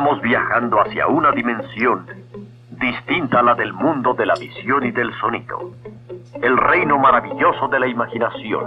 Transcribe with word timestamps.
Estamos 0.00 0.22
viajando 0.22 0.80
hacia 0.80 1.06
una 1.08 1.30
dimensión 1.30 2.06
distinta 2.70 3.40
a 3.40 3.42
la 3.42 3.54
del 3.54 3.74
mundo 3.74 4.14
de 4.14 4.24
la 4.24 4.34
visión 4.34 4.82
y 4.86 4.92
del 4.92 5.12
sonido. 5.20 5.72
El 6.40 6.56
reino 6.56 6.98
maravilloso 6.98 7.68
de 7.68 7.80
la 7.80 7.86
imaginación. 7.86 8.64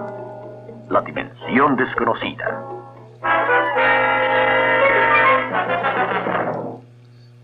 La 0.92 1.02
dimensión 1.02 1.76
desconocida. 1.76 2.62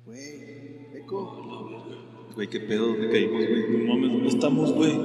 Güey, 0.05 0.93
Eco. 0.93 1.47
Güey, 2.35 2.47
qué 2.47 2.59
pedo, 2.59 2.89
¿dónde 2.89 3.09
caímos, 3.09 3.41
güey? 3.47 3.87
No 3.87 3.93
mames, 3.95 4.11
¿dónde 4.11 4.27
estamos, 4.27 4.71
güey? 4.75 4.99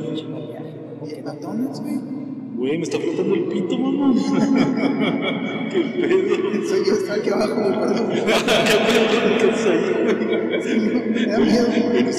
Güey, 2.64 2.78
me 2.78 2.84
está 2.84 2.98
flotando 2.98 3.34
el 3.34 3.42
pito, 3.44 3.76
mamá. 3.76 4.14
qué 5.70 5.80
pedo. 5.80 6.66
Soy 6.66 6.82
yo, 6.86 6.94
está 6.94 7.12
aquí 7.16 7.28
abajo, 7.28 7.56
perdón. 7.78 8.08
¿Qué 8.08 9.50
haces 9.50 9.66
ahí, 9.66 9.80
güey? 10.02 11.10
Me 11.10 11.26
da 11.26 11.38
miedo. 11.40 11.66
Güey, 11.90 12.04
no 12.04 12.12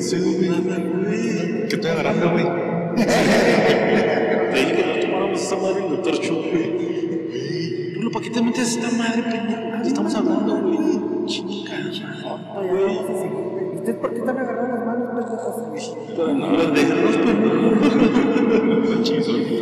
se 0.00 0.20
ve 0.20 0.48
nada, 0.48 0.78
güey. 0.78 1.68
¿Qué 1.68 1.74
estoy 1.74 1.90
agarrando, 1.90 2.30
güey? 2.30 2.46
Te 2.96 4.58
dije 4.58 4.72
que 4.74 4.84
no 4.86 5.00
tomáramos 5.02 5.38
esa 5.38 5.56
madre 5.56 5.82
del 5.82 5.90
doctor 5.90 6.18
Chu, 6.18 6.34
güey. 6.34 7.94
Rulo, 7.96 8.10
¿para 8.10 8.24
qué 8.24 8.30
te 8.30 8.40
metes 8.40 8.74
esta 8.74 8.90
madre, 8.96 9.22
pendejo? 9.22 9.86
Estamos 9.86 10.14
hablando, 10.14 10.62
güey. 10.62 11.26
Chinga, 11.26 11.76
güey. 12.56 12.86
¿Ustedes 13.74 13.96
por 13.98 14.14
qué 14.14 14.20
están 14.20 14.38
agarrando 14.38 14.76
las 14.76 14.86
manos, 14.86 15.08
pendejos? 15.12 15.96
No, 16.16 16.56
déjanos, 16.72 17.16
pendejo. 17.18 18.17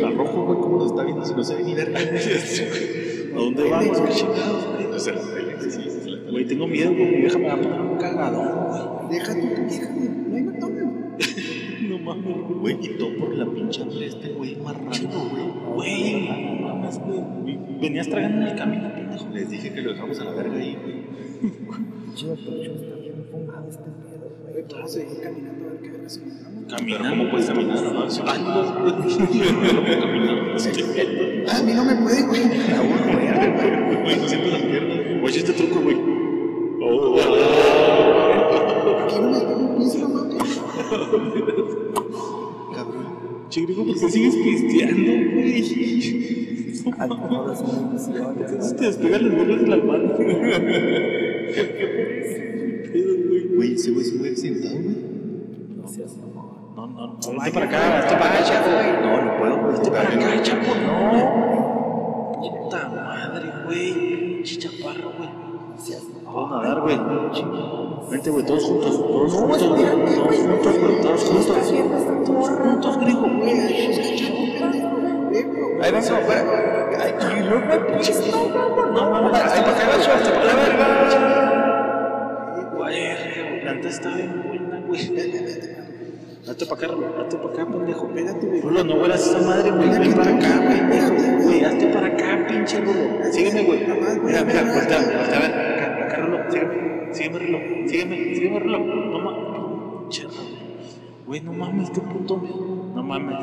Chizo, 0.07 0.11
el 0.11 0.17
rojo, 0.17 0.45
güey, 0.45 0.59
¿cómo 0.59 0.77
nos 0.77 0.91
está 0.91 1.03
viendo 1.03 1.25
si 1.25 1.33
no 1.33 1.43
se 1.43 1.55
ve 1.55 1.63
ni 1.63 1.73
verga? 1.73 1.99
¿A 3.35 3.37
dónde 3.37 3.69
vamos, 3.69 4.01
qué 4.01 4.13
chingados, 4.13 4.67
güey? 4.73 4.87
No 4.87 4.99
sé, 4.99 5.13
la 5.13 5.21
tele. 5.21 6.31
Güey, 6.31 6.45
tengo 6.45 6.67
miedo, 6.67 6.91
güey. 6.91 7.21
Déjame 7.21 7.49
a 7.49 7.55
poner 7.55 7.81
un 7.81 7.97
cagadón, 7.97 8.67
güey. 8.67 9.19
Deja 9.19 9.33
tú 9.33 9.41
tu 9.41 9.61
vieja, 9.63 9.93
güey. 9.93 10.09
No 10.09 10.35
hay 10.35 10.43
McDonald's. 10.43 11.35
No 11.87 11.99
mames, 11.99 12.35
güey. 12.59 12.77
Y 12.81 12.97
todo 12.97 13.15
por 13.17 13.35
la 13.35 13.45
pinche 13.45 13.81
hambre 13.81 14.07
este, 14.07 14.29
güey, 14.29 14.55
marrando, 14.57 15.29
güey. 15.29 15.43
Güey, 15.75 16.59
no 16.61 16.75
mames, 16.75 16.99
güey. 16.99 17.21
Venías 17.79 18.09
tragando 18.09 18.41
en 18.41 18.47
el 18.47 18.57
camino, 18.57 18.91
pendejo. 18.93 19.27
Les 19.31 19.49
dije 19.49 19.71
que 19.73 19.81
lo 19.81 19.93
dejamos 19.93 20.19
a 20.19 20.25
la 20.25 20.31
verga 20.31 20.57
ahí, 20.57 20.75
güey. 20.75 21.03
Chido, 22.15 22.35
pero 22.43 22.57
yo 22.63 22.73
está 22.73 22.95
bien 22.95 23.25
fumado 23.31 23.69
este 23.69 23.83
güey. 24.57 24.65
Vamos 24.71 24.91
a 24.91 24.93
seguir 24.93 25.21
caminando 25.21 25.65
a 25.65 25.69
ver 25.71 25.79
qué 25.81 25.87
encontramos. 25.87 26.63
Caminando. 26.69 27.09
¿Cómo 27.09 27.29
puedes 27.31 27.47
caminar? 27.47 27.75
No, 27.75 27.93
no, 27.93 27.99
güey. 28.05 28.07
No 29.73 29.83
puedo 29.83 30.01
caminar. 30.01 30.57
Ah, 31.49 31.57
a 31.57 31.63
mí 31.63 31.73
no 31.73 31.85
me 31.85 31.95
puede, 31.95 32.23
güey. 32.23 32.41
Güey. 32.43 34.15
No 34.17 34.27
siento 34.27 34.47
las 34.51 34.61
piernas. 34.61 34.99
Oye, 35.23 35.37
este 35.37 35.53
truco, 35.53 35.79
güey. 35.81 35.97
Oh, 36.81 37.19
Aquí 39.05 39.15
no 39.19 39.29
me 39.31 39.39
veo 39.39 39.57
un 39.57 39.77
piso, 39.77 39.97
mamá. 40.09 40.35
Cabrón. 42.75 43.05
Chigrigo, 43.49 43.85
¿por 43.85 43.99
qué 43.99 44.09
sigues 44.09 44.35
pisteando, 44.35 45.11
güey? 45.33 45.63
Al 46.97 47.09
favor, 47.09 47.51
es 47.51 47.59
una 47.59 47.89
ilusión. 47.89 48.35
Entonces 48.39 48.75
te 48.75 48.85
despegan 48.85 49.23
de 49.23 49.67
las 49.67 49.83
manos. 49.83 50.11
Güey, 53.77 53.85
ese 53.85 53.91
güey 53.91 54.05
se 54.05 54.15
mueve 54.15 54.35
sentado, 54.35 54.73
güey. 54.73 54.95
No, 56.75 56.87
no, 56.87 57.07
no. 57.07 57.17
Vente 57.29 57.51
para 57.51 57.65
acá, 57.67 57.99
vente 57.99 58.15
para 58.17 58.33
acá, 58.33 58.43
chapo. 58.43 58.69
No, 59.03 59.21
no 59.21 59.37
puedo, 59.37 59.55
güey. 59.61 59.73
Vente 59.73 59.91
para 59.91 60.09
acá, 60.09 60.41
chapo, 60.41 60.71
no. 60.83 60.99
Puta 62.41 62.89
madre, 62.89 63.47
güey. 63.65 64.41
Chichaparro, 64.41 65.11
güey. 65.15 65.29
Vamos 66.25 66.51
a 66.51 66.55
nadar, 66.63 66.81
güey. 66.81 66.97
Vente, 68.09 68.29
güey, 68.31 68.45
todos 68.47 68.63
juntos. 68.63 68.97
Todos 68.97 69.33
juntos, 69.33 69.67
güey. 69.69 69.83
Todos 69.83 70.37
juntos, 70.37 70.79
güey. 70.79 71.01
Todos 71.01 71.23
juntos. 71.23 71.45
Todos 72.25 72.49
juntos, 72.49 72.97
griego, 72.97 73.21
güey. 73.21 73.51
Ahí 75.79 75.91
vengo, 75.91 75.99
espera. 75.99 76.41
Ay, 76.99 77.43
luego, 77.43 77.85
pinche. 77.85 78.13
No 78.33 79.11
mames, 79.11 79.33
Ahí 79.39 79.61
para 79.61 79.71
acá, 79.71 79.85
gacho, 79.97 80.11
hasta 80.13 80.33
para 80.33 80.76
Güey, 83.77 83.89
la 83.89 83.89
neta 83.89 83.89
está 83.89 84.15
bien 84.15 84.43
buena, 84.47 84.79
güey. 84.87 85.07
Date 86.45 86.65
para 86.65 86.87
acá, 86.87 86.95
date 87.17 87.37
para 87.37 87.53
acá, 87.53 87.71
pendejo. 87.71 88.07
Espérate, 88.07 88.47
güey. 88.47 88.61
Rulo, 88.61 88.83
no 88.83 88.95
huelas 88.95 89.27
esa 89.27 89.41
madre, 89.41 89.71
güey. 89.71 89.89
Ven 89.89 90.13
para 90.13 90.35
acá, 90.35 90.67
pendejo. 90.67 91.43
Güey, 91.43 91.63
hazte 91.63 91.87
para 91.87 92.07
acá, 92.07 92.47
pinche 92.47 92.79
Rulo. 92.81 93.31
Sígueme, 93.31 93.63
güey. 93.63 93.79
Mira, 94.23 94.43
mira, 94.43 94.63
voltea, 94.63 95.01
voltea, 95.01 95.37
a 95.37 95.41
ver. 95.41 95.51
Acá, 95.51 96.05
acá, 96.05 96.17
Rulo, 96.17 96.37
sígueme. 96.49 97.13
Sígueme, 97.13 97.39
Rulo. 97.39 97.59
Sígueme, 97.87 98.35
sígueme, 98.35 98.59
Rulo. 98.59 98.79
No 98.79 99.19
mames. 99.19 100.01
Pinche 100.01 100.23
Rulo. 100.23 100.41
Güey, 101.27 101.41
no 101.41 101.53
mames, 101.53 101.89
qué 101.91 102.01
puto. 102.01 102.37
No 102.95 103.03
mames. 103.03 103.37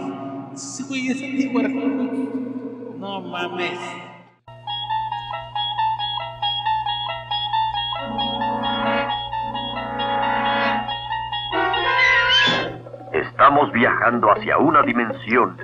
Ese 0.55 0.83
güey 0.84 1.09
es 1.09 1.23
antiguo, 1.23 1.61
güey. 1.61 2.28
No 2.99 3.21
mames. 3.21 3.78
Estamos 13.55 13.73
viajando 13.73 14.33
hacia 14.33 14.59
una 14.59 14.83
dimensión 14.83 15.57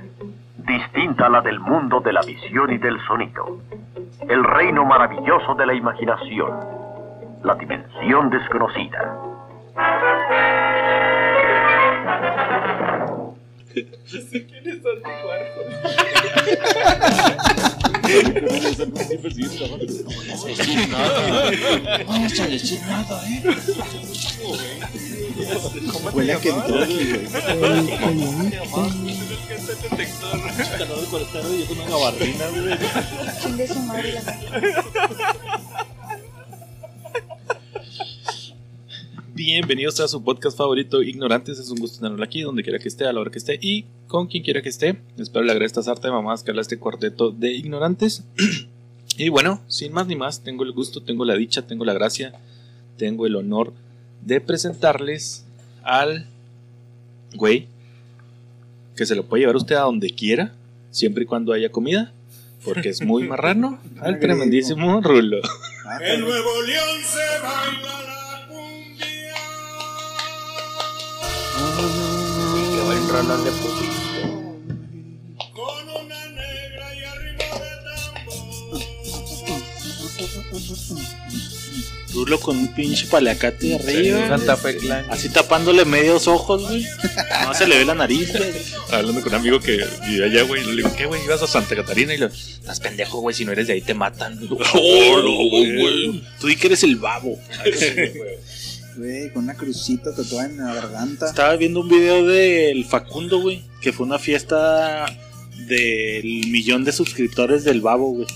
distinta 0.59 1.27
a 1.27 1.29
la 1.29 1.41
del 1.41 1.59
mundo 1.59 1.99
de 1.99 2.13
la 2.13 2.21
visión 2.21 2.73
y 2.73 2.79
del 2.79 3.01
sonido. 3.05 3.59
El 4.29 4.45
reino 4.45 4.85
maravilloso 4.85 5.57
de 5.57 5.67
la 5.67 5.75
imaginación. 5.75 6.53
La 7.43 7.57
dimensión 7.57 8.31
desconocida. 8.31 9.17
Huele 26.13 26.33
a 26.33 26.41
que 26.41 26.49
entró 26.51 26.83
aquí, 26.83 27.05
güey. 27.05 27.27
Chingue 33.43 33.69
su 33.69 33.81
madre 33.81 34.13
la 34.13 34.21
Bienvenidos 39.43 39.99
a 40.01 40.07
su 40.07 40.23
podcast 40.23 40.59
favorito, 40.59 41.03
Ignorantes. 41.03 41.59
Es 41.59 41.71
un 41.71 41.79
gusto 41.79 42.03
tenerlo 42.03 42.23
aquí, 42.23 42.43
donde 42.43 42.63
quiera 42.63 42.79
que 42.79 42.89
esté, 42.89 43.07
a 43.07 43.13
la 43.15 43.21
hora 43.21 43.31
que 43.31 43.39
esté 43.39 43.59
y 43.59 43.87
con 44.07 44.27
quien 44.27 44.43
quiera 44.43 44.61
que 44.61 44.69
esté. 44.69 45.01
Espero 45.17 45.47
le 45.47 45.53
agrade 45.53 45.65
esta 45.65 45.83
sarta 45.83 46.09
de 46.09 46.13
mamás 46.13 46.43
que 46.43 46.51
habla 46.51 46.61
este 46.61 46.79
cuarteto 46.79 47.31
de 47.31 47.51
ignorantes. 47.53 48.23
y 49.17 49.31
bueno, 49.31 49.63
sin 49.67 49.95
más 49.95 50.07
ni 50.07 50.15
más, 50.15 50.45
tengo 50.45 50.63
el 50.63 50.73
gusto, 50.73 51.03
tengo 51.03 51.25
la 51.25 51.37
dicha, 51.37 51.67
tengo 51.67 51.87
la 51.87 51.95
gracia, 51.95 52.35
tengo 52.99 53.27
el 53.27 53.35
honor 53.35 53.73
de 54.21 54.43
presentarles 54.43 55.47
al 55.85 56.27
güey 57.35 57.67
que 58.95 59.07
se 59.07 59.15
lo 59.15 59.25
puede 59.25 59.41
llevar 59.41 59.57
usted 59.57 59.77
a 59.77 59.85
donde 59.85 60.11
quiera, 60.11 60.53
siempre 60.91 61.23
y 61.23 61.27
cuando 61.27 61.55
haya 61.55 61.73
comida, 61.73 62.13
porque 62.63 62.91
es 62.91 63.01
muy 63.01 63.27
marrano, 63.27 63.81
al 64.03 64.21
tremendísimo 64.21 65.01
Rulo. 65.01 65.39
En 66.03 66.21
Nuevo 66.21 66.63
León 66.63 66.99
se 67.03 67.43
baila 67.43 68.10
Rolón 73.11 73.45
le 73.45 73.51
pusiste. 73.51 74.23
Con 75.53 75.89
una 75.89 76.27
negra 76.29 76.95
y 76.95 77.05
arriba 77.05 77.45
de 77.59 77.71
tambor. 77.85 78.81
Rulo 82.13 82.41
con 82.41 82.57
un 82.57 82.69
pinche 82.69 83.07
paliacate 83.07 83.75
arriba. 83.77 84.29
Santa 84.29 84.57
Fe 84.57 84.77
Clan. 84.77 85.07
Así 85.11 85.29
tapándole 85.29 85.85
medios 85.85 86.29
ojos, 86.29 86.63
güey. 86.69 86.87
No 87.45 87.55
se 87.55 87.67
le 87.67 87.79
ve 87.79 87.85
la 87.85 87.95
nariz, 87.95 88.33
güey. 88.37 88.53
Hablando 88.93 89.21
con 89.23 89.33
un 89.33 89.41
amigo 89.41 89.61
que 89.61 89.85
vive 90.07 90.25
allá, 90.27 90.43
güey. 90.43 90.65
Le 90.65 90.77
digo, 90.77 90.95
¿qué, 90.97 91.07
güey? 91.07 91.23
¿Ibas 91.25 91.43
a 91.43 91.47
Santa 91.47 91.75
Catarina? 91.77 92.15
Y 92.15 92.19
le 92.19 92.29
digo, 92.29 92.39
estás 92.39 92.81
pendejo, 92.81 93.21
güey. 93.21 93.35
Si 93.35 93.45
no 93.45 93.53
eres 93.53 93.67
de 93.69 93.75
ahí, 93.75 93.81
te 93.81 93.95
matan. 93.95 94.39
¡Oh, 94.75 95.17
no, 95.23 95.31
güey! 95.33 96.23
Tú 96.41 96.47
di 96.49 96.57
que 96.57 96.69
eres 96.69 96.83
el 96.85 96.97
babo. 96.97 97.39
Güey, 98.97 99.33
con 99.33 99.45
una 99.45 99.55
crucita 99.55 100.15
tatuada 100.15 100.47
en 100.49 100.59
la 100.59 100.75
garganta. 100.75 101.27
Estaba 101.27 101.57
viendo 101.57 101.81
un 101.81 101.89
video 101.89 102.27
del 102.27 102.85
Facundo, 102.85 103.41
güey. 103.41 103.63
Que 103.81 103.93
fue 103.93 104.05
una 104.07 104.19
fiesta 104.19 105.07
del 105.69 106.25
millón 106.49 106.85
de 106.85 106.93
suscriptores 106.93 107.65
del 107.65 107.81
babo, 107.81 108.13
güey. 108.13 108.27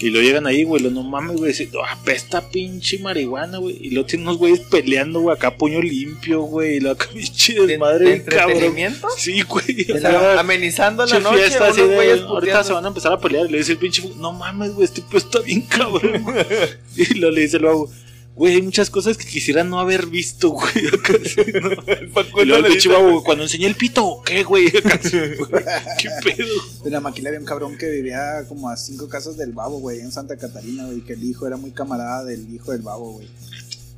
Y 0.00 0.10
lo 0.10 0.20
llegan 0.22 0.46
ahí, 0.46 0.62
güey, 0.62 0.80
lo 0.80 0.90
no 0.92 1.02
mames, 1.02 1.38
güey, 1.38 1.50
dice, 1.50 1.68
"Ah, 1.84 1.94
apesta 2.00 2.48
pinche 2.50 3.00
marihuana, 3.00 3.58
güey. 3.58 3.76
Y 3.80 3.90
luego 3.90 4.06
tiene 4.06 4.22
unos 4.22 4.38
güeyes 4.38 4.60
peleando, 4.60 5.20
güey, 5.20 5.36
acá 5.36 5.56
puño 5.56 5.82
limpio, 5.82 6.42
güey. 6.42 6.76
Y 6.76 6.80
luego 6.80 6.94
acá 7.02 7.10
pinche 7.12 7.54
¿De- 7.54 7.66
desmadre, 7.66 8.04
de 8.10 8.22
cabrón. 8.24 8.50
entretenimiento? 8.52 9.08
Sí, 9.16 9.42
güey. 9.42 9.90
O 9.90 9.98
sea, 9.98 10.38
amenizando 10.38 11.04
la 11.04 11.18
noche, 11.18 11.38
fiesta 11.38 11.64
unos 11.64 11.78
así 11.78 11.88
de, 11.88 11.94
güeyes 11.96 12.20
ahorita 12.20 12.62
se 12.62 12.72
van 12.74 12.84
a 12.84 12.88
empezar 12.88 13.12
a 13.12 13.18
pelear. 13.18 13.46
Y 13.48 13.52
le 13.52 13.58
dice 13.58 13.72
el 13.72 13.78
pinche, 13.78 14.08
no 14.18 14.32
mames, 14.32 14.72
güey, 14.72 14.84
este 14.84 15.02
pedo 15.02 15.18
está 15.18 15.40
bien 15.40 15.62
cabrón. 15.62 16.22
güey". 16.22 16.44
y 16.96 17.14
lo 17.14 17.32
le 17.32 17.40
dice 17.40 17.58
luego, 17.58 17.90
güey, 18.38 18.54
hay 18.54 18.62
muchas 18.62 18.88
cosas 18.88 19.16
que 19.18 19.26
quisiera 19.26 19.64
no 19.64 19.78
haber 19.80 20.06
visto, 20.06 20.50
güey. 20.50 20.72
¿no? 21.62 22.42
Y 22.42 22.44
luego 22.46 22.66
el 22.66 22.72
pinche 22.72 22.88
babo, 22.88 23.22
cuando 23.22 23.44
enseñé 23.44 23.66
el 23.66 23.74
pito, 23.74 24.22
¿qué, 24.24 24.44
güey? 24.44 24.68
Acá 24.78 24.98
sí, 25.02 25.18
güey, 25.38 25.64
¿Qué 25.98 26.08
pedo? 26.24 26.48
De 26.84 26.90
la 26.90 27.00
maquila 27.00 27.28
había 27.28 27.40
un 27.40 27.46
cabrón 27.46 27.76
que 27.76 27.88
vivía 27.90 28.44
como 28.48 28.70
a 28.70 28.76
cinco 28.76 29.08
casas 29.08 29.36
del 29.36 29.52
babo, 29.52 29.78
güey, 29.80 30.00
en 30.00 30.10
Santa 30.12 30.36
Catarina, 30.36 30.86
güey, 30.86 31.00
que 31.02 31.12
el 31.14 31.24
hijo 31.24 31.46
era 31.46 31.56
muy 31.56 31.72
camarada 31.72 32.24
del 32.24 32.48
hijo 32.54 32.72
del 32.72 32.82
babo, 32.82 33.12
güey. 33.14 33.28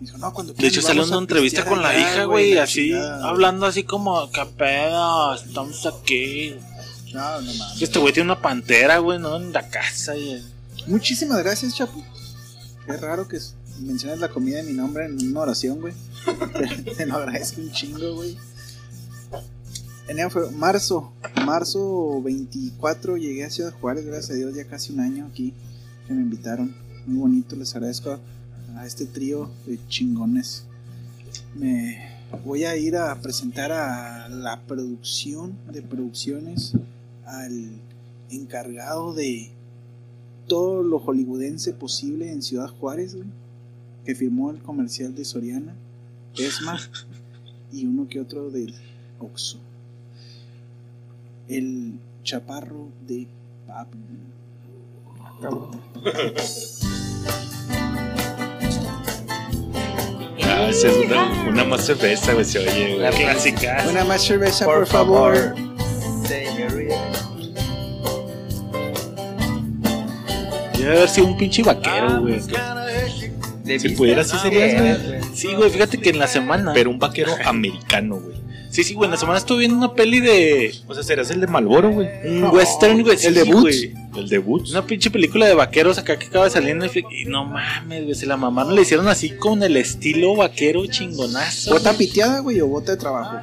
Dijo, 0.01 0.17
no, 0.17 0.33
cuando 0.33 0.55
De 0.55 0.67
hecho, 0.67 0.81
salió 0.81 1.05
una 1.05 1.19
entrevista 1.19 1.65
con 1.65 1.83
la 1.83 1.95
hija, 1.99 2.25
güey, 2.25 2.57
así, 2.57 2.89
chingada, 2.89 3.29
hablando 3.29 3.67
así 3.67 3.85
como, 3.85 4.31
¿qué 4.33 4.47
pedo? 4.57 5.35
Estamos 5.35 5.85
aquí. 5.85 6.55
No, 7.13 7.41
no 7.43 7.53
mames. 7.55 7.83
Este 7.83 7.99
güey 7.99 8.13
tiene 8.15 8.33
una 8.33 8.41
pantera, 8.41 8.99
güey, 8.99 9.19
¿no? 9.19 9.37
En 9.37 9.53
la 9.53 9.69
casa. 9.69 10.17
Y... 10.17 10.43
Muchísimas 10.87 11.39
gracias, 11.43 11.75
Chapo. 11.77 12.03
Qué 12.87 12.97
raro 12.97 13.29
que 13.29 13.37
s- 13.37 13.53
menciones 13.81 14.21
la 14.21 14.29
comida 14.29 14.59
de 14.59 14.65
mi 14.65 14.73
nombre 14.73 15.07
en 15.07 15.29
una 15.29 15.41
oración, 15.41 15.81
güey. 15.81 15.95
Te, 16.85 16.93
te 16.97 17.07
lo 17.07 17.17
agradezco 17.17 17.61
un 17.61 17.71
chingo, 17.71 18.15
güey. 18.15 18.37
Enero 20.09 20.31
fue 20.31 20.51
marzo, 20.51 21.13
marzo 21.47 22.21
24 22.23 23.17
llegué 23.17 23.45
a 23.45 23.51
Ciudad 23.51 23.73
Juárez, 23.73 24.05
gracias 24.05 24.31
a 24.31 24.35
Dios, 24.35 24.55
ya 24.55 24.65
casi 24.65 24.93
un 24.93 25.01
año 25.01 25.27
aquí 25.27 25.55
que 26.07 26.13
me 26.13 26.23
invitaron. 26.23 26.75
Muy 27.07 27.19
bonito, 27.19 27.55
les 27.55 27.75
agradezco 27.77 28.11
a, 28.11 28.81
a 28.81 28.87
este 28.87 29.07
trío 29.07 29.51
de 29.67 29.79
chingones. 29.89 30.65
Me 31.55 32.11
voy 32.45 32.65
a 32.65 32.77
ir 32.77 32.97
a 32.97 33.15
presentar 33.21 33.71
a 33.73 34.29
la 34.29 34.61
producción 34.63 35.57
de 35.73 35.83
producciones, 35.83 36.73
al 37.25 37.71
encargado 38.31 39.13
de 39.15 39.53
todo 40.47 40.83
lo 40.83 40.99
hollywoodense 40.99 41.73
posible 41.73 42.33
en 42.33 42.43
Ciudad 42.43 42.69
Juárez, 42.69 43.15
güey, 43.15 43.29
que 44.05 44.15
firmó 44.15 44.51
el 44.51 44.59
comercial 44.59 45.15
de 45.15 45.25
Soriana, 45.25 45.75
Esma 46.37 46.79
y 47.73 47.87
uno 47.87 48.09
que 48.09 48.21
otro 48.21 48.51
del 48.51 48.75
Oxxo. 49.19 49.59
El 51.49 51.95
chaparro 52.23 52.89
de 53.07 53.27
Pablo. 53.67 54.01
Ah, 60.43 60.69
esa 60.69 60.89
es 60.89 60.97
una, 61.07 61.49
una 61.49 61.65
más 61.65 61.85
cerveza, 61.87 62.33
güey, 62.33 62.45
se 62.45 62.59
oye, 62.59 62.97
La 62.99 63.11
güey. 63.11 63.23
clásica. 63.23 63.85
Una 63.91 64.05
más 64.05 64.23
cerveza, 64.25 64.65
Por 64.65 64.79
por, 64.79 64.87
favor. 64.87 65.55
Señorita. 66.27 66.95
Debe 70.79 70.97
haber 70.97 71.09
sido 71.09 71.27
un 71.27 71.37
pinche 71.37 71.63
vaquero, 71.63 72.23
güey. 72.23 72.41
De 73.75 73.79
Si 73.81 73.89
vista, 73.89 73.99
pudiera, 73.99 74.25
sí 74.25 74.33
no, 74.35 74.43
serías, 74.43 74.81
güey. 74.81 75.19
güey. 75.21 75.21
Sí, 75.35 75.49
güey, 75.55 75.71
fíjate 75.71 75.99
que 75.99 76.11
en 76.11 76.19
la 76.19 76.27
semana. 76.27 76.73
Pero 76.75 76.91
un 76.91 76.99
vaquero 76.99 77.33
americano, 77.45 78.17
güey. 78.17 78.37
Sí, 78.71 78.85
sí, 78.85 78.95
güey, 78.95 79.07
en 79.07 79.11
la 79.11 79.17
semana 79.17 79.39
estuve 79.39 79.61
viendo 79.61 79.77
una 79.79 79.95
peli 79.95 80.21
de. 80.21 80.73
O 80.87 80.95
sea, 80.95 81.03
serás 81.03 81.29
el 81.31 81.41
de 81.41 81.49
Malboro, 81.49 81.91
güey. 81.91 82.09
Un 82.25 82.45
western, 82.45 83.03
güey. 83.03 83.15
el 83.15 83.19
sí, 83.19 83.31
de 83.33 83.43
Boots. 83.43 83.61
güey. 83.61 83.95
El 84.17 84.29
de 84.29 84.39
Boots. 84.39 84.71
Una 84.71 84.87
pinche 84.87 85.11
película 85.11 85.47
de 85.47 85.55
vaqueros 85.55 85.99
acá 85.99 86.17
que 86.19 86.27
acaba 86.27 86.45
de 86.45 86.53
salir 86.53 86.71
en 86.71 86.79
Netflix. 86.79 87.09
Y 87.11 87.25
no 87.25 87.45
mames, 87.45 88.05
güey. 88.05 88.15
Se 88.15 88.27
la 88.27 88.37
mamaron, 88.37 88.75
le 88.77 88.83
hicieron 88.83 89.09
así 89.09 89.31
con 89.31 89.63
el 89.65 89.77
estilo 89.77 90.37
vaquero 90.37 90.87
chingonazo. 90.87 91.73
¿Bota 91.73 91.93
piteada, 91.95 92.39
güey, 92.41 92.61
o 92.61 92.69
bota 92.69 92.93
de 92.93 92.99
trabajo? 92.99 93.39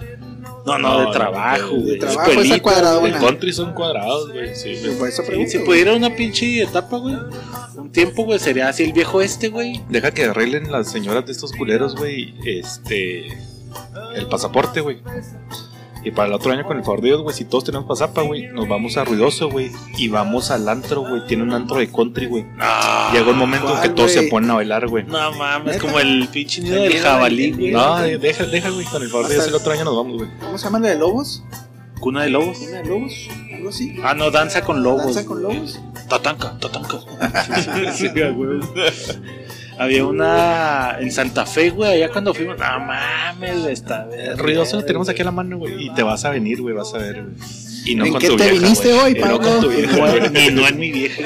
No, 0.68 0.78
no, 0.78 1.06
de 1.06 1.12
trabajo, 1.12 1.76
de 1.76 1.82
güey. 1.82 2.00
trabajo, 2.00 2.30
Escuelita, 2.30 2.56
esa 2.56 2.64
cuadrada, 2.64 2.98
güey. 3.00 3.14
El 3.14 3.20
country 3.20 3.54
son 3.54 3.74
cuadrados, 3.74 4.32
güey. 4.32 4.56
Sí, 4.56 4.78
güey. 4.82 4.98
Por 4.98 5.08
eso 5.08 5.22
Sí, 5.22 5.28
pregunto, 5.28 5.52
si 5.52 5.60
pudiera 5.60 5.94
una 5.96 6.16
pinche 6.16 6.62
etapa, 6.62 6.98
güey. 6.98 7.16
Un 7.76 7.92
tiempo, 7.92 8.26
güey, 8.26 8.40
sería 8.40 8.70
así 8.70 8.84
el 8.84 8.94
viejo 8.94 9.22
este, 9.22 9.50
güey. 9.50 9.82
Deja 9.90 10.12
que 10.12 10.26
arreglen 10.26 10.72
las 10.72 10.92
señoras 10.92 11.26
de 11.26 11.32
estos 11.32 11.52
culeros, 11.54 11.96
güey. 11.96 12.34
Este. 12.46 13.28
El 14.16 14.28
pasaporte, 14.28 14.82
güey. 14.82 14.98
Y 16.08 16.12
para 16.12 16.30
el 16.30 16.34
otro 16.34 16.54
año, 16.54 16.64
con 16.64 16.78
el 16.78 16.86
favor 16.86 17.02
de 17.02 17.10
Dios, 17.10 17.22
güey, 17.22 17.36
si 17.36 17.44
todos 17.44 17.66
tenemos 17.66 17.86
pasapa, 17.86 18.22
güey, 18.22 18.48
nos 18.48 18.66
vamos 18.70 18.96
a 18.96 19.04
Ruidoso, 19.04 19.50
güey. 19.50 19.72
Y 19.98 20.08
vamos 20.08 20.52
al 20.52 20.70
antro, 20.70 21.02
güey. 21.02 21.26
Tiene 21.28 21.44
un 21.44 21.52
antro 21.52 21.80
de 21.80 21.92
country, 21.92 22.28
güey. 22.28 22.46
Llega 23.12 23.30
un 23.30 23.38
momento 23.38 23.68
en 23.68 23.82
que 23.82 23.88
¿cuál, 23.88 23.96
todos 23.96 24.12
se 24.14 24.24
ponen 24.24 24.52
a 24.52 24.54
bailar, 24.54 24.88
güey. 24.88 25.04
No 25.04 25.34
mames, 25.34 25.76
¿Neta? 25.76 25.80
como 25.86 26.00
el 26.00 26.30
pinche 26.30 26.62
nido 26.62 26.82
El 26.82 26.94
del 26.94 27.02
jabalí, 27.02 27.52
güey. 27.52 27.72
No, 27.72 27.98
deja, 28.00 28.46
deja, 28.46 28.70
güey. 28.70 28.86
Con 28.86 29.04
el 29.04 29.10
favor 29.10 29.28
de 29.28 29.34
Dios, 29.34 29.48
el 29.48 29.56
otro 29.56 29.74
año 29.74 29.84
nos 29.84 29.98
vamos, 29.98 30.18
güey. 30.18 30.30
¿Cómo 30.40 30.58
se 30.58 30.64
llama 30.64 30.80
la 30.80 30.88
de 30.88 30.96
lobos? 30.96 31.44
Cuna 32.00 32.24
de 32.24 32.30
lobos. 32.30 32.58
¿Una 32.60 32.78
de 32.78 32.86
lobos? 32.86 33.14
¿Algo 33.54 33.70
así? 33.70 34.00
Ah, 34.02 34.14
no, 34.14 34.32
danza 34.32 34.62
con 34.64 34.84
lobos. 34.84 35.04
¿Danza 35.08 35.26
con 35.26 35.44
lobos? 35.44 35.78
Tatanca, 36.08 36.58
tatanca. 36.58 37.00
Sí, 37.94 38.08
güey. 38.08 38.62
Había 39.80 40.06
una 40.06 40.98
en 41.00 41.12
Santa 41.12 41.46
Fe, 41.46 41.70
güey, 41.70 41.92
allá 41.94 42.12
cuando 42.12 42.34
fuimos. 42.34 42.58
No 42.58 42.80
mames, 42.80 43.66
está. 43.66 44.08
Ruidoso 44.36 44.78
lo 44.78 44.84
tenemos 44.86 45.08
aquí 45.10 45.22
a 45.22 45.26
la 45.26 45.32
mano, 45.32 45.58
güey. 45.58 45.86
Y 45.88 45.94
te 45.94 46.04
vas 46.04 46.26
a 46.26 46.32
venir, 46.32 46.62
güey, 46.62 46.74
vas 46.76 46.94
a 46.94 46.98
ver, 46.98 47.24
güey. 47.24 47.36
Y 47.86 47.96
no 47.96 48.06
¿En 48.06 48.12
con 48.12 48.22
qué 48.22 48.28
tu 48.28 48.38
te 48.38 48.44
vieja, 48.50 48.60
viniste 48.64 48.94
güey. 48.94 49.00
hoy, 49.06 49.12
Y 49.12 49.16
no 49.16 49.22
Pablo? 49.22 49.40
con 49.40 49.62
tu 49.62 49.70
vieja. 49.70 50.30
Ni 50.32 50.50
no 50.52 50.68
en 50.68 50.80
mi 50.80 50.92
vieja. 50.92 51.24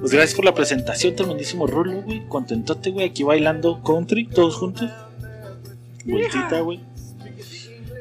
Pues 0.00 0.12
gracias 0.12 0.34
por 0.34 0.44
la 0.44 0.54
presentación, 0.54 1.14
tremendísimo 1.16 1.66
rolo, 1.66 2.02
güey. 2.02 2.22
Contentote, 2.28 2.90
güey, 2.90 3.06
aquí 3.08 3.22
bailando 3.22 3.82
country, 3.82 4.26
todos 4.26 4.56
juntos. 4.56 4.90
Vueltita, 6.04 6.60
güey. 6.60 6.80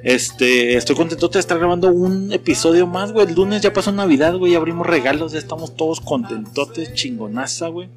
Este, 0.03 0.75
estoy 0.77 0.95
contentote 0.95 1.33
de 1.35 1.41
estar 1.41 1.59
grabando 1.59 1.89
un 1.89 2.33
episodio 2.33 2.87
más, 2.87 3.11
güey. 3.11 3.27
El 3.27 3.35
lunes 3.35 3.61
ya 3.61 3.71
pasó 3.71 3.91
Navidad, 3.91 4.35
güey. 4.35 4.53
ya 4.53 4.57
Abrimos 4.57 4.87
regalos, 4.87 5.31
ya 5.31 5.39
estamos 5.39 5.75
todos 5.75 6.01
contentotes, 6.01 6.93
chingonaza, 6.95 7.67
güey. 7.67 7.87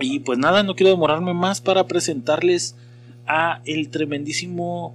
Y 0.00 0.20
pues 0.20 0.38
nada, 0.38 0.62
no 0.62 0.74
quiero 0.74 0.90
demorarme 0.90 1.32
más 1.34 1.60
para 1.60 1.86
presentarles 1.86 2.74
a 3.26 3.60
el 3.64 3.88
tremendísimo 3.88 4.94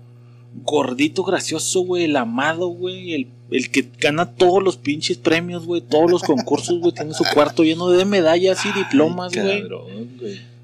gordito 0.64 1.24
gracioso, 1.24 1.82
güey, 1.82 2.06
el 2.06 2.16
amado, 2.16 2.68
güey, 2.68 3.14
el, 3.14 3.28
el 3.52 3.72
que 3.72 3.90
gana 4.00 4.32
todos 4.32 4.62
los 4.62 4.78
pinches 4.78 5.18
premios, 5.18 5.66
güey, 5.66 5.82
todos 5.82 6.12
los 6.12 6.24
concursos, 6.24 6.80
güey, 6.80 6.94
tiene 6.94 7.14
su 7.14 7.24
cuarto 7.34 7.64
lleno 7.64 7.90
de 7.90 8.06
medallas 8.06 8.66
y 8.66 8.72
diplomas, 8.74 9.34
güey. 9.34 9.64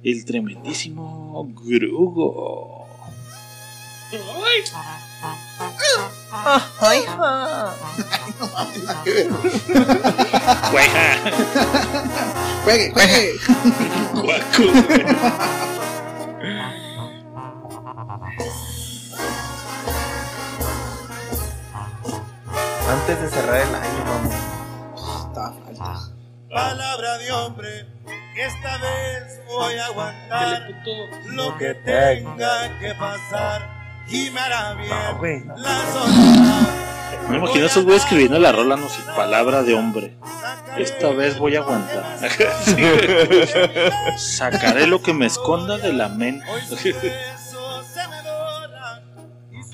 El 0.04 0.26
tremendísimo 0.26 1.52
Grugo. 1.64 2.86
Ay, 4.12 4.62
ja. 5.22 6.62
Güey, 6.80 7.06
ja. 7.06 7.74
¡Juegue, 12.64 12.92
juegue! 12.94 13.34
Guaco, 14.14 14.64
güey. 14.86 15.06
Antes 22.90 23.22
de 23.22 23.30
cerrar 23.30 23.62
el 23.62 23.76
año, 23.76 24.04
vamos. 24.06 25.28
Estaba 25.28 25.54
falta. 25.54 26.00
Palabra 26.50 27.18
de 27.18 27.32
hombre, 27.32 27.86
que 28.34 28.46
esta 28.46 28.78
vez 28.78 29.42
voy 29.48 29.76
a 29.76 29.86
aguantar 29.88 30.62
lo 31.26 31.58
que 31.58 31.74
te- 31.76 31.84
tenga 31.84 32.80
que 32.80 32.94
pasar 32.96 33.77
y 34.10 34.30
No, 34.30 35.18
güey. 35.18 35.44
no. 35.44 35.56
Me 37.30 37.38
imagino 37.38 37.66
a 37.66 37.68
esos 37.68 37.84
güeyes 37.84 38.04
escribiendo 38.04 38.40
la 38.40 38.54
rola, 38.54 38.78
no 38.78 38.88
sé, 38.88 39.02
palabra 39.16 39.62
de 39.64 39.76
hombre. 39.76 40.18
Esta 40.78 41.10
vez 41.10 41.38
voy 41.38 41.58
a 41.58 41.60
aguantar. 41.60 42.06
Sacaré 44.18 44.88
lo 44.88 45.02
que 45.02 45.14
me 45.14 45.26
esconda 45.26 45.78
de 45.78 45.92
la 45.92 46.08
mente. 46.08 46.46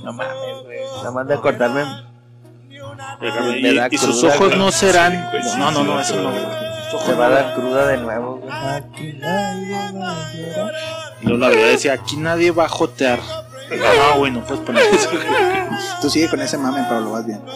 No 0.04 0.14
mames, 0.14 0.64
güey. 0.64 0.80
Nada 0.98 1.12
más 1.12 1.28
de 1.28 1.34
acordarme. 1.36 1.84
Y, 3.92 3.98
sus 3.98 4.24
ojos 4.24 4.58
no 4.58 4.72
serán. 4.72 5.30
No, 5.58 5.70
no, 5.72 5.84
no, 5.84 6.00
eso 6.00 6.16
no. 6.20 6.32
Se 7.06 7.14
va 7.14 7.26
a 7.26 7.30
dar 7.30 7.54
cruda 7.56 7.88
de 7.88 7.98
nuevo, 7.98 8.38
güey. 8.38 8.54
Y 11.22 11.26
luego 11.26 11.38
la 11.38 11.50
verdad 11.50 11.68
decía, 11.68 11.94
aquí 11.94 12.18
nadie 12.18 12.52
va 12.52 12.66
a 12.66 12.70
jotear. 12.70 13.20
No, 13.70 14.18
güey, 14.18 14.32
no 14.32 14.44
puedes 14.46 14.64
poner 14.64 14.84
eso. 14.94 15.10
Tú 16.02 16.10
sigue 16.10 16.30
con 16.30 16.42
ese 16.42 16.58
mame, 16.58 16.84
pero 16.88 17.02
lo 17.02 17.12
vas 17.12 17.26
bien. 17.26 17.42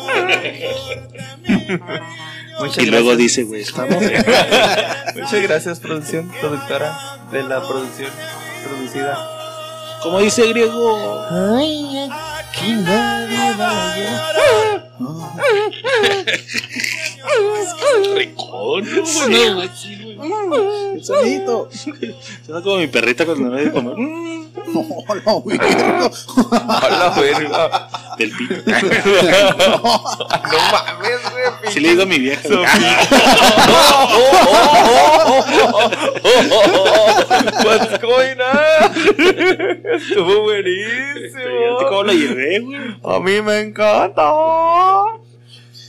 Muchas 2.60 2.84
Y 2.84 2.88
luego 2.88 3.16
dice, 3.16 3.44
güey, 3.44 3.62
estamos. 3.62 3.96
Muchas 5.16 5.42
gracias, 5.44 5.80
producción, 5.80 6.30
productora 6.40 7.20
de 7.32 7.44
la 7.44 7.60
producción 7.68 8.10
producida. 8.64 9.18
Como 10.02 10.20
dice 10.20 10.48
griego. 10.48 11.24
Ay, 11.30 12.10
aquí 12.40 12.72
nadie. 12.74 13.38
Ah. 13.60 14.84
No, 15.00 15.32
El 20.24 21.04
sonito. 21.04 21.70
Suena 22.46 22.62
como 22.64 22.78
mi 22.78 22.88
perrita 22.88 23.26
cuando 23.26 23.50
no 23.50 23.56
de 23.56 23.72
comer. 23.72 23.94
No, 23.98 24.84
no, 25.26 25.40
güey. 25.42 25.58
A 25.62 26.90
la 26.90 27.10
verga. 27.22 27.90
Del 28.18 28.32
pito. 28.32 28.56
No 30.48 30.58
mames, 30.72 31.22
güey. 31.32 31.72
Sí 31.74 31.80
le 31.80 31.90
digo 31.90 32.04
a 32.04 32.06
mi 32.06 32.20
vieja. 32.20 32.48
What's 37.64 38.00
going 38.02 38.40
on? 38.42 38.92
Estuvo 39.94 40.52
Este, 40.52 40.64
buenísimo. 40.64 41.78
¿Cómo 41.90 42.04
lo 42.04 42.14
llevé, 42.14 42.60
güey? 42.60 42.78
A 43.04 43.20
mí 43.20 43.42
me 43.42 43.60
encanta. 43.62 44.32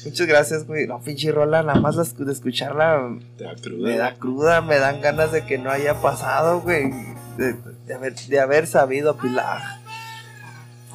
Muchas 0.05 0.27
gracias, 0.27 0.67
güey. 0.67 0.87
No, 0.87 1.01
pinche 1.01 1.33
rola, 1.33 1.63
nada 1.63 1.81
más 1.81 1.97
la 1.97 2.03
escu- 2.03 2.25
de 2.25 2.33
escucharla 2.33 3.17
Te 3.37 3.45
da 3.45 3.53
me 3.55 3.61
cruda. 3.61 3.97
da 3.97 4.15
cruda, 4.15 4.61
me 4.61 4.79
dan 4.79 5.01
ganas 5.01 5.33
de 5.33 5.45
que 5.45 5.59
no 5.59 5.71
haya 5.71 6.01
pasado, 6.01 6.61
güey. 6.61 6.91
De, 7.37 7.55
de 7.87 7.95
haber, 7.95 8.15
de 8.15 8.41
haber 8.41 8.67
sabido 8.67 9.17
Pilar. 9.17 9.61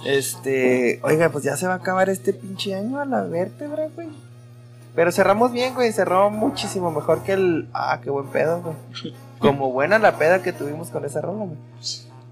Este, 0.06 1.00
oiga, 1.04 1.30
pues 1.30 1.44
ya 1.44 1.56
se 1.56 1.68
va 1.68 1.74
a 1.74 1.78
acabar 1.78 2.10
este 2.10 2.34
pinche 2.34 2.76
año 2.76 3.00
a 3.00 3.06
la 3.06 3.22
vértebra, 3.24 3.88
güey. 3.96 4.10
Pero 4.96 5.12
cerramos 5.12 5.52
bien, 5.52 5.74
güey. 5.74 5.92
Cerró 5.94 6.30
muchísimo 6.30 6.92
mejor 6.92 7.24
que 7.24 7.34
el. 7.34 7.68
Ah, 7.74 8.00
qué 8.04 8.10
buen 8.10 8.28
pedo, 8.28 8.62
güey. 8.62 8.76
Como 9.40 9.72
buena 9.72 10.00
la 10.00 10.18
peda 10.18 10.42
que 10.42 10.54
tuvimos 10.54 10.90
con 10.90 11.04
esa 11.06 11.20
rola, 11.22 11.46
güey. 11.46 11.58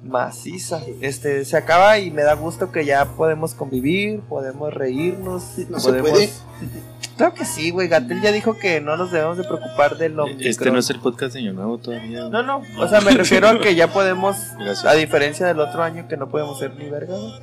Maciza. 0.03 0.81
Este, 1.01 1.45
se 1.45 1.57
acaba 1.57 1.99
y 1.99 2.11
me 2.11 2.23
da 2.23 2.33
gusto 2.33 2.71
que 2.71 2.85
ya 2.85 3.05
podemos 3.05 3.53
convivir, 3.53 4.21
podemos 4.21 4.73
reírnos. 4.73 5.43
No 5.69 5.79
se 5.79 5.89
podemos... 5.89 6.09
puede. 6.11 6.29
Claro 7.17 7.35
que 7.35 7.45
sí, 7.45 7.69
güey. 7.69 7.87
Gatel 7.87 8.19
ya 8.19 8.31
dijo 8.31 8.57
que 8.57 8.81
no 8.81 8.97
nos 8.97 9.11
debemos 9.11 9.37
de 9.37 9.43
preocupar 9.43 9.95
del 9.97 10.19
Omicron. 10.19 10.47
Este 10.47 10.71
no 10.71 10.79
es 10.79 10.89
el 10.89 10.99
podcast 10.99 11.33
de 11.33 11.41
Año 11.41 11.53
Nuevo 11.53 11.77
todavía. 11.77 12.29
No, 12.29 12.41
no, 12.41 12.63
o 12.79 12.87
sea, 12.87 12.99
me 13.01 13.11
refiero 13.11 13.47
a 13.47 13.59
que 13.59 13.75
ya 13.75 13.93
podemos, 13.93 14.37
Gracias. 14.57 14.85
a 14.85 14.93
diferencia 14.93 15.45
del 15.45 15.59
otro 15.59 15.83
año 15.83 16.07
que 16.07 16.17
no 16.17 16.29
podemos 16.29 16.57
ser 16.57 16.73
ni 16.77 16.89
verga, 16.89 17.15
güey. 17.15 17.33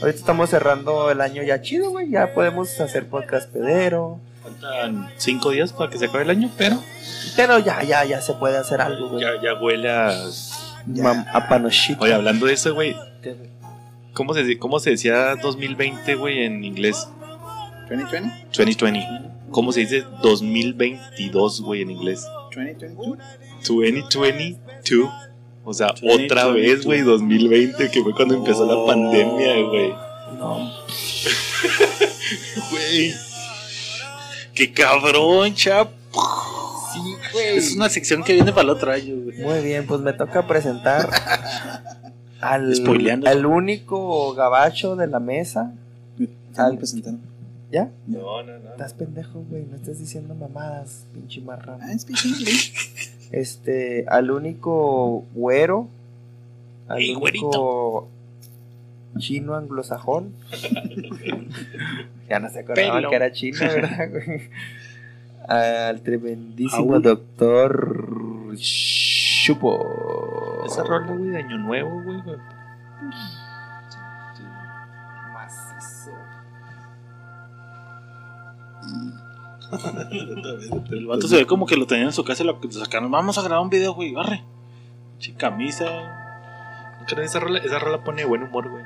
Ahorita 0.00 0.18
estamos 0.20 0.50
cerrando 0.50 1.10
el 1.10 1.20
año 1.20 1.42
ya 1.42 1.60
chido, 1.62 1.90
güey. 1.90 2.10
Ya 2.10 2.32
podemos 2.32 2.78
hacer 2.80 3.08
podcast 3.08 3.50
pedero. 3.50 4.20
Faltan 4.44 5.10
cinco 5.16 5.50
días 5.50 5.72
para 5.72 5.90
que 5.90 5.98
se 5.98 6.04
acabe 6.04 6.22
el 6.22 6.30
año, 6.30 6.50
pero 6.56 6.80
Pero 7.34 7.58
ya, 7.58 7.82
ya, 7.82 8.04
ya 8.04 8.20
se 8.20 8.34
puede 8.34 8.56
hacer 8.56 8.80
algo, 8.80 9.08
güey. 9.08 9.22
ya, 9.22 9.30
ya 9.42 9.60
huele 9.60 9.90
a. 9.90 10.12
Panochito. 11.48 12.04
Oye, 12.04 12.14
hablando 12.14 12.46
de 12.46 12.54
eso, 12.54 12.74
güey, 12.74 12.94
¿cómo 14.14 14.34
se, 14.34 14.58
¿cómo 14.58 14.80
se 14.80 14.90
decía 14.90 15.34
2020, 15.36 16.14
güey, 16.14 16.44
en 16.44 16.64
inglés? 16.64 17.08
2020, 17.88 18.46
2020. 18.56 19.06
¿Cómo 19.50 19.72
se 19.72 19.80
dice 19.80 20.04
2022, 20.22 21.60
güey, 21.62 21.82
en 21.82 21.90
inglés? 21.90 22.26
2022. 22.54 23.18
2022. 23.66 25.10
O 25.64 25.74
sea, 25.74 25.88
2022. 25.88 26.24
otra 26.32 26.46
vez, 26.52 26.84
güey, 26.84 27.00
2020, 27.02 27.90
que 27.90 28.02
fue 28.02 28.14
cuando 28.14 28.34
empezó 28.34 28.66
la 28.66 28.74
Oh. 28.76 28.86
pandemia, 28.86 29.54
güey. 29.68 29.94
No. 30.38 30.70
Güey. 32.70 33.14
qué 34.54 34.72
cabrón, 34.72 35.54
chap. 35.54 35.90
Güey. 37.44 37.58
Es 37.58 37.74
una 37.76 37.88
sección 37.88 38.22
que 38.22 38.32
viene 38.34 38.50
para 38.52 38.62
el 38.62 38.70
otro 38.70 38.90
año, 38.92 39.14
güey. 39.16 39.38
Muy 39.38 39.60
bien, 39.62 39.86
pues 39.86 40.00
me 40.00 40.12
toca 40.12 40.46
presentar 40.46 41.08
al, 42.40 42.74
Spoileando. 42.74 43.28
al 43.28 43.46
único 43.46 44.34
gabacho 44.34 44.96
de 44.96 45.06
la 45.06 45.20
mesa. 45.20 45.72
Están 46.50 46.76
presentando. 46.76 47.20
¿Ya? 47.70 47.90
No, 48.06 48.42
no, 48.42 48.58
no. 48.58 48.70
Estás 48.70 48.94
pendejo, 48.94 49.44
güey. 49.48 49.64
No 49.64 49.76
estés 49.76 49.98
diciendo 49.98 50.34
mamadas, 50.34 51.06
pinche 51.12 51.40
marrano. 51.40 51.78
Ah, 51.82 51.96
speak 51.98 52.18
English. 52.24 52.72
este, 53.32 54.06
al 54.08 54.30
único 54.30 55.24
güero, 55.34 55.88
al 56.88 57.02
único 57.16 58.08
chino 59.18 59.54
anglosajón. 59.54 60.32
ya 62.28 62.40
no 62.40 62.50
se 62.50 62.60
acordaban 62.60 62.96
Pelo. 62.96 63.10
que 63.10 63.16
era 63.16 63.32
chino, 63.32 63.58
¿verdad, 63.60 64.10
güey? 64.10 64.42
Al 65.48 66.02
tremendísimo 66.02 66.94
Aún. 66.94 67.02
doctor 67.02 68.54
Chupo. 68.56 70.62
Esa 70.66 70.84
rola, 70.84 71.12
güey, 71.12 71.30
de 71.30 71.38
Año 71.38 71.58
Nuevo, 71.58 72.02
güey. 72.02 72.20
güey. 72.22 72.36
El 80.90 81.06
vato 81.06 81.28
se 81.28 81.36
ve 81.36 81.46
como 81.46 81.66
que 81.66 81.76
lo 81.76 81.86
tenía 81.86 82.04
en 82.04 82.12
su 82.12 82.24
casa 82.24 82.42
y 82.42 82.46
lo 82.46 82.58
sacaron. 82.70 83.10
Vamos 83.10 83.38
a 83.38 83.42
grabar 83.42 83.62
un 83.62 83.70
video, 83.70 83.94
güey. 83.94 84.12
Barre. 84.12 84.42
Che, 85.18 85.34
camisa. 85.34 85.86
Esa 87.16 87.40
rola, 87.40 87.58
esa 87.58 87.78
rola 87.78 88.04
pone 88.04 88.24
buen 88.24 88.42
humor, 88.42 88.68
güey. 88.68 88.84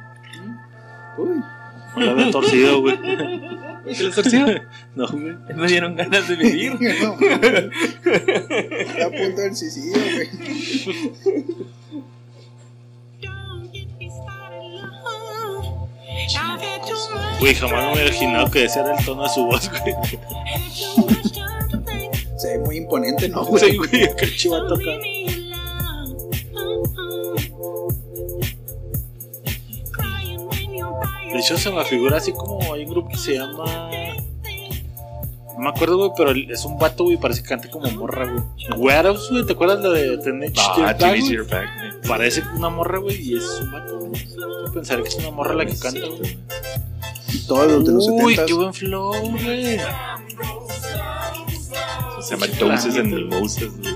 Uy, 1.18 1.42
la 1.96 2.12
había 2.12 2.30
torcido, 2.30 2.80
güey. 2.80 2.98
¿Qué 3.84 4.02
le 4.02 4.10
torcido? 4.10 4.46
No, 4.94 5.08
güey. 5.08 5.36
Me 5.54 5.66
dieron 5.66 5.96
ganas 5.96 6.28
de 6.28 6.36
vivir. 6.36 6.72
no. 7.02 7.16
Está 8.10 9.06
a 9.06 9.10
punto 9.10 9.40
del 9.40 9.56
suicidio, 9.56 9.96
güey. 10.00 10.28
Güey, 17.40 17.54
jamás 17.54 17.86
me 17.86 17.92
hubiera 17.92 18.08
imaginado 18.10 18.50
que 18.50 18.64
ese 18.64 18.80
era 18.80 18.96
el 18.96 19.04
tono 19.04 19.24
de 19.24 19.28
su 19.30 19.44
voz, 19.44 19.68
güey. 19.70 19.94
Se 22.36 22.56
ve 22.56 22.58
muy 22.64 22.76
imponente, 22.76 23.28
¿no, 23.28 23.44
güey? 23.44 23.70
Sí, 23.70 23.76
güey, 23.76 23.90
que 23.90 24.24
el 24.24 24.36
chivato 24.36 24.74
acá. 24.74 24.90
De 31.32 31.38
hecho, 31.38 31.56
se 31.56 31.70
me 31.70 31.84
figura 31.84 32.18
así 32.18 32.32
como 32.32 32.60
hay 32.74 32.84
un 32.84 32.90
grupo 32.90 33.08
que 33.08 33.16
se 33.16 33.34
llama. 33.34 33.90
No 35.54 35.58
me 35.58 35.68
acuerdo, 35.68 35.96
güey, 35.96 36.10
pero 36.16 36.32
es 36.32 36.64
un 36.64 36.78
vato, 36.78 37.04
güey, 37.04 37.16
parece 37.16 37.42
que 37.42 37.48
canta 37.48 37.70
como 37.70 37.90
morra, 37.92 38.26
güey. 38.26 38.42
Warehouse, 38.78 39.30
güey, 39.30 39.46
¿te 39.46 39.52
acuerdas 39.52 39.80
la 39.80 39.90
de 39.90 40.18
Teenage 40.18 40.54
Ah? 40.58 40.94
Dirtbag, 40.94 41.68
güey. 41.76 42.08
Parece 42.08 42.42
una 42.54 42.68
morra, 42.68 42.98
güey, 42.98 43.20
y 43.20 43.36
es 43.36 43.44
un 43.60 43.70
vato, 43.70 43.98
güey. 43.98 44.26
Yo 44.26 44.72
pensaría 44.72 45.02
que 45.04 45.08
es 45.10 45.16
una 45.16 45.30
morra 45.30 45.54
la 45.54 45.66
que 45.66 45.78
canta, 45.78 46.06
güey. 46.06 46.38
Todos 47.46 47.70
los 47.70 47.84
de 47.84 47.92
los 47.92 48.08
Uy, 48.08 48.34
70 48.34 48.46
qué 48.46 48.52
buen 48.54 48.74
flow, 48.74 49.12
güey. 49.30 49.78
Se 52.20 52.34
llama 52.36 52.46
Doses 52.58 52.96
and 52.96 53.12
Mimosas, 53.14 53.68
güey. 53.78 53.94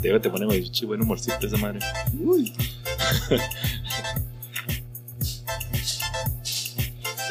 Te, 0.00 0.18
te 0.18 0.30
pone 0.30 0.46
muy 0.46 0.70
buen 0.86 1.02
humorcito 1.02 1.46
esa 1.46 1.56
madre. 1.56 1.80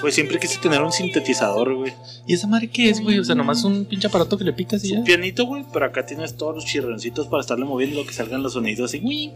Pues 0.02 0.16
siempre 0.16 0.40
quise 0.40 0.60
tener 0.60 0.82
un 0.82 0.92
sintetizador, 0.92 1.76
güey. 1.76 1.94
¿Y 2.26 2.34
esa 2.34 2.48
madre 2.48 2.68
qué 2.68 2.90
es, 2.90 3.02
güey? 3.02 3.20
O 3.20 3.24
sea, 3.24 3.36
nomás 3.36 3.64
un 3.64 3.86
pinche 3.86 4.08
aparato 4.08 4.38
que 4.38 4.44
le 4.44 4.54
picas 4.54 4.84
y 4.84 4.90
ya. 4.90 5.00
Un 5.00 5.04
pianito, 5.04 5.46
güey, 5.46 5.66
pero 5.72 5.86
acá 5.86 6.06
tienes 6.06 6.36
todos 6.36 6.56
los 6.56 6.66
chirroncitos 6.66 7.28
para 7.28 7.42
estarle 7.42 7.66
moviendo 7.66 8.06
que 8.06 8.14
salgan 8.14 8.44
los 8.44 8.54
sonidos 8.54 8.90
así. 8.90 9.34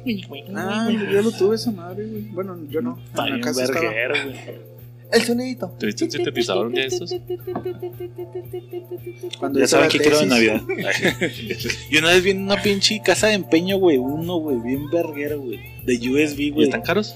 Ah, 0.55 0.89
yo, 1.11 1.21
lo 1.21 1.31
tuve 1.31 1.55
esa 1.55 1.71
madre, 1.71 2.05
güey. 2.05 2.21
Bueno, 2.23 2.57
yo 2.69 2.81
no. 2.81 2.97
Está 3.09 3.25
bien 3.25 3.41
verguero, 3.41 4.15
güey. 4.25 4.73
El 5.13 5.21
sonidito. 5.21 5.71
¿Tuviste 5.79 6.05
un 6.05 6.11
sintetizador 6.11 6.71
de 6.71 6.87
esos? 6.87 7.13
Cuando 9.37 9.59
Ya 9.59 9.67
saben 9.67 9.89
que 9.89 9.99
quiero 9.99 10.19
de. 10.19 10.25
Navidad. 10.25 10.61
y 11.91 11.97
una 11.97 12.09
vez 12.09 12.23
vi 12.23 12.31
en 12.31 12.41
una 12.41 12.59
pinche 12.61 12.99
casa 13.05 13.27
de 13.27 13.33
empeño, 13.33 13.77
güey. 13.77 13.97
Uno, 13.97 14.37
güey, 14.37 14.57
bien 14.57 14.89
verguero, 14.89 15.39
güey. 15.39 15.59
De 15.85 15.97
USB, 15.97 16.39
¿Y 16.39 16.49
güey. 16.49 16.65
están 16.65 16.81
caros? 16.81 17.15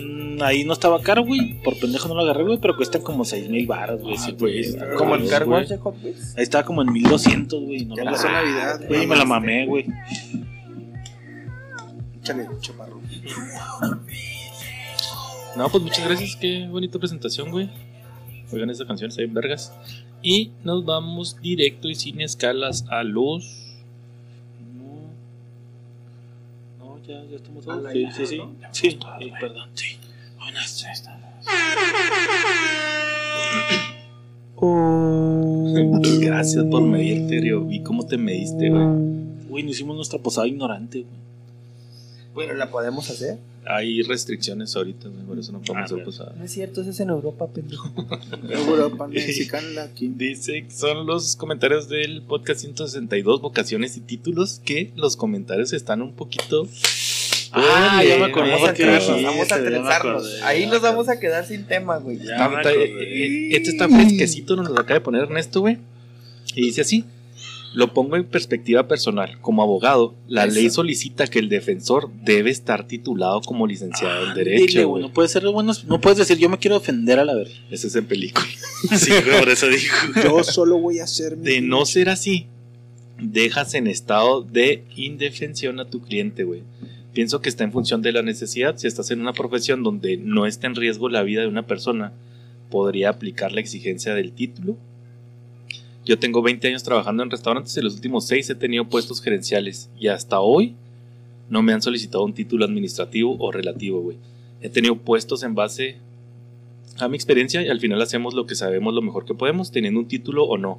Mm, 0.00 0.42
Ahí 0.42 0.64
no 0.64 0.72
estaba 0.74 1.00
caro, 1.00 1.24
güey. 1.24 1.54
Por 1.62 1.78
pendejo 1.78 2.08
no 2.08 2.14
lo 2.14 2.20
agarré, 2.22 2.44
güey. 2.44 2.58
Pero 2.58 2.76
cuestan 2.76 3.02
como 3.02 3.24
6 3.24 3.48
mil 3.48 3.66
baros, 3.66 4.00
güey. 4.02 4.16
sí, 4.18 4.32
güey. 4.38 4.60
Está 4.60 4.94
Como 4.94 5.14
el 5.14 5.28
cabrón, 5.28 5.30
car 5.30 5.44
güey. 5.46 5.58
wash 5.60 5.68
de 5.68 5.78
Hot 5.78 5.96
Wheels. 6.02 6.34
Ahí 6.36 6.42
estaba 6.42 6.64
como 6.64 6.82
en 6.82 6.92
1200, 6.92 7.64
güey. 7.64 7.84
No 7.86 7.96
Ya 7.96 8.04
lo 8.04 8.10
pasó 8.12 8.28
agarré. 8.28 8.50
Navidad, 8.52 8.88
Güey, 8.88 9.02
y 9.02 9.06
me 9.06 9.16
la 9.16 9.24
mamé, 9.24 9.66
güey. 9.66 9.86
Échale, 12.20 12.46
chaparro. 12.60 13.00
No, 15.56 15.68
pues 15.70 15.82
muchas 15.82 16.04
gracias. 16.06 16.36
Qué 16.36 16.66
bonita 16.68 16.98
presentación, 16.98 17.50
güey. 17.50 17.70
Oigan, 18.52 18.70
esta 18.70 18.86
canción 18.86 19.08
está 19.08 19.22
bien 19.22 19.34
vergas. 19.34 19.72
Y 20.22 20.52
nos 20.64 20.84
vamos 20.84 21.40
directo 21.40 21.88
y 21.88 21.94
sin 21.94 22.20
escalas 22.20 22.84
a 22.90 23.02
los. 23.04 23.74
No. 26.78 26.86
No, 26.86 26.95
ya, 27.06 27.24
ya 27.24 27.36
estamos 27.36 27.64
todos. 27.64 27.92
Sí, 27.92 28.06
sí, 28.14 28.26
sí. 28.26 28.40
Sí, 28.72 28.90
sí, 28.90 28.98
perdón. 29.40 29.68
Sí. 29.74 29.96
Buenas, 30.38 30.80
ya 30.80 30.92
estamos. 30.92 31.26
Gracias 36.20 36.64
por 36.64 36.82
medirte, 36.82 37.40
Rio. 37.40 37.64
Vi 37.64 37.82
cómo 37.82 38.06
te 38.06 38.16
mediste, 38.16 38.70
güey. 38.70 38.86
Güey, 39.48 39.64
no 39.64 39.70
hicimos 39.70 39.96
nuestra 39.96 40.18
posada 40.18 40.46
ignorante, 40.46 41.02
güey. 41.02 41.25
Pero 42.36 42.54
la 42.54 42.70
podemos 42.70 43.08
hacer. 43.10 43.38
Hay 43.68 44.02
restricciones 44.02 44.76
ahorita, 44.76 45.08
güey, 45.08 45.24
por 45.24 45.38
eso 45.40 45.50
no 45.50 45.58
podemos 45.60 45.80
Ah, 45.80 45.84
hacer 45.86 45.96
bueno. 45.96 46.04
posada. 46.04 46.34
No 46.38 46.44
es 46.44 46.52
cierto, 46.52 46.82
eso 46.82 46.90
es 46.90 47.00
en 47.00 47.08
Europa, 47.08 47.48
pendejo. 47.48 47.90
Europa, 48.48 49.08
mexicana 49.08 49.82
aquí. 49.90 50.12
Dice 50.14 50.64
que 50.64 50.70
son 50.70 51.04
los 51.06 51.34
comentarios 51.34 51.88
del 51.88 52.22
podcast 52.22 52.60
162, 52.60 53.40
vocaciones 53.40 53.96
y 53.96 54.00
títulos, 54.00 54.60
que 54.64 54.92
los 54.94 55.16
comentarios 55.16 55.72
están 55.72 56.00
un 56.02 56.12
poquito... 56.12 56.68
Ah, 57.52 58.02
ya 58.06 58.18
me 58.18 58.26
acordé 58.26 58.50
Vamos 58.50 58.68
a 58.68 58.74
que 58.74 58.82
trenzarnos, 58.84 59.16
dijiste, 59.18 59.24
vamos 59.30 59.52
a 59.52 59.62
trenzarnos. 59.64 60.24
acordé, 60.26 60.42
Ahí 60.42 60.66
nos 60.66 60.82
vamos 60.82 61.08
a 61.08 61.18
quedar 61.18 61.46
sin 61.46 61.64
tema, 61.64 61.96
güey. 61.98 62.16
Está- 62.18 62.46
está- 62.58 62.72
eh, 62.72 63.48
este 63.56 63.70
está 63.70 63.88
fresquecito, 63.88 64.56
nos 64.56 64.68
lo 64.68 64.74
acaba 64.78 64.94
de 64.94 65.00
poner 65.00 65.22
Ernesto, 65.22 65.60
güey. 65.60 65.78
Y 66.54 66.62
dice 66.66 66.82
así: 66.82 67.04
Lo 67.76 67.92
pongo 67.92 68.16
en 68.16 68.24
perspectiva 68.24 68.88
personal. 68.88 69.38
Como 69.42 69.62
abogado, 69.62 70.14
la 70.28 70.46
Eso. 70.46 70.54
ley 70.54 70.70
solicita 70.70 71.26
que 71.26 71.38
el 71.38 71.50
defensor 71.50 72.10
debe 72.24 72.48
estar 72.48 72.86
titulado 72.86 73.42
como 73.42 73.66
licenciado 73.66 74.28
en 74.28 74.34
Derecho. 74.34 74.72
güey, 74.72 74.84
güey. 74.84 75.02
No 75.02 75.12
puede 75.12 75.28
ser 75.28 75.46
bueno, 75.46 75.74
no 75.86 76.00
puedes 76.00 76.16
decir 76.18 76.38
yo 76.38 76.48
me 76.48 76.56
quiero 76.56 76.78
defender 76.78 77.18
a 77.18 77.24
la 77.26 77.34
verga. 77.34 77.52
Ese 77.70 77.88
es 77.88 77.96
en 77.96 78.06
película. 78.06 78.46
Sí, 78.96 79.10
por 79.38 79.50
eso 79.50 79.68
dijo. 79.68 79.94
Yo 80.24 80.42
solo 80.42 80.78
voy 80.78 81.00
a 81.00 81.04
hacer 81.04 81.36
mi. 81.36 81.44
De 81.44 81.60
no 81.60 81.84
ser 81.84 82.08
así, 82.08 82.46
dejas 83.20 83.74
en 83.74 83.88
estado 83.88 84.40
de 84.40 84.84
indefensión 84.96 85.78
a 85.78 85.84
tu 85.90 86.00
cliente, 86.00 86.44
güey. 86.44 86.62
Pienso 87.12 87.42
que 87.42 87.50
está 87.50 87.62
en 87.64 87.72
función 87.72 88.00
de 88.00 88.12
la 88.12 88.22
necesidad. 88.22 88.78
Si 88.78 88.86
estás 88.86 89.10
en 89.10 89.20
una 89.20 89.34
profesión 89.34 89.82
donde 89.82 90.16
no 90.16 90.46
está 90.46 90.66
en 90.66 90.76
riesgo 90.76 91.10
la 91.10 91.22
vida 91.22 91.42
de 91.42 91.48
una 91.48 91.66
persona, 91.66 92.12
podría 92.70 93.10
aplicar 93.10 93.52
la 93.52 93.60
exigencia 93.60 94.14
del 94.14 94.32
título. 94.32 94.78
Yo 96.06 96.20
tengo 96.20 96.40
20 96.40 96.68
años 96.68 96.84
trabajando 96.84 97.24
en 97.24 97.32
restaurantes 97.32 97.76
y 97.76 97.80
los 97.80 97.96
últimos 97.96 98.28
6 98.28 98.50
he 98.50 98.54
tenido 98.54 98.88
puestos 98.88 99.20
gerenciales 99.20 99.90
y 99.98 100.06
hasta 100.06 100.38
hoy 100.38 100.76
no 101.50 101.62
me 101.62 101.72
han 101.72 101.82
solicitado 101.82 102.24
un 102.24 102.32
título 102.32 102.64
administrativo 102.64 103.36
o 103.40 103.50
relativo, 103.50 104.00
güey. 104.00 104.16
He 104.60 104.68
tenido 104.68 104.96
puestos 104.96 105.42
en 105.42 105.56
base 105.56 105.96
a 106.98 107.08
mi 107.08 107.16
experiencia 107.16 107.60
y 107.60 107.68
al 107.68 107.80
final 107.80 108.00
hacemos 108.00 108.34
lo 108.34 108.46
que 108.46 108.54
sabemos 108.54 108.94
lo 108.94 109.02
mejor 109.02 109.24
que 109.24 109.34
podemos, 109.34 109.72
teniendo 109.72 109.98
un 109.98 110.06
título 110.06 110.44
o 110.44 110.56
no. 110.56 110.78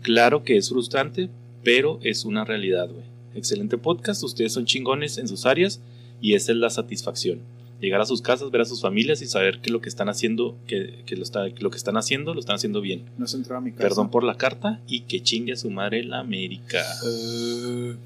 Claro 0.00 0.44
que 0.44 0.56
es 0.56 0.68
frustrante, 0.68 1.28
pero 1.64 1.98
es 2.04 2.24
una 2.24 2.44
realidad, 2.44 2.88
güey. 2.88 3.04
Excelente 3.34 3.78
podcast, 3.78 4.22
ustedes 4.22 4.52
son 4.52 4.64
chingones 4.64 5.18
en 5.18 5.26
sus 5.26 5.44
áreas 5.44 5.80
y 6.20 6.34
esa 6.34 6.52
es 6.52 6.58
la 6.58 6.70
satisfacción. 6.70 7.40
Llegar 7.82 8.00
a 8.00 8.06
sus 8.06 8.22
casas, 8.22 8.50
ver 8.52 8.60
a 8.60 8.64
sus 8.64 8.80
familias 8.80 9.22
y 9.22 9.26
saber 9.26 9.58
que 9.60 9.70
lo 9.70 9.80
que 9.80 9.88
están 9.88 10.08
haciendo, 10.08 10.56
que, 10.68 11.00
que 11.04 11.16
lo, 11.16 11.24
está, 11.24 11.52
que 11.52 11.62
lo 11.62 11.70
que 11.70 11.76
están 11.76 11.96
haciendo, 11.96 12.32
lo 12.32 12.38
están 12.38 12.54
haciendo 12.54 12.80
bien. 12.80 13.02
No 13.18 13.26
se 13.26 13.36
entraba 13.36 13.58
a 13.58 13.60
mi 13.60 13.72
casa. 13.72 13.82
Perdón 13.82 14.08
por 14.08 14.22
la 14.22 14.36
carta 14.36 14.80
y 14.86 15.00
que 15.00 15.20
chingue 15.20 15.54
a 15.54 15.56
su 15.56 15.68
madre 15.68 16.04
la 16.04 16.20
América. 16.20 16.80
Hace 16.80 17.96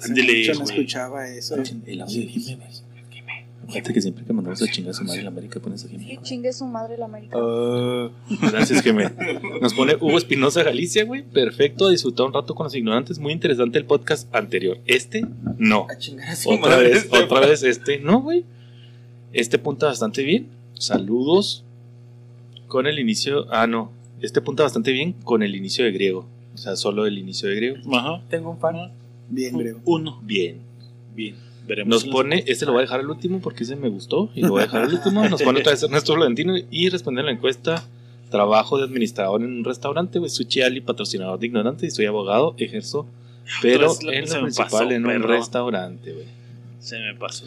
Ándele, 0.00 0.38
mucho 0.38 0.54
no 0.60 0.64
escuchaba 0.64 1.28
eso. 1.28 1.56
El 1.86 2.00
audio 2.02 2.22
güey. 2.22 2.56
Fíjate 3.68 3.92
que 3.92 4.00
siempre 4.00 4.24
que 4.24 4.32
mandamos 4.32 4.62
a 4.62 4.66
chingar 4.66 4.90
a 4.90 4.94
su 4.94 5.04
madre 5.04 5.22
la 5.22 5.28
América 5.28 5.60
pones 5.60 5.84
a 5.84 5.88
Jimmy. 5.88 6.06
Que 6.06 6.18
chingue 6.22 6.52
su 6.52 6.66
madre 6.66 6.96
la 6.98 7.06
América. 7.06 7.38
Gracias, 8.50 8.82
que 8.82 8.92
me 8.92 9.10
Nos 9.60 9.74
pone 9.74 9.94
Hugo 9.94 10.18
Espinosa 10.18 10.62
Galicia, 10.62 11.04
güey. 11.04 11.22
Perfecto, 11.22 11.88
disfrutar 11.88 12.26
un 12.26 12.32
rato 12.32 12.54
con 12.54 12.64
los 12.64 12.74
ignorantes. 12.74 13.18
Muy 13.18 13.32
interesante 13.32 13.78
el 13.78 13.84
podcast 13.84 14.32
anterior. 14.34 14.78
Este, 14.86 15.26
no. 15.58 15.86
A 15.90 15.96
chingar 15.98 16.28
a 16.30 16.36
su 16.36 16.50
Otra 16.50 16.70
madre 16.70 16.88
vez, 16.88 17.04
este, 17.04 17.18
otra 17.18 17.40
vez 17.40 17.62
este, 17.62 17.98
no, 17.98 18.20
güey. 18.20 18.44
Este 19.32 19.58
punta 19.58 19.86
bastante 19.86 20.22
bien. 20.22 20.48
Saludos 20.74 21.64
con 22.68 22.86
el 22.86 22.98
inicio. 22.98 23.46
Ah, 23.50 23.66
no. 23.66 23.92
Este 24.20 24.40
punta 24.40 24.62
bastante 24.62 24.92
bien 24.92 25.14
con 25.24 25.42
el 25.42 25.54
inicio 25.54 25.84
de 25.84 25.92
griego. 25.92 26.26
O 26.54 26.58
sea, 26.58 26.76
solo 26.76 27.06
el 27.06 27.18
inicio 27.18 27.48
de 27.48 27.56
griego. 27.56 27.76
Ajá. 27.94 28.22
Tengo 28.28 28.50
un 28.50 28.58
fan. 28.58 28.92
Bien. 29.28 29.80
Uno. 29.84 30.20
Bien. 30.22 30.60
Bien. 31.14 31.51
Veremos. 31.66 32.04
Nos 32.04 32.12
pone, 32.12 32.44
este 32.46 32.66
lo 32.66 32.72
voy 32.72 32.80
a 32.80 32.82
dejar 32.82 33.00
al 33.00 33.10
último 33.10 33.40
porque 33.40 33.64
ese 33.64 33.76
me 33.76 33.88
gustó 33.88 34.30
y 34.34 34.42
lo 34.42 34.50
voy 34.50 34.62
a 34.62 34.64
dejar 34.64 34.82
al 34.82 34.94
último. 34.94 35.28
Nos 35.28 35.42
pone 35.42 35.60
otra 35.60 35.72
vez 35.72 35.82
Ernesto 35.82 36.14
Valentino 36.14 36.54
y 36.70 36.88
responde 36.88 37.20
a 37.20 37.24
la 37.24 37.32
encuesta. 37.32 37.84
Trabajo 38.30 38.78
de 38.78 38.84
administrador 38.84 39.42
en 39.42 39.58
un 39.58 39.64
restaurante, 39.64 40.18
güey. 40.18 40.30
Soy 40.30 40.46
Chiali, 40.46 40.80
patrocinador 40.80 41.38
de 41.38 41.46
ignorante 41.46 41.86
y 41.86 41.90
soy 41.90 42.06
abogado. 42.06 42.54
Ejerzo, 42.56 43.06
pero 43.60 43.88
vez 43.88 44.02
lo 44.02 44.12
en 44.12 44.24
lo 44.28 44.40
principal 44.40 44.70
pasó, 44.70 44.90
en 44.90 45.04
un 45.04 45.12
perro. 45.12 45.28
restaurante, 45.28 46.12
güey. 46.12 46.26
Se 46.78 46.98
me 46.98 47.14
pasó. 47.14 47.46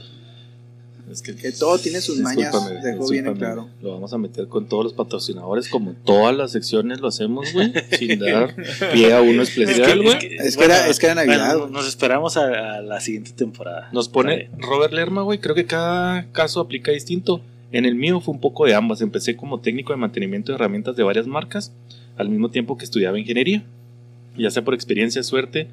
Es 1.11 1.21
que, 1.21 1.35
Que 1.35 1.51
todo 1.51 1.77
tiene 1.77 2.01
sus 2.01 2.19
mañas, 2.19 2.51
dejó 2.83 3.07
bien 3.09 3.33
claro. 3.35 3.69
Lo 3.81 3.91
vamos 3.93 4.11
a 4.13 4.17
meter 4.17 4.47
con 4.47 4.67
todos 4.67 4.83
los 4.83 4.93
patrocinadores, 4.93 5.69
como 5.69 5.91
en 5.91 5.95
todas 5.97 6.35
las 6.35 6.51
secciones 6.51 6.99
lo 6.99 7.07
hacemos, 7.09 7.53
güey. 7.53 7.71
sin 7.97 8.19
dar 8.19 8.55
pie 8.93 9.13
a 9.13 9.21
uno 9.21 9.43
especial, 9.43 10.01
güey. 10.01 10.17
Es 10.39 10.57
que 10.57 10.65
era- 10.65 10.87
es 10.87 10.99
que 10.99 11.05
era 11.05 11.15
Navidad, 11.15 11.57
bueno, 11.57 11.71
nos 11.73 11.87
esperamos 11.87 12.37
a, 12.37 12.77
a 12.77 12.81
la 12.81 12.99
siguiente 13.01 13.31
temporada. 13.31 13.89
Nos 13.93 14.09
pone 14.09 14.49
Robert 14.57 14.93
Lerma, 14.93 15.21
güey. 15.21 15.39
Creo 15.39 15.53
que 15.55 15.65
cada 15.65 16.25
caso 16.31 16.59
aplica 16.59 16.91
distinto. 16.91 17.41
En 17.71 17.85
el 17.85 17.95
mío 17.95 18.21
fue 18.21 18.33
un 18.33 18.39
poco 18.39 18.65
de 18.65 18.73
ambas. 18.73 19.01
Empecé 19.01 19.35
como 19.35 19.59
técnico 19.59 19.93
de 19.93 19.97
mantenimiento 19.97 20.51
de 20.51 20.55
herramientas 20.55 20.95
de 20.95 21.03
varias 21.03 21.27
marcas, 21.27 21.71
al 22.17 22.29
mismo 22.29 22.49
tiempo 22.49 22.77
que 22.77 22.85
estudiaba 22.85 23.19
ingeniería. 23.19 23.63
Ya 24.37 24.49
sea 24.51 24.63
por 24.63 24.73
experiencia, 24.73 25.23
suerte, 25.23 25.67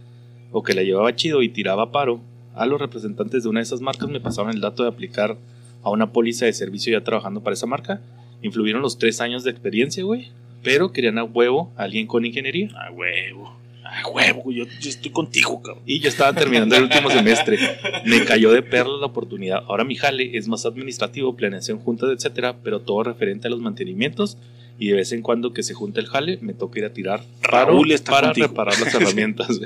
o 0.53 0.63
que 0.63 0.75
la 0.75 0.83
llevaba 0.83 1.15
chido 1.17 1.43
y 1.43 1.49
tiraba 1.49 1.91
paro, 1.93 2.21
a 2.55 2.67
los 2.67 2.81
representantes 2.81 3.43
de 3.43 3.49
una 3.49 3.61
de 3.61 3.65
esas 3.65 3.81
marcas 3.81 4.09
me 4.09 4.21
pasaron 4.21 4.51
el 4.51 4.61
dato 4.61 4.83
de 4.83 4.89
aplicar 4.89 5.37
a 5.83 5.91
una 5.91 6.13
póliza 6.13 6.47
de 6.47 6.53
servicio 6.53 6.93
ya 6.93 7.05
trabajando 7.05 7.43
para 7.43 7.55
esa 7.55 7.67
marca. 7.67 8.01
Influyeron 8.43 8.83
los 8.83 8.99
tres 8.99 9.21
años 9.21 9.45
de 9.45 9.51
experiencia, 9.51 10.05
güey. 10.05 10.29
Pero 10.63 10.93
querían 10.93 11.19
a 11.19 11.25
huevo 11.25 11.73
a 11.77 11.83
alguien 11.83 12.07
con 12.07 12.25
ingeniería. 12.25 12.71
A 12.77 12.93
huevo. 12.93 13.57
A 13.85 14.09
huevo, 14.09 14.51
yo, 14.53 14.65
yo 14.81 14.91
estoy 14.91 15.11
contigo, 15.11 15.61
cabrón. 15.61 15.83
Y 15.85 16.01
yo 16.01 16.09
estaba 16.09 16.33
terminando 16.33 16.77
el 16.77 16.85
último 16.85 17.11
semestre. 17.11 17.59
Me 18.07 18.25
cayó 18.25 18.53
de 18.53 18.63
perlas 18.63 19.01
la 19.01 19.07
oportunidad. 19.07 19.65
Ahora 19.67 19.85
mi 19.85 19.97
jale 19.97 20.37
es 20.37 20.49
más 20.49 20.65
administrativo, 20.65 21.37
planeación, 21.37 21.79
juntas, 21.79 22.11
etcétera, 22.11 22.57
pero 22.63 22.81
todo 22.81 23.03
referente 23.03 23.49
a 23.49 23.51
los 23.51 23.61
mantenimientos. 23.61 24.39
Y 24.79 24.89
de 24.89 24.95
vez 24.95 25.13
en 25.13 25.23
cuando 25.23 25.53
que 25.53 25.63
se 25.63 25.75
junta 25.75 26.01
el 26.01 26.07
jale, 26.07 26.39
me 26.41 26.55
toca 26.55 26.79
ir 26.79 26.85
a 26.87 26.93
tirar 26.93 27.23
Raúl 27.43 27.93
está 27.93 28.13
para 28.13 28.33
reparar 28.33 28.79
las 28.81 28.95
herramientas. 28.95 29.61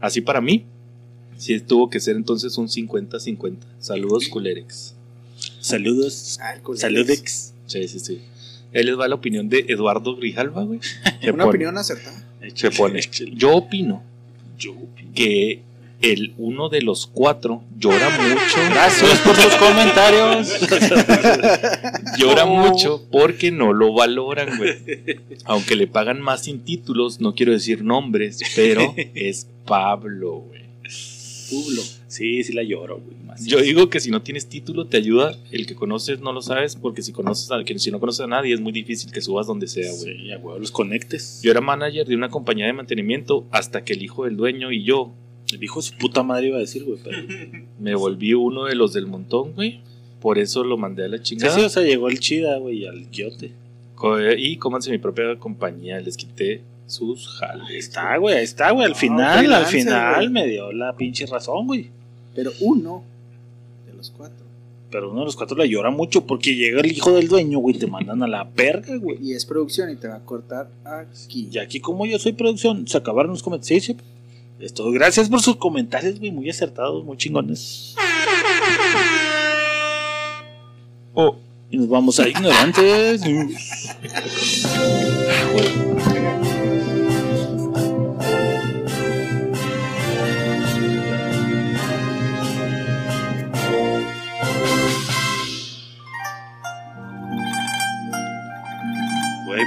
Así 0.00 0.20
para 0.20 0.40
mí, 0.40 0.64
sí 1.36 1.60
tuvo 1.60 1.90
que 1.90 2.00
ser 2.00 2.16
entonces 2.16 2.56
un 2.58 2.68
50-50. 2.68 3.56
Saludos, 3.80 4.28
culerex. 4.28 4.94
Saludos. 5.60 6.38
Ah, 6.42 6.54
el 6.54 6.62
culero. 6.62 6.80
Saludex. 6.80 7.52
Sí, 7.66 7.88
sí, 7.88 7.98
sí. 8.00 8.20
Él 8.72 8.86
les 8.86 8.98
va 8.98 9.08
la 9.08 9.14
opinión 9.14 9.48
de 9.48 9.64
Eduardo 9.68 10.16
Grijalva, 10.16 10.62
güey. 10.64 10.80
Una 11.22 11.44
pone- 11.44 11.44
opinión 11.44 11.78
acertada. 11.78 12.22
Se 12.54 12.70
pone. 12.70 13.00
Yo 13.34 13.56
opino 13.56 14.02
Yo. 14.58 14.74
que 15.14 15.62
el 16.02 16.34
uno 16.36 16.68
de 16.68 16.82
los 16.82 17.06
cuatro 17.06 17.62
llora 17.78 18.10
mucho. 18.10 18.58
Gracias 18.70 19.20
por 19.20 19.34
sus 19.36 19.54
comentarios. 19.54 20.52
Llora 22.18 22.44
mucho 22.44 23.06
porque 23.10 23.50
no 23.50 23.72
lo 23.72 23.94
valoran, 23.94 24.58
güey. 24.58 24.74
Aunque 25.46 25.76
le 25.76 25.86
pagan 25.86 26.20
más 26.20 26.42
sin 26.44 26.60
títulos, 26.60 27.20
no 27.20 27.34
quiero 27.34 27.52
decir 27.52 27.82
nombres, 27.84 28.40
pero 28.54 28.94
es 29.14 29.46
Pablo, 29.64 30.40
güey. 30.40 30.63
Publo. 31.50 31.82
Sí, 32.08 32.42
sí 32.44 32.52
la 32.52 32.62
lloro, 32.62 33.00
güey. 33.00 33.16
más. 33.26 33.44
Yo 33.46 33.60
digo 33.60 33.88
que 33.90 34.00
si 34.00 34.10
no 34.10 34.22
tienes 34.22 34.48
título 34.48 34.86
te 34.86 34.96
ayuda, 34.96 35.36
el 35.50 35.66
que 35.66 35.74
conoces 35.74 36.20
no 36.20 36.32
lo 36.32 36.42
sabes, 36.42 36.76
porque 36.76 37.02
si 37.02 37.12
conoces 37.12 37.50
a, 37.50 37.62
que 37.64 37.78
si 37.78 37.90
no 37.90 38.00
conoces 38.00 38.20
a 38.22 38.26
nadie 38.26 38.54
es 38.54 38.60
muy 38.60 38.72
difícil 38.72 39.10
que 39.12 39.20
subas 39.20 39.46
donde 39.46 39.66
sea, 39.66 39.90
güey. 39.92 40.16
Sí, 40.18 40.32
a 40.32 40.38
huevo, 40.38 40.58
los 40.58 40.70
conectes. 40.70 41.40
Yo 41.42 41.50
era 41.50 41.60
manager 41.60 42.06
de 42.06 42.14
una 42.16 42.28
compañía 42.28 42.66
de 42.66 42.72
mantenimiento 42.72 43.46
hasta 43.50 43.84
que 43.84 43.92
el 43.94 44.02
hijo 44.02 44.24
del 44.24 44.36
dueño 44.36 44.70
y 44.72 44.84
yo 44.84 45.12
El 45.52 45.62
hijo 45.62 45.80
de 45.80 45.86
su 45.86 45.94
puta 45.98 46.22
madre 46.22 46.48
iba 46.48 46.56
a 46.56 46.60
decir, 46.60 46.84
güey. 46.84 46.98
Pero... 47.02 47.18
me 47.80 47.94
volví 47.94 48.34
uno 48.34 48.64
de 48.64 48.74
los 48.74 48.92
del 48.92 49.06
montón, 49.06 49.52
güey. 49.52 49.80
Por 50.20 50.38
eso 50.38 50.64
lo 50.64 50.76
mandé 50.78 51.04
a 51.04 51.08
la 51.08 51.18
Sí, 51.18 51.22
chingada. 51.24 51.54
sí, 51.54 51.60
o 51.60 51.68
sea, 51.68 51.82
llegó 51.82 52.08
el 52.08 52.18
chida, 52.18 52.56
güey, 52.58 52.86
al 52.86 53.06
guiote. 53.10 53.52
Co- 53.94 54.18
Y 54.32 54.56
cómanse 54.56 54.90
mi 54.90 54.98
propia 54.98 55.36
compañía, 55.38 56.00
les 56.00 56.16
quité 56.16 56.62
sus 56.86 57.28
jales. 57.38 57.66
Ahí 57.68 57.76
está, 57.76 58.16
güey, 58.18 58.36
ahí 58.36 58.44
está, 58.44 58.70
güey. 58.72 58.84
Al 58.86 58.92
No, 58.92 58.96
final, 58.96 59.52
al 59.52 59.66
final 59.66 60.14
güey. 60.16 60.28
me 60.28 60.46
dio 60.46 60.72
la 60.72 60.94
pinche 60.94 61.26
razón, 61.26 61.66
güey. 61.66 61.90
Pero 62.34 62.50
uno 62.60 63.02
de 63.86 63.94
los 63.94 64.10
cuatro. 64.10 64.44
Pero 64.90 65.10
uno 65.10 65.20
de 65.20 65.26
los 65.26 65.34
cuatro 65.36 65.56
le 65.56 65.68
llora 65.68 65.90
mucho 65.90 66.24
porque 66.26 66.54
llega 66.54 66.80
el 66.80 66.92
hijo 66.92 67.12
del 67.12 67.26
dueño, 67.28 67.58
güey, 67.58 67.76
te 67.76 67.86
mandan 67.86 68.22
a 68.22 68.28
la 68.28 68.44
verga, 68.44 68.96
güey. 68.96 69.18
Y 69.20 69.32
es 69.32 69.44
producción 69.44 69.90
y 69.90 69.96
te 69.96 70.06
va 70.08 70.16
a 70.16 70.20
cortar 70.24 70.68
aquí. 70.84 71.48
Y 71.50 71.58
aquí, 71.58 71.80
como 71.80 72.06
yo 72.06 72.18
soy 72.18 72.32
producción, 72.32 72.86
se 72.86 72.96
acabaron 72.98 73.32
los 73.32 73.42
comentarios. 73.42 73.84
Sí, 73.84 73.94
sí. 73.94 73.98
Esto, 74.60 74.88
gracias 74.92 75.28
por 75.28 75.42
sus 75.42 75.56
comentarios, 75.56 76.18
güey, 76.20 76.30
muy 76.30 76.48
acertados, 76.48 77.04
muy 77.04 77.16
chingones. 77.16 77.96
Oh, 81.12 81.36
y 81.70 81.76
nos 81.78 81.88
vamos 81.88 82.20
a 82.20 82.28
ignorantes. 82.28 83.22
Güey, 85.54 85.93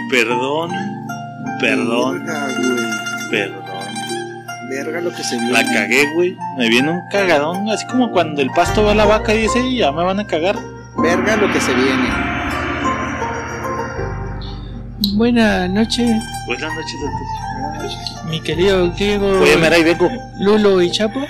perdón. 0.10 0.72
Perdón, 1.60 2.24
Verga, 2.26 2.48
güey. 2.58 3.32
perdón. 3.32 3.64
Verga 4.70 5.02
lo 5.02 5.12
que 5.12 5.24
se 5.24 5.38
vio. 5.38 5.50
La 5.52 5.64
cagué, 5.64 6.12
güey. 6.14 6.36
Me 6.58 6.68
viene 6.70 6.92
un 6.92 7.02
cagadón, 7.12 7.70
así 7.70 7.86
como 7.88 8.12
cuando 8.12 8.42
el 8.42 8.50
pasto 8.52 8.84
ve 8.84 8.92
a 8.92 8.96
la 8.96 9.06
vaca 9.06 9.34
y 9.34 9.42
dice, 9.44 9.76
ya 9.76 9.92
me 9.92 10.04
van 10.04 10.20
a 10.20 10.28
cagar. 10.28 10.56
Verga 10.98 11.36
lo 11.38 11.52
que 11.52 11.62
se 11.62 11.74
viene. 11.74 12.10
Buenas 15.16 15.70
noches, 15.70 16.22
Buenas 16.48 16.72
noches, 16.74 16.96
doctor. 17.02 18.30
mi 18.30 18.40
querido 18.42 18.88
Diego, 18.90 19.40
Oye, 19.42 19.56
mira, 19.56 19.76
ahí 19.76 19.84
vengo. 19.84 20.10
Lulo 20.40 20.82
y 20.82 20.92
Chapo. 20.92 21.22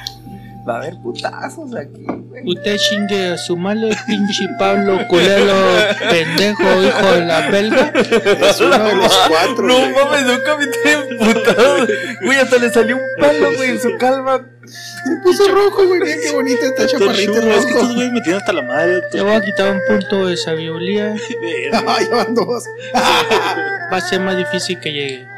Va 0.68 0.74
a 0.74 0.78
haber 0.78 0.98
putazos 1.02 1.74
aquí, 1.76 2.04
güey. 2.06 2.44
Usted 2.46 2.78
chingue 2.78 3.32
a 3.34 3.38
su 3.38 3.56
madre, 3.56 3.90
pinche 4.06 4.46
Pablo 4.60 5.08
culero, 5.08 5.54
pendejo, 6.10 6.64
hijo 6.84 7.12
de 7.14 7.26
la 7.26 7.50
belga. 7.50 7.94
Es 7.96 8.60
uno 8.60 8.78
de 8.78 8.96
los 8.96 9.18
cuatro. 9.30 9.66
No 9.66 9.78
güey. 9.78 9.92
mames, 9.94 10.24
nunca 10.26 10.58
me 10.58 10.68
tiene 10.68 11.08
emputado. 11.10 11.88
Güey, 12.24 12.38
hasta 12.38 12.58
le 12.58 12.70
salió 12.70 12.98
un 12.98 13.02
pelo, 13.18 13.54
güey, 13.56 13.70
en 13.72 13.80
su 13.80 13.96
calva. 13.98 14.46
Se 14.66 15.16
puso 15.24 15.48
rojo, 15.48 15.88
güey. 15.88 16.02
Mira 16.02 16.16
qué 16.22 16.32
bonito 16.34 16.66
está 16.66 16.86
chaparrito 16.86 17.34
Churro, 17.34 17.48
es 17.52 17.66
que 17.66 17.72
estos 17.72 17.82
rojo. 17.84 17.94
güey 17.96 18.12
me 18.12 18.22
tienen 18.22 18.42
hasta 18.42 18.52
la 18.54 18.62
madre, 18.64 19.02
Te 19.10 19.22
voy 19.22 19.32
a 19.32 19.42
quitar 19.42 19.72
un 19.74 19.82
punto 19.88 20.28
de 20.28 20.36
sabiduría. 20.36 21.16
Ay, 21.88 22.06
van 22.12 22.36
dos. 22.36 22.66
Va 22.94 23.98
a 23.98 24.02
ser 24.02 24.20
más 24.20 24.36
difícil 24.36 24.80
que 24.82 24.92
llegue. 24.92 25.37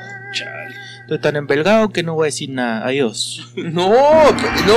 Estoy 1.10 1.22
tan 1.22 1.38
embelgado 1.38 1.90
que 1.90 2.04
no 2.04 2.14
voy 2.14 2.26
a 2.26 2.28
decir 2.28 2.52
nada. 2.52 2.86
Adiós. 2.86 3.42
No, 3.56 3.90
no. 4.30 4.76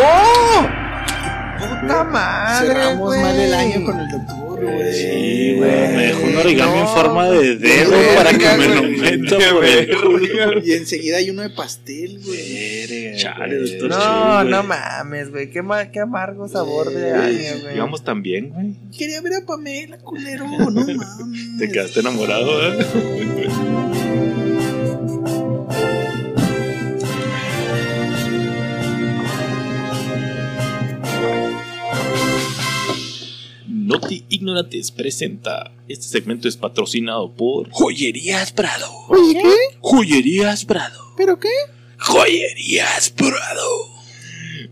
Puta 1.59 2.05
madre, 2.05 2.69
Cerramos 2.69 3.09
güey. 3.09 3.21
mal 3.21 3.39
el 3.39 3.53
año 3.53 3.85
con 3.85 4.01
el 4.01 4.09
doctor, 4.09 4.65
güey. 4.65 4.93
Sí, 4.95 5.55
güey. 5.59 5.71
Me 5.71 6.07
dejó 6.07 6.25
un 6.25 6.37
origami 6.37 6.79
en 6.79 6.89
forma 6.89 7.29
de 7.29 7.57
dedo 7.57 7.93
para 8.17 8.31
que 8.31 8.49
me 8.57 8.69
lo 8.69 8.81
güey. 8.81 8.97
meta 9.19 9.37
por 9.53 9.65
el. 9.67 10.63
Y 10.67 10.73
enseguida 10.73 11.19
hay 11.19 11.29
uno 11.29 11.43
de 11.43 11.51
pastel, 11.51 12.19
güey. 12.25 13.15
Chale, 13.19 13.59
doctor. 13.59 13.91
No, 13.91 14.43
sí, 14.43 14.49
no 14.49 14.57
güey. 14.57 14.69
mames, 14.69 15.31
güey. 15.31 15.51
Qué, 15.51 15.63
qué 15.93 16.01
amargo 16.01 16.49
sabor 16.49 16.89
de 16.95 17.13
año, 17.13 17.61
güey. 17.63 17.77
Íbamos 17.77 18.03
tan 18.05 18.23
bien, 18.23 18.49
güey. 18.49 18.75
Quería 18.97 19.21
ver 19.21 19.35
a 19.35 19.47
Pamela, 19.47 19.99
culero. 19.99 20.47
No 20.47 20.71
mames. 20.71 20.97
Te 21.59 21.71
quedaste 21.71 22.01
enamorado, 22.01 22.73
¿eh? 22.73 22.87
Noti 33.93 34.25
Ignorantes 34.31 34.91
presenta. 34.91 35.71
Este 35.87 36.05
segmento 36.07 36.49
es 36.49 36.57
patrocinado 36.57 37.31
por. 37.31 37.69
Joyerías 37.71 38.51
Prado. 38.53 38.91
Oye, 39.09 39.35
¿qué? 39.43 39.55
Joyerías 39.81 40.65
Prado. 40.65 40.99
¿Pero 41.17 41.39
qué? 41.39 41.51
Joyerías 41.99 43.11
Prado. 43.11 43.93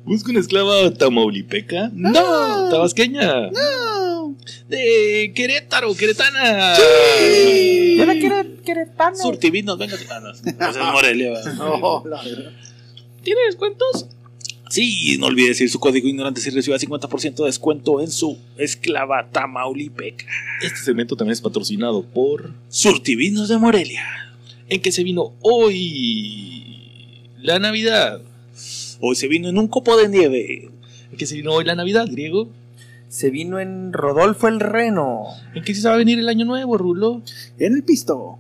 ¿Busca 0.05 0.31
una 0.31 0.41
esclava 0.41 0.91
tamaulipeca? 0.95 1.91
No, 1.93 2.71
tabasqueña. 2.71 3.51
No. 3.51 4.37
De 4.69 5.33
Querétaro, 5.35 5.95
queretana. 5.95 6.77
Yo 6.79 8.07
la 8.07 8.15
quiero 8.15 8.43
queretano. 8.65 9.17
Surtivinos, 9.17 9.77
venga. 9.77 9.99
Ah, 10.11 10.21
no, 10.21 10.31
es 10.31 10.77
Morelia. 10.79 11.33
No, 11.59 12.03
la 12.07 12.23
verdad. 12.23 12.53
¿Tiene 13.23 13.43
descuentos? 13.47 14.07
Sí, 14.71 15.17
no 15.19 15.27
olvide 15.27 15.49
decir 15.49 15.69
su 15.69 15.81
código 15.81 16.07
ignorante 16.07 16.41
si 16.41 16.49
reciba 16.51 16.79
50% 16.79 17.35
de 17.35 17.45
descuento 17.47 18.01
en 18.01 18.09
su 18.09 18.39
esclava 18.57 19.29
Tamaulipeca. 19.33 20.27
Este 20.63 20.79
segmento 20.79 21.17
también 21.17 21.33
es 21.33 21.41
patrocinado 21.41 22.05
por. 22.05 22.53
Surtivinos 22.69 23.49
de 23.49 23.59
Morelia. 23.59 24.05
¿En 24.69 24.81
qué 24.81 24.93
se 24.93 25.03
vino 25.03 25.33
hoy? 25.41 26.63
La 27.43 27.59
Navidad. 27.59 28.21
Hoy 29.01 29.17
se 29.17 29.27
vino 29.27 29.49
en 29.49 29.59
un 29.59 29.67
copo 29.67 29.97
de 29.97 30.09
nieve. 30.09 30.71
¿En 31.11 31.19
qué 31.19 31.27
se 31.27 31.35
vino 31.35 31.53
hoy 31.53 31.65
la 31.65 31.75
Navidad, 31.75 32.07
griego? 32.09 32.49
Se 33.09 33.31
vino 33.31 33.59
en 33.59 33.93
Rodolfo 33.93 34.47
el 34.47 34.61
Reno. 34.61 35.25
¿En 35.53 35.65
qué 35.65 35.75
se 35.75 35.89
va 35.89 35.95
a 35.95 35.99
venir 35.99 36.21
el 36.21 36.29
año 36.29 36.45
nuevo, 36.45 36.79
Rulo? 36.79 37.23
En 37.59 37.75
el 37.75 37.83
pisto. 37.83 38.39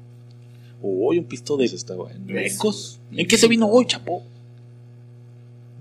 Hoy 0.80 1.18
un 1.18 1.24
pisto 1.24 1.56
de 1.56 1.64
Eso 1.64 1.74
está 1.74 1.96
bueno. 1.96 2.20
¿En 2.28 3.26
qué 3.26 3.36
se 3.36 3.48
vino 3.48 3.66
hoy, 3.66 3.86
chapo? 3.86 4.22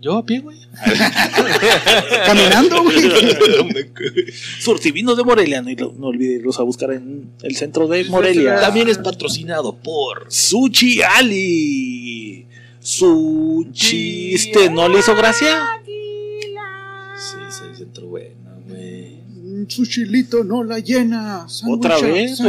Yo 0.02 0.18
a 0.18 0.26
pie, 0.26 0.40
güey. 0.40 0.58
Caminando, 2.26 2.84
güey. 2.84 2.98
Surtivinos 4.60 5.18
de 5.18 5.24
Morelia. 5.26 5.62
No, 5.62 5.94
no 5.98 6.08
olvide 6.08 6.36
irlos 6.36 6.58
a 6.60 6.64
buscar 6.64 6.94
en 6.94 7.32
el 7.44 7.56
centro 7.58 7.88
de 7.88 8.06
Morelia. 8.06 8.62
También 8.62 8.88
es 8.88 8.98
patrocinado 8.98 9.76
por. 9.76 10.28
Sushi 10.30 11.02
Ali. 11.02 12.48
Su 12.80 13.68
chiste 13.74 14.70
no 14.70 14.88
le 14.88 15.00
hizo 15.00 15.16
gracia. 15.16 15.82
Sí, 15.86 17.38
se 17.50 17.76
centro 17.76 18.08
bueno, 18.08 18.64
güey. 18.68 19.20
Su 19.68 19.86
chilito 19.86 20.46
no 20.46 20.64
la 20.64 20.80
llena. 20.80 21.46
Otra 21.68 22.00
vez, 22.00 22.40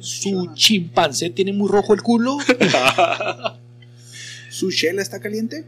Su 0.00 0.50
chimpancé 0.54 1.30
tiene 1.30 1.52
muy 1.52 1.68
rojo 1.68 1.94
el 1.94 2.02
culo. 2.02 2.38
¿Su 4.58 4.72
chela 4.72 5.02
está 5.02 5.20
caliente? 5.20 5.64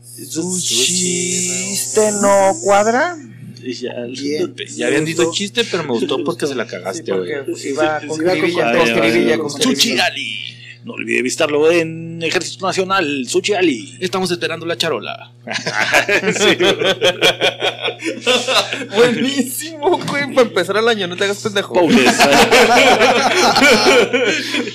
¿Su 0.00 0.60
chiste 0.60 2.12
no 2.22 2.56
cuadra? 2.62 3.16
Ya, 3.60 4.04
Bien. 4.06 4.54
Ya 4.76 4.86
habían 4.86 5.04
dicho 5.04 5.32
chiste, 5.32 5.64
pero 5.68 5.82
me 5.82 5.90
gustó 5.90 6.22
porque 6.22 6.46
se 6.46 6.54
la 6.54 6.64
cagaste, 6.64 7.12
güey. 7.12 7.44
porque 7.44 7.68
iba 7.70 8.00
con 8.06 8.16
Sí, 8.16 8.22
iba 8.22 8.32
con 8.36 9.38
con 9.38 9.50
con 9.50 9.50
Sushi 9.50 9.74
jiribilla. 9.76 10.04
Ali. 10.06 10.57
No 10.84 10.94
olvide 10.94 11.22
visitarlo 11.22 11.70
en 11.70 12.22
Ejército 12.22 12.66
Nacional. 12.66 13.24
Sushi 13.26 13.54
Ali. 13.54 13.96
Estamos 14.00 14.30
esperando 14.30 14.64
la 14.64 14.76
charola. 14.76 15.32
Buenísimo, 18.94 19.98
güey. 19.98 20.32
Para 20.34 20.48
empezar 20.48 20.76
el 20.76 20.88
año, 20.88 21.06
no 21.06 21.16
te 21.16 21.24
hagas 21.24 21.42
pendejo. 21.42 21.74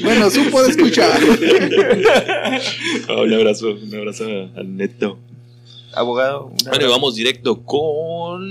Bueno, 0.04 0.30
supo 0.30 0.62
de 0.64 0.70
escuchar. 0.70 1.20
Un 3.10 3.34
abrazo, 3.34 3.78
un 3.82 3.96
abrazo 3.96 4.26
al 4.56 4.76
neto. 4.76 5.18
Abogado. 5.94 6.52
Bueno, 6.68 6.90
vamos 6.90 7.16
directo 7.16 7.62
con. 7.64 8.44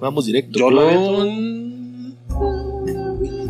Vamos 0.00 0.24
directo 0.26 0.58
Yo 0.58 0.70
con. 0.70 1.59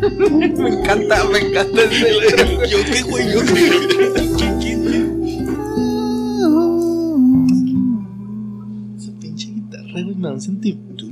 Me 0.01 0.69
encanta, 0.69 1.23
me 1.25 1.39
encanta 1.39 1.81
ese. 1.83 2.07
Yo 2.69 2.77
qué 2.85 3.01
güey, 3.03 3.33
yo 3.33 3.41
qué. 3.45 4.81
Esa 8.97 9.11
pinche 9.19 9.47
guitarra, 9.49 9.91
güey, 9.91 10.15
me 10.15 10.27
da 10.27 10.33
un 10.33 10.41
sentimiento. 10.41 11.05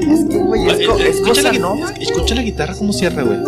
Es 0.00 0.24
que, 0.24 0.38
güey, 0.38 0.66
es, 0.68 0.86
co- 0.88 0.96
es 0.98 1.06
escucha, 1.16 1.28
cosa 1.28 1.52
la, 1.52 1.58
gui- 1.58 1.96
escucha 2.00 2.34
la 2.34 2.42
guitarra 2.42 2.74
como 2.74 2.92
cierra, 2.92 3.22
güey. 3.22 3.38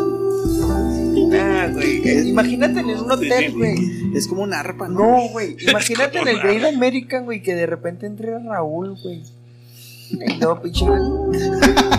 Ah, 1.33 1.68
güey. 1.73 2.29
Imagínate 2.31 2.81
en 2.81 2.87
un 2.90 3.11
hotel, 3.11 3.53
güey. 3.53 3.77
Es 4.14 4.27
como 4.27 4.42
una 4.42 4.61
arpa, 4.61 4.88
¿no? 4.88 5.01
No, 5.01 5.29
güey. 5.31 5.57
Imagínate 5.68 6.18
en 6.18 6.29
el 6.29 6.38
Great 6.40 6.64
American, 6.75 7.25
güey, 7.25 7.42
que 7.42 7.55
de 7.55 7.66
repente 7.66 8.07
entre 8.07 8.38
Raúl, 8.38 8.96
güey. 9.03 9.23
Y 10.12 10.37
no, 10.38 10.61
pinche. 10.61 10.85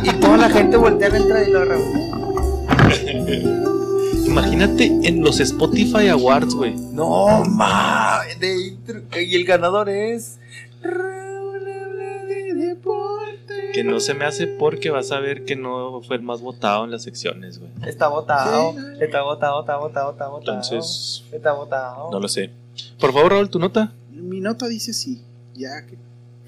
Y 0.03 0.09
toda 0.19 0.37
la 0.37 0.49
gente 0.49 0.77
voltea 0.77 1.09
a 1.09 1.17
entrar 1.17 1.47
y 1.47 1.51
lo 1.51 1.65
Raúl. 1.65 1.83
Imagínate 4.25 4.85
en 4.85 5.21
los 5.21 5.39
Spotify 5.39 6.07
Awards, 6.09 6.55
güey. 6.55 6.75
No, 6.75 7.43
ma. 7.45 8.19
Y 8.41 9.35
el 9.35 9.45
ganador 9.45 9.89
es. 9.89 10.39
Raúl 10.81 11.67
habla 11.69 12.25
de 12.25 12.53
deporte. 12.53 13.71
Que 13.73 13.83
no 13.83 13.99
se 13.99 14.13
me 14.13 14.25
hace 14.25 14.47
porque 14.47 14.89
vas 14.89 15.11
a 15.11 15.19
ver 15.19 15.45
que 15.45 15.55
no 15.55 16.01
fue 16.01 16.17
el 16.17 16.21
más 16.21 16.41
votado 16.41 16.85
en 16.85 16.91
las 16.91 17.03
secciones, 17.03 17.59
güey. 17.59 17.71
Está 17.85 18.07
votado. 18.07 18.73
Sí. 18.73 18.77
Está 19.01 19.21
votado, 19.23 19.61
está 19.61 19.77
votado, 19.77 20.11
está 20.11 20.27
votado. 20.27 20.55
Entonces, 20.57 21.23
Está 21.31 21.53
votado. 21.53 22.11
no 22.11 22.19
lo 22.19 22.27
sé. 22.27 22.51
Por 22.99 23.13
favor, 23.13 23.31
Raúl, 23.33 23.49
tu 23.49 23.59
nota. 23.59 23.93
Mi 24.11 24.39
nota 24.39 24.67
dice 24.67 24.93
sí. 24.93 25.21
Ya 25.55 25.85
que 25.85 25.97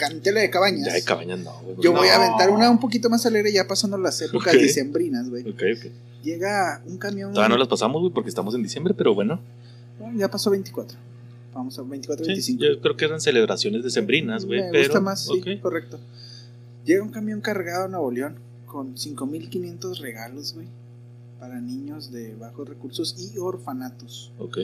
cantela 0.09 0.41
de 0.41 0.49
cabañas. 0.49 0.85
Ya 0.87 0.93
de 0.93 1.03
cabañas 1.03 1.39
no, 1.39 1.51
güey. 1.63 1.75
Yo 1.81 1.91
voy 1.93 2.07
a 2.07 2.15
aventar 2.15 2.49
una 2.49 2.69
un 2.69 2.79
poquito 2.79 3.09
más 3.09 3.25
alegre 3.25 3.51
ya 3.51 3.67
pasando 3.67 3.97
las 3.97 4.21
épocas 4.21 4.53
Ok. 4.53 4.59
dicembrinas, 4.61 5.29
güey. 5.29 5.43
Ok, 5.49 5.61
ok. 5.77 5.91
Llega 6.23 6.81
un 6.85 6.97
camión. 6.97 7.33
Todavía 7.33 7.49
no 7.55 7.57
las 7.59 7.67
pasamos, 7.67 8.01
güey, 8.01 8.13
porque 8.13 8.29
estamos 8.29 8.55
en 8.55 8.63
diciembre, 8.63 8.93
pero 8.93 9.13
bueno. 9.13 9.39
Bueno, 9.99 10.17
Ya 10.17 10.29
pasó 10.29 10.49
24. 10.49 10.97
Vamos 11.53 11.77
a 11.77 11.83
24, 11.83 12.25
Sí, 12.25 12.31
25. 12.31 12.63
yo 12.63 12.81
creo 12.81 12.97
que 12.97 13.05
eran 13.05 13.21
celebraciones 13.21 13.83
decembrinas, 13.83 14.45
güey. 14.45 14.61
Me 14.61 14.71
pero, 14.71 14.83
gusta 14.85 15.01
más, 15.01 15.25
sí, 15.25 15.59
correcto. 15.61 15.99
Llega 16.85 17.03
un 17.03 17.09
camión 17.09 17.41
cargado 17.41 17.85
a 17.85 17.87
Nuevo 17.87 18.09
León 18.11 18.35
con 18.65 18.95
5.500 18.95 19.99
regalos, 19.99 20.53
güey, 20.55 20.67
para 21.39 21.61
niños 21.61 22.11
de 22.11 22.33
bajos 22.35 22.67
recursos 22.67 23.15
y 23.19 23.37
orfanatos. 23.37 24.31
Ok. 24.39 24.57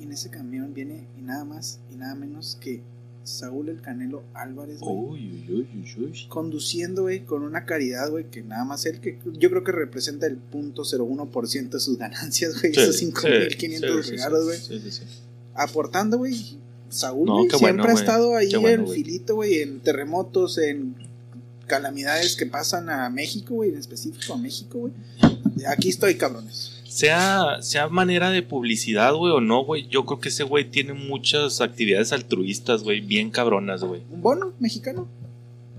Y 0.00 0.04
en 0.04 0.12
ese 0.12 0.30
camión 0.30 0.72
viene 0.72 1.04
y 1.18 1.22
nada 1.22 1.44
más 1.44 1.78
y 1.92 1.96
nada 1.96 2.14
menos 2.14 2.56
que 2.60 2.80
Saúl 3.24 3.68
el 3.68 3.80
Canelo 3.80 4.24
Álvarez, 4.34 4.80
güey. 4.80 4.96
Uy, 4.96 5.44
uy, 5.48 5.66
uy, 5.74 5.94
uy, 5.96 6.04
uy. 6.04 6.26
Conduciendo, 6.28 7.02
güey, 7.02 7.24
con 7.24 7.42
una 7.42 7.64
caridad, 7.64 8.10
güey, 8.10 8.30
que 8.30 8.42
nada 8.42 8.64
más 8.64 8.84
él, 8.86 9.00
que 9.00 9.18
yo 9.38 9.50
creo 9.50 9.62
que 9.62 9.72
representa 9.72 10.26
el 10.26 10.38
.01% 10.50 11.70
de 11.70 11.80
sus 11.80 11.98
ganancias, 11.98 12.60
güey. 12.60 12.72
esos 12.72 12.96
Sí, 12.96 13.12
5.500 13.12 14.02
sí, 14.02 14.10
regalos, 14.10 14.44
güey. 14.44 14.58
Sí. 14.58 15.02
Aportando, 15.54 16.18
güey. 16.18 16.58
Saúl, 16.88 17.26
No, 17.26 17.40
siempre 17.42 17.58
bueno, 17.58 17.84
ha 17.84 17.92
estado 17.92 18.36
ahí 18.36 18.54
bueno, 18.56 18.84
en 18.84 18.92
filito, 18.92 19.36
güey, 19.36 19.60
en 19.60 19.80
terremotos, 19.80 20.58
en 20.58 20.94
calamidades 21.66 22.36
que 22.36 22.44
pasan 22.44 22.90
a 22.90 23.08
México, 23.08 23.54
güey, 23.54 23.70
en 23.70 23.78
específico 23.78 24.34
a 24.34 24.36
México, 24.36 24.78
güey. 24.78 24.92
Aquí 25.68 25.88
estoy, 25.88 26.16
cabrones. 26.16 26.71
Sea, 26.94 27.62
sea 27.62 27.88
manera 27.88 28.28
de 28.30 28.42
publicidad, 28.42 29.14
güey, 29.14 29.32
o 29.32 29.40
no, 29.40 29.64
güey. 29.64 29.88
Yo 29.88 30.04
creo 30.04 30.20
que 30.20 30.28
ese 30.28 30.42
güey 30.44 30.66
tiene 30.70 30.92
muchas 30.92 31.62
actividades 31.62 32.12
altruistas, 32.12 32.82
güey, 32.82 33.00
bien 33.00 33.30
cabronas, 33.30 33.82
güey. 33.82 34.02
Un 34.10 34.20
bono 34.20 34.52
mexicano. 34.60 35.08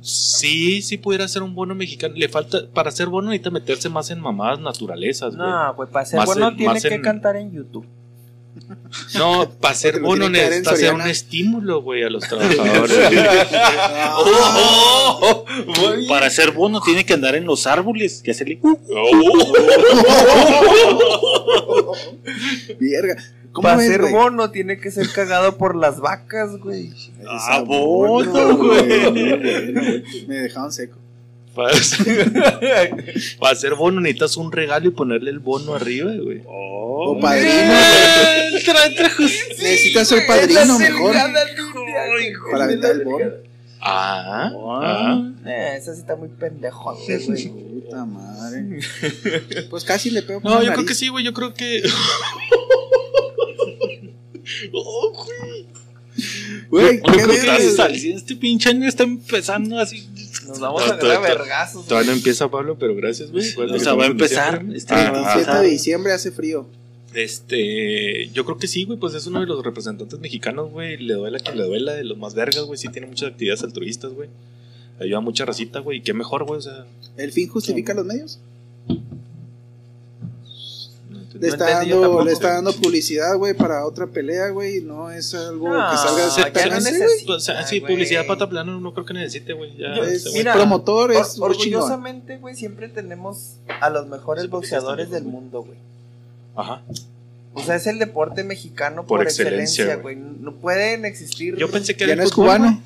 Sí, 0.01 0.81
sí 0.81 0.97
pudiera 0.97 1.27
ser 1.27 1.43
un 1.43 1.53
bono 1.55 1.75
mexicano. 1.75 2.15
Le 2.17 2.27
falta, 2.29 2.57
para 2.73 2.89
ser 2.91 3.07
bono 3.07 3.29
necesita 3.29 3.51
meterse 3.51 3.89
más 3.89 4.09
en 4.09 4.19
mamadas 4.19 4.59
naturalezas, 4.59 5.35
güey. 5.35 5.47
No, 5.47 5.73
pues 5.75 5.89
para 5.91 6.05
ser 6.05 6.17
Más 6.17 6.25
bueno 6.25 6.47
en- 6.49 6.57
tiene 6.57 6.81
que 6.81 6.95
en- 6.95 7.01
cantar 7.03 7.35
en 7.35 7.51
YouTube. 7.51 7.85
No, 9.15 9.49
para 9.61 9.73
ser 9.75 9.93
que 9.93 9.99
en 10.25 10.31
necesita 10.31 10.75
ser 10.75 10.93
un 10.93 11.01
estímulo, 11.01 11.81
güey, 11.81 12.03
a 12.03 12.09
los 12.09 12.23
trabajadores. 12.27 12.97
Oh, 14.15 15.45
Para 16.07 16.29
ser 16.29 16.51
bono 16.51 16.81
tiene 16.81 17.05
que 17.05 17.13
andar 17.13 17.35
en 17.35 17.45
los 17.45 17.65
árboles 17.67 18.21
y 18.23 18.31
hacerle. 18.31 18.59
uh, 18.61 18.75
Verga. 22.79 23.15
¿Cómo 23.51 23.67
Para 23.67 23.77
ves, 23.77 23.87
ser 23.87 24.01
güey? 24.01 24.13
bono 24.13 24.49
tiene 24.49 24.79
que 24.79 24.89
ser 24.89 25.07
cagado 25.11 25.57
por 25.57 25.75
las 25.75 25.99
vacas, 25.99 26.57
güey. 26.57 26.91
Ah, 27.27 27.63
bono, 27.65 28.57
güey. 28.57 30.03
Me 30.27 30.35
dejaron 30.39 30.71
seco. 30.71 30.97
Para 31.55 31.75
ser, 31.75 32.31
para 33.39 33.55
ser 33.55 33.75
bono 33.75 34.01
necesitas 34.01 34.37
un 34.37 34.51
regalo 34.51 34.87
y 34.87 34.91
ponerle 34.91 35.29
el 35.29 35.37
bono 35.37 35.75
arriba, 35.75 36.11
güey. 36.11 36.41
Oh, 36.47 37.11
O 37.11 37.19
padrino. 37.19 37.53
Necesitas 39.59 40.07
ser 40.07 40.25
padrino 40.25 40.79
mejor. 40.79 41.15
Para 42.51 42.63
aventar 42.65 42.91
el 42.91 43.03
bono. 43.03 43.25
Ah, 43.85 44.49
Ah. 44.51 44.51
ah. 44.81 45.31
Eh, 45.45 45.75
esa 45.77 45.93
sí 45.93 45.99
está 45.99 46.15
muy 46.15 46.29
pendejote, 46.29 47.17
güey. 47.19 47.47
Puta 47.49 48.05
madre. 48.05 48.79
Pues 49.69 49.83
casi 49.83 50.09
le 50.09 50.21
pego. 50.23 50.41
por 50.41 50.51
No, 50.51 50.63
yo 50.63 50.73
creo 50.73 50.85
que 50.85 50.95
sí, 50.95 51.09
güey. 51.09 51.23
Yo 51.23 51.33
creo 51.33 51.53
que. 51.53 51.83
Oh, 54.73 55.11
güey. 55.13 55.65
Güey, 56.69 56.97
Yo 56.97 57.03
¿qué 57.03 57.11
creo 57.23 57.27
que 57.27 58.13
este 58.13 58.35
pinche 58.35 58.69
año 58.69 58.87
está 58.87 59.03
empezando 59.03 59.79
así. 59.79 60.07
Nos 60.53 60.61
vamos 60.61 60.83
a 60.83 60.87
No, 60.87 60.93
agarrar 60.93 61.17
a 61.17 61.19
vergazos. 61.35 61.85
Todavía 61.87 62.11
no 62.11 62.17
empieza 62.17 62.49
Pablo, 62.49 62.77
pero 62.79 62.95
gracias, 62.95 63.31
güey. 63.31 63.45
O 63.57 63.79
sea, 63.79 63.93
va 63.93 64.03
a 64.05 64.07
empezar. 64.07 64.65
Este 64.73 64.93
Ah, 64.93 65.01
año 65.09 65.13
va 65.13 65.19
a 65.19 65.21
ah, 65.21 65.33
7 65.33 65.39
empezar. 65.41 65.61
de 65.63 65.69
diciembre 65.69 66.13
hace 66.13 66.31
frío. 66.31 66.67
Este, 67.13 68.29
yo 68.29 68.43
creo 68.45 68.57
que 68.57 68.67
sí, 68.67 68.85
güey, 68.85 68.97
pues 68.99 69.13
es 69.13 69.27
uno 69.27 69.39
de 69.41 69.45
los 69.45 69.63
representantes 69.63 70.19
mexicanos, 70.19 70.71
güey. 70.71 70.97
Le 70.97 71.13
duela 71.13 71.37
a 71.37 71.41
quien 71.41 71.57
le 71.57 71.63
duela, 71.63 71.93
de 71.93 72.03
los 72.03 72.17
más 72.17 72.33
vergas, 72.33 72.63
güey. 72.63 72.77
Sí 72.77 72.87
tiene 72.89 73.07
muchas 73.07 73.29
actividades 73.31 73.63
altruistas, 73.63 74.13
güey. 74.13 74.29
Ayuda 74.99 75.17
a 75.17 75.21
mucha 75.21 75.45
racita, 75.45 75.79
güey. 75.79 75.99
Y 75.99 76.01
qué 76.01 76.13
mejor, 76.13 76.45
güey. 76.45 76.57
O 76.59 76.61
sea, 76.61 76.85
¿El 77.17 77.31
fin 77.31 77.47
justifica 77.49 77.93
los 77.93 78.05
medios? 78.05 78.39
Le 81.43 81.49
está, 81.49 81.69
dando, 81.69 82.01
tampoco. 82.01 82.23
le 82.25 82.31
está 82.31 82.53
dando 82.53 82.73
publicidad, 82.73 83.37
güey, 83.37 83.53
para 83.53 83.85
otra 83.85 84.07
pelea, 84.07 84.49
güey. 84.49 84.81
No 84.81 85.11
es 85.11 85.33
algo 85.33 85.69
No, 85.69 85.91
que 85.91 85.97
salga 85.97 86.25
de 86.25 86.31
ser 86.31 86.53
no. 86.71 87.05
Pues, 87.25 87.29
o 87.29 87.39
sea, 87.39 87.65
sí, 87.67 87.79
publicidad 87.81 88.25
pata 88.25 88.49
plano 88.49 88.79
no 88.79 88.93
creo 88.93 89.05
que 89.05 89.13
necesite, 89.13 89.53
güey. 89.53 89.71
Ese 90.03 90.31
mira, 90.33 90.53
promotor, 90.53 91.11
es 91.11 91.39
Or- 91.39 91.51
orgullosamente, 91.51 92.37
güey, 92.37 92.55
siempre 92.55 92.89
tenemos 92.89 93.57
a 93.81 93.89
los 93.89 94.07
mejores 94.07 94.49
boxeadores 94.49 95.09
del 95.11 95.23
mundo, 95.25 95.63
güey. 95.63 95.77
Ajá. 96.55 96.81
O 97.55 97.61
sea, 97.61 97.75
es 97.75 97.85
el 97.87 97.99
deporte 97.99 98.43
mexicano 98.43 99.05
Por 99.05 99.19
por, 99.19 99.27
excelencia, 99.27 99.95
güey. 99.97 100.15
No 100.15 100.53
pueden 100.53 101.05
existir. 101.05 101.55
Yo 101.55 101.69
pensé 101.69 101.95
que 101.95 102.05
Ya 102.07 102.13
era 102.13 102.21
no 102.23 102.27
es 102.27 102.33
cubano. 102.33 102.81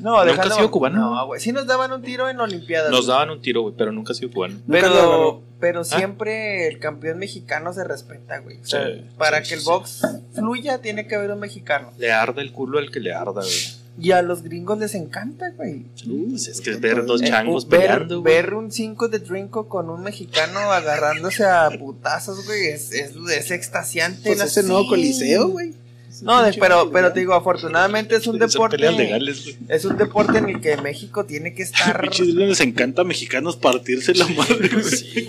No, 0.00 0.24
¿Nunca 0.24 0.42
ha 0.42 0.50
sido 0.50 0.70
cubano? 0.70 0.98
No, 1.14 1.26
güey. 1.26 1.40
Sí 1.40 1.52
nos 1.52 1.66
daban 1.66 1.92
un 1.92 2.02
tiro 2.02 2.28
en 2.28 2.38
Olimpiadas. 2.40 2.90
Nos 2.90 3.00
güey. 3.06 3.08
daban 3.08 3.30
un 3.30 3.40
tiro, 3.42 3.62
güey, 3.62 3.74
pero 3.76 3.92
nunca 3.92 4.12
ha 4.12 4.14
sido 4.16 4.30
cubano. 4.30 4.56
Pero, 4.68 5.42
pero 5.60 5.80
¿Ah? 5.80 5.84
siempre 5.84 6.68
el 6.68 6.78
campeón 6.78 7.18
mexicano 7.18 7.72
se 7.72 7.84
respeta, 7.84 8.38
güey. 8.38 8.58
O 8.60 8.64
sea, 8.66 8.86
Sí, 8.86 9.04
para 9.18 9.42
sí, 9.42 9.48
que 9.48 9.54
el 9.56 9.60
sí. 9.60 9.66
box 9.66 10.02
fluya, 10.34 10.78
tiene 10.78 11.06
que 11.06 11.14
haber 11.16 11.30
un 11.32 11.40
mexicano. 11.40 11.92
Le 11.98 12.12
arda 12.12 12.40
el 12.42 12.52
culo 12.52 12.78
al 12.78 12.90
que 12.90 13.00
le 13.00 13.12
arda, 13.12 13.32
güey. 13.42 13.78
Y 14.00 14.12
a 14.12 14.22
los 14.22 14.44
gringos 14.44 14.78
les 14.78 14.94
encanta, 14.94 15.50
güey. 15.56 15.82
Pues 16.30 16.46
es 16.46 16.60
que 16.60 16.70
es 16.70 16.80
ver 16.80 17.04
dos 17.04 17.20
Eh, 17.20 17.26
changos 17.26 17.66
ver, 17.68 17.80
peleando, 17.80 18.20
güey. 18.20 18.32
ver 18.34 18.54
un 18.54 18.70
5 18.70 19.08
de 19.08 19.18
Drinko 19.18 19.68
con 19.68 19.90
un 19.90 20.04
mexicano 20.04 20.60
agarrándose 20.70 21.44
a 21.44 21.68
putazos, 21.76 22.46
güey, 22.46 22.68
es, 22.68 22.92
es, 22.92 23.16
es 23.16 23.50
extasiante. 23.50 24.20
Pues 24.24 24.38
la- 24.38 24.44
es 24.44 24.56
el 24.56 24.68
nuevo 24.68 24.86
coliseo, 24.88 25.48
güey. 25.48 25.74
No, 26.22 26.42
de- 26.42 26.52
pero, 26.54 26.90
pero 26.90 27.12
te 27.12 27.20
digo, 27.20 27.34
afortunadamente 27.34 28.16
es 28.16 28.26
un 28.26 28.38
deporte. 28.38 28.78
legales. 28.78 29.56
Es 29.68 29.84
un 29.84 29.96
deporte 29.96 30.38
en 30.38 30.48
el 30.48 30.60
que 30.60 30.76
México 30.78 31.24
tiene 31.24 31.54
que 31.54 31.62
estar. 31.68 32.00
Pinches 32.00 32.28
les 32.28 32.60
encanta 32.60 33.02
a 33.02 33.04
mexicanos 33.04 33.56
partirse 33.56 34.14
la 34.14 34.26
madre. 34.28 34.82
Sí, 34.82 35.28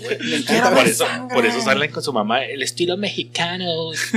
Por 0.74 0.86
eso, 0.86 1.04
por 1.32 1.46
eso 1.46 1.60
salen 1.60 1.90
con 1.90 2.02
su 2.02 2.12
mamá. 2.12 2.44
El 2.44 2.62
estilo 2.62 2.96
mexicano, 2.96 3.66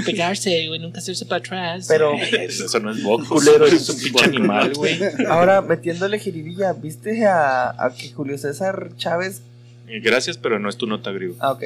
pegarse, 0.06 0.68
güey, 0.68 0.80
nunca 0.80 1.00
hacerse 1.00 1.26
para 1.26 1.40
atrás. 1.40 1.86
Pero- 1.88 2.14
Eso, 2.44 2.66
eso 2.66 2.80
no 2.80 2.92
es 2.92 3.02
box, 3.04 3.28
culero, 3.28 3.66
es 3.66 3.88
un 3.90 4.00
pinche 4.00 4.26
animal, 4.26 4.74
güey. 4.74 5.00
Ahora, 5.28 5.62
metiéndole 5.62 6.20
jiribilla, 6.20 6.74
¿viste 6.74 7.26
a, 7.26 7.70
a 7.78 7.94
que 7.96 8.12
Julio 8.12 8.38
César 8.38 8.90
Chávez? 8.98 9.42
Gracias, 10.02 10.38
pero 10.38 10.60
no 10.60 10.70
es 10.70 10.78
tu 10.78 10.88
nota, 10.88 11.12
griego. 11.12 11.36
Ah, 11.40 11.52
ok. 11.52 11.64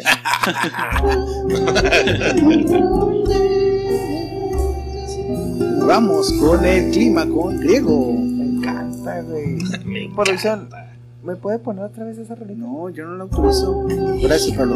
Vamos 5.88 6.32
con 6.34 6.65
el 6.65 6.91
clima 6.91 7.26
con 7.28 7.60
griego. 7.60 8.13
Me 8.13 8.43
encanta, 8.45 9.21
güey. 9.21 9.58
Me 9.86 10.10
Producción, 10.13 10.60
encanta. 10.67 10.93
¿me 11.23 11.36
puede 11.38 11.60
poner 11.60 11.86
otra 11.86 12.04
vez 12.06 12.17
esa 12.17 12.36
rolita? 12.36 12.60
No, 12.60 12.89
yo 12.89 13.06
no 13.06 13.15
lo 13.15 13.23
autorizo. 13.23 13.86
Gracias, 14.21 14.58
Pablo. 14.58 14.76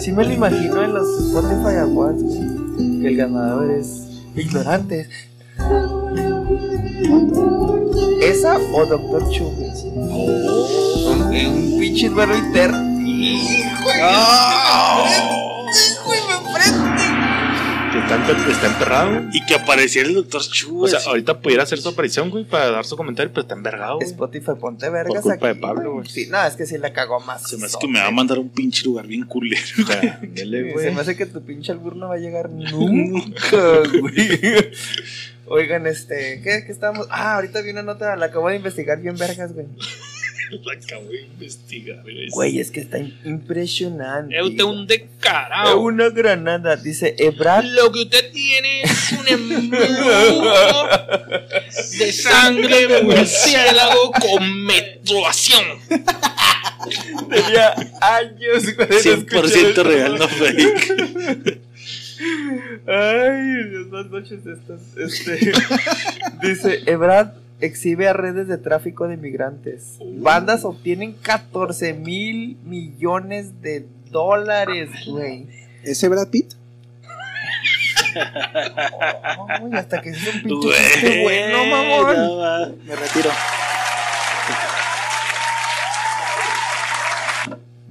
Sí 0.00 0.12
me 0.12 0.24
lo 0.24 0.32
imagino 0.32 0.82
en 0.84 0.94
los 0.94 1.08
Spotify 1.26 1.76
Awards, 1.80 2.22
que 2.78 3.08
el 3.08 3.16
ganador 3.16 3.70
es 3.72 4.22
Ignorantes. 4.36 5.08
¿Esa 8.22 8.58
o 8.72 8.86
Doctor 8.86 9.28
Chu? 9.30 9.44
güey? 9.50 9.70
Un, 11.06 11.22
un 11.22 11.78
pinche 11.80 12.08
duelo 12.08 12.36
interno. 12.36 12.78
¡Hijo! 13.00 13.88
¡Hijo! 13.96 15.47
Que 17.92 17.98
está, 18.00 18.16
empe- 18.18 18.50
está 18.50 18.66
emperrado. 18.66 19.10
güey. 19.12 19.28
Y 19.32 19.46
que 19.46 19.54
apareciera 19.54 20.08
el 20.08 20.14
doctor 20.14 20.42
Chu. 20.42 20.84
O 20.84 20.88
sea, 20.88 21.00
ahorita 21.06 21.40
pudiera 21.40 21.62
hacer 21.62 21.78
su 21.80 21.88
aparición, 21.88 22.28
güey, 22.30 22.44
para 22.44 22.70
dar 22.70 22.84
su 22.84 22.96
comentario, 22.96 23.30
pero 23.32 23.42
está 23.42 23.54
envergado, 23.54 23.96
güey. 23.96 24.06
Spotify, 24.08 24.50
ponte 24.60 24.88
vergas 24.90 25.22
Por 25.22 25.32
culpa 25.32 25.48
aquí, 25.48 25.56
de 25.56 25.62
Pablo, 25.62 25.92
güey. 25.94 26.06
Sí, 26.08 26.26
no, 26.30 26.44
es 26.44 26.54
que 26.54 26.66
sí 26.66 26.76
la 26.78 26.92
cagó 26.92 27.20
más. 27.20 27.48
se 27.48 27.56
me 27.56 27.64
hace 27.66 27.78
que 27.80 27.88
me 27.88 27.98
va 28.00 28.06
a 28.08 28.10
mandar 28.10 28.36
a 28.36 28.40
un 28.40 28.50
pinche 28.50 28.84
lugar 28.84 29.06
bien 29.06 29.24
culero. 29.24 29.62
O 29.82 29.86
sea, 29.86 30.20
dele, 30.22 30.72
güey. 30.72 30.84
Se 30.84 30.90
me 30.92 31.00
hace 31.00 31.16
que 31.16 31.26
tu 31.26 31.42
pinche 31.42 31.72
albur 31.72 31.96
no 31.96 32.08
va 32.08 32.16
a 32.16 32.18
llegar 32.18 32.50
nunca, 32.50 33.56
güey. 34.00 34.70
Oigan, 35.46 35.86
este, 35.86 36.42
¿qué, 36.44 36.64
qué 36.66 36.72
estamos? 36.72 37.06
Ah, 37.10 37.36
ahorita 37.36 37.62
vi 37.62 37.70
una 37.70 37.82
nota, 37.82 38.14
la 38.16 38.26
acabo 38.26 38.50
de 38.50 38.56
investigar 38.56 39.00
bien 39.00 39.16
vergas, 39.16 39.54
güey. 39.54 39.66
La 40.64 40.72
acabo 40.72 41.08
de 41.10 41.22
investigar, 41.22 42.02
güey. 42.02 42.28
Güey, 42.30 42.58
es 42.60 42.70
que 42.70 42.80
está 42.80 42.98
im- 42.98 43.12
impresionante. 43.24 44.36
Es 44.36 44.42
usted 44.44 44.64
un 44.64 44.82
Es 44.82 44.88
descarado. 44.88 45.80
una 45.80 46.08
granada, 46.10 46.76
dice 46.76 47.14
Ebrard. 47.18 47.64
Lo 47.64 47.90
que 47.92 48.00
usted 48.02 48.32
tiene 48.32 48.82
es 48.82 49.12
un 49.12 49.28
embrujo 49.28 50.88
de 51.98 52.12
sangre 52.12 53.02
murciélago 53.02 54.12
con 54.12 54.64
menstruación. 54.64 55.64
Tenía 57.30 57.74
años, 58.00 58.74
güey. 58.76 58.88
de 58.88 58.94
no 58.94 59.00
100% 59.00 59.46
escuchar 59.46 59.86
real, 59.86 60.18
no 60.18 60.28
fake. 60.28 61.60
Ay, 62.86 63.64
Dios, 63.70 63.86
las 63.92 64.06
noches 64.06 64.40
estas. 64.46 64.80
Este, 64.96 65.52
dice, 66.42 66.82
Ebrad 66.86 67.32
exhibe 67.60 68.08
a 68.08 68.12
redes 68.12 68.48
de 68.48 68.58
tráfico 68.58 69.08
de 69.08 69.16
migrantes. 69.16 69.98
Bandas 70.18 70.64
obtienen 70.64 71.12
14 71.12 71.92
mil 71.94 72.56
millones 72.64 73.60
de 73.62 73.86
dólares, 74.10 74.90
güey. 75.06 75.46
¿Ese 75.82 76.08
Brad 76.08 76.28
Pitt? 76.28 76.54
Ay, 78.14 79.70
hasta 79.74 80.00
que 80.00 80.10
es 80.10 80.18
un 80.34 80.42
pinche 80.42 81.22
bueno, 81.22 81.66
mamón. 81.66 82.16
no. 82.16 82.76
Me 82.84 82.96
retiro. 82.96 83.30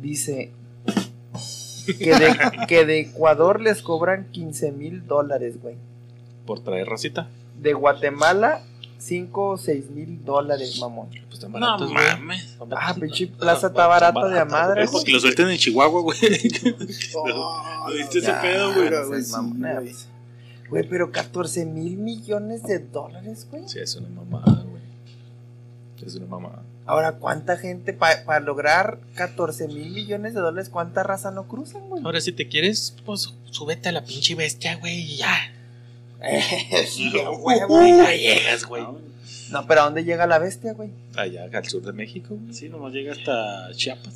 Dice 0.02 0.52
que 2.00 2.14
de, 2.16 2.36
que 2.68 2.86
de 2.86 3.00
Ecuador 3.00 3.62
les 3.62 3.82
cobran 3.82 4.26
15 4.32 4.72
mil 4.72 5.08
dólares, 5.08 5.62
güey. 5.62 5.76
por 6.46 6.60
traer 6.62 6.88
racita. 6.88 7.28
De 7.60 7.74
Guatemala, 7.74 8.62
5 9.00 9.48
o 9.50 9.58
6 9.58 9.90
mil 9.92 10.24
dólares, 10.26 10.78
mamón. 10.80 11.10
Pues 11.10 11.34
están 11.36 11.52
No 11.52 11.60
baratos, 11.60 11.92
güey. 11.92 12.06
mames. 12.06 12.58
Ah, 12.72 12.96
pinche 13.00 13.28
plaza 13.28 13.68
está 13.68 13.88
barata 13.88 14.28
de 14.28 14.40
a 14.40 14.46
madre, 14.46 14.88
Pues 14.92 15.04
que 15.04 15.12
lo 15.12 15.20
suelten 15.20 15.50
en 15.50 15.58
Chihuahua, 15.58 16.02
güey. 16.02 16.18
Oh, 17.16 17.88
¿Viste 17.96 18.20
ese 18.20 18.34
pedo, 18.34 18.74
güey? 18.74 18.90
no. 18.90 19.82
Güey, 20.70 20.90
pero 20.90 21.12
14 21.12 21.66
mil 21.66 21.98
millones 21.98 22.64
de 22.64 22.80
dólares, 22.80 23.48
güey. 23.50 23.64
Sí, 23.70 23.80
es 23.80 23.96
una 23.96 24.10
mamada, 24.10 24.64
güey. 24.64 24.82
Es 26.06 26.16
una 26.16 26.26
mamada. 26.28 26.62
Ahora, 26.86 27.14
¿cuánta 27.14 27.58
gente 27.58 27.94
para 27.94 28.40
lograr 28.42 29.00
14 29.16 29.68
mil 29.68 29.92
millones 29.92 30.34
de 30.34 30.40
dólares? 30.42 30.70
¿Cuánta 30.70 31.04
raza 31.04 31.32
no 31.32 31.48
cruzan, 31.48 31.88
güey? 31.90 32.04
Ahora, 32.04 32.20
si 32.22 32.32
te 32.34 32.48
quieres, 32.48 32.96
pues 33.06 33.34
súbete 33.46 33.90
a 33.90 33.92
la 33.94 34.04
pinche 34.04 34.36
bestia, 34.36 34.76
güey, 34.78 35.00
y 35.00 35.18
ya. 35.18 35.36
Sí. 36.88 37.14
Güey, 37.40 37.98
ya 37.98 38.12
llegas, 38.16 38.66
güey. 38.66 38.84
No, 38.84 39.00
pero 39.68 39.82
¿a 39.82 39.84
dónde 39.86 40.04
llega 40.04 40.28
la 40.28 40.40
bestia, 40.40 40.74
güey? 40.74 40.90
Allá, 41.16 41.50
al 41.52 41.66
sur 41.66 41.82
de 41.84 41.94
México, 41.94 42.38
güey. 42.40 42.54
Sí, 42.54 42.70
nomás 42.70 42.94
llega 42.94 43.14
hasta 43.14 43.72
Chiapas. 43.74 44.16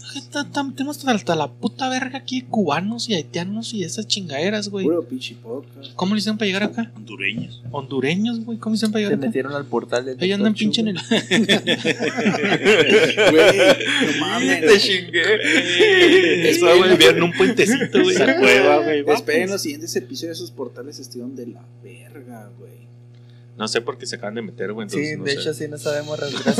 Tenemos 0.76 1.06
hasta 1.06 1.36
la 1.36 1.48
puta 1.52 1.90
verga 1.90 2.18
aquí, 2.20 2.42
cubanos 2.42 3.10
y 3.10 3.16
haitianos 3.16 3.74
y 3.74 3.84
esas 3.84 4.08
chingaderas, 4.08 4.70
güey. 4.70 4.86
Puro 4.86 5.04
pinche 5.04 5.36
poca. 5.36 5.68
¿Cómo 5.96 6.14
le 6.14 6.20
hicieron 6.20 6.38
para 6.38 6.48
llegar 6.48 6.64
acá? 6.64 6.92
Hondureños. 6.96 7.62
Hondureños, 7.72 8.46
güey, 8.46 8.58
¿cómo 8.58 8.74
le 8.74 8.78
hicieron 8.78 8.92
para 8.94 9.02
Se 9.02 9.06
llegar 9.06 9.20
acá? 9.20 9.28
metieron 9.28 9.54
al 9.54 9.66
portal 9.66 10.06
de 10.06 10.18
Ahí 10.20 10.32
andan 10.32 10.54
pinche 10.54 10.82
en 10.82 10.90
el. 10.90 10.98
Güey, 13.32 13.58
no 13.58 14.20
mames. 14.20 14.62
Te 14.62 14.78
chingué. 14.80 16.50
Eso, 16.50 16.78
güey, 16.78 16.98
vieron 16.98 17.24
un 17.24 17.32
puentecito, 17.34 18.02
güey. 18.02 18.16
Esa 18.16 18.36
cueva, 18.38 18.78
güey. 18.84 19.04
Esperen 19.08 19.50
los 19.50 19.62
siguientes 19.62 19.96
episodios, 19.96 20.38
esos 20.38 20.52
portales 20.52 21.00
estuvieron 21.00 21.36
de 21.36 21.48
la 21.48 21.64
verga, 21.84 22.50
güey. 22.60 22.91
No 23.58 23.68
sé 23.68 23.82
por 23.82 23.98
qué 23.98 24.06
se 24.06 24.16
acaban 24.16 24.36
de 24.36 24.42
meter, 24.42 24.72
güey. 24.74 24.90
Sí, 24.90 25.16
no 25.18 25.24
de 25.26 25.34
sé. 25.34 25.40
hecho 25.40 25.54
sí 25.54 25.68
no 25.68 25.78
sabemos 25.78 26.20
gracias. 26.44 26.56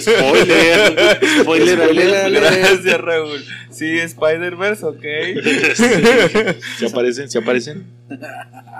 Spoiler. 0.00 1.18
Spoiler, 1.42 1.82
alert. 1.82 2.34
Gracias, 2.34 3.00
Raúl. 3.00 3.44
Sí, 3.70 3.98
Spider-Verse, 3.98 4.84
ok. 4.86 5.02
Se 6.78 6.86
aparecen, 6.86 7.30
se 7.30 7.38
aparecen. 7.38 7.86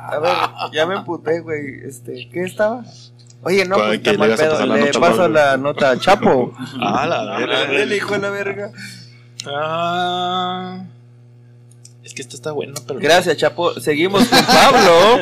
A 0.09 0.19
ver, 0.19 0.73
ya 0.73 0.87
me 0.87 0.97
emputé, 0.97 1.41
güey. 1.41 1.81
Este, 1.87 2.29
¿qué 2.33 2.43
estaba? 2.45 2.85
Oye, 3.43 3.65
no, 3.67 3.77
¿Para 3.77 3.89
pues 3.89 3.99
está 3.99 4.13
le 4.13 4.19
mal 4.19 4.33
a 4.33 4.37
pedo. 4.37 4.67
Le 4.67 4.81
nota, 4.87 5.01
paso 5.01 5.17
Pablo? 5.19 5.29
la 5.35 5.57
nota. 5.59 5.99
Chapo. 5.99 6.55
Ah, 6.81 7.07
la 7.07 7.39
verga. 7.39 7.83
El 7.83 7.93
hijo 7.93 8.15
de 8.15 8.19
la 8.21 8.31
verga. 8.31 8.73
Ah. 9.47 10.85
Es 12.05 12.13
que 12.13 12.21
esta 12.21 12.37
está 12.37 12.53
buena, 12.53 12.75
pero. 12.87 13.01
Gracias, 13.01 13.39
Chapo. 13.39 13.81
Seguimos 13.81 14.29
con 14.29 14.45
Pablo. 14.45 15.19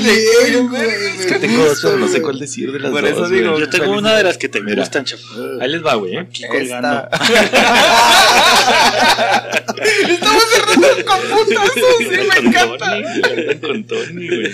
Bien, 0.00 0.68
güey. 0.68 0.88
Es 1.18 1.26
que 1.26 1.34
tengo 1.38 1.64
dos, 1.66 1.78
pero 1.82 1.96
no 1.98 2.08
sé 2.08 2.22
cuál 2.22 2.38
decir 2.38 2.72
de 2.72 2.78
las 2.80 2.90
Por 2.90 3.02
dos. 3.14 3.28
güey. 3.28 3.44
Yo 3.44 3.68
tengo 3.68 3.92
una 3.92 4.16
de 4.16 4.24
las 4.24 4.38
que 4.38 4.48
te 4.48 4.62
Mira. 4.62 4.80
gustan, 4.82 5.04
chapo. 5.04 5.22
Ahí 5.60 5.68
les 5.68 5.84
va, 5.84 5.94
güey. 5.96 6.16
¿eh? 6.16 6.20
Aquí 6.20 6.44
colgando. 6.46 7.08
Esta. 7.12 7.18
Estamos 10.08 10.42
cerrando 10.50 10.88
con 11.04 11.20
putazos, 11.20 11.98
sí, 11.98 12.06
me 12.08 12.38
encanta. 12.48 12.78
Tony, 12.78 13.02
güey, 13.20 13.40
andan 13.50 13.58
con 13.58 13.84
Tony, 13.84 14.28
güey. 14.28 14.52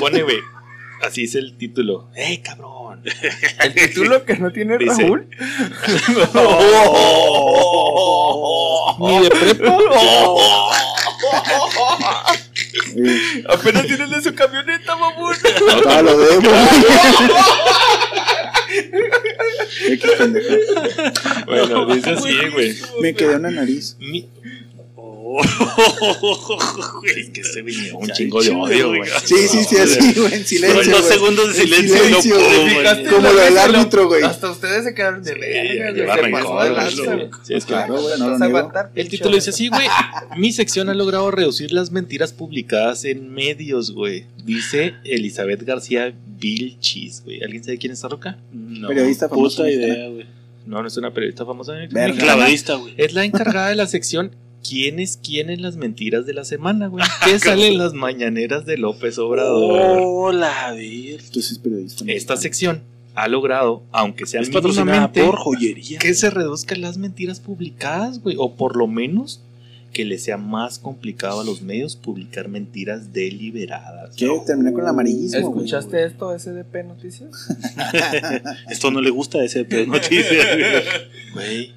Pone, 0.00 0.22
güey. 0.22 0.38
Así 1.06 1.24
es 1.24 1.34
el 1.34 1.56
título. 1.56 2.08
¡Eh, 2.16 2.40
cabrón! 2.42 3.02
El 3.60 3.74
título 3.74 4.24
que 4.24 4.36
no 4.36 4.50
tiene 4.52 4.78
Dice- 4.78 5.02
Raúl. 5.02 5.28
Ni 8.98 9.18
de 9.20 9.28
prepa. 9.30 9.78
Apenas 13.48 13.86
tiene 13.86 14.04
el 14.04 14.10
de 14.10 14.22
su 14.22 14.34
camioneta, 14.34 14.96
mamón. 14.96 15.34
Ah, 15.86 16.02
lo 16.02 16.16
pendejo. 16.16 16.56
Bueno, 21.46 21.86
dice 21.94 22.10
así, 22.10 22.34
güey. 22.52 22.76
Me 23.00 23.14
quedé 23.14 23.36
una 23.36 23.50
nariz. 23.50 23.96
Mi- 23.98 24.28
Oh, 25.28 25.42
Es 27.16 27.30
que 27.30 27.42
se 27.42 27.62
venía 27.62 27.94
un 27.96 28.08
chingo 28.10 28.40
de 28.40 28.50
odio, 28.52 28.88
güey. 28.88 29.10
Sí, 29.24 29.34
sí, 29.48 29.64
sí, 29.64 29.76
así, 29.76 30.14
güey, 30.20 30.34
en 30.34 30.46
silencio. 30.46 30.74
Fueron 30.82 30.92
dos 30.92 31.04
segundos 31.08 31.56
de 31.56 31.62
En 31.62 31.68
silencio. 31.68 32.10
no 32.10 32.20
puedo. 32.20 33.10
Como 33.10 33.32
lo 33.32 33.40
del 33.40 33.58
árbitro, 33.58 34.06
güey. 34.06 34.22
Hasta 34.22 34.50
ustedes 34.52 34.84
se 34.84 34.94
quedaron 34.94 35.24
de 35.24 35.34
verga, 35.34 35.90
güey. 35.90 37.28
Sí, 37.42 37.54
es 37.54 37.64
que 37.64 37.72
Claro, 37.72 38.00
güey, 38.00 38.18
no 38.18 38.44
aguantar, 38.44 38.92
El 38.94 39.08
título 39.08 39.34
dice 39.34 39.50
así, 39.50 39.68
güey. 39.68 39.86
Mi 40.36 40.52
sección 40.52 40.88
ha 40.90 40.94
logrado 40.94 41.30
reducir 41.32 41.72
las 41.72 41.90
mentiras 41.90 42.32
publicadas 42.32 43.04
en 43.04 43.32
medios, 43.32 43.90
güey. 43.90 44.26
Dice 44.44 44.94
Elizabeth 45.04 45.62
García 45.64 46.14
Vilchis, 46.38 47.24
güey. 47.24 47.42
¿Alguien 47.42 47.64
sabe 47.64 47.78
quién 47.78 47.92
es 47.92 47.98
esta 47.98 48.08
roca? 48.08 48.38
No, 48.52 48.86
Periodista 48.86 49.28
Puta 49.28 49.68
idea, 49.68 50.08
güey. 50.08 50.26
No, 50.66 50.82
no 50.82 50.88
es 50.88 50.96
una 50.96 51.12
periodista 51.12 51.44
famosa. 51.44 51.72
Verga. 51.72 51.88
mexicana. 52.08 52.34
Clavadista, 52.34 52.74
güey. 52.74 52.94
Es 52.96 53.12
la 53.12 53.24
encargada 53.24 53.68
de 53.70 53.76
la 53.76 53.86
sección 53.86 54.32
¿Quién 54.68 54.98
es 54.98 55.18
quién 55.22 55.50
en 55.50 55.62
las 55.62 55.76
mentiras 55.76 56.26
de 56.26 56.34
la 56.34 56.44
semana, 56.44 56.88
güey? 56.88 57.04
¿Qué 57.24 57.38
sale 57.38 57.68
en 57.68 57.78
las 57.78 57.92
mañaneras 57.92 58.66
de 58.66 58.78
López 58.78 59.18
Obrador? 59.18 60.00
Oh, 60.02 60.32
la 60.32 60.72
ver. 60.72 61.20
Tú 61.30 61.40
eres 61.40 61.58
periodista. 61.58 62.04
Esta 62.08 62.36
sección 62.36 62.82
ha 63.14 63.28
logrado, 63.28 63.82
aunque 63.92 64.26
sea 64.26 64.40
Es 64.40 64.50
patrocinada 64.50 65.12
por 65.12 65.36
joyería. 65.36 65.98
que 65.98 66.14
se 66.14 66.30
reduzcan 66.30 66.80
las 66.80 66.98
mentiras 66.98 67.40
publicadas, 67.40 68.20
güey. 68.20 68.36
O 68.38 68.54
por 68.54 68.76
lo 68.76 68.86
menos 68.86 69.40
que 69.92 70.04
le 70.04 70.18
sea 70.18 70.36
más 70.36 70.78
complicado 70.78 71.40
a 71.40 71.44
los 71.44 71.62
medios 71.62 71.96
publicar 71.96 72.48
mentiras 72.48 73.14
deliberadas. 73.14 74.14
¿Qué? 74.14 74.28
Terminé 74.46 74.72
con 74.72 74.82
el 74.82 74.88
amarillismo, 74.88 75.40
güey. 75.48 75.64
¿Escuchaste 75.64 76.04
esto, 76.04 76.38
SDP 76.38 76.84
Noticias? 76.84 77.30
Esto 78.70 78.90
no 78.90 79.00
le 79.00 79.08
gusta 79.08 79.38
a 79.38 79.42
de 79.42 79.86
noticias, 79.86 80.46
güey. 81.32 81.32
Güey. 81.32 81.74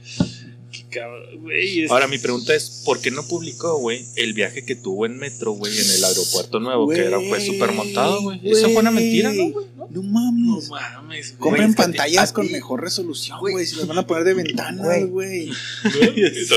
Qué 0.89 0.99
cabrón, 0.99 1.41
güey. 1.41 1.83
es- 1.83 1.91
Ahora 1.91 2.07
mi 2.07 2.17
pregunta 2.17 2.53
es, 2.55 2.81
¿por 2.85 2.99
qué 2.99 3.11
no 3.11 3.23
publicó, 3.27 3.77
güey, 3.79 4.05
el 4.15 4.33
viaje 4.33 4.63
que 4.65 4.75
tuvo 4.75 5.05
en 5.05 5.17
metro, 5.17 5.51
güey, 5.53 5.71
en 5.77 5.89
el 5.89 6.03
aeropuerto 6.03 6.59
nuevo, 6.59 6.87
que 6.89 6.99
era 6.99 7.19
fue 7.19 7.39
súper 7.45 7.71
montado, 7.73 8.21
güey? 8.21 8.39
Eso 8.43 8.69
fue 8.69 8.77
una 8.81 8.91
mentira, 8.91 9.31
¿no, 9.33 9.49
güey? 9.49 9.65
No 9.77 9.87
No 9.89 10.03
mames. 10.03 10.69
mames, 10.69 11.29
güey. 11.31 11.39
Compren 11.39 11.73
pantallas 11.73 12.31
con 12.33 12.51
mejor 12.51 12.81
resolución, 12.81 13.39
Güey. 13.39 13.65
Si 13.65 13.75
las 13.75 13.87
van 13.87 13.97
a 13.97 14.05
poner 14.07 14.23
de 14.23 14.33
ventana, 14.35 14.83
Güey. 14.83 15.05
güey. 15.05 15.49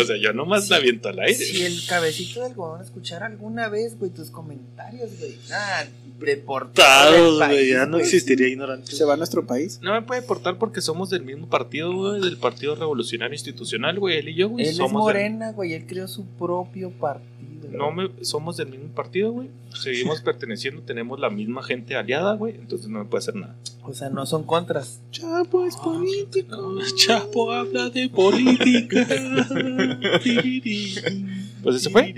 o 0.03 0.05
sea, 0.07 0.17
yo 0.21 0.33
nomás 0.33 0.69
la 0.69 0.77
aviento 0.77 1.09
al 1.09 1.19
aire. 1.21 1.35
Si 1.45 1.63
el 1.63 1.85
cabecito 1.87 2.41
del 2.43 2.51
algodón 2.53 2.83
escuchara 2.83 3.27
alguna 3.27 3.69
vez, 3.69 3.99
güey, 3.99 4.11
tus 4.11 4.31
comentarios, 4.31 5.11
güey. 5.19 5.37
Ah, 5.51 5.85
deportados. 6.23 7.39
Tados, 7.39 7.49
güey. 7.49 7.71
Ya 7.71 7.87
no 7.87 7.99
existiría 7.99 8.49
ignorante. 8.49 8.93
Se 8.93 9.05
va 9.05 9.15
a 9.15 9.17
nuestro 9.17 9.47
país. 9.47 9.79
No 9.83 9.93
me 9.93 10.03
puede 10.03 10.23
portar 10.23 10.59
porque 10.59 10.81
somos 10.81 11.11
del 11.11 11.23
mismo 11.25 11.49
partido, 11.49 11.93
güey, 11.93 12.21
del 12.21 12.37
Partido 12.39 12.75
Revolucionario 12.75 13.35
Institucional, 13.35 13.99
güey, 13.99 14.19
él 14.19 14.29
y 14.31 14.35
yo, 14.35 14.49
güey. 14.49 14.65
Él 14.65 14.71
es 14.71 14.77
somos 14.77 15.07
del- 15.07 15.15
morena, 15.17 15.53
güey. 15.53 15.75
Él 15.75 15.87
creó 15.87 16.09
su 16.09 16.25
propio 16.27 16.91
partido. 16.91 17.33
No 17.71 17.91
me, 17.91 18.11
somos 18.23 18.57
del 18.59 18.69
mismo 18.69 18.89
partido, 18.89 19.33
güey. 19.33 19.49
Seguimos 19.75 20.21
perteneciendo, 20.25 20.83
tenemos 20.83 21.19
la 21.19 21.31
misma 21.31 21.63
gente 21.63 21.97
aliada, 21.97 22.35
güey. 22.35 22.55
Entonces 22.57 22.89
no 22.89 22.99
me 22.99 23.05
puede 23.07 23.21
hacer 23.23 23.35
nada. 23.37 23.57
O 23.85 23.95
sea, 23.95 24.11
no 24.11 24.27
son 24.27 24.45
contras. 24.45 25.01
Chapo 25.11 25.65
es 25.67 25.77
político. 25.77 26.79
Chapo 26.97 27.51
habla 27.53 27.89
de 27.91 28.09
política. 28.09 29.07
Pues 31.63 31.77
ese 31.77 31.91
fue. 31.91 32.13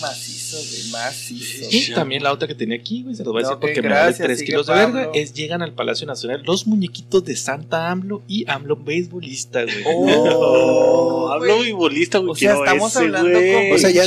Macizo, 0.00 0.43
güey. 0.56 0.90
Macizo. 0.92 1.66
Y 1.70 1.92
también 1.92 2.22
la 2.22 2.32
otra 2.32 2.46
que 2.48 2.54
tenía 2.54 2.76
aquí, 2.76 3.02
güey, 3.02 3.14
se 3.14 3.24
los 3.24 3.32
voy 3.32 3.42
a 3.42 3.46
decir 3.46 3.58
porque 3.60 3.82
me 3.82 3.88
vale 3.88 4.00
gracias, 4.02 4.26
3 4.26 4.38
sigue 4.38 4.46
kilos 4.50 4.66
de 4.66 4.72
verga. 4.74 5.10
Es 5.14 5.32
llegan 5.34 5.62
al 5.62 5.72
Palacio 5.72 6.06
Nacional 6.06 6.42
los 6.46 6.66
muñequitos 6.66 7.24
de 7.24 7.36
Santa 7.36 7.90
AMLO 7.90 8.22
y 8.28 8.44
AMLO 8.48 8.76
beisbolista, 8.76 9.62
güey. 9.64 9.74
Oh, 9.86 11.28
Hablo 11.32 11.56
güey. 11.58 11.72
bolista, 11.72 12.18
güey. 12.18 12.30
O 12.32 12.34
sea, 12.34 12.54
estamos 12.54 12.90
ese, 12.92 12.98
hablando 13.00 13.30
güey. 13.30 13.68
con 13.68 13.76
O 13.76 13.78
sea, 13.78 13.90
ya- 13.90 14.04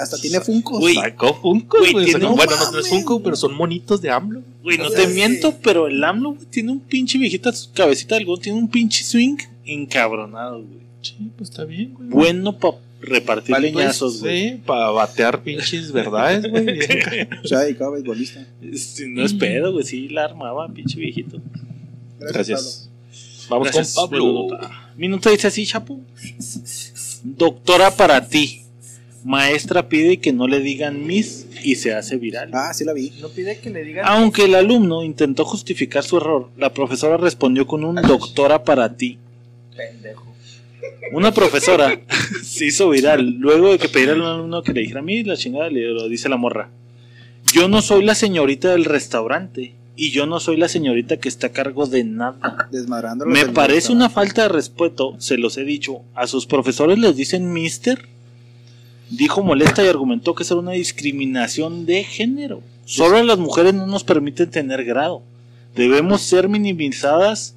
Hasta 0.00 0.18
tiene 0.18 0.40
Funko. 0.40 0.78
Güey, 0.80 0.94
Sacó 0.94 1.34
Funko, 1.34 1.78
güey, 1.78 1.92
güey. 1.92 2.04
tiene- 2.06 2.20
Sacó- 2.20 2.30
no 2.30 2.36
bueno, 2.36 2.56
no, 2.56 2.72
no 2.72 2.78
es. 2.78 2.88
Funko, 2.88 3.22
pero 3.22 3.36
son 3.36 3.54
monitos 3.54 4.00
de 4.02 4.10
AMLO. 4.10 4.42
Güey, 4.62 4.78
no 4.78 4.86
O 4.88 4.90
te 4.90 5.06
miento, 5.08 5.56
pero 5.62 5.86
el 5.86 6.02
AMLO 6.02 6.32
güey, 6.34 6.46
tiene 6.46 6.72
un 6.72 6.80
pinche 6.80 7.18
viejita 7.18 7.52
cabecita 7.74 8.14
de 8.14 8.22
algodón, 8.22 8.40
tiene 8.42 8.58
un 8.58 8.68
pinche 8.68 9.04
swing 9.04 9.36
encabronado, 9.64 10.58
güey. 10.62 10.84
Sí, 11.02 11.16
pues 11.36 11.50
está 11.50 11.64
bien, 11.64 11.92
güey. 11.94 12.08
Bueno 12.08 12.58
para 12.58 12.76
repartir 13.04 13.52
Vale, 13.52 13.70
leñazos, 13.70 14.20
güey. 14.20 14.50
Sí, 14.50 14.60
para 14.64 14.90
batear 14.90 15.42
pinches 15.42 15.92
verdades, 15.92 16.50
güey. 16.50 16.78
Se 17.44 17.54
ha 17.54 17.60
dedicado 17.60 17.90
a 17.90 17.94
beisbolista. 17.94 18.46
No 19.08 19.24
es 19.24 19.34
pedo, 19.34 19.72
güey, 19.72 19.84
sí 19.84 20.08
la 20.08 20.24
armaba, 20.24 20.68
pinche 20.72 20.98
viejito. 20.98 21.40
Gracias. 22.18 22.90
Vamos 23.48 23.68
Gracias, 23.68 23.94
con 23.94 24.10
Pablo. 24.10 24.32
buena 24.32 24.56
nota. 24.56 24.92
Mi 24.96 25.08
nota 25.08 25.30
dice 25.30 25.46
así, 25.48 25.66
Chapo. 25.66 26.00
Doctora 27.22 27.90
para 27.90 28.26
ti. 28.26 28.62
Maestra 29.24 29.88
pide 29.88 30.18
que 30.18 30.32
no 30.32 30.46
le 30.46 30.60
digan 30.60 31.06
Miss 31.06 31.46
y 31.62 31.76
se 31.76 31.94
hace 31.94 32.16
viral. 32.16 32.50
Ah, 32.52 32.74
sí 32.74 32.84
la 32.84 32.92
vi. 32.92 33.10
No 33.22 33.28
pide 33.30 33.58
que 33.58 33.70
le 33.70 33.82
digan. 33.82 34.04
Aunque 34.06 34.44
el 34.44 34.54
alumno 34.54 35.02
intentó 35.02 35.46
justificar 35.46 36.04
su 36.04 36.18
error, 36.18 36.50
la 36.58 36.74
profesora 36.74 37.16
respondió 37.16 37.66
con 37.66 37.84
un 37.84 37.96
doctora 37.96 38.64
para 38.64 38.94
ti. 38.96 39.18
Pendejo. 39.74 40.33
Una 41.12 41.32
profesora 41.32 42.00
se 42.42 42.66
hizo 42.66 42.90
viral 42.90 43.36
luego 43.38 43.70
de 43.72 43.78
que 43.78 43.88
pidiera 43.88 44.12
a 44.12 44.16
un 44.16 44.22
alumno 44.22 44.62
que 44.62 44.72
le 44.72 44.80
dijera 44.82 45.00
a 45.00 45.02
mí 45.02 45.22
la 45.22 45.36
chingada, 45.36 45.70
le 45.70 45.92
lo 45.92 46.08
dice 46.08 46.28
la 46.28 46.36
morra. 46.36 46.70
Yo 47.52 47.68
no 47.68 47.82
soy 47.82 48.04
la 48.04 48.14
señorita 48.14 48.70
del 48.72 48.84
restaurante 48.84 49.74
y 49.96 50.10
yo 50.10 50.26
no 50.26 50.40
soy 50.40 50.56
la 50.56 50.68
señorita 50.68 51.18
que 51.18 51.28
está 51.28 51.48
a 51.48 51.52
cargo 51.52 51.86
de 51.86 52.04
nada. 52.04 52.68
Desmadrando 52.70 53.26
Me 53.26 53.46
parece 53.46 53.92
una 53.92 54.10
falta 54.10 54.42
de 54.42 54.48
respeto, 54.48 55.14
se 55.18 55.38
los 55.38 55.56
he 55.56 55.64
dicho. 55.64 56.02
A 56.14 56.26
sus 56.26 56.46
profesores 56.46 56.98
les 56.98 57.16
dicen 57.16 57.52
mister. 57.52 58.08
Dijo 59.10 59.42
molesta 59.42 59.84
y 59.84 59.88
argumentó 59.88 60.34
que 60.34 60.42
es 60.42 60.50
una 60.50 60.72
discriminación 60.72 61.86
de 61.86 62.02
género. 62.02 62.62
Solo 62.86 63.18
a 63.18 63.22
las 63.22 63.38
mujeres 63.38 63.74
no 63.74 63.86
nos 63.86 64.02
permiten 64.02 64.50
tener 64.50 64.84
grado. 64.84 65.22
Debemos 65.76 66.22
ser 66.22 66.48
minimizadas 66.48 67.54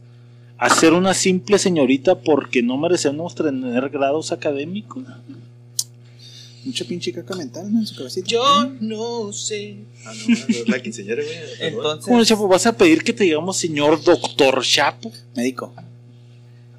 a 0.58 0.70
ser 0.70 0.94
una 0.94 1.14
simple 1.14 1.60
señorita 1.60 2.20
porque 2.20 2.64
no 2.64 2.78
merecemos 2.78 3.36
tener 3.36 3.90
grados 3.90 4.32
académicos. 4.32 5.04
Mucha 6.66 6.84
pinche 6.84 7.14
caca 7.14 7.36
mental, 7.36 7.72
¿no? 7.72 7.80
En 7.80 7.86
su 7.86 7.96
cabecita. 7.96 8.28
Yo 8.28 8.72
no 8.82 9.32
sé. 9.32 9.78
Ah, 10.06 10.12
no, 10.14 10.36
no, 10.36 10.46
es 10.50 10.68
la 10.68 10.82
quinceañera, 10.82 11.24
güey. 11.24 11.38
Entonces, 11.62 12.06
¿Cómo, 12.06 12.24
Chapo? 12.26 12.48
¿Vas 12.48 12.66
a 12.66 12.76
pedir 12.76 13.04
que 13.04 13.14
te 13.14 13.24
digamos 13.24 13.58
señor 13.58 14.04
doctor 14.04 14.62
Chapo? 14.64 15.12
Médico. 15.36 15.74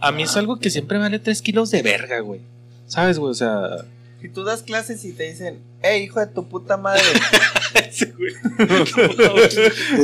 A 0.00 0.12
mí 0.12 0.24
es 0.24 0.36
algo 0.36 0.58
que 0.58 0.70
siempre 0.70 0.98
vale 0.98 1.18
3 1.18 1.40
kilos 1.40 1.70
de 1.70 1.82
verga, 1.82 2.20
güey. 2.20 2.40
¿Sabes, 2.86 3.18
güey? 3.18 3.30
O 3.30 3.34
sea, 3.34 3.84
si 4.20 4.28
tú 4.28 4.44
das 4.44 4.62
clases 4.62 5.04
y 5.04 5.12
te 5.12 5.30
dicen, 5.30 5.60
hey, 5.82 6.02
hijo 6.02 6.20
de 6.20 6.26
tu 6.26 6.46
puta 6.48 6.76
madre, 6.76 7.02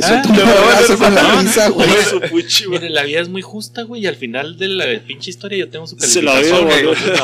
Ah, 0.01 1.03
la 2.89 3.03
vida 3.03 3.21
es 3.21 3.29
muy 3.29 3.41
justa, 3.41 3.83
güey. 3.83 4.03
Y 4.03 4.07
al 4.07 4.15
final 4.15 4.57
de 4.57 4.67
la 4.67 4.85
pinche 5.05 5.29
historia 5.29 5.57
yo 5.57 5.69
tengo 5.69 5.87
su 5.87 5.97
Se 5.97 6.23
calificación, 6.23 6.67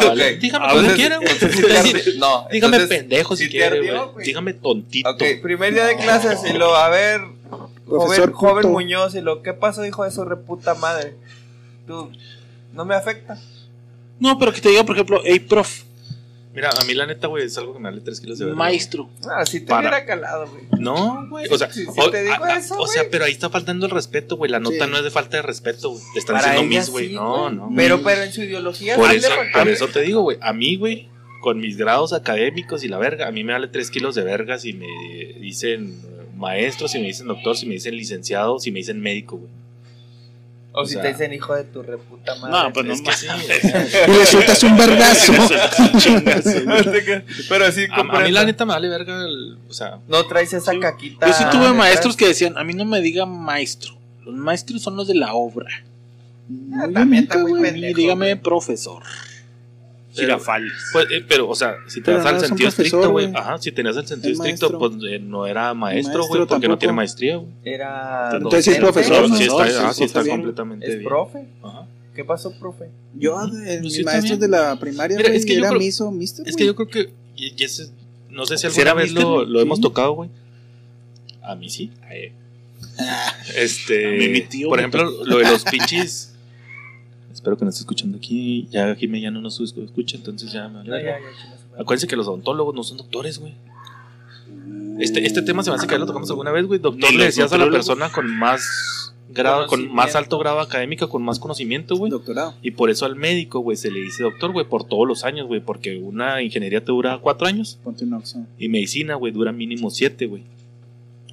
vale. 0.07 0.33
Ok. 0.33 0.39
Dígame 0.39 0.67
como 0.73 0.93
quiera, 0.95 1.17
güey. 1.17 1.29
Dígame 2.51 2.79
pendejo 2.87 3.35
si 3.35 3.49
quiere, 3.49 3.79
güey. 3.79 3.99
güey. 4.13 4.25
Dígame 4.25 4.53
tontito. 4.53 5.15
Primer 5.41 5.73
día 5.73 5.85
de 5.85 5.97
clases 5.97 6.39
y 6.49 6.53
lo, 6.57 6.75
a 6.75 6.89
ver, 6.89 7.21
joven, 7.85 8.31
joven. 8.31 8.71
Muñoz, 8.71 9.15
y 9.15 9.21
lo, 9.21 9.41
¿qué 9.41 9.53
pasó, 9.53 9.85
hijo 9.85 10.03
de 10.03 10.11
su 10.11 10.23
reputa 10.25 10.73
madre? 10.75 11.15
Tú, 11.87 12.11
no 12.73 12.85
me 12.85 12.95
afecta. 12.95 13.39
No, 14.19 14.37
pero 14.37 14.53
que 14.53 14.61
te 14.61 14.69
diga, 14.69 14.83
por 14.83 14.95
ejemplo, 14.95 15.21
hey, 15.23 15.39
prof, 15.39 15.81
Mira, 16.53 16.69
a 16.69 16.83
mí 16.83 16.93
la 16.93 17.05
neta, 17.05 17.27
güey, 17.27 17.45
es 17.45 17.57
algo 17.57 17.73
que 17.73 17.79
me 17.79 17.89
vale 17.89 18.01
3 18.01 18.19
kilos 18.19 18.37
de 18.39 18.45
verga. 18.45 18.57
maestro. 18.57 19.09
Ah, 19.29 19.45
si 19.45 19.61
te 19.61 19.67
Para. 19.67 19.87
hubiera 19.89 20.05
calado, 20.05 20.47
güey. 20.49 20.63
No, 20.79 21.25
güey. 21.29 21.47
O 21.49 21.57
sea, 21.57 21.71
Si- 21.71 21.85
si 21.85 21.99
o, 21.99 22.09
te 22.11 22.23
digo 22.23 22.43
a- 22.43 22.47
a- 22.55 22.57
eso, 22.57 22.77
o 22.77 22.87
sea, 22.87 23.03
pero 23.09 23.23
ahí 23.25 23.31
está 23.31 23.49
faltando 23.49 23.85
el 23.85 23.91
respeto, 23.91 24.35
güey. 24.35 24.51
La 24.51 24.59
nota 24.59 24.83
Sí. 24.85 24.91
no 24.91 24.97
es 24.97 25.03
de 25.05 25.11
falta 25.11 25.37
de 25.37 25.43
respeto, 25.43 25.91
güey. 25.91 26.03
Le 26.13 26.19
están 26.19 26.35
Para 26.37 26.51
diciendo 26.51 26.75
mis, 26.77 26.89
güey. 26.89 27.07
sí, 27.09 27.13
no, 27.15 27.49
no. 27.49 27.71
Pero, 27.75 28.01
pero 28.03 28.23
en 28.23 28.33
su 28.33 28.41
ideología 28.43 28.95
Por 28.97 29.11
eso, 29.13 29.29
por 29.53 29.67
eso 29.69 29.87
te 29.87 30.01
digo, 30.01 30.21
güey. 30.23 30.37
A 30.41 30.51
mí, 30.51 30.75
güey, 30.75 31.07
con 31.41 31.59
mis 31.59 31.77
grados 31.77 32.11
académicos 32.13 32.83
y 32.83 32.87
la 32.89 32.97
verga, 32.97 33.27
a 33.27 33.31
mí 33.31 33.43
me 33.45 33.53
vale 33.53 33.67
3 33.69 33.89
kilos 33.89 34.13
de 34.15 34.23
verga 34.23 34.59
si 34.59 34.73
me 34.73 34.87
dicen 35.39 36.01
maestro, 36.35 36.87
si 36.87 36.99
me 36.99 37.07
dicen 37.07 37.27
doctor, 37.27 37.55
si 37.55 37.65
me 37.65 37.73
dicen 37.75 37.95
licenciado, 37.95 38.59
si 38.59 38.71
me 38.71 38.79
dicen 38.79 38.99
médico, 38.99 39.37
güey. 39.37 39.49
O 40.73 40.83
o 40.83 40.85
si 40.85 40.93
sea- 40.93 41.01
te 41.01 41.09
dicen 41.09 41.33
hijo 41.33 41.53
de 41.53 41.65
tu 41.65 41.83
reputa 41.83 42.33
madre. 42.35 42.51
No, 42.51 42.73
pues 42.73 42.85
no 42.85 42.93
Es 42.93 43.01
que 43.01 43.11
sí, 43.13 43.27
Y 44.07 44.11
le 44.11 44.25
sueltas 44.25 44.63
un 44.63 44.77
vergazo. 44.77 45.33
Pero 47.49 47.71
sí, 47.71 47.85
a, 47.91 47.99
a 47.99 48.19
mí 48.21 48.31
la 48.31 48.45
neta 48.45 48.65
me 48.65 48.73
vale 48.73 48.87
verga, 48.87 49.25
el- 49.25 49.57
o 49.69 49.73
sea, 49.73 49.99
No 50.07 50.25
traes 50.27 50.53
esa 50.53 50.77
caquita. 50.79 51.27
Yo 51.27 51.33
sí 51.33 51.43
tuve 51.51 51.73
maestros 51.73 52.15
que 52.15 52.27
decían, 52.27 52.57
a 52.57 52.63
mí 52.63 52.73
no 52.73 52.85
me 52.85 53.01
diga 53.01 53.25
maestro. 53.25 53.93
Los 54.25 54.35
maestros 54.35 54.81
son 54.81 54.95
los 54.95 55.07
de 55.07 55.15
la 55.15 55.33
obra. 55.33 55.69
No, 56.47 56.87
yo 56.87 56.93
también 56.93 57.23
nunca, 57.23 57.35
está 57.37 57.47
muy 57.47 57.61
pendejo, 57.61 57.97
dígame 57.97 58.25
güey. 58.33 58.41
profesor. 58.41 59.03
Girafales. 60.13 60.71
pues, 60.93 61.05
eh, 61.11 61.25
pero, 61.27 61.47
o 61.49 61.55
sea, 61.55 61.75
si 61.87 62.01
te 62.01 62.11
no 62.11 62.17
al 62.17 62.39
sentido 62.39 62.69
profesor, 62.69 62.85
estricto, 62.85 63.11
güey, 63.11 63.31
ajá, 63.33 63.57
si 63.59 63.71
tenías 63.71 63.95
el 63.97 64.05
sentido 64.07 64.33
Es 64.33 64.39
estricto, 64.39 64.69
maestro. 64.69 64.79
pues 64.79 65.11
eh, 65.13 65.19
no 65.19 65.45
era 65.47 65.73
maestro, 65.73 66.19
Maestro 66.19 66.27
güey, 66.27 66.47
porque 66.47 66.67
no 66.67 66.77
tiene 66.77 66.93
maestría, 66.93 67.37
güey. 67.37 67.49
Era. 67.63 68.31
Entonces 68.33 68.65
sí 68.65 68.71
es 68.71 68.77
profesor, 68.79 69.29
¿no? 69.29 69.35
Sí 69.37 69.43
está, 69.43 69.67
sí, 69.67 69.73
ah, 69.79 69.93
sí, 69.93 70.03
está 70.03 70.19
está 70.19 70.21
bien. 70.23 70.35
completamente 70.37 70.85
Es 70.87 70.97
bien. 70.97 71.07
profe. 71.07 71.45
Ajá. 71.63 71.87
¿Qué 72.15 72.25
pasó, 72.25 72.51
profe? 72.51 72.89
Yo, 73.17 73.39
de 73.47 73.51
Pues 73.65 73.81
mis 73.81 73.93
sí, 73.95 74.03
maestros 74.03 74.31
también. 74.31 74.51
de 74.51 74.57
la 74.57 74.75
primaria, 74.77 75.15
Mira, 75.17 75.29
es 75.33 75.45
que 75.45 75.53
yo 75.53 75.59
era 75.59 75.69
creo- 75.69 75.79
miso, 75.79 76.11
mister, 76.11 76.47
Es 76.47 76.55
que 76.57 76.65
yo 76.65 76.75
creo 76.75 76.87
que, 76.89 77.13
y, 77.37 77.53
y 77.57 77.63
ese- 77.63 77.89
no 78.29 78.45
sé 78.45 78.57
si 78.57 78.61
¿Sí 78.69 78.81
alguna 78.81 78.95
vez 78.95 79.11
mister? 79.11 79.23
lo, 79.23 79.45
lo 79.45 79.61
hemos 79.61 79.79
tocado, 79.79 80.11
güey. 80.13 80.29
A 81.41 81.55
mí 81.55 81.69
sí. 81.69 81.89
a 82.03 82.13
él. 82.15 82.33
Este, 83.55 84.07
A 84.07 84.11
mí 84.11 84.27
mi 84.29 84.41
tío 84.41 84.67
por 84.69 84.79
ejemplo, 84.79 85.03
lo 85.25 85.37
de 85.37 85.43
los 85.45 85.63
pinches. 85.63 86.30
Espero 87.41 87.57
que 87.57 87.65
nos 87.65 87.73
esté 87.73 87.81
escuchando 87.81 88.19
aquí. 88.19 88.67
Ya 88.69 88.93
Jimé 88.93 89.19
ya 89.19 89.31
no 89.31 89.41
nos 89.41 89.59
escucha, 89.59 90.15
entonces 90.15 90.51
ya 90.51 90.67
me 90.67 90.75
vale 90.75 90.89
No, 90.91 90.97
ya, 90.99 91.17
ya. 91.17 91.81
Acuérdense 91.81 92.05
que 92.05 92.15
los 92.15 92.27
odontólogos 92.27 92.75
no 92.75 92.83
son 92.83 92.97
doctores, 92.97 93.39
güey. 93.39 93.55
Este, 94.99 95.25
este 95.25 95.41
tema 95.41 95.63
se 95.63 95.71
me 95.71 95.77
hace 95.77 95.87
que 95.87 95.93
ya 95.93 95.97
lo 95.97 96.05
tocamos 96.05 96.29
alguna 96.29 96.51
vez, 96.51 96.67
güey. 96.67 96.79
Doctor 96.79 97.11
le 97.11 97.23
decías 97.23 97.51
a 97.51 97.57
la 97.57 97.67
persona 97.67 98.11
con 98.11 98.29
más 98.29 99.11
grado, 99.29 99.65
con 99.65 99.91
más 99.91 100.15
alto 100.15 100.37
grado 100.37 100.59
académico, 100.59 101.09
con 101.09 101.23
más 101.23 101.39
conocimiento, 101.39 101.95
güey. 101.95 102.11
Doctorado. 102.11 102.53
Y 102.61 102.69
por 102.69 102.91
eso 102.91 103.07
al 103.07 103.15
médico, 103.15 103.61
güey, 103.61 103.75
se 103.75 103.89
le 103.89 104.01
dice 104.01 104.21
doctor, 104.21 104.51
güey, 104.51 104.67
por 104.67 104.83
todos 104.83 105.07
los 105.07 105.23
años, 105.23 105.47
güey. 105.47 105.61
Porque 105.61 105.97
una 105.97 106.43
ingeniería 106.43 106.85
te 106.85 106.91
dura 106.91 107.17
cuatro 107.17 107.47
años 107.47 107.79
Ponte 107.83 108.05
y 108.59 108.69
medicina, 108.69 109.15
güey, 109.15 109.33
dura 109.33 109.51
mínimo 109.51 109.89
siete, 109.89 110.27
güey. 110.27 110.43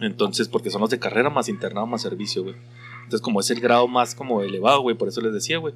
Entonces, 0.01 0.49
porque 0.49 0.71
son 0.71 0.81
los 0.81 0.89
de 0.89 0.99
carrera 0.99 1.29
más 1.29 1.51
internado 1.51 1.87
más 1.87 2.01
servicio, 2.01 2.45
güey. 2.45 2.55
Entonces, 3.05 3.21
como 3.21 3.41
es 3.41 3.51
el 3.51 3.61
grado 3.61 3.87
más 3.89 4.15
como 4.15 4.41
elevado, 4.41 4.81
güey, 4.81 4.97
por 4.97 5.09
eso 5.09 5.21
les 5.21 5.35
decía, 5.35 5.59
güey. 5.59 5.75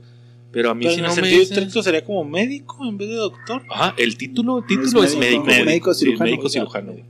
Pero 0.52 0.70
a 0.70 0.74
mí 0.74 0.84
Pero 0.84 0.94
si 0.94 1.00
no 1.00 1.06
el 1.06 1.10
me 1.10 1.14
sentido 1.16 1.40
dicen- 1.40 1.58
estricto 1.58 1.82
sería 1.82 2.04
como 2.04 2.24
médico 2.24 2.84
en 2.84 2.98
vez 2.98 3.08
de 3.08 3.14
doctor. 3.14 3.62
Ajá, 3.70 3.94
el 3.96 4.16
título, 4.18 4.58
el 4.58 4.66
título 4.66 5.02
es, 5.02 5.16
médico, 5.16 5.44
médico. 5.44 5.94
Sí, 5.94 6.04
cirujano. 6.04 6.24
médico 6.30 6.48
cirujano, 6.48 6.92
güey. 6.92 7.04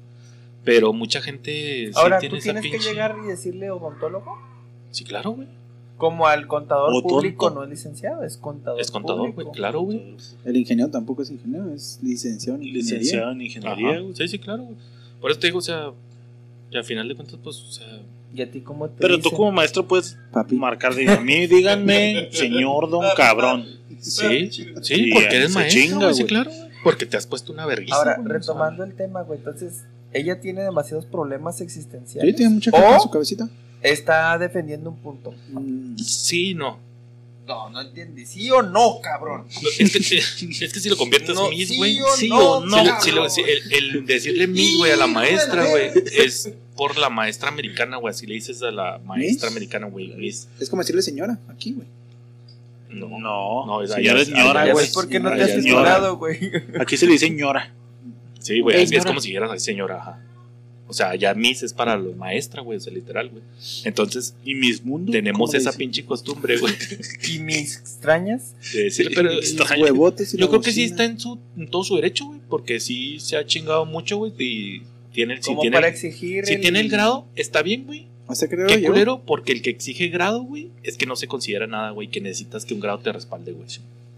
Pero 0.64 0.92
mucha 0.92 1.20
gente 1.20 1.50
sí 1.88 1.92
Ahora, 1.96 2.20
tiene 2.20 2.30
¿tú 2.30 2.36
esa 2.38 2.60
tienes 2.60 2.70
que 2.70 2.88
llegar 2.90 3.16
y 3.24 3.26
decirle 3.26 3.70
odontólogo? 3.72 4.38
Sí, 4.92 5.02
claro, 5.04 5.32
güey. 5.32 5.48
Como 5.96 6.26
al 6.28 6.46
contador 6.46 6.90
O 6.94 7.02
público, 7.02 7.46
tonto. 7.46 7.60
no 7.60 7.64
es 7.64 7.70
licenciado, 7.70 8.22
es 8.24 8.36
contador. 8.36 8.80
Es 8.80 8.90
contador, 8.92 9.32
güey, 9.32 9.46
claro, 9.52 9.80
güey. 9.80 10.16
El 10.44 10.56
ingeniero 10.56 10.90
tampoco 10.90 11.22
es 11.22 11.30
ingeniero, 11.30 11.72
es 11.74 11.98
licenciado 12.02 12.58
en 12.58 12.64
ingeniería. 12.64 12.98
Licenciado 12.98 13.32
en 13.32 13.40
ingeniería. 13.42 14.00
Güey. 14.00 14.14
Sí, 14.16 14.28
sí, 14.28 14.38
claro, 14.38 14.62
güey. 14.64 14.76
Por 15.20 15.30
eso 15.32 15.40
te 15.40 15.48
digo, 15.48 15.58
o 15.58 15.62
sea, 15.62 15.90
y 16.70 16.76
al 16.76 16.84
final 16.84 17.08
de 17.08 17.14
cuentas, 17.16 17.38
pues, 17.42 17.56
o 17.60 17.72
sea, 17.72 17.86
¿Y 18.34 18.40
a 18.42 18.50
ti 18.50 18.60
cómo 18.60 18.88
te 18.88 19.00
Pero 19.00 19.18
tú 19.20 19.30
como 19.30 19.52
maestro 19.52 19.86
puedes 19.86 20.16
Papi. 20.32 20.54
marcar, 20.56 20.92
a 20.92 21.20
mí 21.20 21.46
díganme, 21.46 22.28
señor 22.32 22.88
don 22.90 23.04
cabrón. 23.16 23.66
sí, 24.00 24.50
sí, 24.50 24.66
Sí, 24.82 25.10
porque 25.12 25.36
eres 25.36 25.54
maestro, 25.54 25.82
chinga, 25.82 25.96
güey, 26.06 26.14
sí, 26.14 26.24
claro. 26.24 26.50
Porque 26.82 27.06
te 27.06 27.16
has 27.16 27.26
puesto 27.26 27.52
una 27.52 27.66
vergüenza. 27.66 27.94
Ahora, 27.96 28.20
retomando 28.24 28.82
el 28.84 28.94
tema, 28.94 29.22
güey, 29.22 29.38
entonces, 29.38 29.84
ella 30.12 30.40
tiene 30.40 30.62
demasiados 30.62 31.06
problemas 31.06 31.58
Sí, 31.58 31.64
existenciales. 31.64 32.34
tiene 32.36 32.54
mucha 32.54 32.70
caca 32.70 32.94
en 32.94 33.00
su 33.00 33.10
cabecita. 33.10 33.48
está 33.82 34.36
defendiendo 34.38 34.90
un 34.90 34.96
punto. 34.96 35.32
Mm, 35.52 35.96
Sí, 35.98 36.54
no. 36.54 36.78
No, 37.46 37.70
no 37.70 37.80
entendí. 37.80 38.24
¿Sí 38.24 38.50
o 38.50 38.62
no, 38.62 39.00
cabrón? 39.02 39.46
No, 39.62 39.68
Es 39.78 39.92
que, 39.92 39.98
es 40.64 40.72
que 40.72 40.80
si 40.80 40.88
lo 40.88 40.96
conviertes 40.96 41.34
No, 41.34 41.50
mis, 41.50 41.68
sí 41.68 41.76
güey. 41.76 42.00
o 42.00 42.06
sí 42.16 42.28
no, 42.28 42.38
o 42.58 42.66
no. 42.66 43.00
Si 43.00 43.10
lo- 43.10 43.28
si 43.28 43.40
el, 43.42 43.72
el 43.72 44.06
decirle 44.06 44.46
mis, 44.46 44.76
güey, 44.78 44.92
a 44.92 44.96
la 44.96 45.06
maestra, 45.08 45.64
güey, 45.68 45.90
es 46.16 46.52
por 46.76 46.96
la 46.98 47.10
maestra 47.10 47.48
americana, 47.48 47.96
güey. 47.98 48.10
Así 48.12 48.26
le 48.26 48.34
dices 48.34 48.62
a 48.62 48.70
la 48.70 48.98
maestra 49.04 49.48
¿Miss? 49.48 49.52
americana, 49.56 49.86
güey, 49.88 50.08
mis. 50.14 50.48
Es 50.60 50.68
como 50.70 50.82
decirle 50.82 51.02
señora, 51.02 51.38
aquí, 51.48 51.72
güey. 51.72 51.86
No, 52.90 53.08
No, 53.18 53.66
No, 53.66 53.82
es 53.82 53.90
señora 53.92 54.20
allá- 54.20 54.22
es 54.22 54.28
ñora, 54.28 54.60
allá 54.62 54.66
Ya 54.66 54.72
güey. 54.72 55.08
qué 55.08 55.20
no 55.20 55.30
te 55.30 55.42
has 55.42 55.48
ya, 55.48 55.54
explorado, 55.56 56.16
güey. 56.18 56.38
Aquí 56.80 56.96
se 56.96 57.06
le 57.06 57.12
dice 57.12 57.30
ñora. 57.30 57.72
Sí, 58.38 58.60
güey, 58.60 58.76
Ey, 58.76 58.82
es, 58.82 58.84
es 58.84 58.90
señora. 58.90 59.08
como 59.08 59.20
si 59.20 59.28
dijeras, 59.28 59.62
señora, 59.62 59.96
ajá. 59.96 60.20
O 60.88 60.94
sea, 60.94 61.14
ya 61.14 61.32
mis 61.32 61.62
es 61.62 61.72
para 61.72 61.96
la 61.96 62.14
maestra, 62.16 62.60
güey, 62.60 62.76
o 62.76 62.80
sea, 62.80 62.92
literal, 62.92 63.30
güey. 63.30 63.42
Entonces, 63.84 64.34
Y 64.44 64.54
mis 64.54 64.84
mundos. 64.84 65.12
tenemos 65.12 65.38
¿cómo 65.48 65.52
le 65.52 65.58
esa 65.58 65.72
pinche 65.72 66.04
costumbre, 66.04 66.58
güey, 66.58 66.74
¿Y 67.32 67.38
mis 67.38 67.78
extrañas? 67.78 68.54
de 68.74 68.82
decirle, 68.84 69.12
pero 69.14 69.32
Extraño. 69.32 69.84
Huevotes 69.84 70.34
y 70.34 70.36
yo 70.36 70.44
la 70.46 70.50
creo 70.50 70.60
que 70.60 70.72
sí 70.72 70.82
bocina. 70.82 70.90
está 70.90 71.04
en, 71.04 71.18
su, 71.20 71.38
en 71.56 71.68
todo 71.68 71.82
su 71.84 71.94
derecho, 71.96 72.26
güey, 72.26 72.40
porque 72.46 72.78
sí 72.78 73.18
se 73.20 73.38
ha 73.38 73.46
chingado 73.46 73.86
mucho, 73.86 74.18
güey, 74.18 74.32
y 74.38 74.82
tiene, 75.12 75.36
si 75.36 75.42
Como 75.50 75.60
tiene, 75.60 75.76
para 75.76 75.88
exigir 75.88 76.44
si 76.46 76.54
el... 76.54 76.60
tiene 76.60 76.80
el 76.80 76.88
grado, 76.88 77.26
está 77.36 77.62
bien, 77.62 77.84
güey. 77.86 78.06
Hasta 78.28 78.48
creo 78.48 78.66
Qué 78.66 78.80
yo. 78.80 78.88
culero, 78.88 79.20
porque 79.26 79.52
el 79.52 79.62
que 79.62 79.70
exige 79.70 80.08
grado, 80.08 80.42
güey, 80.42 80.70
es 80.82 80.96
que 80.96 81.06
no 81.06 81.16
se 81.16 81.26
considera 81.26 81.66
nada, 81.66 81.90
güey, 81.90 82.08
que 82.08 82.20
necesitas 82.20 82.64
que 82.64 82.72
un 82.74 82.80
grado 82.80 82.98
te 83.00 83.12
respalde, 83.12 83.52
güey. 83.52 83.66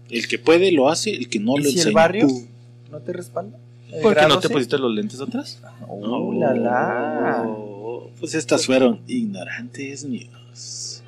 El 0.09 0.27
que 0.27 0.37
puede 0.39 0.71
lo 0.71 0.89
hace, 0.89 1.09
el 1.11 1.27
que 1.27 1.39
no 1.39 1.55
¿Y 1.57 1.63
lo 1.63 1.63
si 1.65 1.71
el 1.71 1.77
enseña. 1.79 1.93
barrio? 1.95 2.27
Tú. 2.27 2.47
¿No 2.91 2.99
te 2.99 3.11
respalda? 3.13 3.57
¿El 3.91 4.01
¿Por 4.01 4.13
qué 4.13 4.19
grado 4.19 4.35
no 4.35 4.39
te 4.39 4.47
sí? 4.47 4.53
pusiste 4.53 4.77
los 4.77 4.93
lentes 4.93 5.19
atrás? 5.19 5.59
¡Oh, 5.87 6.33
la 6.33 6.53
la! 6.53 7.55
Pues 8.19 8.35
estas 8.35 8.65
fueron 8.65 9.01
ignorantes 9.07 10.05
míos. 10.05 11.01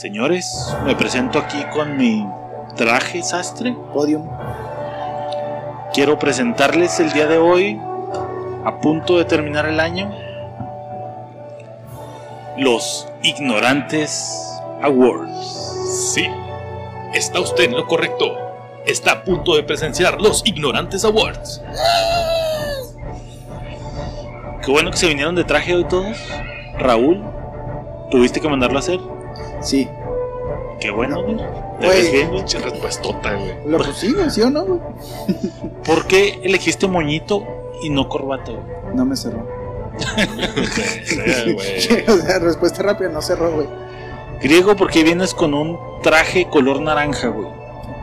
Señores, 0.00 0.74
me 0.86 0.96
presento 0.96 1.38
aquí 1.38 1.62
con 1.74 1.98
mi 1.98 2.26
traje 2.74 3.22
sastre. 3.22 3.76
Podium. 3.92 4.26
Quiero 5.92 6.18
presentarles 6.18 6.98
el 7.00 7.12
día 7.12 7.26
de 7.26 7.36
hoy, 7.36 7.78
a 8.64 8.78
punto 8.80 9.18
de 9.18 9.26
terminar 9.26 9.66
el 9.66 9.78
año, 9.78 10.10
los 12.56 13.06
Ignorantes 13.22 14.58
Awards. 14.80 16.14
Sí, 16.14 16.26
está 17.12 17.40
usted 17.40 17.64
en 17.64 17.72
lo 17.72 17.86
correcto. 17.86 18.38
Está 18.86 19.12
a 19.12 19.22
punto 19.22 19.54
de 19.54 19.64
presenciar 19.64 20.18
los 20.18 20.40
Ignorantes 20.46 21.04
Awards. 21.04 21.62
Qué 24.64 24.70
bueno 24.70 24.92
que 24.92 24.96
se 24.96 25.08
vinieron 25.08 25.34
de 25.34 25.44
traje 25.44 25.74
hoy 25.74 25.84
todos. 25.84 26.16
Raúl, 26.78 27.22
¿tuviste 28.10 28.40
que 28.40 28.48
mandarlo 28.48 28.78
a 28.78 28.80
hacer? 28.80 29.19
Sí. 29.60 29.88
Qué 30.80 30.90
bueno, 30.90 31.22
güey. 31.22 31.36
¿Te 31.36 31.86
Güey. 31.86 32.02
ves 32.02 32.12
bien, 32.12 32.28
güey? 32.30 32.42
Respuestota, 32.42 33.34
güey. 33.34 33.54
Lo 33.66 33.78
pues 33.78 33.96
sí, 33.96 34.12
güey, 34.12 34.30
¿sí 34.30 34.42
o 34.42 34.50
no, 34.50 34.64
güey? 34.64 34.80
¿Por 35.84 36.06
qué 36.06 36.40
elegiste 36.42 36.86
moñito 36.86 37.44
y 37.82 37.90
no 37.90 38.08
corbata, 38.08 38.52
güey? 38.52 38.94
No 38.94 39.04
me 39.04 39.16
cerró. 39.16 39.46
O 42.08 42.16
sea, 42.16 42.38
respuesta 42.38 42.82
rápida, 42.82 43.10
no 43.10 43.20
cerró, 43.20 43.50
güey. 43.52 43.66
Griego, 44.40 44.74
¿por 44.76 44.90
qué 44.90 45.04
vienes 45.04 45.34
con 45.34 45.52
un 45.52 45.78
traje 46.02 46.48
color 46.48 46.80
naranja, 46.80 47.28
güey? 47.28 47.48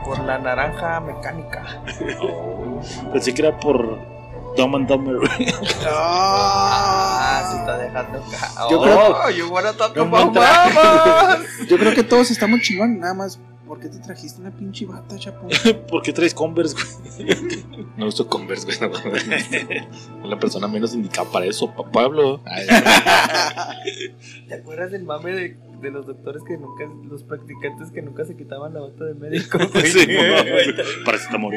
Por 0.04 0.20
la 0.20 0.38
naranja 0.38 1.00
mecánica. 1.00 1.82
Pensé 3.12 3.34
que 3.34 3.42
era 3.42 3.58
por 3.58 3.98
Dumb 4.58 4.74
and 4.74 4.88
Dumber, 4.88 5.16
güey. 5.16 5.46
Ah, 5.86 7.48
se 7.50 7.56
está 7.58 7.78
dejando 7.78 8.20
ca- 8.30 8.68
Yo 8.70 8.80
oh, 8.80 8.82
creo- 8.82 9.30
you 9.30 9.48
wanna 9.48 9.72
talk 9.72 9.94
Yo. 9.94 10.04
Yo 11.68 11.78
creo 11.78 11.94
que 11.94 12.02
todos 12.02 12.30
estamos 12.30 12.60
chingón, 12.60 12.98
nada 12.98 13.14
más. 13.14 13.38
¿Por 13.66 13.78
qué 13.80 13.88
te 13.90 13.98
trajiste 13.98 14.40
una 14.40 14.50
pinche 14.50 14.86
bata, 14.86 15.18
chapo? 15.18 15.46
¿Por 15.90 16.00
qué 16.02 16.12
traes 16.14 16.32
Converse, 16.32 16.74
güey? 16.74 17.64
No 17.98 18.06
uso 18.06 18.26
Converse, 18.26 18.64
güey. 18.64 18.78
no, 18.80 18.88
güey. 18.88 19.22
Es 19.38 19.98
la 20.24 20.38
persona 20.38 20.66
menos 20.68 20.94
indicada 20.94 21.28
para 21.30 21.44
eso, 21.44 21.70
pa- 21.74 21.84
Pablo. 21.90 22.40
Ay, 22.46 22.66
¿Te 24.48 24.54
acuerdas 24.54 24.90
del 24.90 25.04
mame 25.04 25.32
de, 25.32 25.58
de 25.80 25.90
los 25.90 26.06
doctores 26.06 26.42
que 26.42 26.56
nunca, 26.56 26.84
los 27.08 27.22
practicantes 27.22 27.90
que 27.90 28.02
nunca 28.02 28.24
se 28.24 28.36
quitaban 28.36 28.74
la 28.74 28.80
bata 28.80 29.04
de 29.04 29.14
médico? 29.14 29.58
güey? 29.72 29.86
Sí, 29.90 30.06
Paracetamol. 31.04 31.54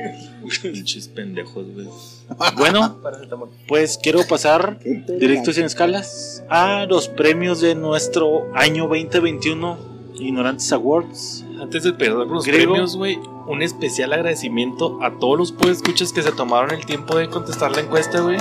Pinches 0.62 1.08
pendejos, 1.08 1.66
güey. 1.74 1.88
Bueno, 2.58 3.02
Paracetamol. 3.02 3.50
pues 3.68 4.00
quiero 4.02 4.22
pasar 4.28 4.80
directo 4.80 5.52
sin 5.54 5.66
escalas 5.66 6.44
a 6.50 6.86
los 6.86 7.08
premios 7.08 7.62
de 7.62 7.76
nuestro 7.76 8.50
año 8.56 8.88
2021 8.88 9.92
Ignorantes 10.20 10.72
Awards. 10.72 11.46
Antes 11.60 11.84
de 11.84 11.94
perder 11.94 12.28
los 12.28 12.46
Griego. 12.46 12.72
premios, 12.74 12.96
güey, 12.96 13.20
un 13.48 13.62
especial 13.62 14.14
agradecimiento 14.14 15.00
a 15.02 15.18
todos 15.20 15.38
los 15.38 15.70
escuchas 15.70 16.12
que 16.14 16.22
se 16.22 16.32
tomaron 16.32 16.72
el 16.72 16.86
tiempo 16.86 17.18
de 17.18 17.30
contestar 17.30 17.72
la 17.72 17.82
encuesta, 17.82 18.22
güey. 18.22 18.38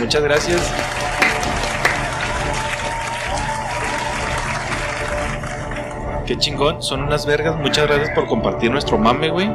Muchas 0.00 0.22
gracias. 0.22 0.60
Qué 6.26 6.38
chingón, 6.38 6.82
son 6.82 7.02
unas 7.02 7.26
vergas. 7.26 7.56
Muchas 7.60 7.86
gracias 7.86 8.10
por 8.14 8.26
compartir 8.26 8.70
nuestro 8.70 8.96
mame, 8.96 9.28
güey. 9.30 9.50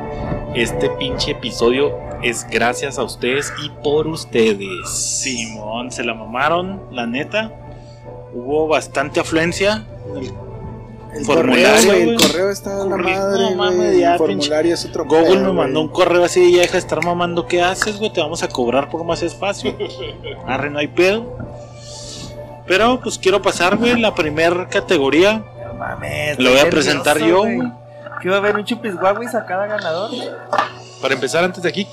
Este 0.54 0.90
pinche 0.92 1.32
episodio 1.32 1.98
es 2.22 2.48
gracias 2.50 3.00
a 3.00 3.04
ustedes 3.04 3.52
y 3.64 3.70
por 3.84 4.08
ustedes. 4.08 4.88
Simón, 4.88 5.92
se 5.92 6.04
la 6.04 6.14
mamaron, 6.14 6.82
la 6.92 7.08
neta. 7.08 7.52
Hubo 8.34 8.68
bastante 8.68 9.20
afluencia. 9.20 9.86
El 11.16 11.26
Formulario, 11.26 11.66
correo, 11.66 11.86
güey. 11.86 12.10
El 12.10 12.22
correo 12.22 12.50
está 12.52 12.82
a 12.84 12.86
la 12.86 12.98
madre, 12.98 13.42
no 13.50 13.56
mames, 13.56 13.78
güey. 13.78 14.00
ya, 14.02 14.12
El 14.12 14.18
formulario 14.20 14.74
es 14.76 14.86
otro 14.86 15.06
Google 15.06 15.38
pedo, 15.38 15.46
me 15.46 15.54
mandó 15.54 15.82
un 15.82 15.88
correo 15.88 16.24
así, 16.24 16.52
ya 16.52 16.62
deja 16.62 16.74
de 16.74 16.78
estar 16.78 17.04
mamando, 17.04 17.48
¿qué 17.48 17.64
haces, 17.64 17.98
güey? 17.98 18.14
Te 18.14 18.22
vamos 18.22 18.44
a 18.44 18.48
cobrar 18.48 18.92
por 18.92 19.04
más 19.04 19.24
espacio. 19.24 19.76
Arre, 20.46 20.70
no 20.70 20.78
hay 20.78 20.88
pedo. 20.88 21.36
Pero 22.68 23.00
pues 23.02 23.18
quiero 23.18 23.42
pasar, 23.42 23.78
güey, 23.78 24.00
la 24.00 24.14
primera 24.14 24.68
categoría. 24.70 25.44
Mames. 25.80 26.38
Lo 26.38 26.52
voy 26.52 26.60
a 26.60 26.70
presentar 26.70 27.18
yo, 27.18 27.44
güey. 27.44 27.72
¿Qué 28.22 28.30
va 28.30 28.36
a 28.36 28.40
haber 28.40 28.58
un 28.58 28.66
chupisguaguis 28.66 29.34
a 29.34 29.46
cada 29.46 29.66
ganador? 29.66 30.12
Para 31.02 31.14
empezar, 31.14 31.44
antes 31.44 31.64
de 31.64 31.70
aquí, 31.70 31.88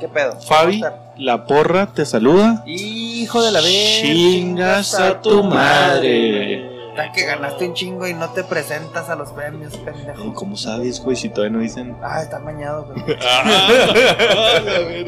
¿Qué 0.00 0.08
pedo? 0.08 0.40
Fabi, 0.40 0.82
la 1.18 1.44
porra 1.44 1.86
te 1.86 2.06
saluda. 2.06 2.64
Hijo 2.66 3.42
de 3.42 3.52
la 3.52 3.60
vez. 3.60 4.00
Chingas 4.02 4.98
a 4.98 5.20
tu 5.20 5.44
madre. 5.44 6.88
Está 6.88 7.12
que 7.12 7.24
ganaste 7.24 7.68
un 7.68 7.74
chingo 7.74 8.08
y 8.08 8.14
no 8.14 8.30
te 8.30 8.42
presentas 8.42 9.10
a 9.10 9.14
los 9.14 9.30
premios, 9.30 9.76
pendejo. 9.76 10.34
¿Cómo 10.34 10.56
sabes, 10.56 11.00
güey? 11.00 11.16
Si 11.16 11.28
todavía 11.28 11.56
no 11.56 11.62
dicen. 11.62 11.96
Ah, 12.02 12.22
está 12.22 12.38
mañado, 12.38 12.86
güey. 12.86 13.16
Ah, 13.22 14.60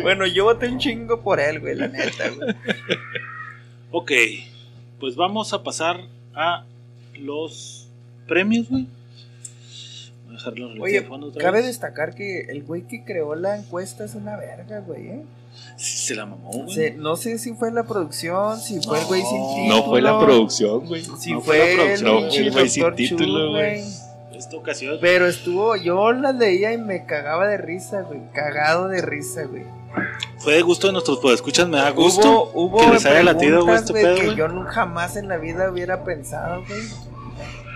bueno, 0.03 0.27
yo 0.27 0.45
voté 0.45 0.68
un 0.68 0.79
chingo 0.79 1.20
por 1.23 1.41
él, 1.41 1.59
güey, 1.61 1.75
la 1.75 1.89
neta, 1.89 2.29
güey. 2.29 2.55
Ok, 3.91 4.12
pues 5.01 5.16
vamos 5.16 5.53
a 5.55 5.62
pasar 5.62 6.01
a 6.35 6.64
los 7.14 7.82
premios, 8.27 8.68
güey. 8.68 8.87
Voy 10.27 10.35
a 10.35 10.39
dejar 10.39 10.59
los 10.59 10.79
Oye, 10.81 10.95
teléfonos 10.95 11.29
otra 11.31 11.43
cabe 11.43 11.59
vez. 11.59 11.66
destacar 11.66 12.14
que 12.14 12.41
el 12.49 12.62
güey 12.62 12.83
que 12.83 13.05
creó 13.05 13.35
la 13.35 13.57
encuesta 13.57 14.05
es 14.05 14.14
una 14.14 14.37
verga, 14.37 14.81
güey, 14.81 15.09
¿eh? 15.09 15.23
Sí, 15.77 16.07
se 16.07 16.14
la 16.14 16.25
mamó, 16.27 16.51
güey. 16.51 16.75
Se- 16.75 16.91
no 16.93 17.16
sé 17.16 17.39
si 17.39 17.53
fue 17.55 17.70
la 17.73 17.85
producción, 17.85 18.59
si 18.59 18.81
fue 18.81 18.99
el 19.01 19.05
güey 19.07 19.20
sin 19.23 19.31
título. 19.55 19.77
No 19.77 19.85
fue 19.85 20.01
la 20.03 20.18
producción, 20.18 20.87
güey. 20.87 21.05
Si 21.18 21.33
No 21.33 21.41
fue, 21.43 21.57
fue 21.59 21.77
la 21.77 21.83
el 21.93 22.01
producción, 22.01 22.16
pinche 22.23 22.37
fue 22.39 22.47
el 22.47 22.53
güey 22.53 22.68
sin 22.70 22.95
título, 22.95 23.47
Chu, 23.47 23.51
güey. 23.53 23.83
Esta 24.35 24.57
ocasión. 24.57 24.99
Pero 25.01 25.27
estuvo, 25.27 25.77
yo 25.77 26.12
la 26.12 26.33
leía 26.33 26.73
y 26.73 26.79
me 26.79 27.05
cagaba 27.05 27.47
de 27.47 27.59
risa, 27.59 28.01
güey. 28.03 28.20
Cagado 28.33 28.89
de 28.89 29.03
risa, 29.03 29.45
güey. 29.45 29.64
Fue 30.39 30.55
de 30.55 30.62
gusto 30.62 30.87
de 30.87 30.95
nuestros 30.95 31.18
podescuchas, 31.18 31.68
me 31.68 31.77
da 31.77 31.91
gusto. 31.91 32.51
Hubo, 32.55 32.79
hubo 32.79 32.79
que 32.81 32.95
les 32.95 33.05
haya 33.07 33.23
latido, 33.23 33.62
güey, 33.62 33.77
preguntas, 33.77 33.91
este 33.91 33.93
güey, 33.93 34.05
pedo, 34.05 34.16
que 34.16 34.25
güey. 34.25 34.37
yo 34.39 34.49
nunca 34.49 34.70
jamás 34.73 35.16
en 35.16 35.29
la 35.29 35.37
vida 35.37 35.70
hubiera 35.70 36.03
pensado, 36.03 36.64
güey. 36.66 36.81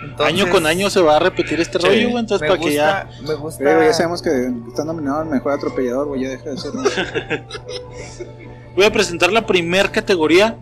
Entonces, 0.02 0.26
año 0.42 0.50
con 0.52 0.66
año 0.66 0.90
se 0.90 1.00
va 1.00 1.16
a 1.16 1.18
repetir 1.18 1.60
este 1.60 1.78
Sí. 1.78 1.86
rollo, 1.86 2.10
güey. 2.10 2.20
Entonces, 2.20 2.46
para 2.46 2.56
gusta, 2.60 2.68
que 2.70 2.74
ya. 2.76 3.08
me 3.26 3.34
gusta. 3.34 3.64
Pero 3.64 3.82
ya 3.82 3.92
sabemos 3.92 4.22
que 4.22 4.50
está 4.68 4.84
nominado 4.84 5.20
al 5.20 5.26
mejor 5.26 5.52
atropellador, 5.52 6.06
güey. 6.08 6.22
Ya 6.22 6.28
deja 6.30 6.50
de 6.50 6.56
ser. 6.58 6.74
¿no? 6.74 6.82
Voy 8.76 8.84
a 8.84 8.92
presentar 8.92 9.32
la 9.32 9.46
primer 9.46 9.90
categoría. 9.90 10.56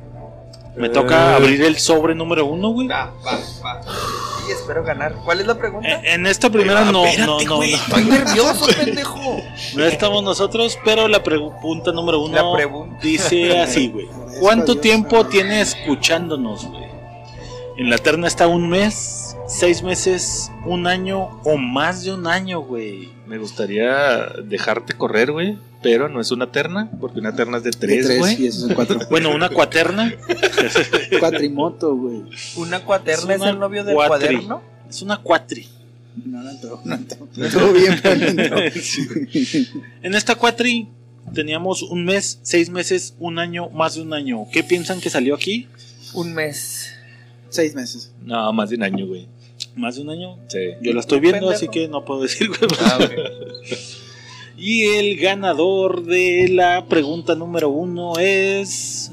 Me 0.77 0.87
Eh. 0.87 0.91
toca 0.91 1.37
abrir 1.37 1.63
el 1.63 1.79
sobre 1.79 2.15
número 2.15 2.47
uno, 2.47 2.71
güey. 2.71 2.89
Va, 2.89 3.13
va, 3.25 3.39
va. 3.65 3.81
Y 4.49 4.53
espero 4.53 4.83
ganar. 4.85 5.15
¿Cuál 5.25 5.41
es 5.41 5.47
la 5.47 5.55
pregunta? 5.57 5.89
En 5.89 6.05
en 6.05 6.27
esta 6.27 6.51
primera 6.51 6.81
Ah, 6.87 6.93
no, 6.93 7.05
espérate, 7.07 7.27
no, 7.27 7.41
no, 7.49 7.57
güey. 7.57 7.71
no, 7.73 7.77
Estoy 7.77 8.05
nervioso, 8.05 8.67
pendejo. 8.85 9.41
no 9.77 9.85
estamos 9.85 10.23
nosotros, 10.25 10.79
pero 10.85 11.07
la 11.09 11.23
pregunta 11.23 11.93
número 11.93 12.21
uno 12.21 12.51
La 12.53 12.57
pregunta. 12.57 12.99
dice 13.03 13.59
así, 13.61 13.89
güey. 13.89 14.09
¿Cuánto 14.41 14.77
tiempo 14.79 15.25
tiene 15.27 15.61
escuchándonos, 15.61 16.67
güey? 16.67 16.85
En 17.79 17.89
la 17.91 17.99
terna 17.99 18.27
está 18.27 18.47
un 18.49 18.69
mes, 18.69 19.24
seis 19.47 19.83
meses, 19.83 20.51
un 20.67 20.87
año 20.87 21.41
o 21.45 21.57
más 21.57 22.05
de 22.05 22.13
un 22.13 22.27
año, 22.27 22.61
güey. 22.61 23.11
Me 23.27 23.39
gustaría 23.39 24.27
dejarte 24.45 24.95
correr, 24.95 25.33
güey. 25.33 25.59
Pero 25.83 26.09
no 26.09 26.19
es 26.19 26.31
una 26.31 26.51
terna, 26.51 26.91
porque 26.99 27.21
una 27.21 27.37
terna 27.37 27.59
es 27.59 27.63
de 27.65 27.71
tres, 27.71 28.07
tres, 28.07 28.19
güey. 28.19 28.43
y 28.43 28.47
esos 28.47 28.63
son 28.63 28.75
cuatro. 28.75 28.99
Bueno, 29.11 29.35
una 29.35 29.51
cuaterna 29.51 30.15
Cuatrimoto, 31.21 31.95
güey. 31.95 32.23
¿Una 32.57 32.81
cuaterna 32.81 33.35
Es 33.35 33.43
es, 33.43 33.47
el 33.49 33.59
novio 33.59 33.85
del 33.85 33.95
cuatri. 33.95 34.37
cuaderno? 34.37 34.63
es 34.89 35.03
una 35.03 35.19
cuatri. 35.19 35.69
No, 36.25 36.43
no 36.43 36.51
entró, 36.51 36.81
no 36.85 36.95
entró. 36.95 37.29
Bien, 37.75 38.01
pero 38.03 38.17
no 38.17 38.25
entró. 38.43 38.57
En 40.03 40.15
esta 40.15 40.37
cuatri 40.37 40.89
teníamos 41.35 41.83
un 41.83 42.07
mes, 42.07 42.39
seis 42.43 42.71
meses, 42.71 43.15
un 43.19 43.39
año, 43.39 43.69
más 43.69 43.97
de 43.97 44.03
un 44.03 44.15
año. 44.15 44.47
¿Qué 44.51 44.63
piensan 44.65 45.03
que 45.03 45.11
salió 45.11 45.35
aquí? 45.35 45.69
Un 46.15 46.33
mes. 46.33 46.95
Seis 47.51 47.75
meses. 47.75 48.11
No, 48.25 48.53
más 48.55 48.71
de 48.71 48.77
un 48.77 48.85
año, 48.85 49.07
güey. 49.07 49.29
¿Más 49.77 49.97
de 49.97 50.03
un 50.03 50.11
año? 50.11 50.39
Sí. 50.49 50.59
Yo 50.83 50.93
la 50.93 51.01
estoy 51.01 51.21
viendo, 51.21 51.41
Pendejo. 51.41 51.57
así 51.57 51.69
que 51.69 51.89
no 51.89 52.05
puedo 52.05 52.23
decir, 52.23 52.49
güey. 52.49 52.61
Ah, 52.81 52.99
ok. 53.01 53.11
Y 54.57 54.85
el 54.85 55.17
ganador 55.19 56.05
de 56.05 56.47
la 56.49 56.87
pregunta 56.87 57.35
número 57.35 57.69
uno 57.71 58.19
es. 58.19 59.11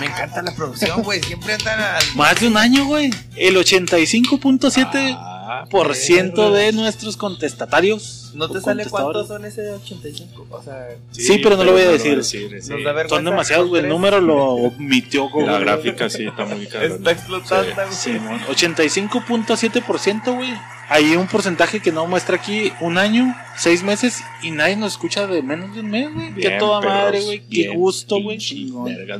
Me 0.00 0.06
encanta 0.06 0.42
la 0.42 0.54
producción, 0.54 1.02
güey. 1.02 1.22
Siempre 1.22 1.54
andan 1.54 1.80
al. 1.80 2.02
Más 2.16 2.40
de 2.40 2.48
un 2.48 2.56
año, 2.56 2.84
güey. 2.86 3.10
El 3.36 3.56
85.7% 3.56 5.16
Ah, 5.16 5.37
por 5.70 5.94
ciento 5.94 6.50
de 6.52 6.72
nuestros 6.72 7.16
contestatarios. 7.16 8.32
¿No 8.34 8.48
te 8.50 8.60
sale 8.60 8.84
cuántos 8.86 9.28
son 9.28 9.44
ese 9.44 9.70
85? 9.70 10.46
O 10.50 10.62
sea, 10.62 10.88
Sí, 11.10 11.40
pero 11.42 11.56
no 11.56 11.64
lo 11.64 11.72
voy 11.72 11.82
a 11.82 11.90
decir. 11.90 12.22
sí. 12.24 12.46
nos 12.50 12.84
da 12.84 12.92
vergüenza. 12.92 13.14
Son 13.16 13.24
demasiados, 13.24 13.68
güey. 13.68 13.82
El 13.82 13.88
número 13.88 14.20
lo 14.20 14.36
omitió 14.54 15.28
Google. 15.30 15.52
La 15.52 15.58
gráfica 15.60 16.08
sí 16.10 16.26
está 16.26 16.44
muy 16.44 16.66
cabrón. 16.66 16.92
Está 16.92 17.10
explotando, 17.12 17.74
güey. 17.74 17.86
Simón, 17.92 18.40
85.7%, 18.48 20.34
güey. 20.36 20.50
Hay 20.90 21.16
un 21.16 21.26
porcentaje 21.26 21.80
que 21.80 21.92
no 21.92 22.06
muestra 22.06 22.36
aquí 22.36 22.72
un 22.80 22.96
año, 22.96 23.34
seis 23.56 23.82
meses 23.82 24.22
y 24.42 24.50
nadie 24.50 24.74
nos 24.76 24.92
escucha 24.92 25.26
de 25.26 25.42
menos 25.42 25.74
de 25.74 25.80
un 25.80 25.90
mes, 25.90 26.12
güey. 26.14 26.34
Qué 26.34 26.50
toda 26.58 26.80
perros, 26.80 26.94
madre, 26.96 27.20
güey. 27.24 27.40
Qué 27.50 27.68
gusto, 27.68 28.20
güey. 28.22 28.38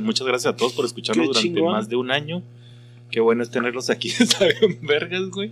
Muchas 0.01 0.25
gracias 0.25 0.53
a 0.53 0.55
todos 0.57 0.73
por 0.73 0.85
escucharnos 0.85 1.27
durante 1.27 1.47
chingón. 1.47 1.73
más 1.73 1.87
de 1.87 1.95
un 1.95 2.09
año. 2.11 2.41
Qué 3.11 3.19
bueno 3.19 3.43
es 3.43 3.51
tenerlos 3.51 3.89
aquí. 3.91 4.09
Está 4.19 4.45
bien, 4.45 4.79
vergas, 4.81 5.29
güey. 5.29 5.51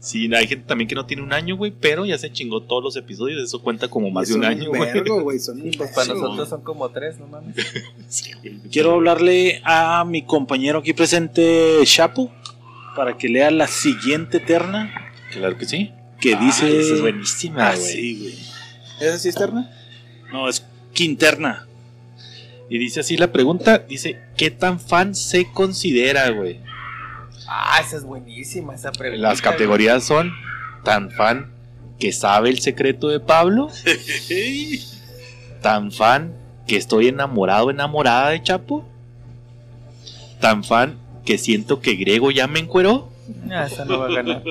Sí, 0.00 0.32
hay 0.32 0.46
gente 0.46 0.64
también 0.68 0.86
que 0.86 0.94
no 0.94 1.06
tiene 1.06 1.22
un 1.24 1.32
año, 1.32 1.56
güey, 1.56 1.72
pero 1.72 2.06
ya 2.06 2.16
se 2.18 2.30
chingó 2.30 2.62
todos 2.62 2.84
los 2.84 2.96
episodios. 2.96 3.42
Eso 3.42 3.60
cuenta 3.60 3.88
como 3.88 4.10
más 4.10 4.28
de 4.28 4.34
un 4.34 4.44
año, 4.44 4.68
güey. 4.68 4.92
Pues 5.24 5.50
para 5.94 6.14
nosotros 6.14 6.48
son 6.48 6.62
como 6.62 6.88
tres, 6.90 7.18
no 7.18 7.26
mames. 7.26 7.56
Sí, 8.08 8.30
güey. 8.40 8.58
Quiero 8.70 8.92
hablarle 8.94 9.60
a 9.64 10.04
mi 10.06 10.22
compañero 10.22 10.78
aquí 10.78 10.92
presente, 10.92 11.80
Chapo, 11.84 12.30
para 12.94 13.16
que 13.18 13.28
lea 13.28 13.50
la 13.50 13.66
siguiente 13.66 14.38
terna 14.40 15.12
Claro 15.32 15.58
que 15.58 15.66
sí. 15.66 15.90
que 16.20 16.34
Ah, 16.34 16.40
dice. 16.40 16.78
esa 16.80 16.94
es 16.94 17.00
buenísima, 17.00 17.68
Ah, 17.70 17.74
güey. 17.76 17.86
sí, 17.92 18.18
güey. 18.20 18.34
¿Esa 19.00 19.18
sí 19.18 19.28
es 19.30 19.34
terna? 19.34 19.70
No, 20.32 20.48
es 20.48 20.64
quinterna. 20.92 21.66
Y 22.70 22.78
dice 22.78 23.00
así 23.00 23.16
la 23.16 23.32
pregunta: 23.32 23.78
dice, 23.78 24.20
¿qué 24.36 24.50
tan 24.50 24.78
fan 24.78 25.14
se 25.14 25.50
considera, 25.52 26.30
güey? 26.30 26.60
Ah, 27.50 27.80
esa 27.80 27.96
es 27.96 28.04
buenísima, 28.04 28.74
esa 28.74 28.92
pregunta. 28.92 29.22
Las 29.26 29.40
categorías 29.40 30.04
son 30.04 30.32
tan 30.84 31.10
fan 31.10 31.50
que 31.98 32.12
sabe 32.12 32.50
el 32.50 32.60
secreto 32.60 33.08
de 33.08 33.20
Pablo, 33.20 33.68
tan 35.62 35.90
fan 35.90 36.34
que 36.66 36.76
estoy 36.76 37.08
enamorado, 37.08 37.70
enamorada 37.70 38.30
de 38.30 38.42
Chapo, 38.42 38.84
tan 40.40 40.62
fan 40.62 40.98
que 41.24 41.38
siento 41.38 41.80
que 41.80 41.94
Grego 41.94 42.30
ya 42.30 42.46
me 42.46 42.60
encueró. 42.60 43.08
Ah, 43.50 43.66
esa 43.66 43.84
no 43.84 43.98
va 43.98 44.06
a 44.06 44.12
ganar. 44.12 44.42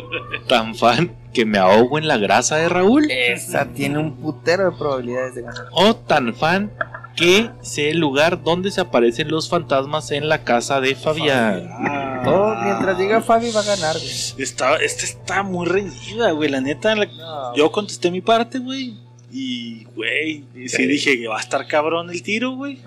tan 0.48 0.76
fan 0.76 1.16
que 1.34 1.46
me 1.46 1.58
ahogo 1.58 1.98
en 1.98 2.08
la 2.08 2.18
grasa 2.18 2.58
de 2.58 2.70
Raúl, 2.70 3.10
Esa 3.10 3.66
tiene 3.68 3.98
un 4.00 4.18
putero 4.18 4.70
de 4.72 4.78
probabilidades 4.78 5.36
de 5.36 5.44
ganar. 5.44 5.66
o 5.72 5.96
tan 5.96 6.34
fan 6.36 6.72
que 7.16 7.50
sé 7.62 7.90
el 7.90 7.98
lugar 8.00 8.44
donde 8.44 8.70
se 8.70 8.82
aparecen 8.82 9.30
los 9.30 9.50
fantasmas 9.50 10.12
en 10.12 10.30
la 10.30 10.44
casa 10.44 10.80
de 10.82 10.94
Fabián. 10.96 11.68
Ah. 11.72 12.07
Todo, 12.32 12.56
mientras 12.64 12.98
diga 12.98 13.22
Fabi 13.22 13.52
va 13.52 13.62
a 13.62 13.64
ganar, 13.64 13.96
güey. 13.98 14.10
Está, 14.44 14.76
esta 14.78 15.04
está 15.06 15.44
muy 15.44 15.66
reñida, 15.68 16.32
güey. 16.32 16.50
La 16.50 16.62
neta, 16.62 16.96
la- 16.96 17.06
No, 17.06 17.56
yo 17.56 17.72
contesté 17.72 18.12
mi 18.12 18.22
parte, 18.22 18.60
güey. 18.60 18.96
Y, 19.32 19.84
güey, 19.96 20.46
y 20.56 20.70
sí 20.70 20.86
dije 20.86 21.20
que 21.20 21.28
va 21.28 21.38
a 21.38 21.42
estar 21.42 21.68
cabrón 21.68 22.10
el 22.10 22.22
tiro, 22.24 22.52
güey. 22.56 22.80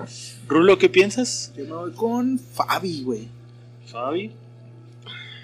Rulo, 0.48 0.78
¿qué 0.78 0.88
piensas? 0.88 1.52
Yo 1.56 1.64
me 1.64 1.72
voy 1.72 1.92
con 1.92 2.38
Fabi, 2.38 3.02
güey. 3.02 3.28
Fabi. 3.86 4.30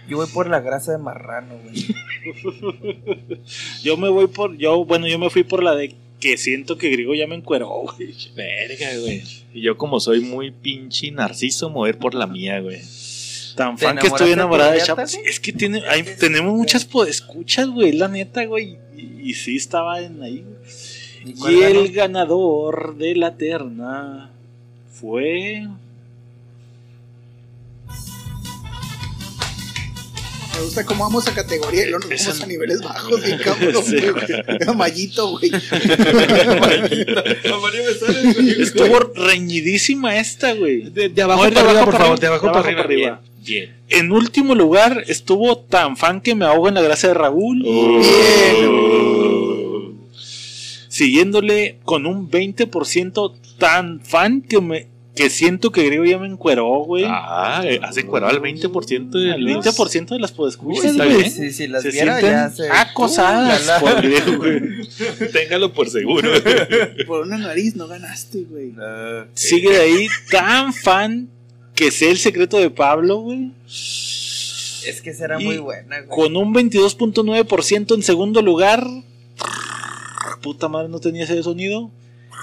yo 0.09 0.17
voy 0.17 0.27
por 0.29 0.49
la 0.49 0.61
grasa 0.61 0.93
de 0.93 0.99
marrano, 0.99 1.55
güey. 1.63 1.87
Yo 3.83 3.97
me 3.97 4.09
voy 4.09 4.27
por, 4.27 4.57
yo, 4.57 4.85
bueno, 4.85 5.07
yo 5.07 5.19
me 5.19 5.31
fui 5.31 5.45
por 5.45 5.63
la 5.63 5.75
de 5.75 5.95
que 6.21 6.37
siento 6.39 6.77
que 6.79 6.91
Griego 6.91 7.15
ya 7.15 7.27
me 7.27 7.35
encueró, 7.37 7.69
güey. 7.69 8.15
Verga, 8.35 8.87
güey. 9.01 9.23
Y 9.53 9.61
yo 9.63 9.77
como 9.77 10.01
soy 10.01 10.21
muy 10.21 10.51
pinche 10.51 11.11
narciso, 11.13 11.71
mover 11.71 11.99
por 11.99 12.15
la 12.15 12.27
mía, 12.27 12.61
güey. 12.61 12.81
Tan 13.57 13.75
¿Te 13.77 13.87
fan 13.87 13.97
que 13.99 14.07
estoy 14.09 14.33
enamorada 14.33 14.73
de 14.73 14.79
por 14.79 14.87
Chapo. 14.87 15.07
Sí, 15.07 15.19
es 15.25 15.41
que 15.41 15.53
tiene, 15.53 15.83
hay- 15.89 16.03
tenemos 16.05 16.55
muchas 16.55 16.87
escuchas, 17.09 17.67
güey, 17.69 17.93
la 17.93 18.07
neta, 18.09 18.45
güey. 18.45 18.77
Y, 18.97 19.31
y 19.31 19.35
sí 19.35 19.57
estaba 19.57 20.01
en 20.01 20.23
ahí. 20.23 20.45
Y 21.25 21.63
el 21.63 21.91
ganador 21.93 22.97
de 22.97 23.17
la 23.17 23.35
terna 23.37 24.31
fue. 24.93 25.67
Me 30.55 30.63
gusta 30.63 30.87
cómo 30.87 31.05
vamos 31.05 31.29
a 31.29 31.35
categoría 31.35 31.83
y 31.87 31.91
luego 31.91 32.07
nos 32.09 32.25
vamos 32.25 32.41
a 32.41 32.47
niveles 32.47 32.81
bajos, 32.81 33.23
bien 33.23 33.39
cabrón, 33.45 33.85
Sí. 33.85 33.97
güey. 33.99 34.77
Mallito, 34.77 35.31
güey. 35.39 35.51
Estuvo 38.63 38.99
reñidísima 39.15 40.17
esta, 40.17 40.55
güey. 40.55 40.83
De, 40.91 41.09
de 41.11 41.23
abajo 41.23 41.43
No, 41.45 41.51
de 41.51 41.55
para 41.57 41.69
arriba, 41.71 41.85
por 41.85 41.97
favor, 41.99 42.19
de 42.21 42.27
abajo 42.27 42.47
de 42.47 42.53
para 42.53 42.69
abajo 42.69 42.81
arriba. 42.81 43.07
para 43.11 43.15
arriba. 43.17 43.36
Bien. 43.47 43.75
En 43.89 44.11
último 44.13 44.55
lugar 44.55 45.05
estuvo 45.07 45.57
tan 45.59 45.97
fan 45.97 46.21
que 46.21 46.35
me 46.35 46.45
ahogo 46.45 46.69
en 46.69 46.75
la 46.75 46.83
gracia 46.83 47.11
de 47.11 47.15
Raúl. 47.15 47.63
Siguiéndole 50.89 51.79
con 51.85 52.07
un 52.07 52.31
20% 52.31 53.33
tan 53.59 54.01
fan 54.01 54.43
que 54.43 54.61
me 54.61 54.89
que 55.15 55.31
siento 55.31 55.73
que 55.73 55.83
Griego 55.83 56.05
ya 56.05 56.19
me 56.19 56.27
encueró, 56.27 56.67
güey. 56.85 57.05
Ah, 57.09 57.63
eh, 57.65 57.81
has 57.83 57.97
encuerado 57.97 58.31
al 58.35 58.43
20% 58.43 59.19
de 59.19 59.31
El 59.35 59.45
los- 59.47 59.65
20% 59.65 60.09
de 60.15 60.19
las 60.21 60.31
podescuchas, 60.33 60.95
güey. 60.95 61.09
bien. 61.17 61.31
Si, 61.31 61.53
si 61.55 61.69
las 61.69 61.83
Se 61.85 61.91
viera 61.91 62.21
ya 62.21 62.51
se... 62.51 62.69
acosadas 62.71 63.63
Uh, 63.63 63.67
la, 63.67 63.73
la. 63.77 63.81
por 63.81 64.03
Griego, 64.03 64.37
güey. 64.37 64.61
Téngalo 65.33 65.73
por 65.73 65.89
seguro. 65.89 66.31
Por 67.07 67.23
una 67.27 67.39
nariz 67.39 67.77
no 67.77 67.89
ganaste, 67.89 68.43
güey. 68.45 68.75
Sigue 69.33 69.71
de 69.73 69.81
ahí 69.81 70.07
tan 70.31 70.75
fan 70.75 71.31
que 71.77 71.91
sé 71.93 72.11
el 72.11 72.19
secreto 72.19 72.57
de 72.59 72.71
Pablo, 72.71 73.19
güey. 73.19 73.53
Es 73.69 75.01
que 75.03 75.15
será 75.15 75.41
Y 75.41 75.45
muy 75.45 75.59
buena, 75.59 76.01
güey. 76.01 76.09
Con 76.09 76.37
un 76.37 76.53
22.9% 76.55 77.95
en 77.95 78.03
segundo 78.03 78.43
lugar. 78.43 78.85
Puta 80.43 80.69
madre, 80.69 80.89
no 80.89 80.99
tenía 81.01 81.25
ese 81.25 81.43
sonido. 81.43 81.91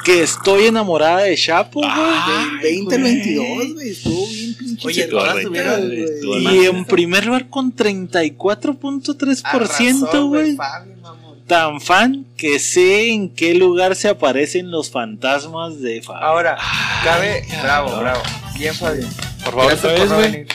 Que 0.05 0.21
estoy 0.23 0.65
enamorada 0.65 1.21
de 1.21 1.35
Chapo, 1.37 1.79
güey. 1.79 1.91
Del 1.91 2.59
20 2.61 2.95
al 2.95 3.03
22, 3.03 3.73
güey. 3.73 3.89
Estuvo 3.89 4.27
bien 4.27 4.55
pinche. 4.55 4.87
Oye, 4.87 5.07
todas 5.07 5.33
güey. 5.33 5.45
tuvieron, 5.45 5.87
güey. 5.87 6.57
y 6.57 6.65
en 6.65 6.85
primer 6.85 7.25
lugar 7.25 7.49
con 7.49 7.73
34.3%, 7.75 9.41
Arrasó, 9.45 10.27
güey. 10.27 10.55
Fabi, 10.55 10.95
mamón. 11.01 11.22
Tan 11.53 11.79
fan 11.79 12.25
que 12.35 12.57
sé 12.57 13.11
en 13.11 13.29
qué 13.29 13.53
lugar 13.53 13.95
se 13.95 14.09
aparecen 14.09 14.71
los 14.71 14.89
fantasmas 14.89 15.79
de 15.81 16.01
Fabio. 16.01 16.25
Ahora, 16.25 16.57
cabe... 17.03 17.45
Bravo, 17.61 17.95
bravo. 17.95 18.23
Bien, 18.57 18.73
Fabi. 18.73 19.01
Por 19.43 19.53
favor, 19.53 19.73
otra 19.73 19.91
vez, 19.93 20.11
güey. 20.11 20.47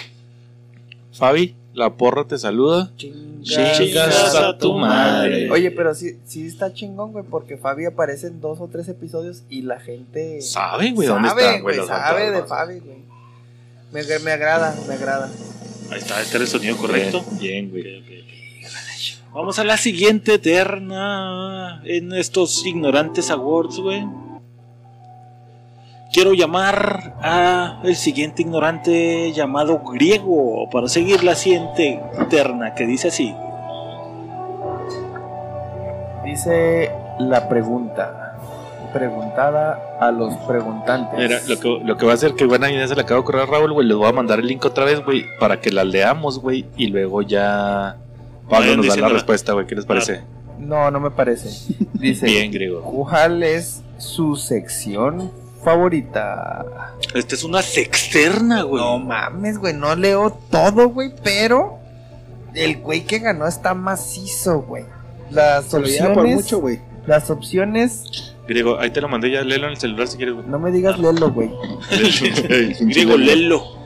Fabi, 1.12 1.54
la 1.72 1.90
porra 1.90 2.24
te 2.24 2.36
saluda. 2.36 2.90
Chingas 2.96 4.34
a 4.34 4.58
tu 4.58 4.74
madre. 4.74 5.48
Oye, 5.52 5.70
pero 5.70 5.94
sí, 5.94 6.18
sí 6.26 6.48
está 6.48 6.74
chingón, 6.74 7.12
güey, 7.12 7.24
porque 7.30 7.56
Fabi 7.56 7.86
aparece 7.86 8.26
en 8.26 8.40
dos 8.40 8.58
o 8.60 8.66
tres 8.66 8.88
episodios 8.88 9.44
y 9.48 9.62
la 9.62 9.78
gente 9.78 10.42
¿Sabe, 10.42 10.90
güey, 10.90 11.06
dónde 11.06 11.28
están, 11.28 11.62
güey? 11.62 11.76
sabe 11.86 12.32
de? 12.32 12.42
Fabi, 12.42 12.80
güey. 12.80 12.98
Me, 13.92 14.02
me 14.18 14.32
agrada, 14.32 14.74
me 14.88 14.94
agrada. 14.94 15.30
Ahí 15.92 15.98
está, 16.00 16.20
este 16.20 16.38
era 16.38 16.44
el 16.44 16.50
sonido 16.50 16.76
correcto. 16.76 17.24
Bien, 17.38 17.70
bien, 17.72 18.04
güey. 18.04 18.37
Vamos 19.34 19.58
a 19.58 19.64
la 19.64 19.76
siguiente 19.76 20.34
eterna 20.34 21.82
en 21.84 22.12
estos 22.14 22.64
ignorantes 22.64 23.30
awards, 23.30 23.78
güey. 23.78 24.06
Quiero 26.12 26.32
llamar 26.32 27.14
a 27.20 27.80
el 27.84 27.94
siguiente 27.94 28.40
ignorante 28.40 29.30
llamado 29.32 29.80
griego 29.80 30.68
para 30.70 30.88
seguir 30.88 31.22
la 31.22 31.34
siguiente 31.34 32.02
terna 32.30 32.74
que 32.74 32.86
dice 32.86 33.08
así. 33.08 33.34
Dice 36.24 36.90
la 37.18 37.48
pregunta. 37.50 38.38
Preguntada 38.94 39.98
a 40.00 40.10
los 40.10 40.34
preguntantes. 40.46 41.18
Mira, 41.18 41.40
lo 41.46 41.60
que, 41.60 41.84
lo 41.84 41.96
que 41.98 42.06
va 42.06 42.12
a 42.12 42.14
hacer 42.14 42.34
que 42.34 42.46
buena 42.46 42.72
idea 42.72 42.88
se 42.88 42.94
le 42.94 43.02
acaba 43.02 43.16
de 43.16 43.20
ocurrir 43.20 43.42
a 43.42 43.46
Raúl, 43.46 43.74
güey. 43.74 43.86
Les 43.86 43.96
voy 43.96 44.08
a 44.08 44.12
mandar 44.12 44.38
el 44.38 44.46
link 44.46 44.64
otra 44.64 44.86
vez, 44.86 45.04
güey, 45.04 45.26
para 45.38 45.60
que 45.60 45.70
la 45.70 45.84
leamos, 45.84 46.40
güey, 46.40 46.64
y 46.78 46.86
luego 46.86 47.20
ya 47.20 47.98
Pablo 48.48 48.76
nos 48.76 48.86
da 48.88 48.96
la 48.96 49.08
respuesta, 49.08 49.52
güey. 49.52 49.66
¿Qué 49.66 49.74
les 49.74 49.84
parece? 49.86 50.22
No, 50.58 50.90
no 50.90 51.00
me 51.00 51.10
parece. 51.10 51.50
Dice, 51.94 52.26
Bien, 52.26 52.50
griego. 52.50 52.82
¿cuál 52.82 53.42
es 53.42 53.82
su 53.98 54.36
sección 54.36 55.30
favorita? 55.62 56.94
Esta 57.14 57.34
es 57.34 57.44
una 57.44 57.62
sexterna, 57.62 58.62
güey. 58.62 58.82
No 58.82 58.98
mames, 58.98 59.58
güey, 59.58 59.74
no 59.74 59.94
leo 59.94 60.36
todo, 60.50 60.88
güey, 60.88 61.12
pero 61.22 61.78
el 62.54 62.78
güey 62.78 63.04
que 63.04 63.18
ganó 63.20 63.46
está 63.46 63.74
macizo, 63.74 64.62
güey. 64.62 64.84
Las 65.30 65.70
lleva 65.72 66.14
por 66.14 66.24
opciones, 66.24 66.34
mucho, 66.34 66.58
güey. 66.60 66.80
las 67.06 67.30
opciones, 67.30 68.34
Griego, 68.48 68.78
ahí 68.80 68.90
te 68.90 69.02
lo 69.02 69.08
mandé 69.08 69.30
ya, 69.30 69.42
léelo 69.42 69.66
en 69.66 69.72
el 69.72 69.76
celular 69.78 70.08
si 70.08 70.16
quieres, 70.16 70.34
güey. 70.36 70.46
no 70.46 70.58
me 70.58 70.72
digas 70.72 70.98
léelo, 70.98 71.30
güey. 71.30 71.50
griego, 72.80 73.16
lelo. 73.18 73.78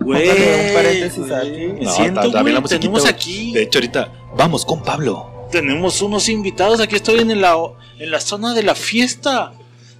Güey, 0.00 0.28
un 0.30 0.74
paréntesis 0.74 1.18
güey, 1.18 1.32
aquí. 1.32 1.84
No, 1.84 1.90
siento, 1.92 2.30
güey, 2.30 2.52
la 2.54 2.60
musiquita, 2.60 2.80
tenemos 2.80 3.02
güey. 3.02 3.12
aquí, 3.12 3.52
De 3.52 3.62
hecho, 3.62 3.78
ahorita, 3.78 4.12
vamos 4.36 4.64
con 4.64 4.82
Pablo. 4.82 5.48
tenemos 5.50 6.00
unos 6.02 6.28
invitados. 6.28 6.80
Aquí 6.80 6.96
estoy 6.96 7.20
en 7.20 7.40
la, 7.40 7.56
en 7.98 8.10
la 8.10 8.20
zona 8.20 8.54
de 8.54 8.62
la 8.62 8.74
fiesta. 8.74 9.52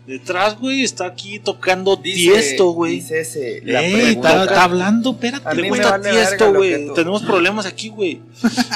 Detrás, 0.07 0.59
güey, 0.59 0.85
está 0.85 1.05
aquí 1.07 1.39
tocando 1.39 1.99
Tiesto, 1.99 2.71
güey. 2.71 2.95
Dice 2.95 3.21
ese, 3.21 3.61
la 3.63 3.83
Ey, 3.85 4.13
está, 4.13 4.45
está 4.45 4.65
hablando, 4.65 5.11
espérate. 5.11 5.61
Verga 5.61 6.01
Tiesto, 6.01 6.55
güey. 6.55 6.95
Tenemos 6.95 7.23
problemas 7.23 7.67
aquí, 7.67 7.91
güey. 7.91 8.23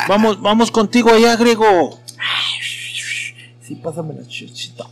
vamos, 0.09 0.41
vamos 0.43 0.71
contigo 0.71 1.11
allá, 1.11 1.35
Grego. 1.37 1.99
Sí, 3.67 3.77
pásame 3.77 4.15
la 4.15 4.27
chuchita. 4.27 4.85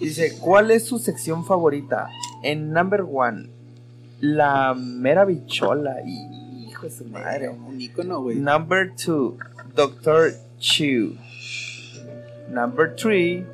Dice, 0.00 0.36
¿cuál 0.40 0.70
es 0.70 0.86
su 0.86 0.98
sección 0.98 1.44
favorita? 1.44 2.08
En 2.42 2.72
number 2.72 3.02
one, 3.02 3.48
la 4.20 4.74
mera 4.74 5.24
bichola. 5.24 5.96
Hijo 6.04 6.82
de 6.86 6.90
su 6.90 7.04
madre. 7.06 7.48
Un 7.48 7.80
icono, 7.80 8.20
güey. 8.22 8.36
Number 8.36 8.92
two, 8.96 9.36
Doctor 9.74 10.32
Chu. 10.58 11.16
Number 12.50 12.94
three, 12.96 13.44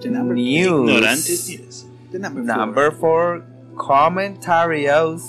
The 0.00 0.08
number- 0.10 0.34
News. 0.34 0.90
Ignorantes. 0.90 1.86
the 2.12 2.18
number 2.18 2.42
four. 2.44 2.56
Number 2.56 2.90
four, 2.92 3.42
Comentarios. 3.74 5.22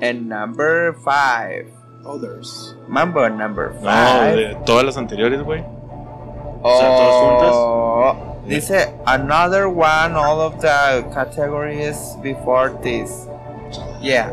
En 0.00 0.28
number 0.28 0.94
5. 1.04 1.66
Others. 2.06 2.74
Mambo 2.88 3.28
number 3.28 3.70
5. 3.74 3.84
No, 3.84 4.36
de 4.36 4.56
todas 4.64 4.82
las 4.84 4.96
anteriores, 4.96 5.42
güey. 5.42 5.60
O 6.62 6.78
sea, 6.78 6.88
todas 6.96 7.54
Oh, 7.54 8.29
Dice 8.46 8.88
another 9.06 9.68
one, 9.68 10.14
all 10.16 10.40
of 10.40 10.60
the 10.60 11.04
categories 11.14 11.96
before 12.22 12.70
this. 12.82 13.10
Yeah. 14.02 14.32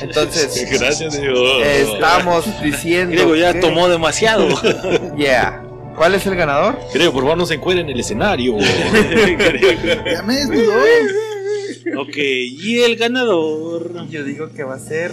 Entonces, 0.00 0.68
Gracias, 0.80 1.20
Dios. 1.20 1.62
estamos 1.64 2.44
diciendo. 2.62 3.12
Griego 3.14 3.36
ya 3.36 3.52
que- 3.52 3.60
tomó 3.60 3.88
demasiado. 3.88 4.48
Yeah. 5.16 5.62
¿Cuál 5.96 6.14
es 6.14 6.26
el 6.26 6.34
ganador? 6.34 6.78
Creo, 6.92 7.12
por 7.12 7.22
favor, 7.22 7.36
no 7.36 7.44
se 7.46 7.54
encuentre 7.54 7.82
en 7.84 7.90
el 7.90 8.00
escenario. 8.00 8.56
Ya 8.58 10.22
me 10.22 10.36
desnudó. 10.36 10.72
ok, 12.00 12.16
y 12.16 12.80
el 12.82 12.96
ganador. 12.96 14.06
Yo 14.08 14.24
digo 14.24 14.48
que 14.56 14.64
va 14.64 14.76
a 14.76 14.78
ser. 14.78 15.12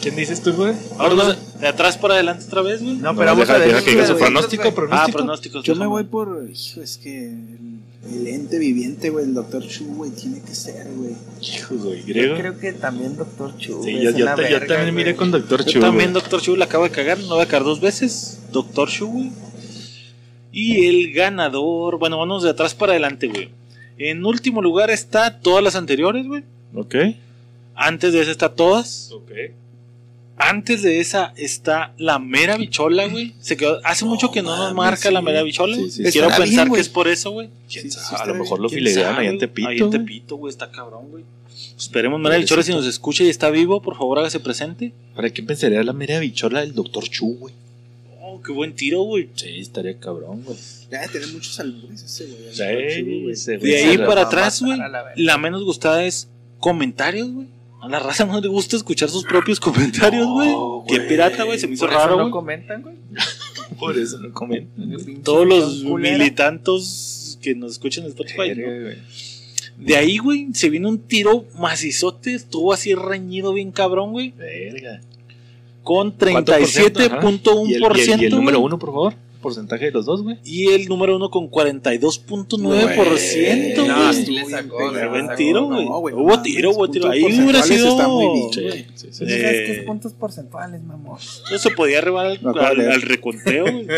¿Quién 0.00 0.16
dices 0.16 0.42
tú, 0.42 0.52
güey? 0.52 0.74
Ahora 0.98 1.36
de 1.60 1.66
atrás 1.66 1.96
para 1.98 2.14
adelante 2.14 2.44
otra 2.46 2.62
vez, 2.62 2.82
güey. 2.82 2.96
No, 2.96 3.12
No, 3.12 3.18
pero 3.18 3.30
vamos 3.32 3.46
deja- 3.48 3.54
a 3.54 3.58
ver. 3.58 3.68
deja 3.68 3.82
que 3.84 3.90
diga 3.90 4.06
su 4.06 4.12
güey. 4.12 4.24
pronóstico, 4.24 4.74
Ah, 4.90 5.06
pronóstico. 5.10 5.62
Yo 5.62 5.74
me 5.76 5.86
voy 5.86 6.04
por. 6.04 6.48
Hijo, 6.52 6.80
es 6.82 6.98
que 6.98 7.26
el, 7.30 7.78
el 8.12 8.26
ente 8.28 8.58
viviente, 8.58 9.10
güey, 9.10 9.24
el 9.24 9.34
Dr. 9.34 9.66
Chu, 9.66 9.84
güey, 9.94 10.10
tiene 10.12 10.40
que 10.42 10.54
ser, 10.54 10.86
güey. 10.94 11.12
Hijo, 11.42 11.74
güey, 11.76 12.04
Yo 12.04 12.36
creo 12.36 12.58
que 12.58 12.72
también 12.72 13.16
Doctor 13.16 13.56
Chu. 13.58 13.82
Sí, 13.84 13.98
yo, 14.00 14.12
también 14.66 14.94
miré 14.94 15.16
con 15.16 15.30
Doctor 15.30 15.64
Yo 15.64 15.72
Chu. 15.72 15.80
también. 15.80 16.12
Doctor 16.12 16.40
Chu, 16.40 16.56
la 16.56 16.66
acabo 16.66 16.84
de 16.84 16.90
cagar. 16.90 17.18
No 17.20 17.34
voy 17.34 17.42
a 17.42 17.46
caer 17.46 17.64
dos 17.64 17.80
veces. 17.80 18.38
Doctor 18.52 18.88
Chu, 18.88 19.06
güey. 19.08 19.30
Y 20.52 20.86
el 20.86 21.12
ganador. 21.12 21.98
Bueno, 21.98 22.18
vamos 22.18 22.42
de 22.42 22.50
atrás 22.50 22.74
para 22.74 22.92
adelante, 22.92 23.26
güey. 23.28 23.50
En 23.98 24.24
último 24.24 24.62
lugar 24.62 24.90
está 24.90 25.40
todas 25.40 25.62
las 25.62 25.74
anteriores, 25.74 26.26
güey. 26.26 26.44
Ok. 26.74 26.94
Antes 27.74 28.12
de 28.12 28.22
esa 28.22 28.30
está 28.30 28.54
todas. 28.54 29.10
Ok. 29.12 29.30
Antes 30.38 30.82
de 30.82 31.00
esa 31.00 31.32
está 31.36 31.92
la 31.98 32.18
mera 32.20 32.56
bichola, 32.56 33.08
güey. 33.08 33.34
Se 33.40 33.56
quedó, 33.56 33.80
hace 33.84 34.04
mucho 34.04 34.30
que 34.30 34.40
no 34.40 34.56
nos 34.56 34.72
marca 34.72 35.08
sí. 35.08 35.14
la 35.14 35.20
mera 35.20 35.42
bichola. 35.42 35.74
Sí, 35.74 35.90
sí. 35.90 36.04
Quiero 36.04 36.28
pensar 36.28 36.66
bien, 36.66 36.74
que 36.74 36.80
es 36.80 36.88
por 36.88 37.08
eso, 37.08 37.32
güey. 37.32 37.50
A 38.16 38.26
lo 38.26 38.34
mejor 38.34 38.60
lo 38.60 38.68
¿Quién 38.68 38.78
filerean 38.78 39.14
sabe, 39.14 39.22
ahí 39.22 39.26
en 39.26 39.32
güey? 39.32 39.40
Tepito. 39.40 39.68
Ahí 39.68 39.78
en 39.78 39.86
güey. 39.88 39.98
Tepito, 39.98 40.36
güey, 40.36 40.50
está 40.50 40.70
cabrón, 40.70 41.10
güey. 41.10 41.24
Esperemos, 41.76 42.20
mera 42.20 42.36
bichola, 42.36 42.62
si 42.62 42.72
nos 42.72 42.86
escucha 42.86 43.24
y 43.24 43.28
está 43.28 43.50
vivo, 43.50 43.82
por 43.82 43.96
favor 43.96 44.20
hágase 44.20 44.38
presente. 44.38 44.92
¿Para 45.16 45.30
qué 45.30 45.42
pensaría 45.42 45.82
la 45.82 45.92
mera 45.92 46.20
bichola 46.20 46.60
del 46.60 46.72
Doctor 46.72 47.08
Chu, 47.08 47.36
güey? 47.38 47.54
Oh, 48.20 48.40
qué 48.40 48.52
buen 48.52 48.74
tiro, 48.74 49.02
güey. 49.02 49.28
Sí, 49.34 49.58
estaría 49.58 49.98
cabrón, 49.98 50.44
güey. 50.44 50.56
Ya 50.90 51.00
de 51.02 51.08
tener 51.08 51.28
muchos 51.28 51.58
albures 51.58 52.02
ese, 52.02 52.26
güey. 52.26 52.52
Sí. 52.52 53.02
Chu, 53.02 53.22
güey. 53.22 53.60
De 53.60 53.76
ahí 53.76 53.98
para 53.98 54.22
atrás, 54.22 54.62
güey. 54.62 54.78
La 55.16 55.36
menos 55.36 55.64
gustada 55.64 56.04
es 56.04 56.28
comentarios, 56.60 57.28
güey. 57.30 57.46
A 57.80 57.88
la 57.88 57.98
raza 58.00 58.24
no 58.24 58.40
le 58.40 58.48
gusta 58.48 58.76
escuchar 58.76 59.08
sus 59.08 59.24
propios 59.24 59.60
comentarios, 59.60 60.26
güey. 60.26 60.48
No, 60.50 60.84
Qué 60.88 61.00
pirata, 61.00 61.44
güey. 61.44 61.58
Se 61.58 61.66
me 61.68 61.74
hizo 61.74 61.84
Por 61.86 61.90
eso 61.92 61.98
raro, 62.00 62.16
no 62.16 62.22
güey. 62.24 62.32
comentan, 62.32 62.82
güey. 62.82 62.96
Por 63.78 63.96
eso 63.98 64.18
no 64.18 64.32
comen. 64.32 64.68
Todos 65.22 65.46
los 65.46 65.82
culera. 65.84 66.18
militantos 66.18 67.38
que 67.40 67.54
nos 67.54 67.72
escuchan 67.72 68.04
en 68.04 68.10
Spotify, 68.10 68.54
¿no? 68.56 68.66
De 69.84 69.96
ahí, 69.96 70.18
güey, 70.18 70.48
se 70.54 70.70
vino 70.70 70.88
un 70.88 70.98
tiro 70.98 71.44
macizote. 71.56 72.34
Estuvo 72.34 72.72
así 72.72 72.94
reñido 72.94 73.52
bien 73.52 73.70
cabrón, 73.70 74.10
güey. 74.10 74.30
Verga. 74.36 75.00
Con 75.84 76.10
¿Cuánto 76.10 76.52
por 76.58 76.66
ciento? 76.66 77.00
Ajá. 77.00 77.20
37.1%. 77.20 77.68
¿Y 77.68 77.74
el, 77.74 77.82
y 77.82 78.10
el- 78.12 78.22
y 78.22 78.24
el 78.26 78.30
número 78.32 78.60
uno, 78.60 78.78
por 78.78 78.88
favor? 78.90 79.14
Porcentaje 79.40 79.84
de 79.86 79.90
los 79.92 80.04
dos, 80.06 80.22
güey. 80.22 80.36
Y 80.44 80.68
el 80.72 80.86
número 80.88 81.14
uno 81.16 81.30
con 81.30 81.48
42.9%. 81.50 82.62
Güey. 82.62 83.88
No, 83.88 84.12
sí 84.12 84.32
le 84.32 84.44
sacó. 84.46 84.90
Le 84.92 85.08
buen 85.08 85.28
tiro, 85.36 85.66
güey. 85.66 85.84
No, 85.86 85.98
Hubo 85.98 86.36
no 86.36 86.42
tiro, 86.42 86.70
hubo 86.72 86.88
tiro. 86.90 87.08
Ahí 87.10 87.22
hubiera 87.24 87.60
porcentuales 87.60 87.66
sido. 87.66 87.88
está 87.90 88.08
muy 88.08 88.26
bien. 88.38 88.52
Sí, 88.52 88.60
güey. 88.62 88.86
sí, 88.94 89.06
sí. 89.10 89.18
¿Tú 89.24 89.30
sabes 89.30 89.34
qué 89.36 89.72
Eh, 89.72 89.78
es 89.80 89.84
puntos 89.84 90.12
porcentuales, 90.14 90.82
mamón? 90.82 91.18
No 91.50 91.58
se 91.58 91.70
podía 91.70 91.98
arribar 91.98 92.26
al, 92.26 92.38
de 92.40 92.48
al- 92.60 92.92
al 92.92 93.02
reconteo, 93.02 93.64
güey. 93.64 93.86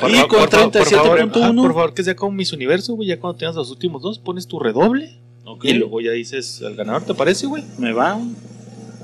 Por 0.00 0.10
Y 0.10 0.18
con 0.26 0.28
por 0.40 0.50
favor, 0.50 0.70
por 0.72 0.84
favor, 0.86 1.18
37.1. 1.18 1.42
ajá, 1.42 1.52
Por 1.54 1.72
favor, 1.72 1.94
que 1.94 2.02
sea 2.04 2.14
como 2.14 2.32
Miss 2.32 2.52
Universo, 2.52 2.92
güey. 2.94 3.08
Ya 3.08 3.18
cuando 3.18 3.38
tengas 3.38 3.54
los 3.56 3.70
últimos 3.70 4.02
dos, 4.02 4.18
pones 4.18 4.46
tu 4.46 4.58
redoble. 4.58 5.14
Ok. 5.44 5.64
Y 5.64 5.72
luego 5.74 6.02
ya 6.02 6.10
dices 6.10 6.60
al 6.62 6.74
ganador, 6.74 7.04
¿te 7.04 7.14
parece, 7.14 7.46
güey? 7.46 7.64
Me 7.78 7.92
va. 7.94 8.20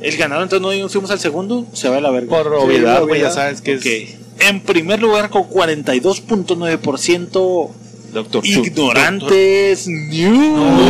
El 0.02 0.16
ganador, 0.18 0.42
entonces 0.42 0.80
no 0.82 0.88
fuimos 0.90 1.10
al 1.10 1.18
segundo. 1.20 1.64
Se 1.72 1.88
va 1.88 1.96
a 1.96 2.00
la 2.02 2.10
verga. 2.10 2.28
Por 2.28 2.52
obviedad, 2.52 3.02
güey, 3.06 3.22
ya 3.22 3.30
sabes 3.30 3.62
que 3.62 3.72
es 3.74 4.18
En 4.41 4.61
primer 4.61 5.01
lugar, 5.01 5.30
con 5.30 5.45
42.9%. 5.45 7.70
Doctor. 8.12 8.45
Ignorantes 8.47 9.87
News. 9.89 10.82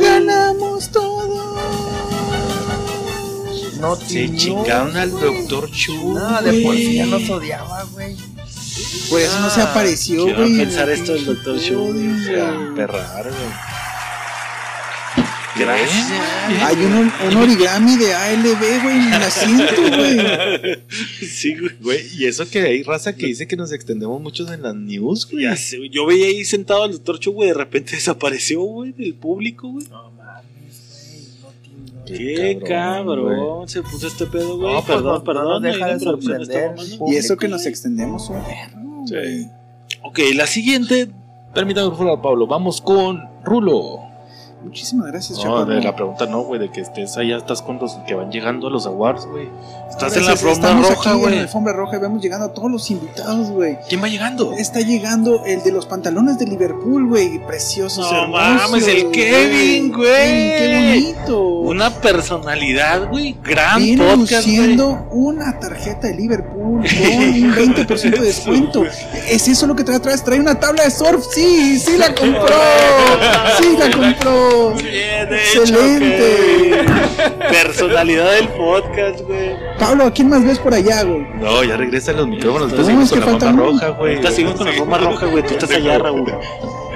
Ganamos 0.00 0.88
todo. 0.90 1.22
No, 3.80 3.96
Se 3.96 4.34
chingaron 4.36 4.96
al 4.96 5.10
Doctor 5.10 5.68
Chu. 5.70 6.14
No, 6.14 6.40
de 6.42 6.62
por 6.62 6.74
sí 6.76 6.94
ya 6.94 7.06
güey. 7.06 7.20
nos 7.20 7.28
odiaba, 7.30 7.82
güey. 7.92 8.16
Por 9.10 9.20
eso 9.20 9.38
no 9.40 9.50
se 9.50 9.60
Ah, 9.60 9.64
apareció, 9.70 10.24
quiero 10.24 10.40
güey. 10.40 10.56
pensar 10.56 10.88
el 10.88 10.90
esto 11.00 11.12
del 11.12 11.26
Dr. 11.26 11.60
Chu. 11.60 11.92
a 12.40 12.52
güey. 13.30 13.71
Güey. 15.56 16.60
Hay 16.62 16.76
un, 16.76 17.12
un 17.28 17.36
origami 17.36 17.96
de 17.96 18.14
ALB, 18.14 18.82
güey, 18.82 18.96
en 18.96 19.12
el 19.12 19.22
asiento, 19.22 19.74
güey. 19.96 20.78
Sí, 21.26 21.56
güey. 21.58 21.72
Güey, 21.80 22.00
y 22.16 22.26
eso 22.26 22.48
que 22.48 22.60
hay 22.60 22.82
raza 22.82 23.14
que 23.14 23.26
dice 23.26 23.46
que 23.46 23.56
nos 23.56 23.72
extendemos 23.72 24.20
muchos 24.20 24.50
en 24.50 24.62
las 24.62 24.74
news, 24.74 25.28
güey. 25.30 25.44
Ya 25.44 25.56
sé, 25.56 25.78
güey. 25.78 25.90
Yo 25.90 26.06
veía 26.06 26.26
ahí 26.26 26.44
sentado 26.44 26.84
al 26.84 26.92
doctor 26.92 27.18
Chu, 27.18 27.32
güey. 27.32 27.48
De 27.48 27.54
repente 27.54 27.92
desapareció, 27.96 28.60
güey, 28.62 28.92
del 28.92 29.14
público, 29.14 29.68
güey. 29.68 29.86
No 29.88 30.10
mames, 30.12 31.40
güey. 31.42 31.42
No. 31.42 32.04
Qué 32.06 32.58
cabrón, 32.66 33.26
cabrón, 33.28 33.68
se 33.68 33.82
puso 33.82 34.06
este 34.06 34.26
pedo, 34.26 34.56
güey. 34.58 34.72
No, 34.74 34.82
pues, 34.82 34.96
perdón, 34.96 35.14
no- 35.18 35.24
perdón. 35.24 35.62
deja 35.62 35.86
de 35.94 36.00
sorprender. 36.00 36.74
Y 37.08 37.16
eso 37.16 37.36
que 37.36 37.48
nos 37.48 37.66
extendemos 37.66 38.28
perro, 38.28 39.04
Sí. 39.06 39.14
güey. 39.14 39.46
Ok, 40.02 40.18
la 40.34 40.46
siguiente. 40.46 41.08
Permítame, 41.54 41.88
por 41.90 41.98
favor, 41.98 42.22
Pablo. 42.22 42.46
Vamos 42.46 42.80
con 42.80 43.20
Rulo. 43.44 43.98
Muchísimas 44.64 45.08
gracias, 45.08 45.38
No, 45.38 45.44
chaparro. 45.44 45.64
de 45.66 45.80
la 45.82 45.94
pregunta 45.96 46.26
no, 46.26 46.42
güey, 46.42 46.60
de 46.60 46.70
que 46.70 46.80
estés 46.80 47.16
allá, 47.16 47.36
estás 47.36 47.62
con 47.62 47.78
los 47.78 47.94
que 48.06 48.14
van 48.14 48.30
llegando 48.30 48.68
a 48.68 48.70
los 48.70 48.86
awards, 48.86 49.26
güey. 49.26 49.48
Estás 49.90 50.16
en 50.16 50.24
la 50.24 50.32
alfombra 50.32 50.72
roja, 50.74 50.92
aquí 50.94 51.08
En 51.10 51.18
güey. 51.20 51.34
la 51.36 51.40
alfombra 51.42 51.72
roja 51.74 51.96
y 51.96 52.00
vemos 52.00 52.22
llegando 52.22 52.46
a 52.46 52.52
todos 52.54 52.70
los 52.70 52.90
invitados, 52.90 53.50
güey. 53.50 53.76
¿Quién 53.88 54.02
va 54.02 54.08
llegando? 54.08 54.52
Está 54.54 54.80
llegando 54.80 55.44
el 55.44 55.62
de 55.62 55.72
los 55.72 55.84
pantalones 55.86 56.38
de 56.38 56.46
Liverpool, 56.46 57.08
güey. 57.08 57.38
Preciosos, 57.46 58.10
No 58.10 58.22
hermosos. 58.22 58.70
mames, 58.70 58.88
el 58.88 59.10
Kevin, 59.10 59.92
güey. 59.92 60.06
Qué 60.08 61.02
bonito. 61.16 61.40
Una 61.48 61.90
personalidad, 61.90 63.08
güey. 63.10 63.36
Gran 63.42 63.78
Viene 63.82 64.02
podcast, 64.04 64.46
güey. 64.46 64.56
luciendo 64.56 65.06
una 65.10 65.58
tarjeta 65.60 66.06
de 66.06 66.14
Liverpool 66.14 66.82
con 66.82 67.18
un 67.18 67.54
20% 67.54 68.10
de 68.10 68.18
descuento. 68.26 68.84
¿Es 69.28 69.46
eso 69.48 69.66
lo 69.66 69.76
que 69.76 69.84
trae 69.84 69.96
atrás? 69.98 70.24
¿Trae 70.24 70.40
una 70.40 70.58
tabla 70.58 70.84
de 70.84 70.90
surf? 70.90 71.24
Sí, 71.34 71.78
sí 71.78 71.98
la 71.98 72.14
compró. 72.14 72.46
Sí 73.60 73.76
la 73.78 73.90
compró. 73.90 74.51
Bien 74.76 75.28
hecho, 75.32 75.60
Excelente. 75.62 76.70
güey. 76.70 76.86
Personalidad 77.50 78.32
del 78.32 78.48
podcast, 78.48 79.20
güey. 79.20 79.50
Pablo, 79.78 80.04
¿a 80.04 80.12
quién 80.12 80.28
más 80.28 80.44
ves 80.44 80.58
por 80.58 80.74
allá, 80.74 81.02
güey? 81.02 81.26
No, 81.40 81.64
ya 81.64 81.76
regresan 81.76 82.16
los 82.16 82.28
micrófonos. 82.28 82.72
No, 82.72 82.78
Entonces 82.78 83.08
seguimos 83.08 83.26
con 83.26 83.38
la 83.40 83.48
uno. 83.50 83.62
roja, 83.72 83.88
güey. 83.90 84.22
Seguimos 84.26 84.54
con 84.56 84.66
la 84.66 84.72
forma 84.72 84.98
roja, 84.98 85.26
güey. 85.26 85.42
Tú 85.44 85.54
estás 85.54 85.70
allá, 85.70 85.98
Raúl. 85.98 86.32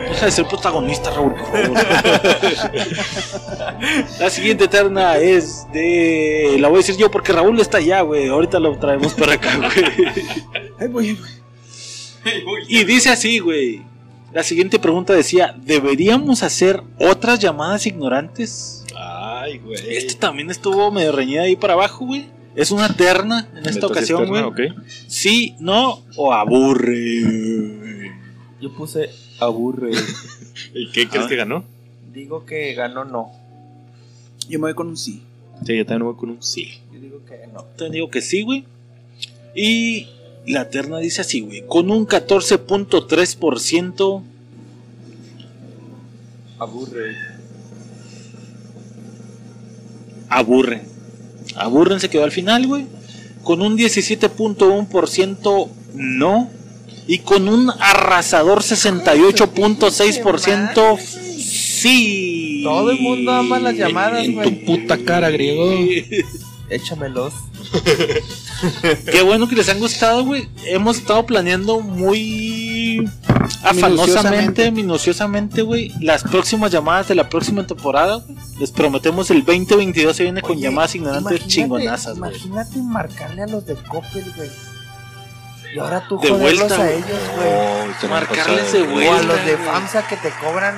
Deja 0.09 0.27
de 0.27 0.33
ser 0.33 0.47
protagonista, 0.47 1.11
Raúl, 1.11 1.35
por 1.35 1.47
favor. 1.51 1.83
La 4.21 4.31
siguiente 4.31 4.69
terna 4.69 5.17
es 5.19 5.67
de. 5.73 6.57
La 6.61 6.69
voy 6.69 6.77
a 6.77 6.79
decir 6.79 6.97
yo 6.97 7.11
porque 7.11 7.33
Raúl 7.33 7.59
está 7.61 7.79
allá, 7.79 8.03
güey. 8.03 8.29
Ahorita 8.29 8.61
lo 8.61 8.79
traemos 8.79 9.15
para 9.15 9.33
acá, 9.35 9.57
güey. 9.57 9.71
Ahí 10.79 10.87
voy, 10.89 11.19
ahí 12.25 12.43
voy. 12.45 12.63
Y 12.69 12.85
dice 12.85 13.11
así, 13.11 13.39
güey. 13.41 13.83
La 14.37 14.43
siguiente 14.43 14.79
pregunta 14.79 15.15
decía: 15.15 15.57
¿Deberíamos 15.65 16.43
hacer 16.43 16.83
otras 16.99 17.39
llamadas 17.39 17.87
ignorantes? 17.87 18.85
Ay, 18.95 19.57
güey. 19.57 19.79
Este 19.89 20.13
también 20.13 20.51
estuvo 20.51 20.91
medio 20.91 21.11
reñida 21.13 21.41
ahí 21.41 21.57
para 21.57 21.73
abajo, 21.73 22.05
güey. 22.05 22.27
Es 22.55 22.71
una 22.71 22.87
terna 22.95 23.49
en 23.57 23.65
esta 23.67 23.87
ocasión, 23.87 24.29
güey. 24.29 24.43
Ok. 24.43 24.61
Sí, 25.07 25.55
no 25.59 26.03
o 26.17 26.35
aburre. 26.35 28.13
Yo 28.61 28.75
puse 28.75 29.09
aburre. 29.41 29.93
¿Y 30.75 30.91
qué 30.91 31.09
crees 31.09 31.25
Ah. 31.25 31.29
que 31.31 31.37
ganó? 31.37 31.65
Digo 32.13 32.45
que 32.45 32.75
ganó 32.75 33.07
no. 33.07 33.33
Yo 34.51 34.59
me 34.59 34.65
voy 34.67 34.75
con 34.75 34.89
un 34.89 34.99
sí. 34.99 35.23
Sí, 35.65 35.79
yo 35.79 35.87
también 35.87 36.11
voy 36.13 36.17
con 36.21 36.29
un 36.29 36.43
sí. 36.43 36.75
Yo 36.93 37.01
digo 37.01 37.25
que 37.25 37.47
no. 37.55 37.63
Te 37.79 37.89
digo 37.89 38.11
que 38.11 38.21
sí, 38.21 38.43
güey. 38.43 38.67
Y 39.55 40.09
la 40.47 40.69
terna 40.71 40.99
dice 40.99 41.21
así, 41.23 41.41
güey. 41.41 41.65
Con 41.67 41.91
un 41.91 42.07
14.3%. 42.07 44.23
Aburre. 46.59 47.17
Aburre. 50.29 50.83
Aburren 51.57 51.99
se 52.01 52.09
quedó 52.09 52.25
al 52.25 52.33
final, 52.33 52.67
güey. 52.67 52.87
Con 53.43 53.61
un 53.63 53.77
17.1% 53.79 55.69
no. 55.95 56.51
Y 57.07 57.19
con 57.19 57.49
un 57.49 57.71
arrasador 57.79 58.63
68.6% 58.63 60.99
sí. 60.99 62.63
Todo 62.65 62.91
el 62.91 62.99
mundo 63.01 63.31
ama 63.33 63.61
las 63.61 63.77
llamadas, 63.77 64.25
En 64.25 64.35
güey. 64.35 64.51
tu 64.51 64.65
puta 64.65 64.99
cara, 64.99 65.31
griego. 65.31 65.71
Échamelos. 66.69 67.33
Qué 69.11 69.23
bueno 69.23 69.49
que 69.49 69.55
les 69.55 69.69
han 69.69 69.79
gustado, 69.79 70.25
güey. 70.25 70.49
Hemos 70.65 70.99
estado 70.99 71.25
planeando 71.27 71.81
muy 71.81 73.09
afanosamente, 73.63 74.71
minuciosamente, 74.73 75.63
güey, 75.63 75.93
las 76.01 76.23
próximas 76.25 76.73
llamadas 76.73 77.09
de 77.09 77.15
la 77.15 77.29
próxima 77.29 77.67
temporada. 77.67 78.17
güey. 78.27 78.37
Les 78.59 78.71
prometemos 78.73 79.31
el 79.31 79.45
2022 79.45 80.17
se 80.17 80.23
viene 80.25 80.43
con 80.43 80.59
llamadas 80.59 80.95
ignorantes 80.95 81.47
chingonazas, 81.47 82.19
güey. 82.19 82.33
Imagínate 82.33 82.79
marcarle 82.83 83.43
a 83.43 83.47
los 83.47 83.65
de 83.67 83.75
Coppel, 83.75 84.33
güey. 84.37 84.51
Y 85.75 85.79
ahora 85.79 86.07
tú 86.09 86.19
De 86.21 86.29
joderlos 86.31 86.69
vuelta, 86.69 86.83
a 86.83 86.91
ellos, 86.91 87.09
güey. 87.37 88.11
Marcarles 88.11 88.73
de 88.73 88.81
O 88.83 88.85
a 88.85 88.93
vuelta. 88.93 89.23
los 89.23 89.45
de. 89.47 89.57
FAMSA 89.59 90.09
que 90.09 90.17
te 90.17 90.31
cobran 90.43 90.75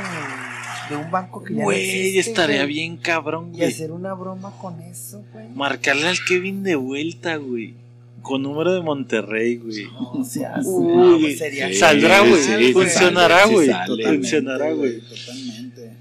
de 0.89 0.97
un 0.97 1.11
banco 1.11 1.43
que 1.43 1.53
ya 1.55 1.59
no 1.61 1.65
Güey, 1.65 2.09
existe, 2.09 2.31
estaría 2.31 2.63
güey. 2.65 2.75
bien 2.75 2.97
cabrón, 2.97 3.51
Y 3.55 3.59
güey. 3.59 3.69
hacer 3.69 3.93
una 3.93 4.15
broma 4.15 4.53
con 4.61 4.81
eso, 4.83 5.23
güey. 5.33 5.49
Marcarle 5.55 6.09
al 6.09 6.19
Kevin 6.27 6.63
de 6.63 6.77
vuelta, 6.77 7.37
güey. 7.37 7.75
Con 8.23 8.43
número 8.43 8.73
de 8.75 8.83
Monterrey, 8.83 9.57
güey. 9.57 9.87
O 9.97 10.25
sea, 10.25 10.55
Uy, 10.65 11.23
no, 11.33 11.39
sería 11.39 11.69
sí, 11.69 11.75
Saldrá, 11.75 12.21
güey. 12.21 12.43
sí, 12.43 12.73
Funcionará, 12.73 13.41
sale, 13.41 13.53
güey. 13.55 13.67
sale. 13.69 14.05
Funcionará, 14.05 14.73
güey. 14.73 15.01
Totalmente. 15.01 15.93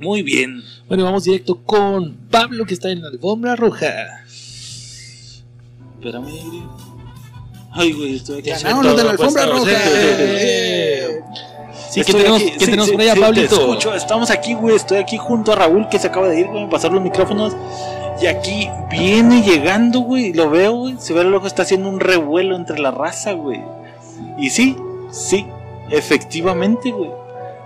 Muy 0.00 0.22
bien. 0.22 0.60
Bueno, 0.88 1.04
vamos 1.04 1.24
directo 1.24 1.62
con 1.62 2.14
Pablo, 2.30 2.66
que 2.66 2.74
está 2.74 2.90
en 2.90 3.00
la 3.02 3.08
alfombra 3.08 3.54
roja. 3.56 4.24
Espérame, 5.94 6.24
güey. 6.24 6.62
Ay, 7.76 7.92
güey, 7.92 8.16
estoy 8.16 8.40
aquí. 8.40 8.50
Ganamos 8.50 8.84
los 8.84 8.96
de 8.96 9.04
la 9.04 9.10
alfombra 9.12 9.46
roja. 9.46 9.70
eh, 9.72 11.20
Sí, 11.94 12.00
¿qué 12.00 12.10
Estoy 12.10 12.22
tenemos, 12.22 12.40
aquí, 12.42 12.50
¿qué 12.50 12.58
sí, 12.58 12.64
tenemos 12.66 12.86
sí, 12.86 12.92
por 12.92 13.00
allá, 13.02 13.12
sí, 13.12 13.20
te 13.20 13.24
Pablito? 13.24 13.54
escucho, 13.60 13.94
estamos 13.94 14.30
aquí, 14.30 14.54
güey. 14.54 14.74
Estoy 14.74 14.98
aquí 14.98 15.16
junto 15.16 15.52
a 15.52 15.54
Raúl 15.54 15.88
que 15.88 16.00
se 16.00 16.08
acaba 16.08 16.28
de 16.28 16.40
ir, 16.40 16.46
güey. 16.48 16.68
Pasar 16.68 16.90
los 16.92 17.00
micrófonos. 17.00 17.56
Y 18.20 18.26
aquí 18.26 18.68
viene 18.90 19.42
llegando, 19.42 20.00
güey. 20.00 20.32
Lo 20.32 20.50
veo, 20.50 20.72
güey. 20.72 20.96
Se 20.98 21.12
ve 21.14 21.20
el 21.20 21.32
ojo, 21.32 21.46
está 21.46 21.62
haciendo 21.62 21.88
un 21.88 22.00
revuelo 22.00 22.56
entre 22.56 22.80
la 22.80 22.90
raza, 22.90 23.34
güey. 23.34 23.62
Y 24.38 24.50
sí, 24.50 24.76
sí, 25.12 25.46
efectivamente, 25.90 26.90
güey. 26.90 27.10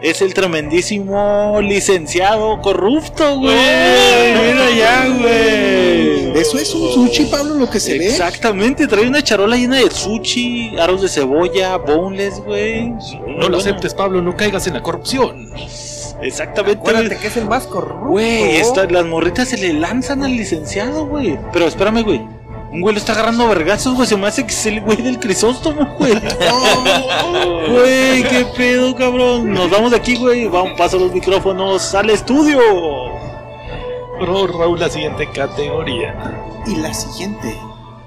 Es 0.02 0.20
el 0.20 0.34
tremendísimo 0.34 1.58
licenciado 1.62 2.60
corrupto, 2.60 3.38
güey. 3.38 3.54
Mira 3.56 4.70
ya, 4.76 5.08
güey. 5.08 6.17
Eso 6.40 6.58
es 6.58 6.74
un 6.74 6.92
sushi, 6.92 7.24
Pablo, 7.26 7.54
lo 7.54 7.68
que 7.70 7.80
se 7.80 7.98
ve. 7.98 8.06
Exactamente, 8.08 8.86
trae 8.86 9.06
una 9.06 9.22
charola 9.22 9.56
llena 9.56 9.76
de 9.76 9.90
sushi, 9.90 10.76
aros 10.78 11.02
de 11.02 11.08
cebolla, 11.08 11.76
boneless, 11.76 12.40
güey. 12.40 12.92
No 13.26 13.48
lo 13.48 13.58
aceptes, 13.58 13.94
Pablo, 13.94 14.22
no 14.22 14.36
caigas 14.36 14.66
en 14.66 14.74
la 14.74 14.82
corrupción. 14.82 15.50
Exactamente. 16.22 16.78
Acuérdate 16.80 17.16
que 17.16 17.26
es 17.28 17.36
el 17.36 17.44
más 17.46 17.66
corrupto. 17.66 18.06
Güey, 18.08 18.56
esta- 18.56 18.84
las 18.86 19.06
morritas 19.06 19.48
se 19.48 19.56
le 19.58 19.72
lanzan 19.72 20.22
al 20.24 20.32
licenciado, 20.36 21.06
güey. 21.06 21.38
Pero 21.52 21.66
espérame, 21.66 22.02
güey. 22.02 22.20
Un 22.70 22.82
güey 22.82 22.94
lo 22.94 22.98
está 22.98 23.12
agarrando 23.12 23.48
vergazos, 23.48 23.94
güey. 23.94 24.06
Se 24.06 24.16
me 24.16 24.26
hace 24.26 24.44
que 24.44 24.52
es 24.52 24.66
el 24.66 24.80
güey 24.82 24.98
del 25.00 25.18
Crisóstomo, 25.18 25.94
güey. 25.98 26.12
Güey, 27.70 28.22
qué 28.24 28.46
pedo, 28.56 28.94
cabrón. 28.94 29.52
Nos 29.52 29.70
vamos 29.70 29.90
de 29.90 29.96
aquí, 29.98 30.16
güey. 30.16 30.46
Vamos, 30.46 30.72
paso 30.76 30.98
los 30.98 31.12
micrófonos 31.12 31.94
al 31.94 32.10
estudio. 32.10 32.58
Favor, 34.18 34.58
Raúl, 34.58 34.80
la 34.80 34.90
siguiente 34.90 35.30
categoría. 35.30 36.42
Y 36.66 36.74
la 36.74 36.92
siguiente 36.92 37.56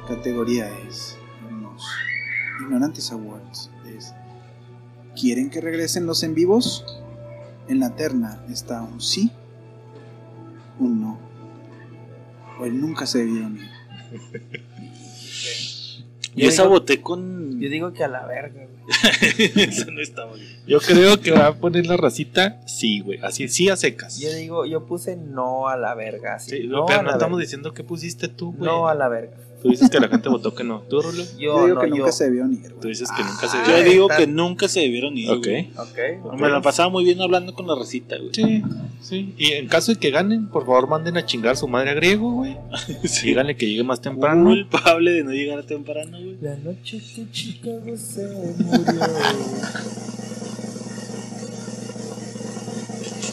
categoría 0.09 0.67
es 0.85 1.17
los 1.61 1.87
Ignorantes 2.59 3.13
Awards. 3.13 3.71
Es, 3.85 4.13
¿Quieren 5.15 5.49
que 5.49 5.61
regresen 5.61 6.05
los 6.05 6.23
en 6.23 6.35
vivos? 6.35 6.85
En 7.69 7.79
la 7.79 7.95
terna 7.95 8.43
está 8.49 8.81
un 8.81 8.99
sí, 8.99 9.31
un 10.79 11.01
no. 11.01 11.17
O 12.59 12.65
el 12.65 12.81
nunca 12.81 13.05
se 13.05 13.19
debieron 13.19 13.57
ir. 13.57 13.71
Yo 16.35 16.47
esa 16.47 16.63
voté 16.65 17.01
con. 17.01 17.59
Yo 17.59 17.69
digo 17.69 17.93
que 17.93 18.03
a 18.03 18.07
la 18.07 18.25
verga, 18.25 18.65
güey. 18.65 18.71
Eso 19.69 19.91
no 19.91 20.01
estaba 20.01 20.33
bien. 20.33 20.47
Yo 20.67 20.79
creo 20.79 21.19
que 21.19 21.31
va 21.31 21.47
a 21.47 21.53
poner 21.55 21.85
la 21.85 21.97
racita, 21.97 22.59
sí, 22.65 23.01
güey. 23.01 23.19
Así, 23.21 23.47
sí 23.47 23.69
a 23.69 23.75
secas. 23.75 24.19
Yo 24.19 24.31
digo, 24.33 24.65
yo 24.65 24.85
puse 24.85 25.15
no 25.15 25.67
a 25.67 25.77
la 25.77 25.93
verga. 25.95 26.39
sí, 26.39 26.61
Sí, 26.61 26.67
no 26.67 26.85
pero 26.85 27.03
no 27.03 27.11
estamos 27.11 27.37
verga. 27.37 27.41
diciendo 27.47 27.73
que 27.73 27.83
pusiste 27.83 28.27
tú, 28.27 28.53
güey. 28.53 28.69
No 28.69 28.87
a 28.87 28.95
la 28.95 29.07
verga. 29.09 29.35
Tú 29.61 29.69
dices 29.69 29.89
que 29.89 29.99
la 29.99 30.07
gente 30.07 30.27
votó 30.29 30.55
que 30.55 30.63
no. 30.63 30.81
¿Tú, 30.89 31.01
Rulo? 31.01 31.23
Yo, 31.37 31.39
Yo 31.39 31.65
digo 31.65 31.75
no, 31.75 31.81
que 31.81 31.89
yo. 31.89 31.95
nunca 31.97 32.11
se 32.11 32.23
debieron 32.25 32.53
ir. 32.53 32.73
Tú 32.81 32.87
dices 32.87 33.09
que 33.15 33.23
nunca 33.23 33.47
se 33.47 33.57
Ah, 33.57 33.63
Yo 33.67 33.83
digo 33.83 34.07
que 34.07 34.27
nunca 34.27 34.67
se 34.67 34.79
debieron 34.81 35.17
ir. 35.17 35.29
Ok. 35.29 35.43
güey. 35.45 35.69
Ok. 35.77 36.39
Me 36.39 36.49
la 36.49 36.61
pasaba 36.61 36.89
muy 36.89 37.03
bien 37.03 37.21
hablando 37.21 37.53
con 37.53 37.67
la 37.67 37.75
recita, 37.75 38.17
güey. 38.17 38.31
Sí, 38.33 38.63
sí. 39.01 39.33
Y 39.37 39.51
en 39.51 39.67
caso 39.67 39.91
de 39.93 39.99
que 39.99 40.09
ganen, 40.09 40.47
por 40.47 40.65
favor, 40.65 40.87
manden 40.87 41.17
a 41.17 41.25
chingar 41.25 41.53
a 41.53 41.55
su 41.55 41.67
madre 41.67 41.91
a 41.91 41.93
griego, 41.93 42.31
güey. 42.31 42.57
Díganle 43.23 43.55
que 43.55 43.67
llegue 43.67 43.83
más 43.83 44.01
temprano. 44.01 44.45
Culpable 44.49 45.11
de 45.11 45.23
no 45.23 45.31
llegar 45.31 45.63
temprano, 45.63 46.17
güey. 46.19 46.37
La 46.41 46.55
noche 46.57 46.99
que 47.15 47.29
Chicago 47.31 47.95
se 47.97 48.27
murió. 48.27 49.01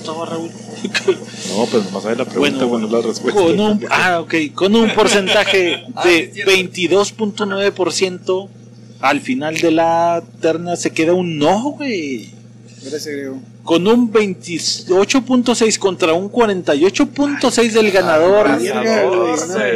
Estaba 0.09 0.24
Raúl. 0.24 0.50
No, 1.48 1.66
pero 1.66 1.82
nomás 1.84 2.02
sabe 2.02 2.16
la 2.16 2.24
pregunta, 2.24 2.64
Bueno, 2.64 2.86
bueno, 2.86 2.88
la 2.88 3.06
respuesta. 3.06 3.40
Con 3.40 3.61
un, 3.61 3.86
ah, 3.90 4.20
ok, 4.20 4.34
con 4.54 4.74
un 4.74 4.94
porcentaje 4.94 5.84
Ah, 5.94 6.04
de 6.04 6.18
es 6.20 6.34
cierto. 6.34 6.52
22.9%, 6.52 8.48
al 9.00 9.20
final 9.20 9.56
de 9.56 9.70
la 9.70 10.22
terna 10.40 10.76
se 10.76 10.90
queda 10.92 11.12
un 11.12 11.38
no, 11.38 11.72
güey. 11.72 12.30
Gracias, 12.80 13.06
Grego. 13.06 13.38
Con 13.64 13.86
un 13.86 14.11
28.6 14.11 15.78
contra 15.78 16.14
un 16.14 16.30
48.6 16.30 17.72
del 17.72 17.90
ganador. 17.90 18.46
Ah, 18.48 18.59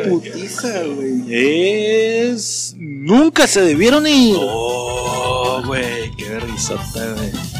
putiza, 0.08 0.82
güey. 0.84 1.24
Es. 1.28 2.74
Nunca 2.78 3.46
se 3.46 3.60
debieron 3.62 4.06
ir. 4.06 4.36
Oh, 4.40 5.62
güey, 5.66 6.10
qué 6.16 6.40
risota, 6.40 7.14
güey. 7.16 7.51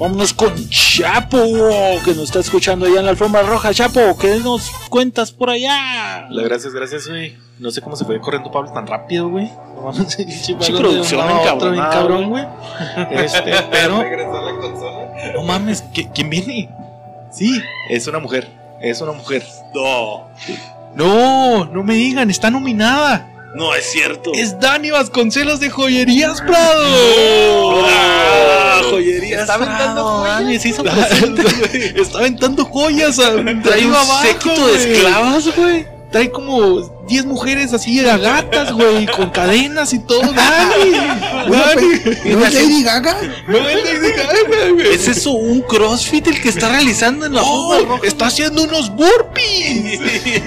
Vámonos 0.00 0.32
con 0.32 0.54
Chapo, 0.70 1.38
que 2.04 2.14
nos 2.14 2.24
está 2.24 2.40
escuchando 2.40 2.86
allá 2.86 3.00
en 3.00 3.04
la 3.04 3.10
alfombra 3.10 3.42
roja. 3.42 3.74
Chapo, 3.74 4.16
¿qué 4.18 4.36
nos 4.42 4.70
cuentas 4.88 5.30
por 5.30 5.50
allá? 5.50 6.26
La 6.30 6.42
gracias, 6.42 6.72
gracias, 6.72 7.06
güey. 7.06 7.36
No 7.58 7.70
sé 7.70 7.82
cómo 7.82 7.96
se 7.96 8.06
fue 8.06 8.18
corriendo 8.18 8.50
Pablo 8.50 8.72
tan 8.72 8.86
rápido, 8.86 9.28
güey. 9.28 9.50
No 9.76 9.92
Pablo 9.92 10.78
producción 10.78 11.20
otro 11.20 11.40
encabronada, 11.42 11.70
bien 11.72 11.84
cabrón, 11.84 12.30
güey. 12.30 12.44
Este, 13.10 13.52
pero. 13.70 14.02
No 15.34 15.42
mames, 15.42 15.84
¿qui- 15.92 16.10
¿quién 16.14 16.30
viene? 16.30 16.70
Sí, 17.30 17.60
es 17.90 18.06
una 18.06 18.20
mujer. 18.20 18.48
Es 18.80 19.02
una 19.02 19.12
mujer. 19.12 19.44
No, 19.74 20.28
No, 20.94 21.66
no 21.66 21.82
me 21.84 21.92
digan, 21.94 22.30
está 22.30 22.50
nominada. 22.50 23.26
no 23.54 23.74
es 23.74 23.84
cierto. 23.92 24.32
Es 24.32 24.58
Dani 24.58 24.90
Vasconcelos 24.92 25.60
de 25.60 25.68
Joyerías 25.68 26.40
Prado. 26.40 27.84
Ah, 27.86 28.80
joyería. 28.90 29.19
Está 29.32 29.54
aventando 29.54 30.04
joyas. 30.04 30.64
Está 31.96 32.18
aventando 32.18 32.64
joyas. 32.64 33.16
Trae 33.16 33.86
un 33.86 33.94
abajo, 33.94 34.22
séquito 34.22 34.66
de 34.66 34.92
esclavas, 34.92 35.56
güey. 35.56 35.86
Trae 36.10 36.28
como 36.28 36.80
10 37.06 37.24
mujeres 37.26 37.72
así 37.72 37.98
de 38.00 38.18
gatas, 38.18 38.72
güey, 38.72 39.06
con 39.06 39.30
cadenas 39.30 39.92
y 39.92 40.00
todo. 40.00 40.22
Dani, 40.32 40.90
Dani. 41.48 42.34
¿No 42.34 42.44
es 42.46 42.54
Lady 42.54 42.82
Gaga? 42.82 43.16
No 43.46 43.58
es 43.58 43.84
Lady 43.84 44.12
Gaga, 44.16 44.70
güey. 44.72 44.88
¿Es 44.92 45.06
eso 45.06 45.30
un 45.30 45.60
crossfit 45.60 46.26
el 46.26 46.40
que 46.42 46.48
está 46.48 46.68
realizando 46.68 47.26
en 47.26 47.34
la 47.34 47.42
Oh, 47.44 47.78
roja? 47.86 48.00
está 48.08 48.26
haciendo 48.26 48.64
unos 48.64 48.90
burpees. 48.96 50.00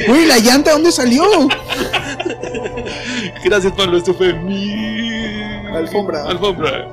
Güey, 0.05 0.25
¿la 0.25 0.39
llanta 0.39 0.71
dónde 0.73 0.91
salió? 0.91 1.23
Gracias, 3.45 3.71
Pablo. 3.71 3.97
Esto 3.97 4.13
fue 4.13 4.33
mi 4.33 4.69
Alfombra. 5.73 6.25
Alfombra. 6.27 6.89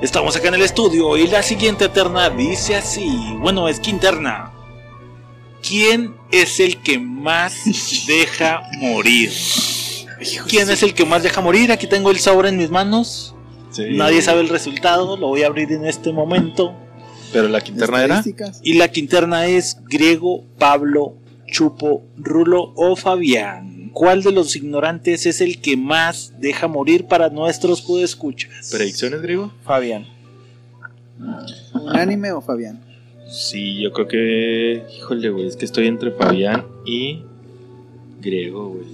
Estamos 0.00 0.36
acá 0.36 0.46
en 0.46 0.54
el 0.54 0.62
estudio 0.62 1.16
y 1.16 1.26
la 1.26 1.42
siguiente 1.42 1.88
terna 1.88 2.30
dice 2.30 2.76
así. 2.76 3.08
Bueno, 3.40 3.68
es 3.68 3.80
quinterna. 3.80 4.52
¿Quién 5.60 6.14
es 6.30 6.60
el 6.60 6.80
que 6.82 7.00
más 7.00 7.64
deja 8.06 8.62
morir? 8.78 9.32
¿Quién 10.46 10.70
es 10.70 10.84
el 10.84 10.94
que 10.94 11.04
más 11.04 11.24
deja 11.24 11.40
morir? 11.40 11.72
Aquí 11.72 11.88
tengo 11.88 12.12
el 12.12 12.20
sobre 12.20 12.48
en 12.48 12.58
mis 12.58 12.70
manos. 12.70 13.34
Nadie 13.90 14.22
sabe 14.22 14.40
el 14.40 14.48
resultado. 14.48 15.16
Lo 15.16 15.28
voy 15.28 15.42
a 15.42 15.48
abrir 15.48 15.72
en 15.72 15.84
este 15.84 16.12
momento. 16.12 16.74
Pero 17.32 17.48
la 17.48 17.60
quinterna 17.60 18.04
era. 18.04 18.24
Y 18.62 18.74
la 18.74 18.88
quinterna 18.88 19.46
es 19.46 19.78
Griego, 19.84 20.44
Pablo, 20.58 21.14
Chupo, 21.50 22.04
Rulo 22.16 22.72
o 22.76 22.94
Fabián. 22.94 23.77
¿Cuál 23.92 24.22
de 24.22 24.32
los 24.32 24.54
ignorantes 24.56 25.26
es 25.26 25.40
el 25.40 25.60
que 25.60 25.76
más 25.76 26.32
deja 26.40 26.68
morir 26.68 27.06
para 27.06 27.28
nuestros 27.30 27.84
escuchas? 28.02 28.70
¿Predicciones, 28.70 29.22
griego? 29.22 29.52
Fabián. 29.64 30.06
¿Unánime 31.74 32.32
o 32.32 32.40
Fabián? 32.40 32.80
Sí, 33.30 33.80
yo 33.82 33.92
creo 33.92 34.08
que. 34.08 34.82
Híjole, 34.96 35.28
güey. 35.30 35.46
Es 35.46 35.56
que 35.56 35.64
estoy 35.64 35.86
entre 35.86 36.10
Fabián 36.12 36.64
y. 36.86 37.22
Griego, 38.20 38.70
güey. 38.70 38.86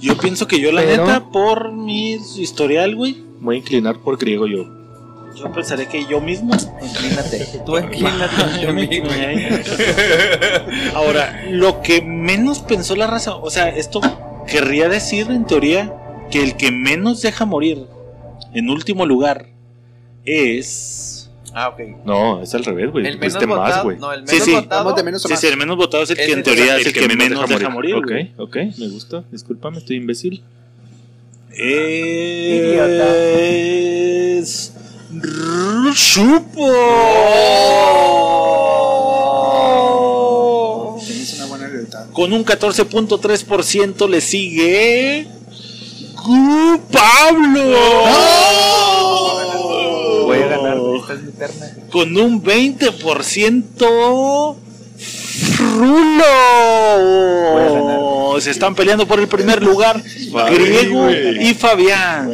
Yo 0.00 0.16
pienso 0.16 0.46
que 0.46 0.60
yo, 0.60 0.72
la 0.72 0.82
Pero- 0.82 1.06
neta, 1.06 1.30
por 1.30 1.72
mi 1.72 2.12
historial, 2.12 2.94
güey. 2.96 3.16
Voy 3.40 3.56
a 3.56 3.58
inclinar 3.58 3.98
por 3.98 4.18
griego 4.18 4.46
yo. 4.46 4.79
Yo 5.36 5.50
pensaría 5.52 5.86
que 5.88 6.04
yo 6.06 6.20
mismo. 6.20 6.54
Inclínate. 6.82 7.46
Tú 7.64 7.78
inclínate. 7.78 8.60
Yo 8.62 8.70
ahí. 9.10 9.48
Ahora, 10.94 11.44
lo 11.50 11.80
que 11.82 12.02
menos 12.02 12.58
pensó 12.60 12.94
la 12.96 13.06
raza, 13.06 13.36
o 13.36 13.48
sea, 13.50 13.68
esto 13.68 14.00
querría 14.46 14.88
decir 14.88 15.30
en 15.30 15.46
teoría 15.46 15.94
que 16.30 16.42
el 16.42 16.56
que 16.56 16.70
menos 16.72 17.22
deja 17.22 17.44
morir 17.46 17.86
en 18.52 18.68
último 18.70 19.06
lugar 19.06 19.46
es. 20.24 21.30
Ah, 21.54 21.68
ok. 21.68 21.80
No, 22.04 22.42
es 22.42 22.54
al 22.54 22.64
revés, 22.64 22.90
güey. 22.92 23.06
El 23.06 23.18
menos 23.18 23.34
más, 23.34 23.46
votado. 23.46 23.84
güey. 23.84 23.98
No, 23.98 24.12
el 24.12 24.26
Sí, 24.28 24.34
menos 24.34 24.44
sí. 24.46 24.54
votado. 24.54 25.04
Menos 25.04 25.24
a 25.24 25.28
Sí, 25.28 25.32
más. 25.34 25.40
sí, 25.40 25.46
el 25.48 25.56
menos 25.56 25.76
votado 25.76 26.02
es 26.04 26.10
el 26.10 26.16
que 26.16 26.32
en 26.32 26.42
teoría 26.42 26.76
es 26.76 26.86
el 26.86 26.92
que 26.92 27.08
menos 27.16 27.48
deja 27.48 27.68
morir. 27.70 27.94
Ok, 27.96 28.04
güey. 28.08 28.32
ok, 28.36 28.56
me 28.78 28.88
gusta. 28.88 29.24
Discúlpame, 29.32 29.78
estoy 29.78 29.96
imbécil. 29.96 30.42
Es. 33.50 34.74
R- 35.22 35.94
Chupo. 40.00 40.98
Tienes 41.06 41.34
una 41.34 41.46
buena 41.46 41.68
lealtad. 41.68 42.06
Con 42.12 42.32
un 42.32 42.44
14.3% 42.44 44.08
le 44.08 44.20
sigue. 44.20 45.26
Gu 46.24 46.80
Pablo. 46.90 47.78
Voy 50.26 50.38
a 50.38 50.46
ganar. 50.46 50.76
Esta 51.00 51.12
es 51.14 51.22
mi 51.22 51.32
terna. 51.32 51.66
Con 51.90 52.16
un 52.16 52.42
20%. 52.42 54.56
Rulo. 55.58 56.24
Se 58.40 58.50
están 58.50 58.74
peleando 58.74 59.06
por 59.06 59.20
el 59.20 59.28
primer 59.28 59.62
lugar. 59.62 60.02
Griego 60.50 61.10
y 61.10 61.54
Fabián. 61.54 62.30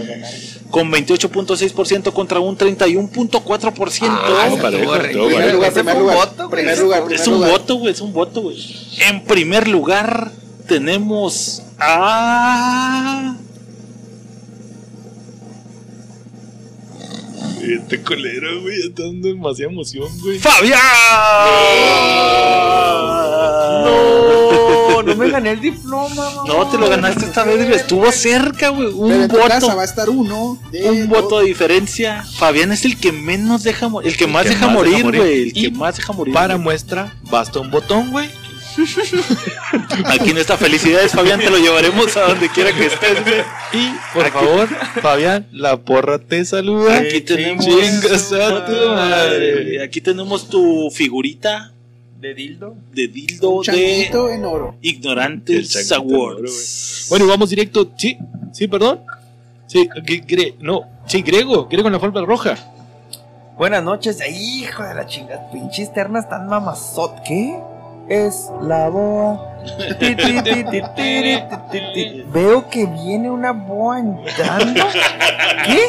Con 0.71 0.91
28.6% 0.91 2.12
contra 2.12 2.41
un 2.41 2.57
31.4%. 2.59 4.09
Ah, 4.11 4.51
parejo, 4.61 4.91
horrible. 4.91 5.27
Primer 5.27 5.55
lugar, 5.55 5.73
primer 5.73 5.97
lugar. 5.99 6.17
voto, 6.17 6.49
güey. 6.49 6.51
Primer 6.51 6.79
lugar, 6.79 7.05
primer 7.05 7.21
Es 7.21 7.27
un 7.29 7.35
lugar. 7.35 7.51
voto, 7.53 7.75
güey, 7.77 7.93
es 7.93 8.01
un 8.01 8.12
voto, 8.12 8.43
güey. 8.43 8.77
En 9.09 9.25
primer 9.25 9.69
lugar 9.69 10.33
tenemos 10.67 11.62
a... 11.79 13.37
Este 17.62 18.01
colero, 18.03 18.61
güey, 18.62 18.79
está 18.81 19.03
dando 19.03 19.27
demasiada 19.29 19.73
emoción, 19.73 20.09
güey. 20.21 20.39
Fabián. 20.39 20.81
No, 23.85 24.51
no 24.53 24.56
me 25.15 25.31
gané 25.31 25.53
el 25.53 25.61
diploma, 25.61 26.15
mamá. 26.15 26.43
No, 26.47 26.67
te 26.69 26.79
lo 26.79 26.89
ganaste 26.89 27.25
esta 27.27 27.45
vez. 27.45 27.69
Estuvo 27.69 28.11
cerca, 28.11 28.71
güey. 28.71 28.89
Pero 28.89 28.99
Un 28.99 29.13
en 29.13 29.29
tu 29.29 29.37
casa 29.37 29.61
va 29.61 29.75
voto. 29.75 29.81
a 29.81 29.85
estar 29.85 30.11
uno. 30.11 30.59
De 30.73 30.91
Un 30.91 31.09
voto 31.09 31.41
de 31.41 31.47
diferencia. 31.47 32.25
Fabián 32.39 32.73
es 32.73 32.85
el 32.85 32.97
que 32.99 33.13
menos 33.13 33.63
deja 33.63 33.89
morir. 33.89 34.11
El 34.11 34.17
que 34.17 34.27
más 34.27 34.45
que 34.45 34.49
deja 34.51 34.67
más 34.69 34.85
deja 34.85 34.97
morir, 35.03 35.17
güey. 35.17 35.43
El 35.43 35.49
Y 35.49 35.63
que 35.63 35.71
más 35.71 35.97
deja 35.97 36.13
morir. 36.13 36.35
Para 36.35 36.55
güey. 36.55 36.65
muestra, 36.65 37.15
basta 37.31 37.61
un 37.61 37.71
botón, 37.71 38.11
güey. 38.11 38.29
Aquí 40.05 40.31
en 40.31 40.39
esta 40.39 40.57
felicidades, 40.57 41.13
Fabián, 41.13 41.41
te 41.41 41.49
lo 41.51 41.57
llevaremos 41.59 42.15
a 42.17 42.23
donde 42.29 42.49
quiera 42.51 42.73
que 42.73 42.87
estés, 42.87 43.25
güey. 43.25 43.41
Y, 43.73 43.91
por 44.13 44.31
favor, 44.31 44.69
Fabián, 45.01 45.49
la 45.53 45.79
porra 45.79 46.19
te 46.19 46.45
saluda. 46.45 46.99
Aquí 46.99 47.23
tenemos. 47.23 47.65
Chingas 47.65 48.33
a 48.33 48.67
tu 48.67 48.73
madre. 48.91 49.83
Aquí 49.83 50.01
tenemos 50.01 50.49
tu 50.49 50.91
figurita 50.91 51.73
¿De 52.21 52.35
dildo? 52.35 52.77
de 52.93 53.09
dildo 53.09 53.51
Un 53.51 53.62
de 53.64 54.07
en 54.07 54.45
oro. 54.45 54.77
El 54.83 54.89
Ignorantes 54.91 55.93
Awards. 55.93 57.07
Bueno, 57.11 57.27
vamos 57.27 57.51
directo. 57.51 57.91
Sí, 57.97 58.17
sí, 58.53 58.67
perdón. 58.69 59.01
Sí, 59.67 59.89
gre- 59.89 60.25
gre- 60.27 60.55
no, 60.61 60.83
sí, 61.07 61.23
Grego, 61.23 61.67
Grego 61.69 61.89
en 61.89 61.93
la 61.93 62.01
forma 62.01 62.21
roja. 62.23 62.57
Buenas 63.59 63.83
noches. 63.83 64.19
Hijo 64.31 64.83
de 64.83 64.95
la 64.95 65.07
chingada. 65.07 65.51
Pinches 65.51 65.93
ternas 65.93 66.29
tan 66.29 66.49
mamazot. 66.49 67.23
¿Qué? 67.25 67.59
Es 68.09 68.47
la 68.62 68.89
boa. 68.89 69.59
Veo 72.33 72.69
que 72.71 72.87
viene 72.87 73.31
una 73.31 73.53
boa 73.53 73.99
entrando. 74.01 74.85
¿Qué? 75.67 75.81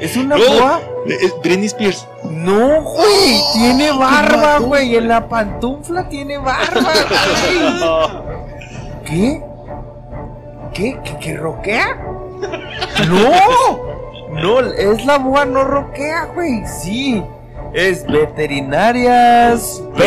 ¿Es 0.00 0.16
una 0.16 0.36
No. 0.36 0.44
boa? 0.46 0.80
Es 1.06 1.32
Britney 1.42 1.66
Spears. 1.66 2.06
No, 2.30 2.82
güey. 2.82 3.40
Tiene 3.54 3.90
barba, 3.92 4.58
güey. 4.58 4.96
En 4.96 5.08
la 5.08 5.28
pantufla 5.28 6.08
tiene 6.08 6.38
barba, 6.38 6.80
güey. 6.82 8.08
¿Qué? 9.04 9.42
¿Qué? 10.74 10.98
¿Qué, 11.04 11.16
qué 11.20 11.36
roquea? 11.36 11.96
¡No! 13.08 13.88
No, 14.30 14.60
es 14.60 15.04
la 15.04 15.18
boa, 15.18 15.44
no 15.44 15.64
roquea, 15.64 16.26
güey. 16.34 16.64
Sí. 16.66 17.22
Es 17.72 18.06
veterinarias 18.06 19.82
B. 19.96 20.04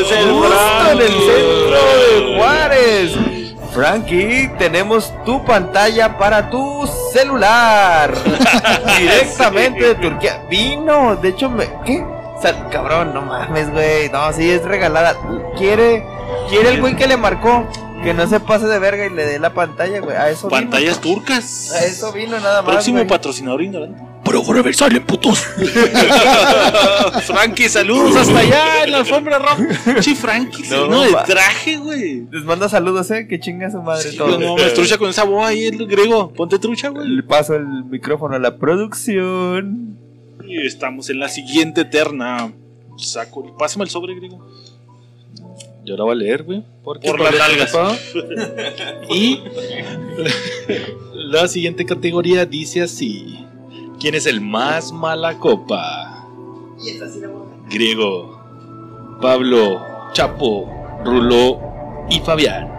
Es 0.00 0.10
el 0.12 0.30
Justo 0.30 0.92
en 0.92 1.00
el 1.00 1.08
centro 1.08 1.80
de 1.98 2.36
Juárez. 2.36 3.35
Frankie, 3.76 4.50
tenemos 4.58 5.12
tu 5.26 5.44
pantalla 5.44 6.16
para 6.16 6.48
tu 6.48 6.86
celular. 7.12 8.10
Directamente 8.98 9.88
de 9.88 9.94
Turquía. 9.96 10.42
Vino, 10.48 11.14
de 11.16 11.28
hecho, 11.28 11.50
me. 11.50 11.68
¿Qué? 11.84 12.02
Sal- 12.40 12.70
cabrón, 12.70 13.12
no 13.12 13.20
mames, 13.20 13.70
güey. 13.70 14.08
No, 14.08 14.32
sí, 14.32 14.50
es 14.50 14.64
regalada. 14.64 15.14
Quiere, 15.58 16.06
quiere 16.48 16.70
el 16.70 16.80
güey 16.80 16.96
que 16.96 17.06
le 17.06 17.18
marcó. 17.18 17.66
Que 18.02 18.14
no 18.14 18.26
se 18.26 18.40
pase 18.40 18.66
de 18.66 18.78
verga 18.78 19.04
y 19.06 19.10
le 19.10 19.26
dé 19.26 19.38
la 19.38 19.50
pantalla, 19.50 20.00
güey. 20.00 20.16
A 20.16 20.30
eso 20.30 20.48
Pantallas 20.48 20.98
turcas. 21.00 21.72
A 21.72 21.84
eso 21.84 22.12
vino 22.12 22.38
nada 22.40 22.62
más. 22.62 22.72
Próximo 22.72 23.06
patrocinador 23.06 23.60
ignorante. 23.60 24.00
Pero 24.44 24.62
por 24.62 24.74
salen 24.74 25.04
putos. 25.04 25.38
Frankie, 27.22 27.68
saludos 27.68 28.16
hasta 28.16 28.38
allá 28.38 28.84
en 28.84 28.90
la 28.92 28.98
alfombra 28.98 29.38
roja. 29.38 30.02
Sí, 30.02 30.14
Frankie, 30.14 30.64
No, 30.68 30.88
no, 30.88 31.02
de 31.02 31.14
traje, 31.26 31.78
güey. 31.78 32.26
Les 32.30 32.44
manda 32.44 32.68
saludos, 32.68 33.10
eh. 33.10 33.26
Que 33.26 33.40
chinga 33.40 33.70
su 33.70 33.80
madre 33.80 34.10
Sí, 34.10 34.16
todo. 34.16 34.38
no 34.38 34.56
mames, 34.56 34.74
trucha 34.74 34.98
con 34.98 35.08
esa 35.08 35.24
boa 35.24 35.48
ahí, 35.48 35.64
el 35.64 35.86
griego. 35.86 36.32
Ponte 36.32 36.58
trucha, 36.58 36.88
güey. 36.90 37.08
Le 37.08 37.22
paso 37.22 37.54
el 37.54 37.66
micrófono 37.84 38.36
a 38.36 38.38
la 38.38 38.58
producción. 38.58 39.96
Y 40.46 40.66
estamos 40.66 41.08
en 41.10 41.18
la 41.18 41.28
siguiente 41.28 41.84
terna. 41.84 42.52
Saco, 42.98 43.56
pásame 43.56 43.84
el 43.84 43.90
sobre, 43.90 44.14
griego. 44.14 44.46
Yo 45.84 45.96
la 45.96 46.04
voy 46.04 46.12
a 46.12 46.16
leer, 46.16 46.42
güey. 46.42 46.64
porque 46.82 47.08
Por 47.08 47.20
las 47.20 47.30
por 47.30 47.38
nalgas. 47.38 47.72
Y 49.10 49.40
la 51.14 51.46
siguiente 51.48 51.84
categoría 51.86 52.44
dice 52.44 52.82
así: 52.82 53.45
¿Quién 53.98 54.14
es 54.14 54.26
el 54.26 54.42
más 54.42 54.92
mala 54.92 55.38
copa? 55.38 56.26
Griego, 57.70 58.38
Pablo, 59.22 59.80
Chapo, 60.12 60.68
Rulo 61.04 61.60
y 62.10 62.20
Fabián. 62.20 62.76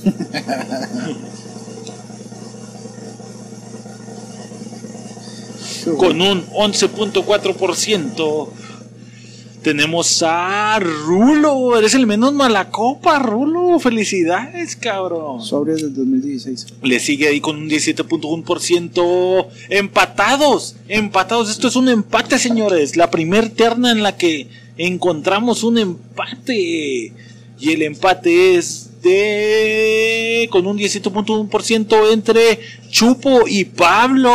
Con 5.98 6.20
un 6.20 6.46
11.4%. 6.46 8.59
Tenemos 9.62 10.22
a 10.22 10.78
Rulo. 10.78 11.78
Eres 11.78 11.94
el 11.94 12.06
menos 12.06 12.32
mala 12.32 12.70
copa, 12.70 13.18
Rulo. 13.18 13.78
Felicidades, 13.78 14.74
cabrón. 14.76 15.42
Sobrios 15.42 15.82
del 15.82 15.94
2016. 15.94 16.66
Le 16.82 16.98
sigue 16.98 17.28
ahí 17.28 17.40
con 17.40 17.56
un 17.56 17.68
17.1%. 17.68 19.46
Empatados. 19.68 20.76
Empatados. 20.88 21.50
Esto 21.50 21.68
es 21.68 21.76
un 21.76 21.88
empate, 21.88 22.38
señores. 22.38 22.96
La 22.96 23.10
primer 23.10 23.50
terna 23.50 23.90
en 23.92 24.02
la 24.02 24.16
que 24.16 24.48
encontramos 24.78 25.62
un 25.62 25.76
empate. 25.76 27.12
Y 27.58 27.72
el 27.72 27.82
empate 27.82 28.56
es 28.56 29.02
de... 29.02 30.48
Con 30.50 30.66
un 30.66 30.78
17.1% 30.78 32.12
entre 32.12 32.60
Chupo 32.88 33.46
y 33.46 33.66
Pablo. 33.66 34.30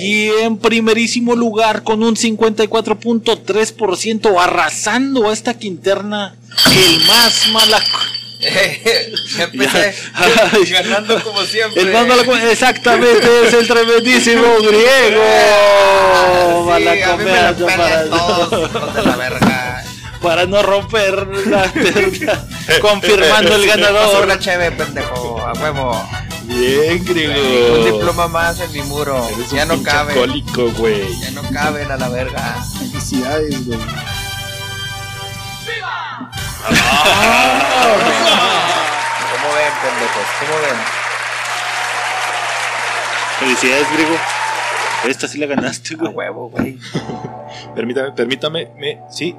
Y 0.00 0.28
en 0.42 0.56
primerísimo 0.58 1.36
lugar 1.36 1.82
con 1.82 2.02
un 2.02 2.16
54.3% 2.16 4.40
arrasando 4.40 5.28
a 5.28 5.32
esta 5.32 5.54
quinterna 5.54 6.36
el 6.66 7.00
más 7.06 7.48
mala... 7.52 7.80
Empecé 9.38 9.94
ganando 10.70 11.20
como 11.24 11.42
siempre. 11.42 11.82
El 11.82 11.90
exactamente 12.50 13.26
es 13.44 13.52
el 13.52 13.66
tremendísimo 13.66 14.42
griego. 14.60 15.22
Ah, 15.24 16.76
sí, 16.78 16.84
Mala 16.84 16.92
a 16.92 17.16
mí 17.16 17.24
me 17.24 17.32
la 17.32 17.52
comedia 17.54 17.56
pelan 17.56 17.76
para, 17.76 18.04
todos, 18.10 18.70
hijos 18.70 18.94
de 18.94 19.02
la 19.02 19.16
verga. 19.16 19.84
para 20.22 20.46
no 20.46 20.62
romper 20.62 21.26
la 21.48 21.64
terna, 21.72 22.46
confirmando 22.80 23.56
el 23.56 23.66
ganador. 23.66 24.22
una 24.24 24.38
cheve, 24.38 24.70
pendejo, 24.70 25.44
a 25.44 25.52
huevo. 25.54 26.08
Bien, 26.48 26.98
Un 27.00 27.04
Griego. 27.04 27.76
diploma 27.84 28.26
más 28.28 28.58
en 28.60 28.72
mi 28.72 28.82
muro. 28.82 29.22
Eres 29.28 29.50
Ya 29.50 29.62
un 29.64 29.68
no 29.68 29.82
cabe. 29.82 30.12
alcohólico, 30.12 30.70
güey. 30.78 31.06
Ya 31.20 31.30
no 31.32 31.42
caben 31.52 31.90
a 31.90 31.96
la 31.96 32.08
verga. 32.08 32.56
Felicidades, 32.78 33.66
güey. 33.66 33.78
¿Cómo 38.18 39.54
ven, 39.54 39.72
pendejos? 39.82 40.26
¿Cómo 40.40 40.54
ven? 40.62 40.78
Felicidades, 43.40 43.92
Griego. 43.92 44.16
Esta 45.06 45.28
sí 45.28 45.38
la 45.38 45.46
ganaste, 45.46 45.94
A 45.94 45.98
güey. 45.98 46.12
huevo, 46.14 46.50
güey. 46.50 46.78
Permítame, 47.74 48.12
permítame, 48.12 48.70
me, 48.76 49.00
sí. 49.10 49.36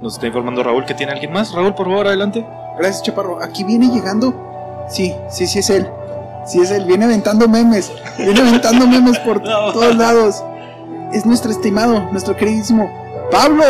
Nos 0.00 0.14
está 0.14 0.26
informando 0.26 0.62
Raúl 0.62 0.84
que 0.84 0.94
tiene 0.94 1.12
alguien 1.12 1.32
más. 1.32 1.52
Raúl, 1.52 1.74
por 1.74 1.86
favor, 1.86 2.06
adelante. 2.06 2.46
Gracias, 2.78 3.02
Chaparro. 3.02 3.42
Aquí 3.42 3.64
viene 3.64 3.88
llegando. 3.88 4.86
Sí, 4.90 5.14
sí, 5.30 5.46
sí 5.46 5.58
es 5.60 5.70
él. 5.70 5.88
Sí 6.46 6.60
es 6.60 6.70
él. 6.70 6.84
Viene 6.84 7.04
aventando 7.06 7.48
memes. 7.48 7.90
Viene 8.18 8.40
aventando 8.40 8.86
memes 8.86 9.18
por 9.20 9.42
No. 9.44 9.72
todos 9.72 9.96
lados. 9.96 10.44
Es 11.12 11.24
nuestro 11.24 11.50
estimado, 11.52 12.00
nuestro 12.10 12.34
queridísimo 12.36 12.90
Pablo 13.30 13.64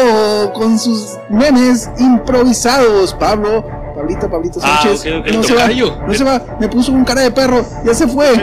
con 0.55 0.79
sus 0.79 1.17
memes 1.29 1.91
improvisados. 1.99 3.15
Pablo, 3.15 3.65
Pablito, 3.95 4.29
Pablito 4.29 4.59
Ah, 4.63 4.81
Sánchez. 4.83 5.05
No 5.35 5.43
se 5.43 5.55
va, 5.55 5.69
no 5.69 6.15
se 6.15 6.25
va. 6.25 6.43
Me 6.61 6.69
puso 6.69 6.93
un 6.93 7.05
cara 7.05 7.23
de 7.23 7.31
perro. 7.31 7.65
Ya 7.85 7.95
se 7.95 8.07
fue. 8.09 8.29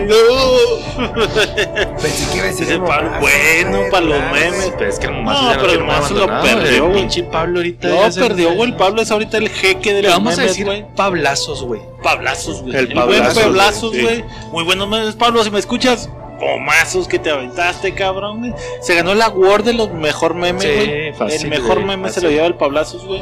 Pensé 2.01 2.31
que 2.31 2.37
iba 2.37 2.45
a 2.45 2.47
decir 2.47 2.81
Pablo, 2.85 3.11
bueno, 3.19 3.79
para 3.91 4.05
los 4.05 4.19
memes. 4.31 4.73
Pero 4.77 4.89
es 4.89 4.99
que 4.99 5.07
No, 5.07 5.33
ya 5.33 5.55
no 5.55 5.61
pero 5.61 5.73
el 5.73 5.79
mamazo 5.83 6.13
lo 6.13 6.27
perdió, 6.41 6.87
güey. 6.87 6.99
pinche 7.01 7.23
Pablo 7.23 7.59
ahorita. 7.59 7.87
No, 7.89 8.09
perdió, 8.15 8.53
güey. 8.53 8.71
El 8.71 8.75
Pablo 8.77 9.01
es 9.01 9.11
ahorita 9.11 9.37
el 9.37 9.49
jeque 9.49 9.93
de 9.93 10.03
los 10.03 10.11
vamos 10.13 10.33
a 10.33 10.37
memes, 10.37 10.51
decir 10.51 10.65
güey. 10.65 10.85
pablazos, 10.95 11.63
güey. 11.63 11.81
Pablazos, 12.01 12.61
güey. 12.61 12.75
El 12.75 12.87
El, 12.87 12.93
Pablazos, 12.93 13.33
buen 13.33 13.45
Pablazos, 13.47 13.91
güey, 13.91 14.03
güey. 14.03 14.23
Muy 14.51 14.63
buenos 14.63 14.87
memes, 14.87 15.15
Pablo. 15.15 15.43
Si 15.43 15.51
me 15.51 15.59
escuchas, 15.59 16.09
pomazos 16.39 17.07
que 17.07 17.19
te 17.19 17.29
aventaste, 17.29 17.93
cabrón, 17.93 18.39
güey. 18.39 18.53
Se 18.81 18.95
ganó 18.95 19.11
el 19.11 19.21
award 19.21 19.63
de 19.65 19.73
los 19.73 19.91
mejor 19.91 20.33
memes, 20.33 20.63
güey. 20.63 21.31
el 21.33 21.47
mejor 21.49 21.83
meme 21.85 22.09
se 22.09 22.21
lo 22.21 22.29
lleva 22.29 22.47
el 22.47 22.55
Pablazos, 22.55 23.05
güey. 23.05 23.21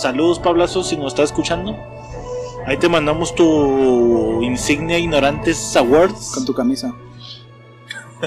Saludos, 0.00 0.38
Pablazos, 0.38 0.88
si 0.88 0.96
nos 0.96 1.08
estás 1.12 1.26
escuchando. 1.30 1.76
Ahí 2.66 2.76
te 2.76 2.88
mandamos 2.88 3.34
tu 3.34 4.42
insignia 4.42 4.98
Ignorantes 4.98 5.74
Awards. 5.76 6.32
Con 6.34 6.44
tu 6.44 6.54
camisa. 6.54 6.94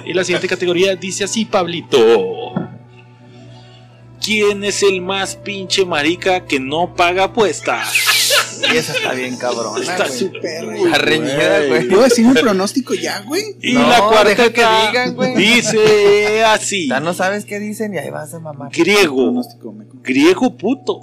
Y 0.05 0.13
la 0.13 0.23
siguiente 0.23 0.47
categoría 0.47 0.95
dice 0.95 1.23
así, 1.23 1.45
Pablito. 1.45 1.97
¿Quién 4.23 4.63
es 4.63 4.83
el 4.83 5.01
más 5.01 5.35
pinche 5.35 5.85
marica 5.85 6.45
que 6.45 6.59
no 6.59 6.93
paga 6.95 7.25
apuestas? 7.25 8.27
Y 8.71 8.77
esa 8.77 8.93
está 8.93 9.13
bien 9.13 9.35
cabrona, 9.37 9.79
Está 9.81 10.05
güey. 10.07 10.19
Súper. 10.19 10.63
Está 10.75 10.97
reñida, 10.99 11.65
güey. 11.67 11.87
¿Puedo 11.87 12.03
decir 12.03 12.25
mi 12.27 12.33
pronóstico 12.39 12.93
ya, 12.93 13.21
güey? 13.21 13.43
Y 13.61 13.73
No, 13.73 13.87
la 13.87 13.99
cuarta 14.01 14.29
deja 14.29 14.53
que 14.53 14.61
digan, 14.87 15.15
güey. 15.15 15.35
dice 15.35 16.43
así: 16.43 16.87
Ya 16.87 16.99
no 16.99 17.13
sabes 17.15 17.45
qué 17.45 17.59
dicen 17.59 17.93
y 17.95 17.97
ahí 17.97 18.11
vas 18.11 18.33
a 18.35 18.39
mamar. 18.39 18.71
Griego, 18.71 19.15
Pronóstico, 19.23 19.71
me- 19.73 19.85
griego 20.03 20.55
puto, 20.55 21.01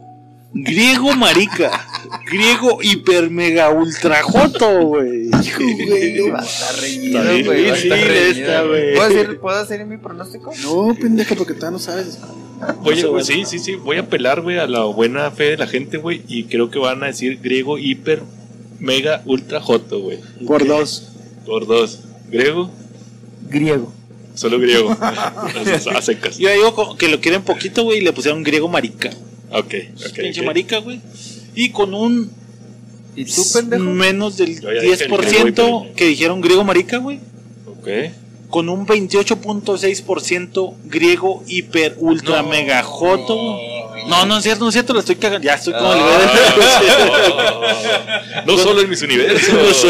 griego 0.53 1.15
marica, 1.15 1.87
griego 2.31 2.79
hiper 2.83 3.31
mega 3.31 3.71
ultra 3.71 4.23
joto, 4.23 4.87
güey. 4.87 5.29
güey, 5.31 6.31
Va 6.31 6.41
a 6.41 6.45
estar 6.45 6.81
reñido, 6.81 7.45
güey. 7.45 7.67
Va 7.67 7.75
a 7.75 7.77
estar 7.77 7.99
difícil 7.99 8.09
reñido. 8.09 8.31
esta, 8.31 8.63
güey. 8.63 8.95
¿Puedo, 8.95 9.09
decir, 9.09 9.41
¿Puedo 9.41 9.59
hacer 9.59 9.87
mi 9.87 9.97
pronóstico? 9.99 10.53
No, 10.63 10.95
pendejo, 10.95 11.35
porque 11.35 11.55
todavía 11.55 11.73
no 11.73 11.79
sabes. 11.79 12.19
Güey, 12.83 13.03
güey. 13.03 13.25
sí, 13.25 13.45
sí, 13.45 13.59
sí. 13.59 13.77
Voy 13.77 13.97
a 13.99 14.01
apelar, 14.01 14.41
güey, 14.41 14.59
a 14.59 14.67
la 14.67 14.85
buena 14.85 15.31
fe 15.31 15.45
de 15.51 15.57
la 15.59 15.67
gente, 15.67 15.99
güey. 15.99 16.23
Y 16.29 16.45
creo 16.45 16.71
que 16.71 16.79
van 16.79 17.03
a 17.03 17.07
decir 17.07 17.41
griego, 17.41 17.79
hiper, 17.79 18.23
mega, 18.79 19.23
ultra 19.27 19.61
joto, 19.61 20.01
güey. 20.01 20.19
Por 20.47 20.67
dos. 20.67 21.11
Por 21.47 21.67
dos. 21.67 22.01
¿Griego? 22.31 22.71
Griego. 23.49 23.93
Solo 24.35 24.59
griego. 24.59 24.91
A 25.01 26.03
secas. 26.03 26.39
Yo 26.39 26.51
digo 26.51 26.97
que 26.97 27.09
lo 27.09 27.21
quieren 27.21 27.43
poquito, 27.43 27.83
güey, 27.85 27.99
y 27.99 28.01
le 28.03 28.13
pusieron 28.13 28.43
griego 28.43 28.69
marica. 28.69 29.11
Ok, 29.51 29.75
ok. 30.07 30.13
pinche 30.17 30.41
ok. 30.41 30.47
marica, 30.47 30.79
güey. 30.79 31.01
Y 31.55 31.71
con 31.71 31.95
un 31.95 32.31
¿Y 33.17 33.25
tú, 33.25 33.43
pendejo? 33.53 33.83
menos 33.85 34.37
del 34.37 34.61
Yo 34.61 34.73
ya 34.73 34.81
dije 34.83 35.05
el 35.05 35.11
griego 35.11 35.49
10% 35.49 35.55
hiper- 35.55 35.93
que 35.95 36.07
dijeron 36.07 36.41
griego 36.41 36.63
marica, 36.65 36.99
güey. 36.99 37.19
Ok. 37.67 37.89
Con 38.51 38.69
un 38.69 38.87
28.6% 38.87 40.75
griego 40.85 41.43
hiper 41.49 41.97
ultra 41.99 42.43
No. 42.43 42.49
mega 42.49 42.83
joto. 42.83 43.59
No, 44.09 44.25
no 44.25 44.39
es 44.39 44.45
cierto, 44.45 44.65
no 44.65 44.69
es 44.71 44.75
cierto, 44.75 44.95
lo 44.95 45.01
estoy 45.01 45.17
cagando. 45.17 45.45
Ya 45.45 45.55
estoy 45.55 45.75
como 45.75 45.93
el 45.93 45.99
Ah, 46.01 46.33
no 48.47 48.57
solo 48.57 48.81
en 48.81 48.89
mis 48.89 49.03
universos. 49.03 49.87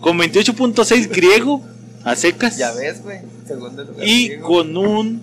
Con 0.00 0.18
28.6 0.18 1.08
griego 1.08 1.62
a 2.04 2.14
secas. 2.16 2.56
Ya 2.58 2.72
ves, 2.72 3.02
güey. 3.02 3.18
Segundo 3.46 3.84
lugar. 3.84 4.06
Y 4.06 4.28
griego. 4.28 4.48
con 4.48 4.76
un 4.76 5.22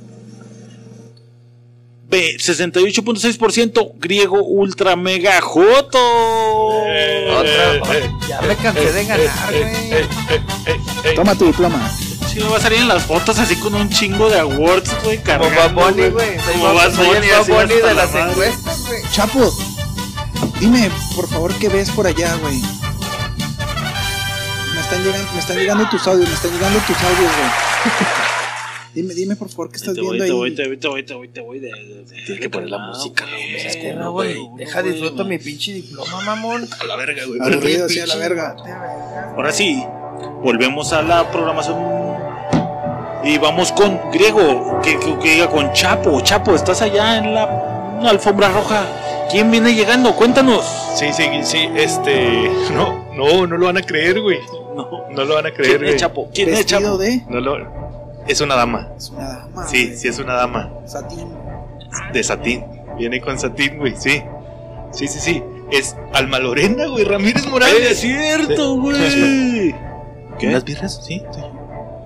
68.6% 2.10 3.92
griego 3.98 4.42
ultra 4.44 4.96
mega 4.96 5.40
joto. 5.42 6.00
Otra. 6.80 7.76
eh, 7.98 8.12
ya 8.28 8.42
me 8.42 8.56
cansé 8.56 8.92
de 8.94 9.06
ganar, 9.06 9.54
güey. 11.04 11.16
Toma 11.16 11.36
tu 11.36 11.46
diploma. 11.46 11.90
Sí, 12.32 12.40
me 12.40 12.50
va 12.50 12.58
a 12.58 12.62
salir 12.62 12.80
en 12.80 12.88
las 12.88 13.04
fotos 13.04 13.38
así 13.40 13.56
con 13.56 13.74
un 13.74 13.90
chingo 13.90 14.30
de 14.30 14.40
awards, 14.40 14.92
güey, 15.04 15.18
Como 15.24 15.50
Bad 15.50 15.72
Bunny, 15.74 16.10
güey. 16.10 16.38
Como 16.38 16.74
Bad- 16.74 16.96
Bunny, 16.96 17.74
de 17.76 17.82
la 17.82 17.94
las 17.94 18.14
encuestas, 18.16 18.86
güey. 18.88 19.02
Chapo, 19.12 19.52
dime, 20.60 20.92
por 21.16 21.28
favor, 21.28 21.54
¿qué 21.60 21.70
ves 21.70 21.90
por 21.92 22.06
allá, 22.06 22.36
güey? 22.36 22.62
Me 24.74 24.82
están 24.82 25.04
llegando, 25.04 25.32
me 25.34 25.40
están 25.40 25.58
llegando 25.58 25.90
tus 25.90 26.08
audios, 26.08 26.30
me 26.30 26.36
están 26.36 26.52
llegando 26.52 26.80
tus 26.80 26.98
audios, 26.98 27.32
güey. 27.36 28.39
Dime, 28.94 29.14
dime, 29.14 29.36
por 29.36 29.50
favor, 29.50 29.70
¿qué 29.70 29.78
estás 29.78 29.94
Te 29.94 30.02
voy, 30.02 30.18
viendo 30.18 30.26
te 30.26 30.32
ahí? 30.32 30.38
voy, 30.38 30.56
te 30.56 30.68
voy, 30.68 30.78
te 30.78 30.88
voy, 30.88 31.04
te 31.04 31.14
voy, 31.14 31.28
te 31.30 31.42
voy. 31.42 31.60
de- 31.60 31.68
de- 31.72 32.04
de- 32.06 32.24
Tienes 32.26 32.40
que 32.42 32.50
poner 32.50 32.70
la 32.70 32.80
música, 32.80 33.24
güey. 33.26 34.08
güey, 34.12 34.36
güey. 34.36 34.58
Deja 34.58 34.82
disfruto 34.82 35.24
mi 35.26 35.38
pinche 35.38 35.74
diploma, 35.74 36.22
mamón. 36.22 36.68
A 36.80 36.84
la 36.86 36.96
verga, 36.96 37.22
güey. 37.28 37.40
Aburrido, 37.40 37.88
sí, 37.88 38.00
a 38.00 38.08
la 38.08 38.16
verga. 38.16 38.56
Ahora 39.36 39.52
sí, 39.52 39.84
volvemos 40.42 40.92
a 40.94 41.02
la 41.04 41.30
programación. 41.32 41.78
Y 43.24 43.38
vamos 43.38 43.72
con 43.74 44.00
Griego, 44.12 44.80
que, 44.82 44.98
que, 44.98 45.20
que 45.20 45.34
diga 45.34 45.50
con 45.50 45.72
Chapo. 45.74 46.20
Chapo, 46.22 46.56
estás 46.56 46.82
allá 46.82 47.18
en 47.18 47.34
la, 47.36 48.00
alfombra 48.10 48.50
roja. 48.50 48.86
¿Quién 49.30 49.52
viene 49.52 49.76
llegando? 49.76 50.16
Cuéntanos. 50.16 50.66
Sí, 50.96 51.14
sí, 51.14 51.26
sí, 51.44 51.70
este. 51.76 52.50
No, 52.74 53.14
no, 53.16 53.46
no 53.46 53.58
lo 53.58 53.66
van 53.68 53.78
a 53.78 53.82
creer, 53.84 54.20
güey. 54.22 54.40
No. 54.76 54.90
No 55.12 55.26
lo 55.26 55.36
van 55.36 55.46
a 55.46 55.52
creer, 55.52 55.72
¿Quién 55.78 55.84
es 55.84 55.90
güey. 55.90 56.00
Chapo? 56.00 56.30
¿Quién 56.34 56.50
es 56.50 56.66
Chapo? 56.66 56.98
de... 56.98 57.22
No 57.30 57.40
lo. 57.42 57.79
Es 58.30 58.42
una 58.42 58.56
dama. 58.56 58.90
Es 58.98 59.10
una 59.10 59.28
dama, 59.28 59.68
Sí, 59.68 59.86
güey. 59.88 59.98
sí, 59.98 60.08
es 60.08 60.20
una 60.20 60.34
dama. 60.36 60.72
Satín. 60.86 61.28
De 62.14 62.24
satín. 62.24 62.64
Viene 62.98 63.20
con 63.20 63.38
satín, 63.40 63.78
güey, 63.80 63.96
sí. 63.98 64.22
Sí, 64.92 65.08
sí, 65.08 65.20
sí. 65.20 65.44
Es 65.72 65.96
Alma 66.14 66.40
Lorena, 66.40 66.88
güey. 66.88 67.04
Ramírez 67.04 67.46
Morales. 67.48 67.92
Es 67.92 68.00
cierto, 68.00 68.76
güey. 68.78 69.76
¿Qué? 70.40 70.48
¿Unas 70.48 70.64
birras? 70.64 71.02
Sí. 71.06 71.24
sí. 71.34 71.42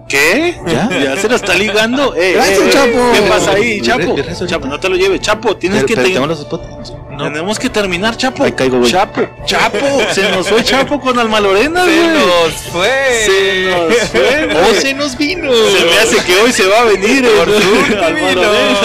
¿Qué? 0.08 0.56
¿Ya? 0.68 0.89
¿Ya 0.91 1.18
se 1.18 1.28
lo 1.30 1.36
está 1.36 1.54
ligando? 1.56 2.14
Eh, 2.16 2.32
Gracias, 2.36 2.60
eh, 2.60 2.64
eh, 2.68 2.70
Chapo. 2.72 3.12
¿Qué 3.14 3.22
pasa 3.30 3.51
ahí, 3.54 3.82
Chapo? 3.82 4.16
Chapo, 4.47 4.68
no 4.68 4.80
te 4.80 4.89
lo 4.89 4.95
lleves. 4.95 5.22
Chapo, 5.22 5.56
tienes 5.58 5.84
Pero- 5.84 5.88
que 5.88 5.95
pero 5.95 6.08
te- 6.08 6.14
tengo 6.14 6.28
los 6.28 6.39
spots. 6.41 6.93
No. 7.12 7.26
Tenemos 7.26 7.60
que 7.60 7.70
terminar, 7.70 8.18
Chapo. 8.18 8.43
Ahí 8.43 8.51
caigo, 8.54 8.80
güey. 8.80 8.91
Chapo, 8.91 9.22
Chapo. 9.45 10.01
Se 10.14 10.30
nos 10.32 10.47
fue 10.49 10.64
Chapo 10.64 10.99
con 10.99 11.18
Alma 11.20 11.39
Lorena, 11.39 11.86
Se 11.86 11.95
güey. 11.95 12.08
nos 12.08 12.54
fue. 12.72 12.89
Se 13.26 13.70
nos 13.70 13.93
fue, 14.10 14.49
¡Oh, 14.56 14.62
güey. 14.70 14.76
se 14.82 14.93
nos 14.95 15.16
vino! 15.18 15.51
Se 15.54 15.86
me 15.86 15.99
hace 15.99 16.18
que 16.26 16.36
hoy 16.41 16.51
se 16.51 16.66
va 16.66 16.80
a 16.82 16.84
venir 16.86 17.24
Por 17.38 17.45
vino. 17.47 18.41
Lorena. 18.41 18.80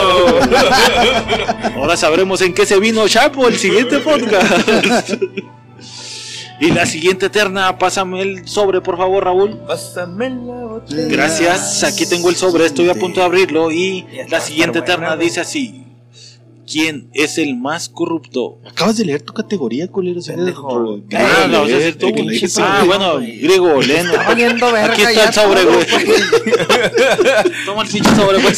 Ahora 1.76 1.96
sabremos 1.96 2.40
en 2.42 2.52
qué 2.52 2.66
se 2.66 2.78
vino 2.78 3.08
Chapo 3.08 3.48
el 3.48 3.58
siguiente 3.58 3.98
podcast. 4.00 5.10
Y 6.60 6.72
la 6.72 6.86
siguiente 6.86 7.30
terna, 7.30 7.78
pásame 7.78 8.22
el 8.22 8.48
sobre, 8.48 8.80
por 8.80 8.96
favor, 8.96 9.24
Raúl. 9.24 9.58
Pásame 9.66 10.30
la 10.30 10.64
botella. 10.64 11.08
Gracias, 11.08 11.84
aquí 11.84 12.04
tengo 12.06 12.28
el 12.28 12.36
sobre, 12.36 12.66
estoy 12.66 12.88
a 12.88 12.94
punto 12.94 13.20
de 13.20 13.26
abrirlo 13.26 13.70
y 13.70 14.06
la 14.28 14.40
siguiente 14.40 14.82
terna 14.82 15.16
dice 15.16 15.40
así. 15.40 15.87
¿Quién 16.70 17.08
es 17.14 17.38
el 17.38 17.56
más 17.56 17.88
corrupto? 17.88 18.60
Acabas 18.66 18.98
de 18.98 19.06
leer 19.06 19.22
tu 19.22 19.32
categoría, 19.32 19.88
culero. 19.88 20.20
Pendejo. 20.20 21.00
Ah, 21.14 21.46
vas 21.48 22.58
a 22.58 22.80
Ah, 22.80 22.84
bueno, 22.84 23.16
griego, 23.18 23.80
Leno. 23.80 24.10
Está 24.10 24.28
valiendo 24.28 24.72
verga 24.72 24.92
Aquí 24.92 25.02
está 25.02 25.24
el 25.24 25.32
sobre, 25.32 25.64
güey. 25.64 25.86
Toma 27.64 27.82
el 27.82 27.88
pinche 27.88 28.14
sobre, 28.14 28.38
güey. 28.38 28.54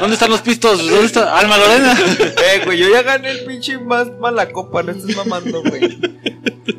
¿Dónde 0.00 0.14
están 0.14 0.30
los 0.30 0.42
pistos? 0.42 0.78
¿Dónde 0.78 1.06
está? 1.06 1.38
Alma 1.38 1.56
Lorena. 1.56 1.98
Eh, 2.20 2.62
güey, 2.64 2.78
yo 2.78 2.90
ya 2.90 3.02
gané 3.02 3.30
el 3.30 3.44
pinche 3.46 3.78
más 3.78 4.08
mala 4.20 4.50
copa, 4.50 4.82
no 4.82 4.92
estés 4.92 5.16
mamando, 5.16 5.62
güey. 5.62 5.98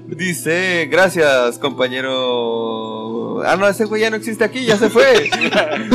Dice, 0.08 0.88
gracias, 0.92 1.58
compañero. 1.58 3.42
Ah, 3.44 3.56
no, 3.56 3.68
ese 3.68 3.86
güey 3.86 4.02
ya 4.02 4.10
no 4.12 4.16
existe 4.16 4.44
aquí, 4.44 4.64
ya 4.66 4.78
se 4.78 4.90
fue. 4.90 5.30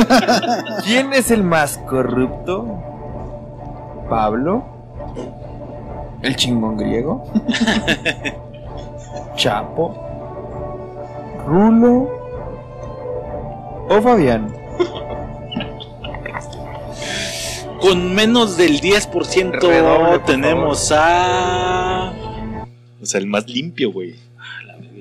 ¿Quién 0.85 1.13
es 1.13 1.31
el 1.31 1.43
más 1.43 1.77
corrupto? 1.89 2.92
¿Pablo? 4.13 4.63
¿El 6.21 6.35
chingón 6.35 6.77
griego? 6.77 7.23
¿Chapo? 9.35 9.97
¿Rulo? 11.47 12.11
¿O 13.89 14.01
Fabián? 14.03 14.53
Con 17.81 18.13
menos 18.13 18.55
del 18.55 18.79
10% 18.79 19.59
Redoble, 19.59 20.19
por 20.19 20.25
tenemos 20.25 20.91
a... 20.95 22.13
O 23.01 23.05
sea, 23.07 23.19
el 23.19 23.25
más 23.25 23.47
limpio, 23.49 23.91
güey. 23.91 24.13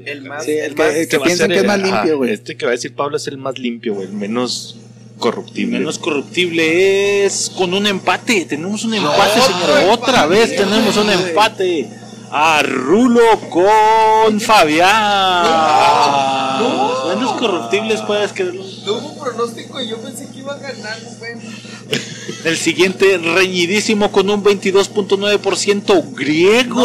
El 0.07 0.23
más. 0.23 0.47
Sí, 0.47 0.53
el 0.53 0.71
el 0.71 0.75
que- 0.75 1.01
el 1.03 1.09
que 1.09 1.21
piensan 1.21 1.53
es 1.53 1.59
el- 1.61 1.67
más 1.67 1.83
limpio, 1.83 2.17
güey. 2.17 2.33
Este 2.33 2.57
que 2.57 2.65
va 2.65 2.71
a 2.71 2.77
decir 2.77 2.95
Pablo 2.97 3.19
es 3.19 3.27
el 3.29 3.37
más 3.37 3.59
limpio, 3.59 3.93
güey. 3.95 4.07
El 4.07 4.15
menos 4.15 4.79
corruptible. 5.23 5.79
Menos 5.79 5.99
corruptible 5.99 7.25
es 7.25 7.51
con 7.57 7.73
un 7.73 7.87
empate. 7.87 8.45
Tenemos 8.45 8.85
un 8.85 8.93
empate, 8.95 9.41
señor. 9.41 9.71
Otra 9.93 10.27
vez 10.27 10.55
tenemos 10.57 10.97
un 10.97 11.09
empate. 11.09 11.89
A 12.35 12.63
Rulo 12.63 13.23
con 13.51 14.41
Fabián. 14.41 15.45
No. 16.61 17.07
Menos 17.15 17.33
corruptibles 17.39 18.01
puedes 18.03 18.33
creerlo. 18.33 18.65
No 18.85 18.93
hubo 18.95 19.23
pronóstico 19.23 19.81
y 19.81 19.89
yo 19.89 19.99
pensé 19.99 20.29
que 20.29 20.39
iba 20.39 20.55
a 20.55 20.59
ganar, 20.59 20.99
güey. 21.19 21.33
El 22.45 22.57
siguiente 22.57 23.19
reñidísimo 23.19 24.11
con 24.11 24.29
un 24.31 24.43
22.9% 24.43 26.15
griego. 26.15 26.83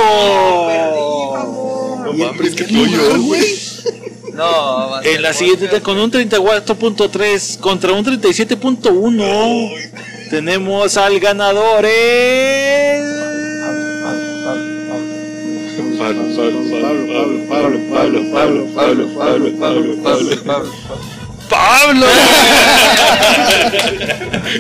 No 2.06 2.14
mames, 2.14 2.56
que 2.56 2.68
yo, 2.68 3.22
güey. 3.24 3.67
No, 4.38 4.90
va 4.92 5.00
a 5.00 5.02
ser 5.02 5.16
En 5.16 5.22
la 5.24 5.34
siguiente 5.34 5.66
podcast, 5.66 5.84
con 5.84 5.98
un 5.98 6.12
34.3 6.12 7.60
contra 7.60 7.92
un 7.94 8.06
37.1 8.06 9.90
tenemos 10.30 10.96
al 10.96 11.20
ganador 11.20 11.84
el... 11.86 13.18
Pablo, 15.98 16.22
Pablo, 16.36 16.60
Pablo, 16.70 17.08
Pablo, 17.50 17.80
Pablo, 17.90 18.20
Pablo, 18.32 18.68
Pablo, 18.76 19.08
Pablo, 19.16 19.48
Pablo, 19.58 19.96
Pablo, 20.04 20.36
Pablo. 20.46 20.72
Pablo. 21.50 22.06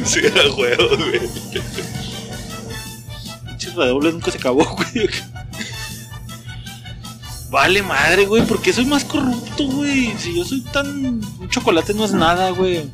Sí, 0.03 0.21
a 0.25 0.55
huevo, 0.55 0.97
güey. 0.97 1.21
Pinche 3.45 3.71
nunca 3.75 4.31
se 4.31 4.37
acabó, 4.37 4.65
güey. 4.65 5.09
Vale 7.57 7.81
madre, 7.81 8.27
güey, 8.27 8.45
¿por 8.45 8.61
qué 8.61 8.71
soy 8.71 8.85
más 8.85 9.03
corrupto, 9.03 9.65
güey? 9.65 10.15
Si 10.19 10.37
yo 10.37 10.45
soy 10.45 10.61
tan... 10.61 10.85
Un 10.85 11.49
chocolate 11.49 11.91
no 11.95 12.05
es 12.05 12.13
nada, 12.13 12.51
güey. 12.51 12.87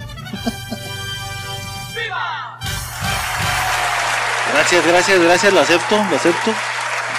Gracias, 4.53 4.87
gracias, 4.87 5.19
gracias, 5.21 5.53
lo 5.53 5.59
acepto, 5.59 5.97
lo 5.97 6.15
acepto. 6.15 6.51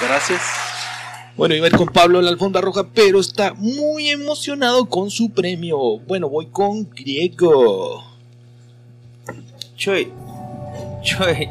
Gracias. 0.00 0.40
Bueno, 1.36 1.54
iba 1.54 1.66
a 1.66 1.68
ir 1.68 1.76
con 1.76 1.88
Pablo 1.88 2.18
en 2.18 2.24
la 2.24 2.30
alfombra 2.30 2.62
roja, 2.62 2.86
pero 2.94 3.20
está 3.20 3.52
muy 3.52 4.08
emocionado 4.08 4.86
con 4.86 5.10
su 5.10 5.28
premio. 5.28 5.98
Bueno, 5.98 6.30
voy 6.30 6.46
con 6.46 6.88
Griego. 6.88 8.02
Chuy, 9.76 10.10
Chuy, 11.02 11.50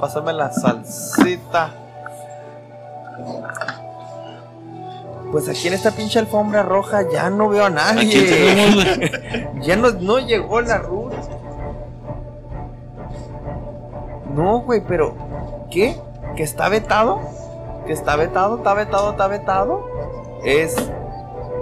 pásame 0.00 0.32
la 0.32 0.50
salsita. 0.50 1.74
Pues 5.32 5.48
aquí 5.48 5.68
en 5.68 5.74
esta 5.74 5.90
pinche 5.90 6.18
alfombra 6.18 6.62
roja 6.62 7.02
ya 7.10 7.30
no 7.30 7.48
veo 7.48 7.64
a 7.64 7.68
¿A 7.68 7.94
quién 7.94 8.26
tenemos, 8.26 8.84
nadie. 8.84 9.48
Ya 9.62 9.76
no, 9.76 9.90
no 9.90 10.18
llegó 10.18 10.60
la 10.60 10.78
Ruth. 10.78 11.12
No, 14.34 14.60
güey, 14.60 14.82
pero 14.86 15.16
¿qué? 15.70 15.96
¿Que 16.36 16.42
está 16.42 16.68
vetado? 16.68 17.20
¿Que 17.86 17.92
está 17.92 18.16
vetado? 18.16 18.58
¿Está 18.58 18.74
vetado? 18.74 19.10
¿Está 19.12 19.26
vetado? 19.28 19.86
Es. 20.44 20.76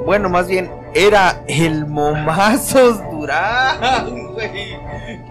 Bueno, 0.05 0.29
más 0.29 0.49
bien, 0.49 0.71
era 0.95 1.43
el 1.47 1.87
Momazos 1.87 3.01
Durán, 3.11 4.33
güey. 4.33 4.77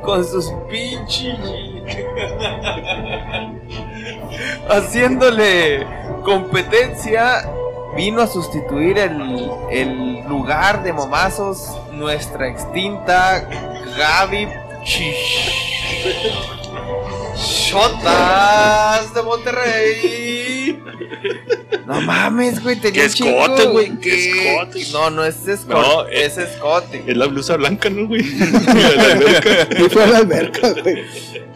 Con 0.02 0.26
sus 0.26 0.52
pinches. 0.70 1.38
Haciéndole 4.70 5.86
competencia. 6.24 7.50
Vino 7.96 8.22
a 8.22 8.28
sustituir 8.28 8.98
el, 8.98 9.50
el 9.72 10.22
lugar 10.28 10.84
de 10.84 10.92
Momazos, 10.94 11.70
nuestra 11.92 12.48
extinta 12.50 13.48
Gaby 13.98 14.48
Chish. 14.84 15.52
Shotas 17.36 19.14
de 19.14 19.22
Monterrey. 19.22 20.84
No 21.86 22.02
mames, 22.02 22.64
güey, 22.64 22.78
tenía 22.78 23.08
Qué 23.10 23.24
un 23.24 23.30
escote, 23.30 23.66
güey, 23.68 23.90
qué 24.00 24.10
¿Qué? 24.10 24.54
escote. 24.56 24.86
No, 24.92 25.10
no 25.10 25.24
es 25.26 25.48
escote, 25.48 25.74
No, 25.74 26.08
es 26.08 26.38
escote. 26.38 27.04
Es 27.06 27.18
la 27.18 27.26
blusa 27.28 27.58
blanca, 27.58 27.90
¿no, 27.90 28.08
güey? 28.08 28.22
Y 29.80 29.90
fue 29.90 30.04
a 30.04 30.08
la 30.08 30.18
alberca, 30.20 30.70
güey. 30.82 31.04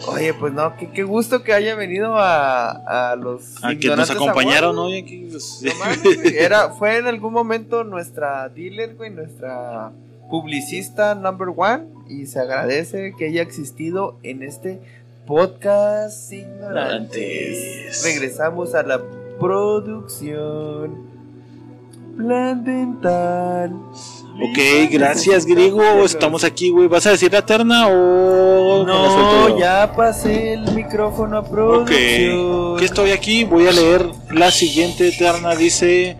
Oye, 0.05 0.33
pues 0.33 0.53
no, 0.53 0.75
qué, 0.77 0.89
qué 0.91 1.03
gusto 1.03 1.43
que 1.43 1.53
haya 1.53 1.75
venido 1.75 2.17
a, 2.17 3.11
a 3.11 3.15
los 3.15 3.63
A 3.63 3.75
que 3.75 3.87
nos 3.95 4.09
acompañaron, 4.11 4.77
Awards. 4.77 5.21
¿no? 5.23 5.29
Pues, 5.31 5.63
No 5.63 5.75
mames, 5.79 6.03
güey, 6.03 6.37
Era, 6.37 6.69
fue 6.69 6.97
en 6.97 7.07
algún 7.07 7.33
momento 7.33 7.83
nuestra 7.83 8.47
dealer, 8.49 8.95
güey, 8.95 9.09
nuestra 9.09 9.91
publicista 10.29 11.15
number 11.15 11.49
one. 11.55 11.85
Y 12.09 12.25
se 12.27 12.39
agradece 12.39 13.15
que 13.17 13.25
haya 13.25 13.41
existido 13.41 14.17
en 14.23 14.43
este 14.43 14.79
podcast 15.25 16.31
ignorantes. 16.31 17.17
Ignorantes. 17.17 18.03
Regresamos 18.03 18.75
a 18.75 18.83
la 18.83 19.01
producción. 19.39 21.05
Plan 22.15 22.63
dental. 22.63 23.73
Ok, 24.39 24.91
gracias, 24.91 25.45
griego. 25.45 25.81
Estamos 26.05 26.43
aquí, 26.43 26.69
güey. 26.69 26.87
¿Vas 26.87 27.07
a 27.07 27.11
decir 27.11 27.31
la 27.33 27.45
terna 27.45 27.87
o.? 27.87 28.83
No, 28.85 29.57
ya 29.59 29.91
pasé 29.95 30.53
el 30.53 30.71
micrófono 30.73 31.37
a 31.37 31.39
Ok, 31.39 31.49
producción. 31.49 32.77
que 32.77 32.85
estoy 32.85 33.11
aquí. 33.11 33.43
Voy 33.45 33.67
a 33.67 33.71
leer 33.71 34.05
la 34.29 34.51
siguiente 34.51 35.11
terna. 35.11 35.55
Dice: 35.55 36.17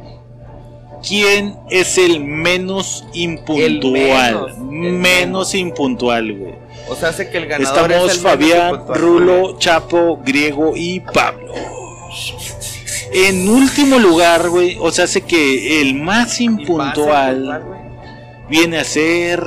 ¿Quién 1.07 1.57
es 1.69 1.97
el 1.99 2.19
menos 2.23 3.05
impuntual? 3.13 3.83
El 3.83 3.91
menos, 3.91 4.51
el 4.57 4.91
menos 4.93 5.55
impuntual, 5.55 6.33
güey. 6.37 6.55
O 6.89 6.95
sea, 6.95 7.09
hace 7.09 7.29
que 7.29 7.37
el 7.37 7.45
ganador 7.45 7.91
Estamos 7.91 8.11
es 8.11 8.17
el 8.17 8.23
Fabián. 8.23 8.81
Rulo, 8.95 9.59
Chapo, 9.59 10.19
Griego 10.25 10.73
y 10.75 11.01
Pablo. 11.01 11.53
En 13.13 13.47
último 13.47 13.99
lugar, 13.99 14.49
güey, 14.49 14.77
o 14.79 14.91
sea, 14.91 15.05
hace 15.05 15.21
que 15.21 15.81
el 15.81 15.93
más 15.95 16.41
impuntual. 16.41 17.63
Viene 18.49 18.79
a 18.79 18.83
ser 18.83 19.43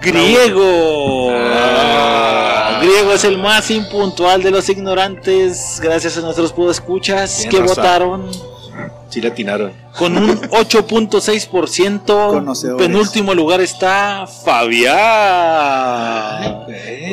Griego. 0.00 1.30
Ah. 1.32 2.80
Griego 2.82 3.12
es 3.12 3.24
el 3.24 3.36
más 3.38 3.70
impuntual 3.70 4.42
de 4.42 4.50
los 4.50 4.68
ignorantes, 4.68 5.78
gracias 5.82 6.16
a 6.16 6.20
nuestros 6.22 6.52
Tienes 7.38 7.54
que 7.54 7.60
razón. 7.60 7.76
votaron 7.76 8.30
Sí, 9.10 9.20
la 9.20 9.28
atinaron. 9.30 9.72
con 9.98 10.16
un 10.16 10.40
8.6%. 10.50 12.04
Conocedores. 12.30 12.86
Penúltimo 12.86 13.34
lugar 13.34 13.60
está 13.60 14.26
Fabián. 14.26 14.94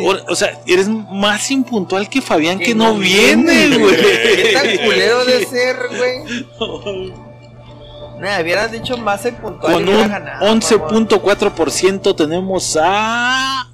O, 0.04 0.16
o 0.32 0.36
sea, 0.36 0.62
eres 0.68 0.88
más 0.88 1.50
impuntual 1.52 2.08
que 2.08 2.22
Fabián 2.22 2.60
que, 2.60 2.66
Que 2.66 2.76
no, 2.76 2.94
viene, 2.96 3.78
güey. 3.78 3.96
¿Qué 4.02 4.52
tan 4.54 4.78
culero 4.86 5.26
de 5.26 5.46
ser, 5.50 5.76
güey? 5.90 7.16
Me 8.19 8.41
hubieras 8.41 8.72
dicho 8.72 8.98
más 8.98 9.26
impuntual. 9.26 9.73
Con 9.73 9.81
y 9.84 9.85
hubiera 9.85 10.03
un 10.03 10.10
ganado, 10.10 10.45
mamón. 10.45 10.61
11.4% 10.61 12.15
tenemos 12.15 12.77
a 12.81 13.72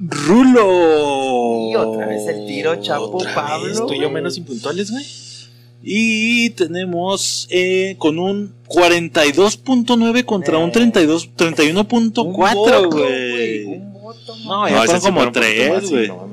Rulo. 0.00 1.70
Y 1.70 1.76
otra 1.76 2.06
vez 2.06 2.26
el 2.28 2.46
tiro, 2.46 2.76
Chapo, 2.76 3.18
Pablo. 3.34 3.66
vez. 3.66 3.78
¿Tú 3.78 3.94
y 3.94 4.00
yo 4.00 4.10
menos 4.10 4.36
impuntuales, 4.36 4.90
güey? 4.90 5.04
Y 5.82 6.50
tenemos 6.50 7.46
eh, 7.50 7.94
con 7.98 8.18
un 8.18 8.54
42.9 8.68 10.24
contra 10.24 10.58
un 10.58 10.72
32, 10.72 11.26
Un 11.26 11.32
voto, 11.36 11.46
31.4, 11.46 12.90
güey. 12.92 13.80
No, 14.44 14.68
ya 14.68 14.76
fueron 14.78 15.00
sí 15.00 15.06
como 15.06 15.32
tres, 15.32 15.90
güey. 15.90 16.08
no 16.08 16.28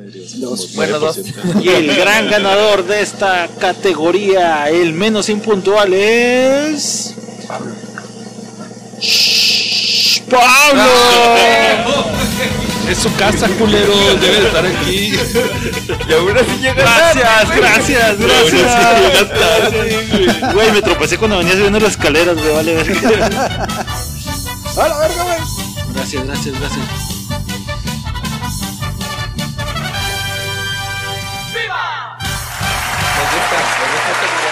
Bueno, 0.76 1.00
dos. 1.00 1.20
9%. 1.24 1.64
Y 1.64 1.70
el 1.70 1.96
gran 1.96 2.30
ganador 2.30 2.86
de 2.86 3.02
esta 3.02 3.48
categoría, 3.60 4.70
el 4.70 4.94
menos 4.94 5.30
impuntual, 5.30 5.94
es. 5.94 7.16
Shh, 9.00 10.22
¡Pablo! 10.30 10.84
Es 12.90 13.00
su 13.00 13.14
casa, 13.16 13.48
culero. 13.58 13.94
Debe 14.20 14.42
de 14.42 14.48
estar 14.48 14.66
aquí. 14.66 15.14
Y 16.08 16.14
ahora 16.14 16.42
sí 16.44 16.58
llega 16.62 16.74
Gracias, 16.74 17.50
gracias, 17.56 18.20
aún 18.20 18.32
así 18.32 18.58
gracias. 19.28 20.54
Güey, 20.54 20.72
me 20.72 20.82
tropecé 20.82 21.18
cuando 21.18 21.38
venía 21.40 21.54
subiendo 21.54 21.80
las 21.80 21.92
escaleras, 21.92 22.38
güey, 22.38 22.54
vale, 22.54 22.76
ver. 22.76 22.98
¡A 24.78 24.88
la 24.88 24.98
verga, 25.00 25.24
güey! 25.24 25.40
Gracias, 25.94 26.26
gracias, 26.26 26.60
gracias. 26.60 26.86
Me 33.16 33.24
gusta, 33.32 33.58
me 33.80 33.86
gusta 33.92 34.45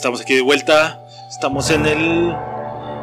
Estamos 0.00 0.22
aquí 0.22 0.34
de 0.34 0.40
vuelta. 0.40 0.98
Estamos 1.28 1.68
en 1.68 1.84
el 1.84 2.34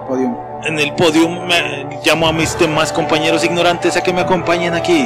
Podium. 0.07 0.35
en 0.65 0.79
el 0.79 0.95
podio. 0.95 1.29
Me- 1.29 1.99
llamo 2.03 2.27
a 2.27 2.33
mis 2.33 2.57
demás 2.57 2.91
compañeros 2.91 3.43
ignorantes 3.43 3.95
a 3.97 4.01
que 4.01 4.11
me 4.11 4.21
acompañen 4.21 4.73
aquí. 4.73 5.05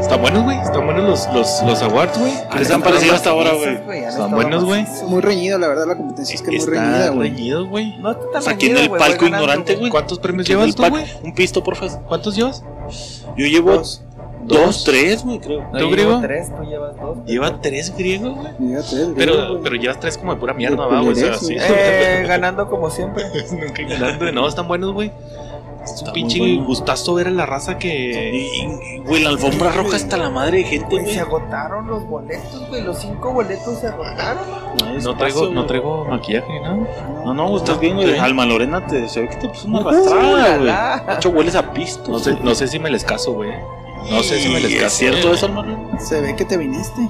Están 0.00 0.22
buenos, 0.22 0.42
güey. 0.42 0.58
Están 0.58 0.84
buenos 0.86 1.04
los, 1.04 1.32
los, 1.32 1.62
los 1.64 1.82
awards, 1.82 2.18
güey. 2.18 2.32
¿Qué 2.50 2.58
les 2.58 2.70
han 2.72 2.82
parecido 2.82 3.14
hasta 3.14 3.30
ahora, 3.30 3.52
güey? 3.52 4.02
Están 4.02 4.32
buenos, 4.32 4.64
güey. 4.64 4.84
Muy 5.06 5.20
reñido, 5.20 5.56
la 5.56 5.68
verdad, 5.68 5.86
la 5.86 5.96
competencia 5.96 6.34
es 6.34 6.42
que 6.42 6.48
muy 6.48 6.56
Está 6.58 6.70
reñida, 6.72 7.08
güey. 7.10 7.30
reñido, 7.30 7.68
güey. 7.68 7.96
No 7.98 8.10
está 8.10 8.40
tan 8.40 8.48
aquí 8.48 8.70
en 8.70 8.76
el 8.76 8.90
palco 8.90 9.24
ignorante, 9.24 9.76
güey. 9.76 9.88
¿Cuántos 9.88 10.18
premios 10.18 10.48
llevas 10.48 10.66
el 10.66 10.74
tú, 10.74 10.84
güey? 10.88 11.04
Un 11.22 11.32
pisto, 11.32 11.62
por 11.62 11.76
favor. 11.76 12.00
¿Cuántos 12.08 12.34
llevas? 12.34 12.64
Yo 13.36 13.46
llevo 13.46 13.70
Dos. 13.74 14.02
Dos, 14.44 14.84
tres, 14.84 15.24
güey, 15.24 15.38
creo. 15.38 15.62
No, 15.72 15.78
¿Tú, 15.78 15.90
griego? 15.90 16.20
tres, 16.20 16.54
tú 16.54 16.62
llevas 16.64 16.96
dos. 17.00 17.18
Lleva 17.26 17.60
tres 17.60 17.96
griegos, 17.96 18.34
güey. 18.36 18.52
Llega 18.58 18.82
tres, 18.82 19.04
güey, 19.04 19.14
Pero, 19.16 19.60
pero 19.62 19.76
llevas 19.76 20.00
tres 20.00 20.18
como 20.18 20.34
de 20.34 20.40
pura 20.40 20.54
mierda, 20.54 20.86
va, 20.86 21.00
güey. 21.00 21.12
O 21.12 21.14
sea, 21.14 21.32
culerés, 21.38 21.40
sí. 21.40 21.54
güey. 21.54 21.66
Eh, 21.70 22.24
ganando 22.26 22.68
como 22.68 22.90
siempre. 22.90 23.24
Nunca 23.52 23.82
ganando. 23.82 24.32
No, 24.32 24.48
están 24.48 24.68
buenos, 24.68 24.92
güey. 24.92 25.10
Es 25.82 26.02
un 26.02 26.12
pinche 26.12 26.38
bueno. 26.38 26.64
gustazo 26.66 27.14
ver 27.14 27.28
a 27.28 27.30
la 27.30 27.46
raza 27.46 27.78
que. 27.78 28.46
güey, 29.06 29.22
la 29.22 29.30
alfombra 29.30 29.72
roja 29.72 29.96
está 29.96 30.18
la 30.18 30.28
madre 30.28 30.58
de 30.58 30.64
gente, 30.64 31.00
Güey, 31.00 31.14
se 31.14 31.20
agotaron 31.20 31.86
los 31.86 32.06
boletos, 32.06 32.68
güey. 32.68 32.82
Los 32.82 32.98
cinco 32.98 33.32
boletos 33.32 33.78
se 33.78 33.86
agotaron. 33.86 34.42
No 35.02 35.16
traigo, 35.16 35.48
no 35.48 35.64
traigo 35.64 36.04
maquillaje 36.04 36.52
ni 36.52 36.60
nada. 36.60 36.76
No, 37.24 37.32
no, 37.32 37.56
estás 37.56 37.80
bien, 37.80 37.96
güey. 37.96 38.18
Alma 38.18 38.44
Lorena, 38.44 38.86
te, 38.86 39.08
se 39.08 39.22
ve 39.22 39.28
que 39.30 39.36
te 39.36 39.48
puso 39.48 39.68
una 39.68 39.80
Uh, 39.80 39.88
arrastrada, 39.88 40.56
güey. 40.58 41.06
De 41.06 41.14
hecho, 41.14 41.30
hueles 41.30 41.54
a 41.56 41.72
pisto. 41.72 42.10
No 42.10 42.18
sé, 42.18 42.36
no 42.42 42.54
sé 42.54 42.68
si 42.68 42.78
me 42.78 42.90
les 42.90 43.02
caso, 43.02 43.32
güey. 43.32 43.50
No 44.08 44.22
sé 44.22 44.40
si 44.40 44.48
me 44.48 44.60
les 44.60 44.82
¿Es 44.82 44.92
cierto 44.92 45.32
eso, 45.34 45.48
Lorena? 45.48 45.98
Se 46.00 46.20
ve 46.20 46.34
que 46.36 46.44
te 46.44 46.56
viniste. 46.56 47.08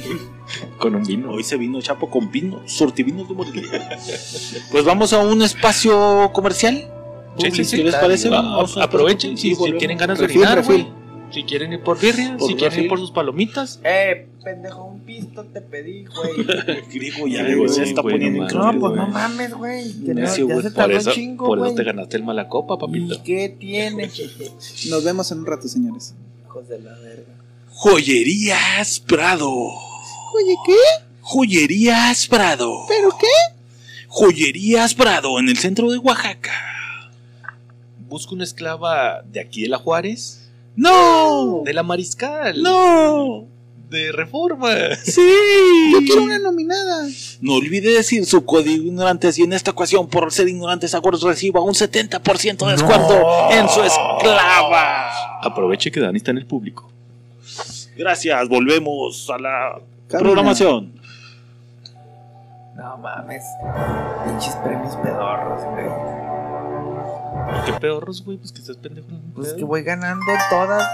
Con 0.78 0.94
un 0.94 1.02
vino. 1.04 1.30
Hoy 1.32 1.44
se 1.44 1.56
vino 1.56 1.80
Chapo 1.80 2.10
con 2.10 2.30
vino, 2.30 2.60
surtivinos 2.66 3.28
de 3.28 3.34
Morelia. 3.34 3.98
pues 4.72 4.84
vamos 4.84 5.12
a 5.12 5.20
un 5.20 5.42
espacio 5.42 6.30
comercial. 6.32 6.90
Sí, 7.38 7.50
sí, 7.52 7.64
sí. 7.64 7.76
¿Qué 7.76 7.84
les 7.84 7.94
parece? 7.94 8.28
Vamos 8.28 8.76
aprovechen 8.76 9.38
si, 9.38 9.52
y 9.52 9.54
si 9.54 9.72
tienen 9.74 9.96
ganas 9.96 10.18
de 10.18 10.26
Refil, 10.26 10.42
orinar, 10.42 10.58
refil. 10.58 10.82
güey. 10.82 10.99
Si 11.32 11.44
quieren 11.44 11.72
ir 11.72 11.82
por 11.82 12.00
birria, 12.00 12.36
Por 12.36 12.48
si 12.48 12.56
quieren 12.56 12.84
ir 12.84 12.88
por 12.88 12.98
sus 12.98 13.10
palomitas. 13.10 13.80
Eh, 13.84 14.26
pendejo, 14.42 14.84
un 14.84 15.00
pisto 15.00 15.44
te 15.44 15.60
pedí, 15.60 16.04
güey. 16.06 16.46
Griego 16.92 17.26
ya 17.28 17.68
se 17.68 17.84
está 17.84 18.02
güey, 18.02 18.14
poniendo 18.16 18.44
no 18.44 18.48
No, 18.48 18.48
increíble, 18.48 18.80
pues 18.80 18.96
no 18.96 19.06
mames, 19.08 19.54
güey. 19.54 19.94
No, 19.94 20.14
Necio, 20.14 20.48
ya 20.48 20.62
se 20.62 20.70
Por 20.70 20.92
eso, 20.92 21.10
un 21.10 21.14
chingo, 21.14 21.46
por 21.46 21.66
eso 21.66 21.74
te 21.74 21.84
ganaste 21.84 22.16
el 22.16 22.24
mala 22.24 22.48
copa, 22.48 22.78
papito. 22.78 23.14
¿Y 23.14 23.18
qué 23.18 23.48
tiene? 23.48 24.10
Nos 24.88 25.04
vemos 25.04 25.30
en 25.30 25.38
un 25.38 25.46
rato, 25.46 25.68
señores. 25.68 26.14
Hijos 26.46 26.68
de 26.68 26.80
la 26.80 26.92
verga. 26.98 27.32
Joyerías 27.70 29.00
Prado. 29.00 29.50
Oye, 29.50 30.56
¿qué? 30.66 30.76
Joyerías 31.20 32.26
Prado. 32.26 32.84
¿Pero 32.88 33.10
qué? 33.18 33.26
Joyerías 34.08 34.94
Prado 34.94 35.38
en 35.38 35.48
el 35.48 35.56
centro 35.56 35.90
de 35.90 35.98
Oaxaca. 35.98 36.52
Busco 38.08 38.34
una 38.34 38.44
esclava 38.44 39.22
de 39.22 39.40
aquí 39.40 39.62
de 39.62 39.68
la 39.68 39.78
Juárez, 39.78 40.39
¡No! 40.76 41.62
de 41.64 41.72
la 41.74 41.82
Mariscal, 41.82 42.62
¡No! 42.62 43.46
de 43.90 44.12
Reforma. 44.12 44.68
¡Sí! 45.02 45.20
Yo 45.92 45.98
quiero 46.06 46.22
una 46.22 46.38
nominada. 46.38 47.08
No 47.40 47.54
olvide 47.54 47.92
decir 47.92 48.24
su 48.24 48.44
código 48.44 48.84
ignorantes 48.84 49.36
y 49.38 49.42
en 49.42 49.52
esta 49.52 49.72
ocasión 49.72 50.06
por 50.08 50.30
ser 50.32 50.48
ignorantes 50.48 50.94
Acuerdos 50.94 51.22
reciba 51.24 51.60
un 51.60 51.74
70% 51.74 52.66
de 52.66 52.72
descuento 52.72 53.50
en 53.50 53.68
su 53.68 53.82
esclava. 53.82 55.40
Aproveche 55.42 55.90
que 55.90 55.98
Dani 56.00 56.18
está 56.18 56.30
en 56.30 56.38
el 56.38 56.46
público. 56.46 56.88
Gracias, 57.96 58.48
volvemos 58.48 59.28
a 59.28 59.38
la 59.38 59.80
Camina. 60.06 60.20
programación. 60.30 60.92
No 62.76 62.96
mames. 62.98 63.42
Pinches 64.24 64.54
premios 64.56 64.94
pedorros, 64.96 65.62
güey. 65.64 65.86
¿Qué 67.66 67.72
pedorros, 67.74 68.24
güey? 68.24 68.38
Pues 68.38 68.52
que 68.52 68.60
estás 68.60 68.76
pendejo. 68.76 69.08
Pues 69.34 69.52
que 69.54 69.64
voy 69.64 69.82
ganando 69.82 70.24
todas. 70.48 70.86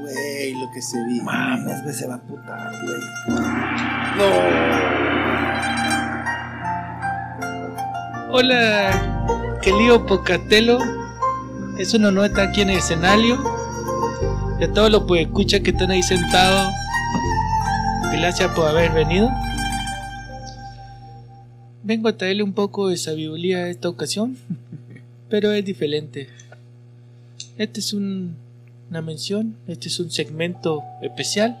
Güey, 0.00 0.54
lo 0.54 0.70
que 0.72 0.82
se 0.82 1.02
vi. 1.04 1.20
Mames, 1.20 1.82
güey, 1.82 1.94
se 1.94 2.06
va 2.06 2.16
a 2.16 2.20
putar, 2.20 2.72
güey. 2.82 3.00
Hola, 8.30 9.58
qué 9.62 9.72
lío 9.72 10.06
Pocatelo. 10.06 10.78
Es 11.78 11.94
un 11.94 12.04
honor 12.04 12.26
estar 12.26 12.48
aquí 12.48 12.62
en 12.62 12.70
el 12.70 12.78
escenario. 12.78 13.42
Y 14.60 14.64
a 14.64 14.72
todos 14.72 14.90
los 14.90 15.04
pues 15.04 15.26
escucha 15.26 15.60
que 15.60 15.70
están 15.70 15.90
ahí 15.90 16.02
sentados. 16.02 16.72
Gracias 18.12 18.50
por 18.52 18.68
haber 18.68 18.92
venido. 18.92 19.30
Vengo 21.84 22.08
a 22.08 22.16
traerle 22.16 22.42
un 22.42 22.52
poco 22.52 22.88
de 22.88 22.96
sabiduría 22.96 23.58
a 23.58 23.68
esta 23.68 23.88
ocasión, 23.88 24.36
pero 25.28 25.52
es 25.52 25.64
diferente. 25.64 26.28
Este 27.58 27.80
es 27.80 27.92
un- 27.92 28.36
una 28.90 29.00
mención, 29.02 29.56
este 29.68 29.88
es 29.88 29.98
un 30.00 30.10
segmento 30.10 30.82
especial, 31.00 31.58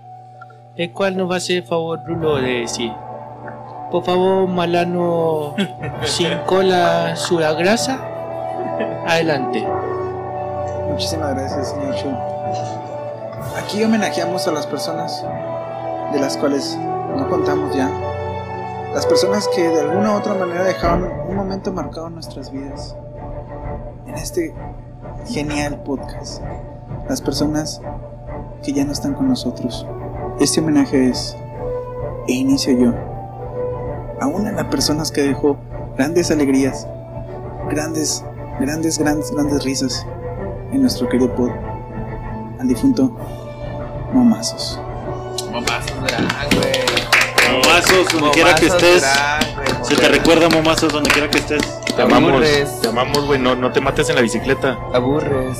el 0.76 0.90
cual 0.92 1.16
nos 1.16 1.30
va 1.30 1.34
a 1.34 1.38
hacer 1.38 1.58
el 1.58 1.62
favor 1.64 2.00
Rulo 2.06 2.36
de 2.36 2.60
decir. 2.60 2.92
Por 3.90 4.04
favor, 4.04 4.48
Malano 4.48 5.54
sin 6.04 6.28
cola 6.46 7.16
sura 7.16 7.52
grasa. 7.54 8.00
Adelante. 9.06 9.66
Muchísimas 10.90 11.34
gracias, 11.34 11.70
señor 11.70 11.94
Chu. 11.96 12.08
Aquí 13.56 13.82
homenajeamos 13.82 14.46
a 14.46 14.52
las 14.52 14.66
personas 14.66 15.22
de 16.12 16.20
las 16.20 16.36
cuales 16.36 16.76
no 17.16 17.26
contamos 17.28 17.74
ya. 17.74 17.90
Las 18.94 19.06
personas 19.06 19.48
que 19.48 19.62
de 19.62 19.80
alguna 19.80 20.12
u 20.12 20.18
otra 20.18 20.34
manera 20.34 20.64
dejaron 20.64 21.10
un 21.26 21.34
momento 21.34 21.72
marcado 21.72 22.08
en 22.08 22.14
nuestras 22.14 22.52
vidas. 22.52 22.94
En 24.06 24.14
este 24.14 24.54
genial 25.26 25.82
podcast. 25.82 26.42
Las 27.08 27.22
personas 27.22 27.80
que 28.62 28.74
ya 28.74 28.84
no 28.84 28.92
están 28.92 29.14
con 29.14 29.28
nosotros. 29.28 29.86
Este 30.40 30.60
homenaje 30.60 31.08
es, 31.08 31.36
e 32.28 32.32
inicio 32.32 32.78
yo, 32.78 32.92
a 34.20 34.26
una 34.26 34.50
de 34.50 34.56
las 34.56 34.66
personas 34.66 35.10
que 35.10 35.22
dejó 35.22 35.56
grandes 35.96 36.30
alegrías, 36.30 36.86
grandes, 37.70 38.22
grandes, 38.60 38.98
grandes, 38.98 39.30
grandes 39.32 39.64
risas 39.64 40.06
en 40.70 40.82
nuestro 40.82 41.08
querido 41.08 41.34
pod, 41.34 41.50
al 42.60 42.68
difunto 42.68 43.16
Momazos. 44.12 44.78
Momazos 45.50 46.02
verán, 46.02 46.28
güey. 46.54 47.11
Momazos, 47.52 48.12
donde 48.12 48.30
quiera 48.30 48.54
que 48.54 48.66
estés. 48.66 49.04
Se 49.82 49.96
te 49.96 50.08
recuerda, 50.08 50.48
momazos, 50.48 50.92
donde 50.92 51.10
quiera 51.10 51.28
que 51.30 51.38
estés. 51.38 51.62
Te 51.96 52.02
amamos, 52.02 52.30
Aburres. 52.32 52.80
te 52.80 52.88
amamos, 52.88 53.26
güey. 53.26 53.38
No, 53.40 53.54
no 53.54 53.70
te 53.72 53.80
mates 53.80 54.08
en 54.08 54.16
la 54.16 54.22
bicicleta. 54.22 54.78
Aburres. 54.94 55.58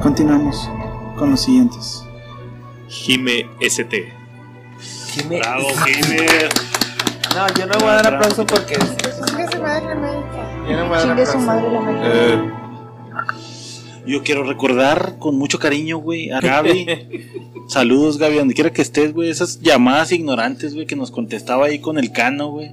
Continuamos 0.00 0.68
con 1.18 1.30
los 1.32 1.40
siguientes. 1.40 2.04
Jime 2.88 3.48
ST. 3.60 4.12
Sí 4.80 5.24
me- 5.28 5.38
Bravo, 5.40 5.68
Jimmy. 5.84 6.18
No, 7.34 7.46
yo 7.58 7.66
no 7.66 7.78
voy 7.80 7.88
a 7.90 7.94
dar 8.02 8.14
aplauso 8.14 8.46
porque. 8.46 8.76
Chingue 8.76 9.46
su 9.52 9.60
madre 9.62 9.84
la 9.86 9.92
América. 9.92 10.66
Yo 10.68 10.76
no 10.76 10.88
voy 10.88 10.96
a 10.96 10.98
dar 10.98 11.02
Chingue 11.08 11.26
su 11.26 11.38
aplauso. 11.38 11.46
madre 11.46 11.70
la 11.72 11.78
América. 11.78 12.54
Yo 14.08 14.22
quiero 14.22 14.42
recordar 14.42 15.16
con 15.18 15.36
mucho 15.36 15.58
cariño, 15.58 15.98
güey, 15.98 16.30
a 16.30 16.40
Gaby. 16.40 16.86
Saludos, 17.68 18.16
Gaby, 18.16 18.36
donde 18.36 18.54
quiera 18.54 18.72
que 18.72 18.80
estés, 18.80 19.12
güey. 19.12 19.28
Esas 19.28 19.60
llamadas 19.60 20.12
ignorantes, 20.12 20.74
güey, 20.74 20.86
que 20.86 20.96
nos 20.96 21.10
contestaba 21.10 21.66
ahí 21.66 21.78
con 21.78 21.98
el 21.98 22.10
cano, 22.10 22.48
güey. 22.50 22.70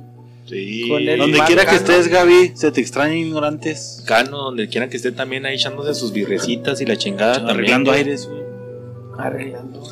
sí. 0.48 0.88
Donde 0.88 1.40
quiera 1.46 1.66
que 1.66 1.76
estés, 1.76 2.08
Gaby, 2.08 2.54
se 2.56 2.72
te 2.72 2.80
extraña 2.80 3.16
ignorantes. 3.16 4.04
Cano, 4.08 4.38
donde 4.38 4.70
quieran 4.70 4.90
que 4.90 4.96
esté 4.98 5.12
también 5.12 5.46
ahí 5.46 5.56
echándose 5.56 5.94
sus 5.94 6.14
birrecitas 6.14 6.80
y 6.80 6.86
la 6.86 6.96
chingada. 6.96 7.50
Arreglando 7.50 7.92
aires, 7.92 8.28
güey. 8.28 8.42
Arreglando. 9.18 9.84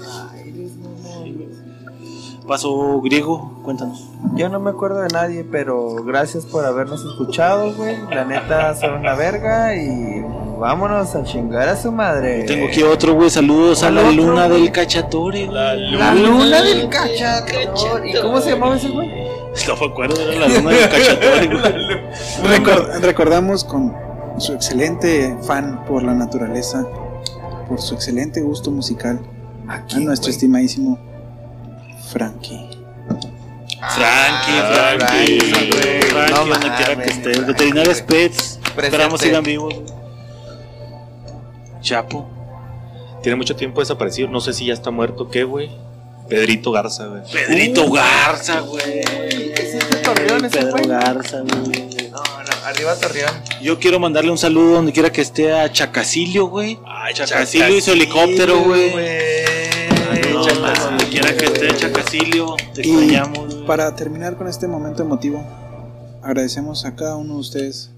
Paso 2.48 3.00
griego, 3.02 3.54
cuéntanos. 3.64 4.10
Yo 4.36 4.50
no 4.50 4.60
me 4.60 4.72
acuerdo 4.72 5.00
de 5.02 5.08
nadie, 5.10 5.46
pero 5.50 5.96
gracias 6.04 6.46
por 6.46 6.66
habernos 6.66 7.04
escuchado, 7.06 7.74
güey. 7.74 7.96
La 8.10 8.26
neta, 8.26 8.76
son 8.76 8.96
una 8.96 9.16
verga 9.16 9.76
y 9.76 10.22
vámonos 10.60 11.16
a 11.16 11.24
chingar 11.24 11.70
a 11.70 11.76
su 11.78 11.92
madre. 11.92 12.44
Tengo 12.44 12.68
aquí 12.68 12.84
otro, 12.84 13.14
güey. 13.14 13.30
Saludos 13.30 13.82
a 13.84 13.86
¿Cuál 13.92 13.96
la 13.96 14.02
otro, 14.02 14.14
luna 14.14 14.48
güey? 14.48 14.62
del 14.64 14.72
cachatore. 14.74 15.48
La 15.48 16.14
luna 16.14 16.62
del 16.62 16.90
cachador. 16.90 18.06
¿Y 18.06 18.14
cómo 18.22 18.42
se 18.42 18.50
llamaba 18.52 18.76
ese 18.76 18.90
güey? 18.90 19.10
No 19.68 19.76
me 19.78 19.86
acuerdo, 19.86 20.20
era 20.20 20.48
la 20.48 20.48
luna 20.60 20.70
del 20.72 20.90
cachatore, 20.90 21.48
güey. 21.48 22.60
Recor- 22.60 23.00
recordamos 23.02 23.64
con 23.64 23.94
su 24.40 24.52
excelente 24.54 25.38
fan 25.44 25.86
por 25.86 26.02
la 26.04 26.14
naturaleza, 26.16 26.86
por 27.70 27.80
su 27.80 27.94
excelente 27.94 28.42
gusto 28.42 28.72
musical, 28.72 29.20
a 29.68 29.78
nuestro 30.00 30.24
güey. 30.28 30.32
estimadísimo 30.32 30.98
Frankie. 32.14 32.70
Frankie, 33.96 34.60
Ah, 34.62 34.96
Frankie, 34.98 35.40
Frankie, 35.42 36.32
No 36.32 36.46
donde 36.46 36.70
quiera 36.78 36.96
que. 37.04 37.12
Frankie, 37.12 37.42
Veterinarios. 37.42 38.02
Pets. 38.02 38.60
Esperamos 38.82 39.20
sigan 39.20 39.44
vivos. 39.44 39.74
Chapo. 41.82 42.30
Tiene 43.22 43.36
mucho 43.36 43.56
tiempo 43.56 43.82
desaparecido. 43.82 44.30
No 44.30 44.40
sé 44.42 44.54
si 44.54 44.66
ya 44.68 44.74
está 44.74 44.92
muerto 44.92 45.24
o 45.24 45.30
qué, 45.30 45.44
güey. 45.44 45.70
Pedrito 46.30 46.72
Garza, 46.72 47.08
güey. 47.08 47.22
Pedrito 47.32 47.90
Garza, 47.92 48.62
güey. 48.62 49.00
Ese 49.00 49.78
es 49.80 49.90
de 49.90 49.96
Torreón, 49.98 50.46
ese 50.46 50.60
Pedro 50.60 50.72
güey. 50.78 50.88
Garza, 50.88 51.42
güey. 51.42 51.90
No, 52.12 52.20
no, 52.20 52.66
arriba 52.66 52.96
Torreón. 52.96 53.32
Yo 53.62 53.78
quiero 53.80 54.00
mandarle 54.00 54.32
un 54.32 54.38
saludo 54.38 54.76
donde 54.76 54.94
quiera 54.94 55.12
que 55.12 55.22
esté 55.22 55.52
a 55.52 55.70
Chacacilio, 55.72 56.46
güey. 56.48 56.80
Ay, 56.86 57.14
Chacacilio 57.14 57.76
y 57.78 57.82
su 57.82 57.92
helicóptero, 57.92 58.60
güey. 58.60 58.92
No, 61.22 61.28
Chacacilio. 61.28 61.30
donde 61.32 61.34
quiera 61.38 61.38
que 61.38 61.46
esté 61.46 61.76
Chacacilio, 61.78 62.56
te 62.74 62.88
Y 62.88 62.92
extrañamos. 62.92 63.54
güey. 63.56 63.66
para 63.66 63.96
terminar 63.96 64.36
con 64.38 64.48
este 64.48 64.68
momento 64.68 65.04
emotivo, 65.04 65.44
agradecemos 66.22 66.86
a 66.86 66.96
cada 66.96 67.16
uno 67.16 67.36
de 67.36 67.40
ustedes 67.40 67.92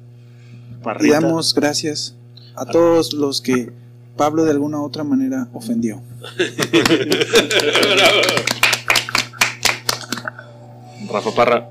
y 1.01 1.09
damos 1.09 1.53
gracias 1.53 2.15
a 2.55 2.65
todos 2.65 3.13
los 3.13 3.41
que 3.41 3.71
Pablo 4.17 4.45
de 4.45 4.51
alguna 4.51 4.79
u 4.79 4.85
otra 4.85 5.03
manera 5.03 5.47
ofendió. 5.53 6.01
Rafa 11.11 11.31
Parra. 11.31 11.69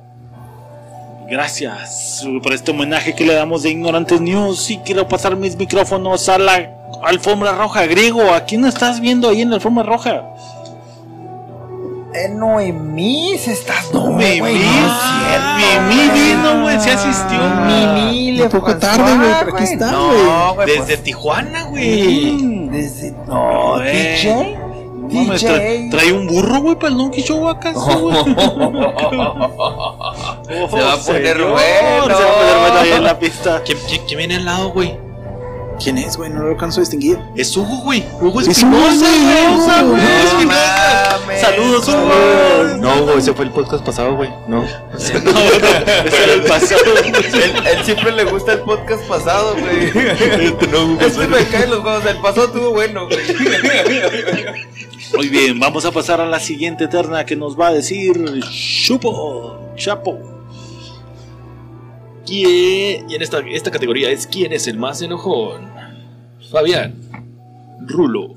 Gracias 1.30 2.24
por 2.42 2.52
este 2.52 2.70
homenaje 2.70 3.14
que 3.14 3.24
le 3.24 3.34
damos 3.34 3.62
de 3.62 3.70
Ignorantes 3.70 4.20
News. 4.20 4.70
Y 4.70 4.78
quiero 4.78 5.08
pasar 5.08 5.36
mis 5.36 5.56
micrófonos 5.56 6.28
a 6.28 6.38
la 6.38 6.70
alfombra 7.02 7.56
roja. 7.56 7.86
Griego, 7.86 8.30
¿a 8.32 8.44
quién 8.44 8.64
estás 8.66 9.00
viendo 9.00 9.28
ahí 9.30 9.40
en 9.40 9.48
la 9.50 9.56
alfombra 9.56 9.84
roja? 9.84 10.22
Eh, 12.16 12.28
Noemí, 12.28 13.36
se 13.38 13.50
estás 13.52 13.92
no, 13.92 14.06
Mimi. 14.12 14.38
güey, 14.38 14.54
no 14.54 14.60
güey. 15.86 16.10
vino, 16.12 16.62
güey, 16.62 16.78
se 16.80 16.92
asistió. 16.92 17.40
Mimi, 17.66 18.30
le 18.32 18.44
Un 18.44 18.50
poco 18.50 18.76
tarde, 18.76 19.16
güey, 19.16 19.30
pero 19.40 19.54
aquí 19.56 19.64
está, 19.64 19.90
No, 19.90 20.54
güey, 20.54 20.66
Desde 20.68 20.84
pues, 20.84 21.02
Tijuana, 21.02 21.64
güey. 21.64 22.68
Desde 22.68 23.10
no. 23.26 23.78
DJ, 23.80 24.56
DJ. 25.08 25.48
tra- 25.48 25.90
trae 25.90 26.12
un 26.12 26.28
burro, 26.28 26.60
güey, 26.60 26.76
para 26.76 26.92
el 26.92 26.98
Donkey 26.98 27.24
Show 27.24 27.48
acaso, 27.48 27.98
güey. 27.98 28.16
Se 28.24 28.30
va 30.80 30.92
a 30.92 30.96
poner 30.96 31.36
señor, 31.36 31.50
bueno. 31.50 32.16
Se 32.16 32.22
va 32.22 32.30
a 32.30 32.34
poner 32.34 32.58
bueno 32.60 32.78
ahí 32.80 32.92
en 32.92 33.02
la 33.04 33.18
pista. 33.18 33.60
¿Quién, 33.64 33.78
quién, 33.88 34.02
quién 34.06 34.18
viene 34.18 34.36
al 34.36 34.44
lado, 34.44 34.70
güey? 34.70 34.96
¿Quién 35.82 35.98
es, 35.98 36.16
güey? 36.16 36.30
No 36.30 36.42
lo 36.42 36.50
alcanzo 36.50 36.80
a 36.80 36.82
distinguir. 36.82 37.18
Es 37.34 37.56
Hugo, 37.56 37.78
güey. 37.82 38.04
Hugo 38.20 38.40
Es 38.40 38.48
Espinosa, 38.48 39.04
Hugo, 39.04 39.24
güey. 39.24 39.46
Hugo, 39.46 39.64
Hugo. 39.64 39.96
No 39.96 40.02
Espinosa. 40.02 41.20
Saludos, 41.40 41.88
Hugo. 41.88 42.76
No, 42.78 43.04
güey, 43.04 43.18
ese 43.18 43.34
fue 43.34 43.44
el 43.46 43.50
podcast 43.50 43.84
pasado, 43.84 44.14
güey. 44.16 44.30
No. 44.48 44.62
No, 44.62 44.66
no, 45.24 45.40
ese 46.04 46.24
era 46.24 46.32
el 46.34 46.42
pasado. 46.42 46.80
Él, 47.04 47.52
él 47.66 47.84
siempre 47.84 48.12
le 48.12 48.24
gusta 48.24 48.52
el 48.52 48.60
podcast 48.60 49.02
pasado, 49.04 49.56
güey. 49.58 49.86
Este 49.86 51.26
me 51.28 51.44
cae 51.46 51.64
en 51.64 51.70
los 51.70 51.84
huevos. 51.84 52.06
El 52.06 52.18
pasado 52.18 52.46
estuvo 52.46 52.70
bueno, 52.70 53.06
güey. 53.06 53.18
Muy 55.16 55.28
bien, 55.28 55.60
vamos 55.60 55.84
a 55.84 55.92
pasar 55.92 56.20
a 56.20 56.26
la 56.26 56.40
siguiente 56.40 56.88
terna 56.88 57.24
que 57.24 57.36
nos 57.36 57.58
va 57.58 57.68
a 57.68 57.72
decir 57.72 58.40
Chupo, 58.84 59.58
Chapo. 59.76 60.33
¿Quién? 62.26 63.08
Y 63.10 63.14
en 63.14 63.22
esta, 63.22 63.38
esta 63.40 63.70
categoría 63.70 64.10
es 64.10 64.26
¿Quién 64.26 64.52
es 64.52 64.66
el 64.66 64.78
más 64.78 65.02
enojón? 65.02 65.70
Fabián, 66.50 66.94
Rulo, 67.86 68.34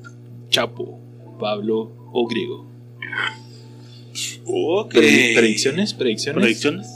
Chapo, 0.49 0.99
Pablo 1.39 1.91
o 2.11 2.27
Griego. 2.27 2.65
Ok. 4.45 4.91
Pre- 4.93 5.33
¿Predicciones? 5.35 5.93
¿Predicciones? 5.93 6.41
¿Predicciones? 6.41 6.87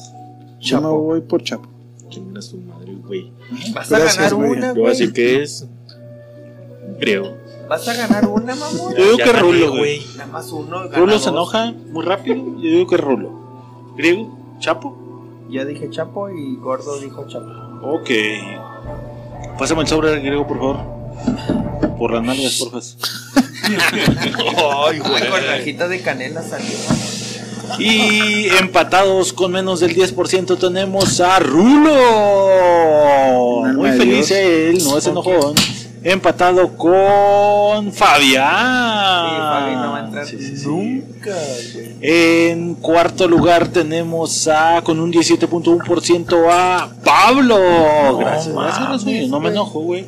Yo 0.60 0.82
me 0.82 0.88
voy 0.88 1.22
por 1.22 1.44
Chapo. 1.44 1.70
Chinga 2.10 2.42
su 2.42 2.58
madre, 2.58 2.94
güey. 3.06 3.32
Vas 3.74 3.92
a 3.92 4.00
Gracias, 4.00 4.18
ganar 4.18 4.34
güey. 4.36 4.52
una, 4.52 4.68
Yo 4.70 4.74
voy 4.74 4.80
a 4.82 4.84
güey. 4.84 4.92
decir 4.98 5.14
que 5.14 5.42
es. 5.44 5.68
Griego. 7.00 7.38
Vas 7.70 7.88
a 7.88 7.94
ganar 7.96 8.28
una, 8.28 8.56
mamón. 8.56 8.96
Yo 8.98 9.04
digo 9.06 9.18
Ya 9.18 9.24
que 9.26 9.32
gané, 9.32 9.42
Rulo, 9.44 9.70
güey. 9.78 10.02
Nada 10.18 10.32
más 10.32 10.52
uno. 10.52 10.88
Rulo 10.90 11.14
dos. 11.14 11.24
se 11.24 11.30
enoja 11.30 11.72
muy 11.72 12.04
rápido. 12.04 12.36
Yo 12.58 12.62
digo 12.70 12.88
que 12.88 12.98
Rulo. 12.98 13.94
¿Griego? 13.98 14.38
¿Chapo? 14.60 14.98
Yo 15.52 15.66
dije 15.66 15.90
Chapo 15.90 16.30
y 16.30 16.56
Gordo 16.56 16.98
dijo 16.98 17.28
Chapo. 17.28 17.52
Ok. 17.84 18.10
Pásame 19.60 19.82
el 19.82 19.88
sobre 19.88 20.18
griego, 20.22 20.48
por 20.48 20.58
favor. 20.58 20.78
Por 21.98 22.14
las 22.14 22.24
nalgas, 22.24 22.54
porfa. 22.54 22.80
Ay, 23.68 23.76
Ay, 24.88 25.00
con 25.00 25.22
rajita 25.46 25.90
de 25.90 26.02
canela 26.02 26.42
salió. 26.42 26.70
Y 27.80 28.48
empatados 28.60 29.34
con 29.34 29.52
menos 29.52 29.82
del 29.82 29.94
10% 29.96 30.58
tenemos 30.58 31.20
a 31.20 31.40
Rulo. 31.40 31.98
Muy 33.74 33.92
feliz 33.92 34.30
Dios. 34.30 34.40
él, 34.40 34.84
no 34.86 34.98
es 34.98 35.06
enojón. 35.08 35.54
Empatado 36.04 36.76
con 36.78 37.94
Fabián. 37.94 39.30
Sí, 39.30 39.36
Fabi 39.38 39.76
no 39.76 39.92
va 39.92 39.98
a 39.98 40.06
entrar 40.06 40.26
Sí, 40.26 40.38
sí, 40.40 40.58
sí. 40.58 40.68
nunca. 40.68 41.36
En 42.02 42.74
cuarto 42.76 43.28
lugar 43.28 43.68
tenemos 43.68 44.48
a 44.48 44.82
con 44.84 45.00
un 45.00 45.14
17.1% 45.14 46.48
a 46.50 46.92
Pablo. 47.04 48.18
gracias, 48.18 48.54
gracias, 48.56 49.06
mames, 49.06 49.30
no 49.30 49.40
me 49.40 49.50
enojo, 49.50 49.82
güey. 49.82 50.06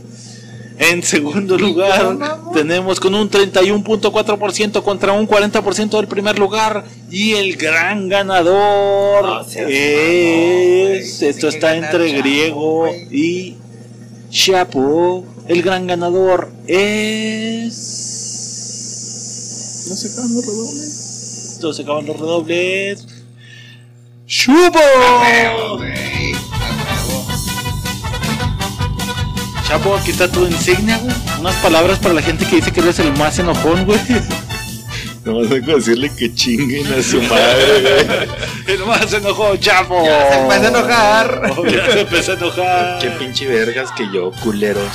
En 0.80 1.04
segundo 1.04 1.58
lugar 1.60 2.18
tenemos 2.54 3.00
con 3.00 3.14
un 3.14 3.30
31.4% 3.30 4.82
contra 4.82 5.14
un 5.14 5.28
40% 5.28 5.90
del 5.92 6.08
primer 6.08 6.40
lugar 6.40 6.86
y 7.12 7.34
el 7.34 7.56
gran 7.56 8.10
ganador 8.10 9.24
No 9.24 9.42
es 9.68 11.22
esto 11.22 11.48
está 11.48 11.76
entre 11.76 12.14
griego 12.14 12.88
y 13.12 13.58
Chapo. 14.32 15.24
El 15.48 15.62
gran 15.62 15.88
ganador 15.88 16.52
es 16.68 17.74
No 19.90 19.96
se 19.96 20.08
acaban 20.12 20.34
los 20.34 20.46
redobles. 20.46 21.58
todos 21.62 21.76
se 21.76 21.82
acaban 21.84 22.06
los 22.06 22.18
redobles. 22.20 23.06
¡Chupo! 24.26 24.80
Chapo, 29.68 29.96
aquí 29.96 30.12
está 30.12 30.30
tu 30.32 30.46
insignia, 30.46 30.98
güey. 30.98 31.16
Unas 31.40 31.56
palabras 31.58 32.00
para 32.00 32.14
la 32.14 32.22
gente 32.22 32.46
que 32.46 32.58
dice 32.58 32.72
que 32.72 32.80
eres 32.80 33.00
el 33.00 33.12
más 33.18 33.38
enojón, 33.40 33.86
güey. 33.86 34.00
Nomás 35.26 35.48
tengo 35.50 35.66
que 35.66 35.76
decirle 35.76 36.12
que 36.18 36.34
chinguen 36.34 36.86
a 36.94 37.02
su 37.02 37.22
madre, 37.22 37.82
güey. 37.82 38.76
El 38.78 38.86
más 38.86 39.12
enojón, 39.14 39.60
Chapo. 39.60 40.04
Ya 40.06 40.30
se 40.30 40.40
empieza 40.40 40.66
a 40.66 40.70
enojar. 40.70 41.42
Ya 41.72 41.92
se 41.92 42.02
empezó 42.02 42.32
a 42.32 42.36
enojar. 42.36 43.00
Qué 43.00 43.10
pinche 43.12 43.46
vergas 43.48 43.92
que 43.92 44.06
yo, 44.14 44.32
culeros. 44.44 44.92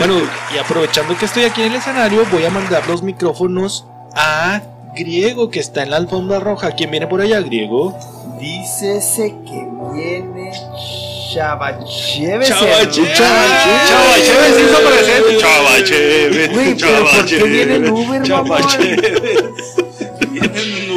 Bueno, 0.00 0.14
y 0.54 0.56
aprovechando 0.56 1.14
que 1.14 1.26
estoy 1.26 1.44
aquí 1.44 1.60
en 1.60 1.72
el 1.72 1.78
escenario, 1.78 2.24
voy 2.32 2.42
a 2.46 2.50
mandar 2.50 2.88
los 2.88 3.02
micrófonos 3.02 3.84
a 4.14 4.62
Griego, 4.96 5.50
que 5.50 5.60
está 5.60 5.82
en 5.82 5.90
la 5.90 5.98
alfombra 5.98 6.40
roja. 6.40 6.70
¿Quién 6.72 6.90
viene 6.90 7.06
por 7.06 7.20
allá, 7.20 7.38
Griego? 7.42 7.94
Dícese 8.40 9.36
que 9.44 9.68
viene 9.92 10.52
Chavacheves. 11.34 12.48
Chavacheves. 12.48 12.48
Chava 12.48 14.14
Chévez 14.24 14.54
se 14.54 14.62
hizo 14.62 14.78
presente. 14.88 15.36
Chava 15.36 15.84
Chévez. 15.84 16.50
Güey, 16.50 16.74
pero 16.76 17.04
¿por 17.04 17.26
qué 17.26 17.44
viene 17.44 17.74
en 17.76 17.90
Uber, 17.90 18.22
Chava 18.22 18.58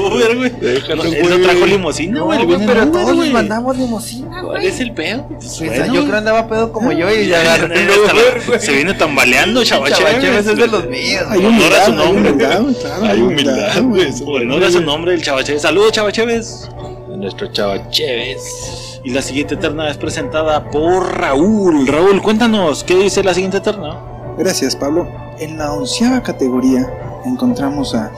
Uber, 0.08 0.38
güey. 0.38 0.50
Déjalo, 0.50 1.04
no 1.04 1.40
trajo 1.42 1.66
limusina, 1.66 2.20
No, 2.20 2.26
güey. 2.26 2.42
en 2.42 2.48
pero 2.66 2.82
Uber, 2.84 2.92
todos 2.92 3.18
les 3.18 3.32
mandamos 3.32 3.78
limosina, 3.78 4.42
¿Cuál 4.42 4.58
güey. 4.58 4.68
es 4.68 4.80
el 4.80 4.94
pedo? 4.94 5.26
Pues, 5.28 5.56
Pues, 5.58 5.70
bueno, 5.70 5.94
yo 5.94 6.06
creo 6.06 6.18
andaba 6.18 6.48
pedo 6.48 6.72
como 6.72 6.92
yo 6.92 7.10
y 7.14 7.28
ya 7.30 7.42
agarré 7.42 7.76
el. 7.84 8.60
Se 8.60 8.74
viene 8.74 8.94
tambaleando, 8.94 9.64
Chava 9.64 9.90
Chavacheves 9.90 10.48
es 10.48 10.58
de 10.58 10.68
los 10.68 10.88
míos. 10.88 11.24
Hay 11.30 11.40
Honor 11.40 11.52
a 11.52 11.56
humildad, 11.58 11.86
su 11.86 11.94
nombre. 11.94 12.32
humildad, 12.32 12.62
güey, 12.62 12.76
claro. 12.76 13.06
Hay 13.06 13.22
humildad, 13.22 13.82
güey. 13.84 14.12
Por 14.24 14.42
honor 14.42 14.64
a 14.64 14.72
su 14.72 14.82
nombre, 14.82 15.14
el 15.14 15.22
Chava 15.22 15.44
Chévez. 15.44 15.62
Saludos, 15.62 15.92
Chava 15.92 16.12
Chévez. 16.12 16.70
Nuestro 17.10 17.48
chava 17.52 17.90
Chévez. 17.90 19.00
Y 19.06 19.12
la 19.12 19.22
siguiente 19.22 19.56
terna 19.56 19.90
es 19.90 19.98
presentada 19.98 20.70
por 20.72 21.18
Raúl. 21.18 21.88
Raúl, 21.88 22.22
cuéntanos, 22.22 22.84
¿qué 22.84 22.96
dice 22.96 23.24
la 23.24 23.34
siguiente 23.34 23.60
terna? 23.62 23.98
Gracias, 24.38 24.76
Pablo. 24.76 25.08
En 25.40 25.58
la 25.58 25.72
onceava 25.74 26.22
categoría 26.24 26.90
encontramos 27.26 27.94
a 27.96 28.12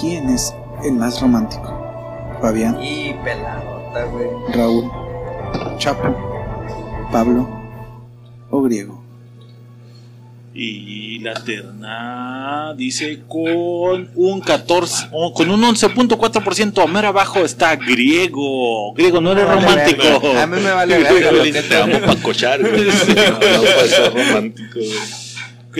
¿Quién 0.00 0.28
es 0.30 0.54
el 0.84 0.92
más 0.92 1.20
romántico? 1.20 1.74
Fabián, 2.40 2.78
Y 2.82 3.14
peladota, 3.24 4.04
güey. 4.04 4.28
Raúl, 4.52 4.90
Chapo, 5.78 6.14
Pablo 7.10 7.48
o 8.50 8.62
Griego. 8.62 9.04
Y 10.54 11.20
la 11.20 11.34
terna 11.34 12.74
dice 12.76 13.20
con 13.28 14.10
un 14.16 14.40
14, 14.40 15.08
o 15.12 15.32
con 15.32 15.50
un 15.50 15.62
11.4% 15.62 16.82
a 16.82 16.86
mero 16.88 17.08
abajo 17.08 17.44
está 17.44 17.76
Griego. 17.76 18.92
Griego, 18.94 19.20
no 19.20 19.32
eres 19.32 19.48
romántico. 19.48 20.02
A 20.36 20.46
mí 20.46 20.60
me 20.60 20.72
vale 20.72 20.98
que 21.52 21.62
Te 21.62 21.76
amo 21.76 22.00
pa' 22.00 22.16
cochar, 22.16 22.60
güey. 22.60 22.86
No, 22.86 23.30
no 23.30 23.38
puede 23.38 23.88
ser 23.88 24.12
romántico, 24.12 24.74
güey. 24.74 25.18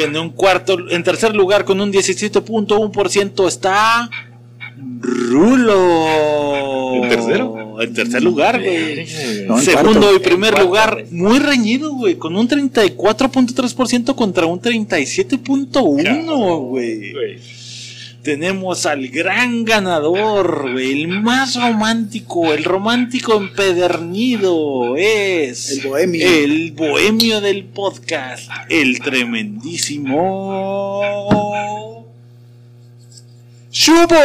En 0.04 0.16
un 0.16 0.30
cuarto, 0.30 0.76
en 0.90 1.02
tercer 1.02 1.34
lugar 1.34 1.64
con 1.64 1.80
un 1.80 1.92
17.1% 1.92 3.48
está 3.48 4.08
Rulo. 5.00 6.94
¿En 7.02 7.08
tercero? 7.08 7.80
En 7.80 7.94
tercer 7.94 8.22
lugar, 8.22 8.60
güey. 8.62 9.06
No, 9.46 9.58
Segundo 9.58 10.00
cuarto. 10.00 10.16
y 10.16 10.18
primer 10.20 10.50
cuarto, 10.52 10.66
lugar, 10.68 10.92
güey. 10.94 11.06
muy 11.12 11.38
reñido, 11.38 11.92
güey, 11.94 12.16
con 12.16 12.34
un 12.36 12.48
34.3% 12.48 14.14
contra 14.16 14.46
un 14.46 14.60
37.1, 14.60 16.68
güey. 16.68 17.12
Güey. 17.12 17.38
tenemos 18.22 18.84
al 18.84 19.06
gran 19.08 19.64
ganador, 19.64 20.72
güey, 20.72 21.02
el 21.02 21.08
más 21.08 21.54
romántico, 21.54 22.52
el 22.52 22.64
romántico 22.64 23.34
empedernido 23.36 24.96
es 24.96 25.70
El 25.78 25.88
bohemio. 25.88 26.26
el 26.26 26.72
bohemio 26.72 27.40
del 27.40 27.64
podcast, 27.64 28.50
el 28.68 28.98
tremendísimo 28.98 31.00
Chupo. 33.78 34.16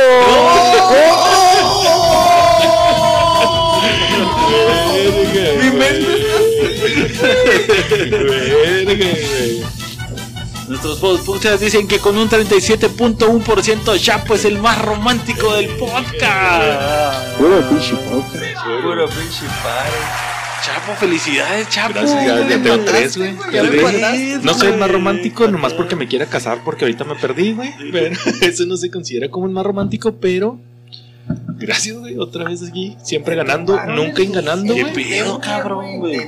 Nuestros 10.67 10.97
podcasts 11.19 11.59
dicen 11.59 11.88
que 11.88 11.99
con 11.99 12.17
un 12.17 12.27
37.1% 12.27 14.01
Chapo 14.01 14.34
es 14.34 14.45
el 14.45 14.57
más 14.57 14.81
romántico 14.81 15.53
del 15.53 15.67
podcast. 15.77 17.38
Puro 17.38 17.69
pinche 17.69 17.95
podcast. 17.95 18.65
Puro 18.81 19.07
pinche 19.07 19.45
padre. 19.61 20.32
Chapo, 20.64 20.94
felicidades, 20.98 21.68
Chapo. 21.69 21.94
Gracias, 21.94 22.26
ya, 22.26 22.48
ya 22.48 22.64
tengo 22.64 22.85
tres, 22.85 23.18
güey. 23.18 23.34
No 24.41 24.53
soy 24.53 24.69
el 24.69 24.77
más 24.77 24.90
romántico, 24.90 25.48
nomás 25.48 25.73
porque 25.73 25.95
me 25.98 26.07
quiera 26.07 26.26
casar, 26.26 26.60
porque 26.64 26.85
ahorita 26.85 27.03
me 27.03 27.15
perdí, 27.15 27.53
güey. 27.53 27.72
Pero 27.91 28.15
eso 28.41 28.65
no 28.65 28.77
se 28.77 28.90
considera 28.90 29.30
como 29.30 29.45
el 29.48 29.52
más 29.52 29.65
romántico, 29.65 30.14
pero. 30.14 30.57
Gracias, 31.57 31.98
güey. 31.98 32.18
Otra 32.18 32.45
vez 32.45 32.64
aquí. 32.68 32.95
Siempre 33.03 33.35
ganando, 33.35 33.77
nunca 33.88 34.23
ganando, 34.26 34.73
¿Qué 34.73 34.84
güey. 34.84 34.94
pedo, 34.94 35.40
cabrón, 35.40 35.99
güey? 35.99 36.19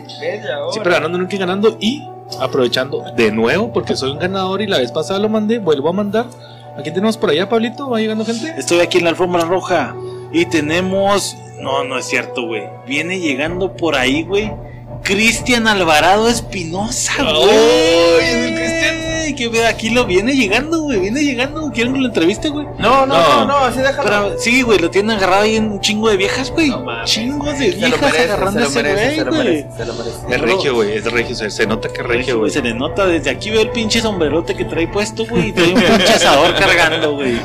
Siempre 0.72 0.94
ganando, 0.94 1.18
nunca 1.18 1.38
ganando. 1.38 1.78
Y 1.80 2.02
aprovechando 2.40 3.04
de 3.16 3.32
nuevo, 3.32 3.72
porque 3.72 3.96
soy 3.96 4.12
un 4.12 4.20
ganador 4.20 4.62
y 4.62 4.68
la 4.68 4.80
vez 4.80 4.92
pasada 4.92 5.20
lo 5.20 5.30
mandé, 5.30 5.60
vuelvo 5.60 5.90
a 5.90 5.94
mandar. 5.94 6.28
Aquí 6.78 6.90
tenemos 6.92 7.18
por 7.18 7.30
allá, 7.30 7.48
Pablito. 7.48 7.90
¿Va 7.90 8.00
llegando 8.00 8.26
gente? 8.26 8.54
Estoy 8.58 8.80
aquí 8.80 8.98
en 8.98 9.06
la 9.06 9.12
alfombra 9.12 9.46
roja 9.46 9.96
y 10.34 10.46
tenemos. 10.46 11.38
No, 11.60 11.84
no 11.84 11.98
es 11.98 12.06
cierto, 12.06 12.44
güey. 12.48 12.64
Viene 12.88 13.20
llegando 13.20 13.76
por 13.76 13.96
ahí, 13.96 14.24
güey. 14.24 14.52
Cristian 15.04 15.68
Alvarado 15.68 16.28
Espinosa, 16.30 17.14
güey. 17.24 17.50
¡Ay, 17.50 18.20
es 18.22 18.34
el 18.36 18.56
Cristian! 18.56 18.96
Que 19.36 19.50
ve, 19.50 19.66
aquí 19.68 19.90
lo 19.90 20.06
viene 20.06 20.34
llegando, 20.34 20.82
güey. 20.84 21.00
Viene 21.00 21.22
llegando. 21.22 21.70
¿Quieren 21.74 21.94
que 21.94 22.00
lo 22.00 22.08
entreviste, 22.08 22.48
güey? 22.50 22.66
No, 22.80 23.06
no, 23.06 23.18
No. 23.18 23.40
no, 23.40 23.46
no, 23.48 23.58
así 23.58 23.80
déjalo. 23.80 24.04
Pero 24.04 24.40
sí, 24.40 24.62
güey, 24.62 24.80
lo 24.80 24.90
tienen 24.90 25.12
agarrado 25.18 25.42
ahí 25.44 25.58
en 25.58 25.72
un 25.72 25.82
chingo 25.82 26.10
de 26.10 26.16
viejas, 26.16 26.52
güey. 26.52 26.70
No. 26.70 26.86
Chingos 27.04 27.60
de 27.60 27.72
se 27.72 27.80
lo 27.80 27.88
viejas 27.88 28.02
merece, 28.02 28.24
agarrando 28.24 28.52
se 28.52 28.60
a 28.60 28.62
lo 28.64 28.70
ese 28.70 28.84
merece, 28.84 29.06
güey, 29.06 29.16
se 29.18 29.26
lo 29.26 29.32
güey. 29.32 29.44
merece, 29.46 29.78
se 29.78 29.86
lo 29.86 29.94
merece. 29.94 30.18
Es 30.30 30.42
regio, 30.42 30.74
güey. 30.76 30.92
Es 30.98 31.12
regio. 31.12 31.36
Se, 31.36 31.50
se 31.52 31.68
nota 31.68 31.90
que 31.90 32.02
es 32.02 32.08
regio, 32.08 32.40
güey. 32.40 32.52
Se 32.52 32.62
le 32.62 32.74
nota 32.74 33.06
desde 33.08 33.30
aquí 33.30 33.50
veo 33.50 33.62
el 33.62 33.70
pinche 33.72 34.00
sombrerote 34.00 34.56
que 34.56 34.64
trae 34.66 34.88
puesto, 34.88 35.26
güey. 35.26 35.50
Y 35.50 35.52
trae 35.52 35.74
un 35.74 35.82
pinche 35.82 36.14
asador 36.16 36.56
cargando, 36.56 37.16
güey. 37.16 37.38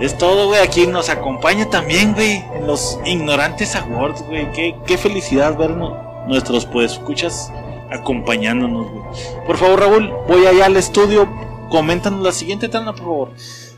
Es 0.00 0.18
todo, 0.18 0.48
güey. 0.48 0.60
Aquí 0.60 0.86
nos 0.86 1.08
acompaña 1.08 1.68
también, 1.70 2.14
güey. 2.14 2.44
En 2.56 2.66
los 2.66 2.98
Ignorantes 3.04 3.76
Awards, 3.76 4.22
güey. 4.26 4.50
Qué, 4.52 4.74
qué 4.86 4.98
felicidad 4.98 5.56
vernos, 5.56 5.92
nuestros 6.26 6.66
pues 6.66 6.92
escuchas 6.92 7.52
acompañándonos, 7.90 8.90
güey. 8.90 9.04
Por 9.46 9.56
favor, 9.56 9.80
Raúl, 9.80 10.12
voy 10.28 10.46
allá 10.46 10.66
al 10.66 10.76
estudio. 10.76 11.28
Coméntanos 11.70 12.22
la 12.22 12.32
siguiente 12.32 12.68
terna, 12.68 12.92
por 12.92 13.02
favor. 13.04 13.30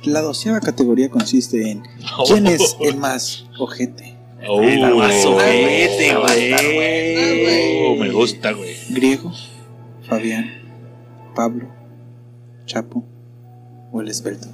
La 0.05 0.21
doceava 0.23 0.61
categoría 0.61 1.11
consiste 1.11 1.71
en 1.71 1.83
¿Quién 2.27 2.47
es 2.47 2.77
el 2.81 2.97
más 2.97 3.47
ojete? 3.59 4.17
Oh, 4.49 4.63
El 4.63 4.95
más 4.95 5.25
ojete, 5.25 6.09
estar 6.09 6.65
güey. 6.65 7.87
Oh, 7.87 7.97
me 7.97 8.11
gusta, 8.11 8.53
güey. 8.53 8.77
¿Griego? 8.91 9.33
¿Fabián? 10.09 10.51
¿Pablo? 11.35 11.67
¿Chapo? 12.65 13.05
¿O 13.93 14.01
el 14.01 14.09
esbelto? 14.09 14.47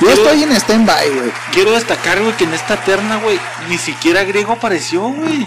Yo 0.00 0.10
estoy 0.10 0.42
en 0.42 0.52
stand-by, 0.52 1.10
güey. 1.10 1.30
Quiero 1.52 1.72
destacar, 1.72 2.20
güey, 2.20 2.32
que 2.36 2.44
en 2.44 2.54
esta 2.54 2.76
terna, 2.76 3.16
güey, 3.18 3.38
ni 3.68 3.78
siquiera 3.78 4.24
Griego 4.24 4.52
apareció, 4.52 5.02
güey. 5.02 5.46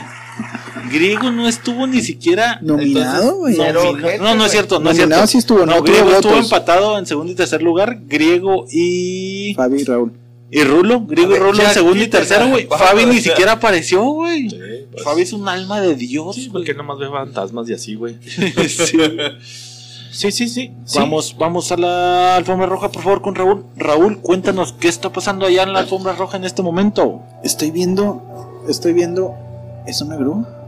Griego 0.90 1.32
no 1.32 1.48
estuvo 1.48 1.88
ni 1.88 2.02
siquiera 2.02 2.60
Nominado, 2.62 3.36
güey. 3.38 3.58
No, 3.58 3.74
no, 3.74 3.90
ojete, 3.90 4.18
no, 4.20 4.36
no 4.36 4.46
es 4.46 4.52
cierto, 4.52 4.80
no 4.80 4.90
es 4.90 4.98
cierto. 4.98 5.28
sí 5.28 5.38
estuvo, 5.38 5.66
no 5.66 5.76
no, 5.76 5.82
Griego 5.82 6.12
estuvo 6.12 6.36
empatado 6.36 6.98
en 6.98 7.06
segundo 7.06 7.32
y 7.32 7.36
tercer 7.36 7.62
lugar. 7.62 8.00
Griego 8.08 8.66
y. 8.72 9.54
Fabi 9.56 9.82
y 9.82 9.84
Raúl. 9.84 10.14
Y 10.52 10.64
Rulo. 10.64 11.06
Griego 11.06 11.36
y 11.36 11.40
Rulo 11.40 11.64
en 11.64 11.74
segundo 11.74 12.04
y 12.04 12.08
tercero, 12.08 12.50
güey. 12.50 12.68
Fabi 12.68 13.06
ni 13.06 13.22
siquiera 13.22 13.54
apareció, 13.54 14.04
güey. 14.04 14.50
Sí, 14.50 14.60
pues, 14.92 15.04
Fabi 15.04 15.22
es 15.22 15.34
un 15.34 15.48
alma 15.48 15.80
de 15.82 15.96
Dios. 15.96 16.36
Sí, 16.36 16.50
porque 16.52 16.74
nomás 16.74 16.98
ve 16.98 17.08
fantasmas 17.10 17.70
y 17.70 17.74
así, 17.74 17.96
güey. 17.96 18.18
Sí. 18.68 18.98
Sí, 20.12 20.32
sí, 20.32 20.50
sí. 20.50 20.74
sí. 20.86 21.00
Vamos, 21.00 21.36
vamos 21.38 21.72
a 21.72 21.78
la 21.78 22.36
alfombra 22.36 22.66
roja, 22.66 22.92
por 22.92 23.04
favor, 23.04 23.22
con 23.22 23.36
Raúl. 23.36 23.64
Raúl, 23.78 24.20
cuéntanos 24.20 24.74
qué 24.74 24.88
está 24.88 25.14
pasando 25.14 25.46
allá 25.46 25.64
en 25.64 25.72
la 25.72 25.80
alfombra 25.80 26.14
roja 26.14 26.38
en 26.38 26.46
este 26.46 26.62
momento. 26.62 27.22
Estoy 27.44 27.72
viendo. 27.72 28.64
Estoy 28.68 28.94
viendo. 28.94 29.36
¿Es 29.86 30.02
una 30.02 30.18
grúa? 30.18 30.59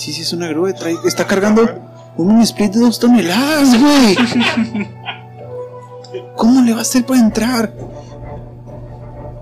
Sí, 0.00 0.14
sí, 0.14 0.22
es 0.22 0.32
una 0.32 0.48
grúa. 0.48 0.72
Trae, 0.72 0.96
está 1.04 1.26
cargando 1.26 1.68
un 2.16 2.28
mini 2.28 2.44
split 2.44 2.72
de 2.72 2.80
dos 2.80 2.98
toneladas, 2.98 3.78
güey. 3.78 4.16
¿Cómo 6.36 6.62
le 6.62 6.72
va 6.72 6.78
a 6.78 6.80
hacer 6.80 7.04
para 7.04 7.20
entrar? 7.20 7.70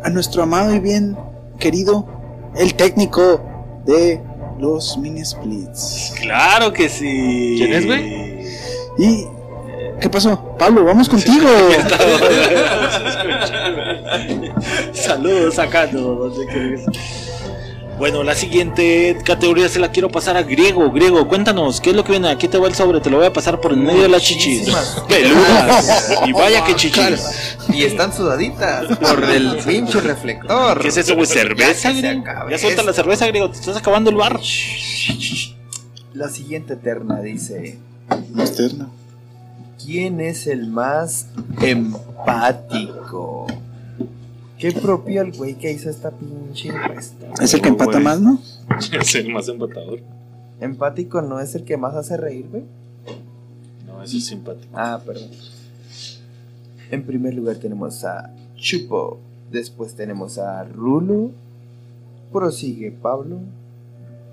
A 0.02 0.10
nuestro 0.10 0.43
amado 0.43 0.74
y 0.74 0.80
bien 0.80 1.16
querido, 1.60 2.09
el 2.56 2.74
técnico 2.74 3.40
de 3.86 4.20
los 4.59 4.98
mini 4.98 5.24
splits. 5.24 6.14
Claro 6.20 6.72
que 6.72 6.89
sí. 6.89 7.55
¿Quién 7.56 7.74
es, 7.74 7.86
güey? 7.86 8.43
¿Y 8.98 9.26
qué 10.01 10.10
pasó? 10.10 10.56
Pablo, 10.59 10.85
vamos 10.85 11.09
contigo. 11.09 11.47
Saludos 14.93 15.56
acá, 15.60 15.89
no, 15.93 16.32
Bueno, 17.98 18.22
la 18.22 18.36
siguiente 18.36 19.18
categoría 19.24 19.68
se 19.68 19.80
la 19.80 19.90
quiero 19.90 20.08
pasar 20.08 20.36
a 20.36 20.44
Griego. 20.44 20.92
Griego, 20.92 21.26
cuéntanos, 21.26 21.80
¿qué 21.80 21.90
es 21.90 21.96
lo 21.96 22.04
que 22.04 22.12
viene? 22.12 22.28
Aquí 22.28 22.46
te 22.46 22.56
va 22.56 22.68
el 22.68 22.74
sobre, 22.74 23.00
te 23.00 23.10
lo 23.10 23.16
voy 23.16 23.26
a 23.26 23.32
pasar 23.32 23.60
por 23.60 23.72
en 23.72 23.82
medio 23.82 24.02
de 24.02 24.08
las 24.08 24.22
chichis. 24.22 24.68
Peludas. 25.08 26.12
Y 26.24 26.32
vaya 26.32 26.64
que 26.64 26.76
chichis. 26.76 27.58
Y 27.72 27.82
están 27.82 28.12
sudaditas 28.12 28.96
por 28.98 29.24
el 29.24 29.56
pinche 29.66 30.00
reflector. 30.00 30.80
¿Qué 30.80 30.88
es 30.88 30.96
eso, 30.96 31.16
güey? 31.16 31.26
¿Cerveza, 31.26 31.90
Griego? 31.90 32.22
Ya 32.48 32.58
suelta 32.58 32.84
la 32.84 32.92
cerveza, 32.92 33.26
Griego, 33.26 33.50
te 33.50 33.58
estás 33.58 33.76
acabando 33.76 34.10
el 34.10 34.16
bar. 34.16 34.38
La 36.14 36.28
siguiente 36.28 36.76
terna 36.76 37.20
dice: 37.20 37.78
Qué 44.59 44.72
propio 44.72 45.22
el 45.22 45.32
güey 45.32 45.55
que 45.55 45.70
hizo 45.70 45.89
esta 45.89 46.10
pinche 46.10 46.68
encuesta. 46.68 47.32
Es 47.40 47.55
el 47.55 47.62
que 47.62 47.68
empata 47.68 47.93
güey. 47.93 48.05
más, 48.05 48.20
¿no? 48.20 48.40
es 49.01 49.14
el 49.14 49.32
más 49.32 49.48
empatador. 49.48 50.01
Empático 50.60 51.22
no 51.22 51.39
es 51.39 51.55
el 51.55 51.64
que 51.64 51.76
más 51.76 51.94
hace 51.94 52.16
reír, 52.16 52.48
güey. 52.51 52.64
No, 53.86 54.02
ese 54.02 54.18
es 54.18 54.26
simpático. 54.26 54.72
Ah, 54.76 55.01
perdón. 55.05 55.30
En 56.90 57.05
primer 57.05 57.35
lugar 57.35 57.56
tenemos 57.56 58.05
a 58.05 58.35
Chupo. 58.56 59.20
Después 59.51 59.94
tenemos 59.94 60.39
a 60.39 60.64
Rulo. 60.64 61.30
Prosigue 62.32 62.90
Pablo. 62.90 63.39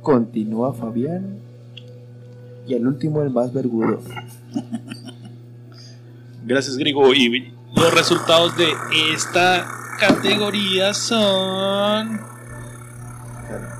Continúa 0.01 0.73
Fabián. 0.73 1.37
Y 2.67 2.73
el 2.73 2.87
último, 2.87 3.21
el 3.21 3.29
más 3.29 3.53
vergudo. 3.53 3.99
Gracias, 6.45 6.77
Grigo. 6.77 7.13
Y 7.13 7.53
los 7.75 7.93
resultados 7.93 8.57
de 8.57 8.67
esta 9.13 9.67
categoría 9.99 10.93
son. 10.93 12.19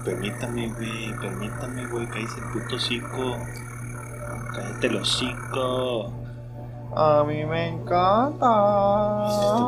Permítame, 0.04 0.68
güey. 0.70 1.14
Permítame, 1.20 1.86
güey. 1.88 2.06
Cállese 2.08 2.40
el 2.40 2.46
puto 2.62 2.80
cinco. 2.80 3.38
Cállate 4.54 4.90
los 4.90 5.18
cinco. 5.20 6.12
A 6.96 7.24
mí 7.28 7.44
me 7.46 7.70
Este 7.70 7.82
encanta. 7.82 8.48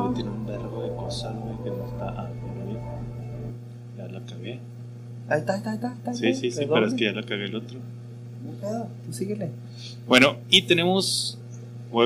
güey 0.01 0.13
tiene 0.15 0.29
un 0.29 0.45
verbo 0.45 0.81
de 0.83 0.95
cosas, 0.95 1.33
güey, 1.35 1.57
que 1.63 1.69
no 1.71 1.85
está. 1.85 2.05
Ah, 2.21 2.29
ya 3.97 4.07
lo 4.07 4.25
cagué. 4.25 4.59
Ahí 5.29 5.39
está, 5.39 5.53
ahí 5.53 5.57
está, 5.59 5.69
ahí 5.71 5.75
está. 5.75 5.87
está, 5.93 6.13
Sí, 6.13 6.33
sí, 6.33 6.51
sí, 6.51 6.65
pero 6.71 6.85
es 6.85 6.93
que 6.93 7.05
ya 7.05 7.11
la 7.11 7.23
cagué 7.23 7.45
el 7.45 7.55
otro. 7.55 7.79
No 8.45 8.51
pedo, 8.61 8.87
Tú 9.05 9.11
síguele. 9.13 9.51
Bueno, 10.07 10.37
y 10.49 10.61
tenemos. 10.63 11.37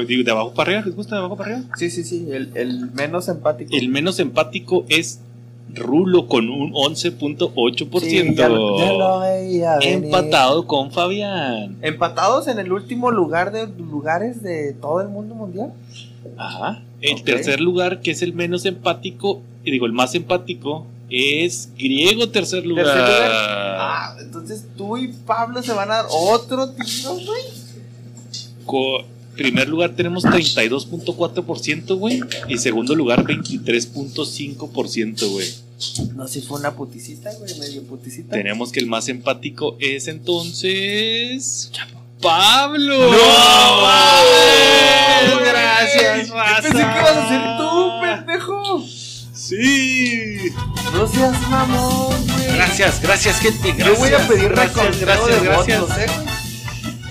Digo, 0.07 0.23
¿De 0.23 0.31
abajo 0.31 0.53
para 0.53 0.71
arriba? 0.71 0.85
¿Les 0.85 0.95
gusta 0.95 1.15
de 1.15 1.19
abajo 1.19 1.37
para 1.37 1.53
arriba? 1.55 1.69
Sí, 1.77 1.89
sí, 1.89 2.03
sí. 2.03 2.27
El, 2.31 2.51
el 2.55 2.91
menos 2.91 3.27
empático. 3.27 3.71
El 3.75 3.89
menos 3.89 4.19
empático 4.19 4.85
es 4.89 5.19
Rulo 5.73 6.27
con 6.27 6.49
un 6.49 6.73
11.8%. 6.73 7.99
Sí, 8.01 8.35
ya, 8.35 8.49
lo- 8.49 8.77
ya 8.77 8.91
lo 8.93 9.19
veía 9.21 9.77
venir. 9.77 10.05
empatado 10.05 10.67
con 10.67 10.91
Fabián. 10.91 11.77
Empatados 11.81 12.47
en 12.49 12.59
el 12.59 12.71
último 12.73 13.09
lugar 13.11 13.51
de 13.53 13.67
lugares 13.67 14.43
de 14.43 14.73
todo 14.73 14.99
el 15.01 15.07
mundo 15.07 15.33
mundial. 15.35 15.71
Ajá. 16.37 16.81
El 16.99 17.23
tercer 17.23 17.61
lugar, 17.61 18.01
que 18.01 18.11
es 18.11 18.21
el 18.21 18.33
menos 18.33 18.65
empático, 18.65 19.41
digo, 19.63 19.85
el 19.85 19.93
más 19.93 20.13
empático, 20.13 20.85
es 21.09 21.69
griego 21.77 22.29
tercer 22.29 22.65
lugar. 22.65 22.85
Tercer 22.85 23.01
lugar. 23.03 23.31
Ah, 23.33 24.15
entonces 24.21 24.65
tú 24.77 24.97
y 24.97 25.07
Pablo 25.09 25.63
se 25.63 25.71
van 25.73 25.89
a 25.89 25.95
dar 25.95 26.05
otro 26.09 26.69
tiro, 26.71 27.13
güey. 27.13 27.43
Primer 29.35 29.67
lugar 29.69 29.91
tenemos 29.95 30.23
32.4%, 30.23 31.97
güey. 31.97 32.21
Y 32.47 32.57
segundo 32.57 32.95
lugar, 32.95 33.23
23.5%, 33.25 35.29
güey. 35.29 35.47
No, 36.15 36.27
si 36.27 36.41
fue 36.41 36.59
una 36.59 36.75
puticita, 36.75 37.31
güey, 37.39 37.57
medio 37.59 37.83
puticita. 37.83 38.35
Tenemos 38.35 38.71
que 38.71 38.79
el 38.79 38.87
más 38.87 39.07
empático 39.09 39.77
es 39.79 40.07
entonces. 40.07 41.71
Pablo. 42.21 43.11
¡No, 43.11 43.81
mames! 43.81 45.51
Gracias, 45.51 46.29
raza. 46.29 46.61
Pensé 46.61 46.77
que 46.77 46.83
ibas 46.83 47.17
a 47.17 47.27
ser 47.29 47.41
tú, 47.57 47.99
pendejo. 48.01 48.85
Sí. 49.33 50.51
No 50.93 51.07
seas 51.07 51.41
mamón, 51.49 52.27
güey. 52.27 52.47
Gracias, 52.55 53.01
gracias, 53.01 53.39
gente. 53.39 53.73
Yo 53.77 53.95
voy 53.95 54.09
a 54.09 54.11
gracias, 54.11 54.29
pedir 54.29 54.49
gracias, 54.49 54.99
gracias, 55.01 55.41
de 55.41 55.47
gracias. 55.47 55.79
votos, 55.81 55.97
eh. 55.97 56.05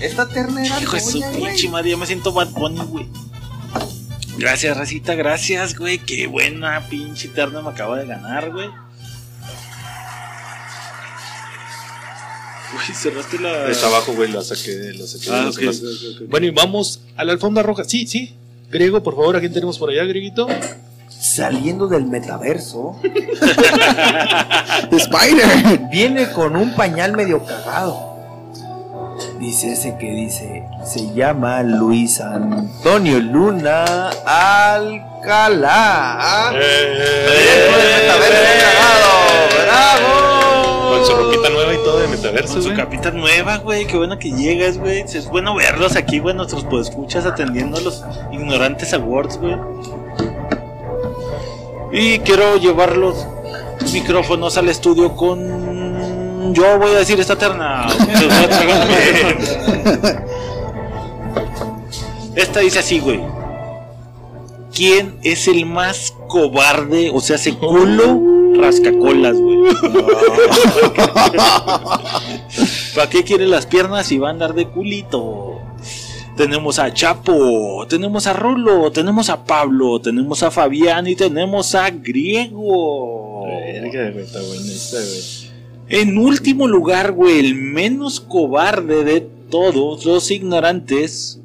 Esta 0.01 0.27
terna 0.27 0.65
era 0.65 0.81
Hijo 0.81 0.95
de 0.95 1.01
su 1.01 1.21
pinche 1.31 1.69
madre, 1.69 1.91
ya 1.91 1.97
me 1.97 2.05
siento 2.05 2.31
Bad 2.31 2.49
Bunny, 2.49 2.81
güey. 2.85 3.07
Gracias, 4.37 4.75
racita, 4.75 5.13
gracias, 5.15 5.77
güey. 5.77 5.99
Qué 5.99 6.25
buena 6.27 6.87
pinche 6.89 7.27
terna 7.27 7.61
me 7.61 7.69
acaba 7.69 7.97
de 7.99 8.07
ganar, 8.07 8.51
güey. 8.51 8.67
Uy, 12.73 12.93
cerraste 12.95 13.37
la. 13.39 13.69
Está 13.69 13.87
abajo, 13.87 14.13
güey, 14.13 14.31
la 14.31 14.41
saqué, 14.41 14.93
la 14.95 15.05
saqué. 15.05 15.29
Ah, 15.29 15.43
la 15.43 15.49
ok, 15.49 15.53
saqué. 15.55 15.67
ok, 15.67 16.21
ok. 16.21 16.29
Bueno, 16.29 16.47
y 16.47 16.51
vamos 16.51 17.01
a 17.17 17.23
la 17.25 17.33
alfombra 17.33 17.61
roja. 17.63 17.83
Sí, 17.83 18.07
sí. 18.07 18.35
Griego, 18.69 19.03
por 19.03 19.15
favor, 19.15 19.35
¿a 19.35 19.39
quién 19.41 19.51
tenemos 19.53 19.77
por 19.77 19.89
allá, 19.89 20.05
Grieguito? 20.05 20.47
Saliendo 21.09 21.87
del 21.87 22.05
metaverso, 22.05 22.99
Spider. 24.91 25.79
viene 25.91 26.31
con 26.31 26.55
un 26.55 26.73
pañal 26.73 27.11
medio 27.15 27.45
cagado. 27.45 28.10
Dice 29.41 29.71
ese 29.71 29.97
que 29.97 30.11
dice, 30.11 30.63
se 30.85 31.15
llama 31.15 31.63
Luis 31.63 32.21
Antonio 32.21 33.19
Luna 33.19 34.11
Alcalá. 34.23 36.19
¡Bravo! 39.65 40.91
Con 40.91 41.05
su 41.07 41.15
ropita 41.15 41.49
nueva 41.49 41.73
y 41.73 41.77
todo 41.77 42.01
de 42.01 42.07
metaverso, 42.09 42.53
Con 42.53 42.61
su 42.61 42.73
capita 42.75 43.09
nueva, 43.09 43.57
güey. 43.57 43.87
Qué 43.87 43.97
bueno 43.97 44.19
que 44.19 44.29
llegas, 44.29 44.77
güey. 44.77 44.99
Es 44.99 45.27
bueno 45.27 45.55
verlos 45.55 45.95
aquí, 45.95 46.19
güey. 46.19 46.35
Nuestros 46.35 46.63
podescuchas 46.63 47.25
atendiendo 47.25 47.79
a 47.79 47.81
los 47.81 48.05
ignorantes 48.31 48.93
awards, 48.93 49.39
güey. 49.39 49.55
Y 51.91 52.19
quiero 52.19 52.57
llevar 52.57 52.95
los 52.95 53.25
micrófonos 53.91 54.55
al 54.59 54.69
estudio 54.69 55.15
con. 55.15 55.70
Yo 56.49 56.79
voy 56.79 56.91
a 56.91 56.99
decir 56.99 57.19
esta 57.19 57.37
terna. 57.37 57.87
esta 62.35 62.59
dice 62.61 62.79
así, 62.79 62.99
güey. 62.99 63.19
¿Quién 64.73 65.17
es 65.23 65.47
el 65.47 65.65
más 65.65 66.13
cobarde? 66.27 67.11
O 67.13 67.21
sea, 67.21 67.37
se 67.37 67.53
culo 67.55 68.19
rascacolas, 68.59 69.37
güey. 69.37 69.59
¿Para 72.95 73.09
qué 73.09 73.23
quiere 73.23 73.47
las 73.47 73.65
piernas 73.65 74.11
y 74.11 74.17
va 74.17 74.29
a 74.29 74.31
andar 74.31 74.53
de 74.53 74.67
culito? 74.67 75.59
Tenemos 76.37 76.79
a 76.79 76.93
Chapo, 76.93 77.85
tenemos 77.87 78.25
a 78.25 78.33
Rulo, 78.33 78.91
tenemos 78.91 79.29
a 79.29 79.43
Pablo, 79.43 79.99
tenemos 79.99 80.41
a 80.43 80.51
Fabián 80.51 81.05
y 81.07 81.15
tenemos 81.15 81.75
a 81.75 81.89
Griego. 81.89 83.45
Verga, 83.45 84.11
güey, 84.11 84.23
está 84.23 84.41
buena 84.41 84.71
esta, 84.71 84.97
güey. 84.97 85.50
En 85.91 86.17
último 86.17 86.67
lugar, 86.67 87.11
güey, 87.11 87.39
el 87.39 87.55
menos 87.55 88.19
cobarde 88.19 89.03
de 89.03 89.27
todos 89.49 90.05
los 90.05 90.31
ignorantes, 90.31 91.39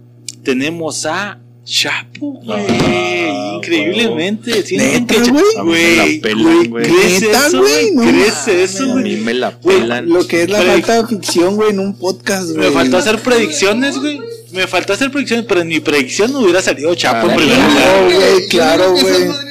tenemos 0.44 1.04
a 1.06 1.40
Chapo, 1.64 2.34
güey. 2.44 2.64
Ah, 2.68 3.54
Increíblemente. 3.56 4.62
Sienten 4.62 5.02
¿Neta, 5.02 5.14
que 5.14 5.22
Cha- 5.22 5.62
güey? 5.62 6.70
¿crees 6.84 7.22
¿Neta, 7.22 7.46
eso, 7.48 7.60
güey? 7.60 7.90
No 7.92 8.02
¿Crees 8.02 8.34
mames, 8.46 8.48
eso, 8.48 8.92
A 8.92 8.94
mí 8.96 9.16
me 9.16 9.34
la 9.34 9.50
Güey, 9.50 9.80
pelan. 9.80 10.08
Lo 10.08 10.24
que 10.28 10.42
es 10.44 10.50
la 10.50 10.62
falta 10.62 11.02
de 11.02 11.08
ficción, 11.08 11.56
güey, 11.56 11.70
en 11.70 11.80
un 11.80 11.98
podcast, 11.98 12.50
güey. 12.50 12.68
Me 12.68 12.70
faltó 12.70 12.98
hacer 12.98 13.18
predicciones, 13.20 13.98
güey. 13.98 14.20
Me 14.52 14.68
faltó 14.68 14.92
hacer 14.92 15.10
predicciones, 15.10 15.44
pero 15.48 15.62
en 15.62 15.68
mi 15.68 15.80
predicción 15.80 16.32
no 16.32 16.38
hubiera 16.38 16.62
salido 16.62 16.94
Chapo 16.94 17.28
en 17.28 17.36
primer 17.36 17.56
lugar. 17.56 17.70
Claro, 17.72 18.04
güey, 18.14 18.48
claro, 18.48 18.90
güey. 18.92 19.45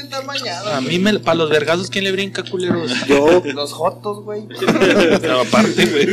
A 0.73 0.81
mí, 0.81 0.99
me, 0.99 1.19
para 1.19 1.35
los 1.35 1.49
vergazos, 1.49 1.89
¿quién 1.89 2.03
le 2.03 2.11
brinca, 2.11 2.43
culeros? 2.43 2.91
Yo, 3.07 3.41
Los 3.53 3.73
jotos, 3.73 4.23
güey. 4.23 4.43
No, 5.21 5.39
aparte, 5.41 5.85
güey. 5.85 6.05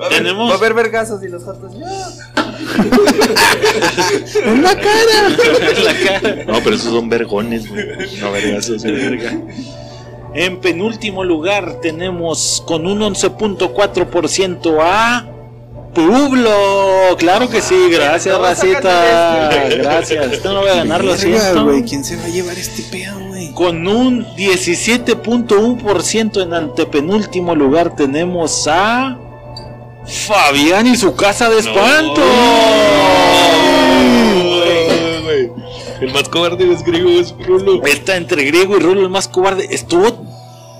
Va 0.00 0.04
a 0.04 0.06
haber- 0.06 0.18
Tenemos- 0.18 0.50
Va 0.50 0.54
a 0.54 0.58
haber 0.58 0.74
vergazos 0.74 1.22
y 1.22 1.28
los 1.28 1.44
jotos. 1.44 1.72
en 4.44 4.62
la 4.62 4.74
cara. 4.74 5.28
En 5.76 5.84
la 5.84 5.94
cara. 5.94 6.44
No, 6.46 6.60
pero 6.64 6.76
esos 6.76 6.92
son 6.92 7.08
vergones, 7.08 7.68
güey. 7.68 7.84
No 8.20 8.32
vergazos, 8.32 8.82
güey. 8.82 9.20
En 10.34 10.60
penúltimo 10.60 11.24
lugar 11.24 11.80
tenemos 11.80 12.62
con 12.66 12.86
un 12.86 13.00
11.4% 13.00 14.78
a 14.80 15.26
Pueblo. 15.94 17.16
Claro 17.18 17.48
que 17.48 17.60
sí, 17.60 17.88
gracias, 17.90 18.36
Racita. 18.38 19.50
sacarle 19.50 19.76
Gracias. 19.76 20.32
Esto 20.32 20.52
no 20.52 20.60
voy 20.60 20.70
a 20.70 20.76
ganar, 20.76 21.04
lo 21.04 21.16
siento. 21.16 21.68
¿quién 21.88 22.04
se 22.04 22.16
va 22.16 22.24
a 22.24 22.28
llevar 22.28 22.58
este 22.58 22.82
pedo, 22.84 23.18
güey? 23.28 23.52
Con 23.52 23.88
un 23.88 24.24
17.1% 24.36 26.42
en 26.42 26.54
antepenúltimo 26.54 27.54
lugar 27.54 27.94
tenemos 27.96 28.66
a 28.68 29.18
Fabián 30.06 30.86
y 30.86 30.96
su 30.96 31.14
casa 31.14 31.50
de 31.50 31.58
espanto. 31.58 32.22
El 36.00 36.12
más 36.14 36.30
cobarde 36.30 36.72
es 36.72 36.82
griego, 36.82 37.10
es 37.10 37.34
Rulo. 37.46 37.84
Está 37.84 38.16
entre 38.16 38.44
griego 38.44 38.74
y 38.76 38.80
Rulo 38.80 39.02
el 39.02 39.10
más 39.10 39.28
cobarde. 39.28 39.68
Estuvo 39.70 40.24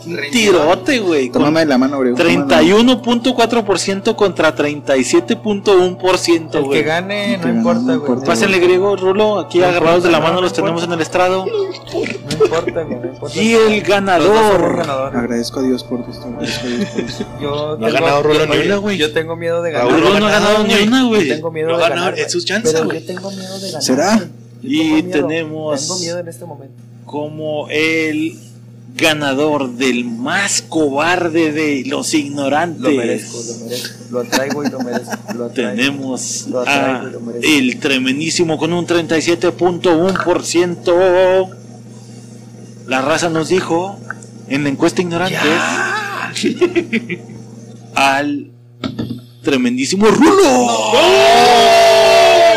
un 0.06 0.18
tirote, 0.31 0.98
güey. 1.01 1.31
Tómame 1.31 1.64
la 1.66 1.78
mano, 1.78 1.98
güey. 1.98 2.12
31.4% 2.14 4.16
contra 4.16 4.55
37.1%, 4.55 6.44
El 6.44 6.51
que 6.51 6.60
güey. 6.60 6.82
gane, 6.82 7.36
no 7.39 7.43
Que 7.44 7.48
importa, 7.51 7.97
güey. 7.97 8.24
Pásenle 8.24 8.59
griego, 8.59 8.97
Rulo. 8.97 9.39
Aquí 9.39 9.59
No 9.59 9.66
agarrados 9.66 10.02
de 10.02 10.10
la 10.10 10.18
importa, 10.18 10.31
mano 10.31 10.35
no 10.36 10.43
los 10.43 10.52
tenemos 10.52 10.82
en 10.85 10.93
el 10.93 11.01
estrado. 11.01 11.47
No 11.47 12.44
importa, 12.44 12.82
güey. 12.82 12.98
No 13.01 13.06
importa. 13.09 13.43
Y 13.43 13.55
el 13.55 13.81
ganador. 13.82 14.77
ganadores. 14.78 15.18
Agradezco 15.18 15.60
a 15.60 15.62
Dios 15.62 15.85
por 15.85 16.01
esto. 16.01 16.27
Agradezco 16.28 16.66
a 16.66 16.70
Dios 16.70 16.89
por 16.90 17.01
esto. 17.05 17.24
Yo 17.40 17.77
No 17.78 17.86
ha 17.86 17.90
ganado 17.90 18.22
Rulo 18.22 18.47
ni 18.47 18.52
oye, 18.56 18.66
una, 18.66 18.77
güey. 18.77 18.98
Yo 18.98 19.12
tengo 19.12 19.36
miedo 19.36 19.62
de 19.62 19.72
ganar. 19.72 19.90
Raúl 19.90 20.20
no 20.20 20.27
ha 20.27 20.31
ganado 20.31 20.64
ni 20.64 20.74
una, 20.74 21.02
Yo 21.02 21.09
güey. 21.09 21.28
tengo 21.28 21.51
miedo 21.51 21.68
No 21.70 21.77
de 21.77 21.82
ganado, 21.82 22.01
ganar. 22.06 22.14
es 22.18 22.27
güey. 22.27 22.31
su 22.31 22.43
chance, 22.47 22.72
Pero 22.72 22.85
güey. 22.86 23.01
yo 23.01 23.06
tengo 23.06 23.31
miedo 23.31 23.59
de 23.59 23.66
ganar. 23.68 23.82
¿Será? 23.82 24.16
güey. 24.16 24.28
Yo 24.62 24.62
Y 24.62 25.02
tengo 25.02 25.02
miedo. 25.02 25.27
tenemos- 25.28 25.81
Tengo 25.86 25.98
miedo 26.01 26.18
en 26.18 26.28
este 26.28 26.44
momento. 26.44 26.74
Como 27.06 27.66
el 27.70 28.39
ganador 28.94 29.72
del 29.74 30.04
más 30.04 30.62
cobarde 30.62 31.52
de 31.52 31.82
los 31.86 32.12
ignorantes. 32.14 32.82
Lo 32.82 32.90
merezco, 32.90 33.38
lo 33.46 33.54
merezco. 33.64 33.94
Lo 34.10 34.20
atraigo 34.20 34.64
y 34.64 34.68
lo 34.70 34.78
merezco. 34.80 35.16
Lo 35.36 35.44
atraigo. 35.46 35.76
Tenemos 35.76 36.46
Lo 36.48 36.60
atraigo 36.60 37.06
a 37.06 37.08
y 37.08 37.12
lo 37.12 37.20
merezco. 37.20 37.46
el 37.48 37.78
tremendísimo 37.80 38.58
con 38.58 38.72
un 38.72 38.86
37.1%. 38.86 41.56
La 42.86 43.02
raza 43.02 43.28
nos 43.30 43.48
dijo 43.48 43.98
en 44.48 44.62
la 44.64 44.68
encuesta 44.70 45.00
ignorantes 45.02 45.40
al 47.94 48.50
tremendísimo 49.42 50.06
Rulo. 50.06 50.92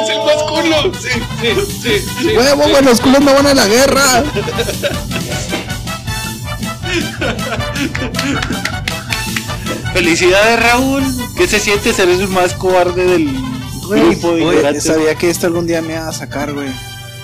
¡Es 0.02 0.10
el 0.10 0.18
más 0.26 0.44
culo! 0.44 0.92
Sí, 1.00 1.10
sí, 1.40 1.48
sí, 1.84 1.92
sí. 2.22 2.28
Huevo, 2.36 2.64
güey, 2.68 2.84
los 2.84 3.00
culos 3.00 3.22
no 3.22 3.34
van 3.34 3.48
a 3.48 3.54
la 3.54 3.66
guerra. 3.68 4.24
Felicidades 9.94 10.64
Raúl. 10.64 11.04
¿Qué 11.38 11.48
se 11.48 11.60
siente 11.60 11.94
ser 11.94 12.10
el 12.10 12.28
más 12.28 12.54
cobarde 12.54 13.06
del 13.06 13.30
grupo 13.88 14.36
sabía 14.80 15.16
que 15.16 15.30
esto 15.30 15.48
algún 15.48 15.68
día 15.68 15.82
me 15.82 15.94
iba 15.94 16.08
a 16.08 16.14
sacar, 16.14 16.54
güey. 16.54 16.70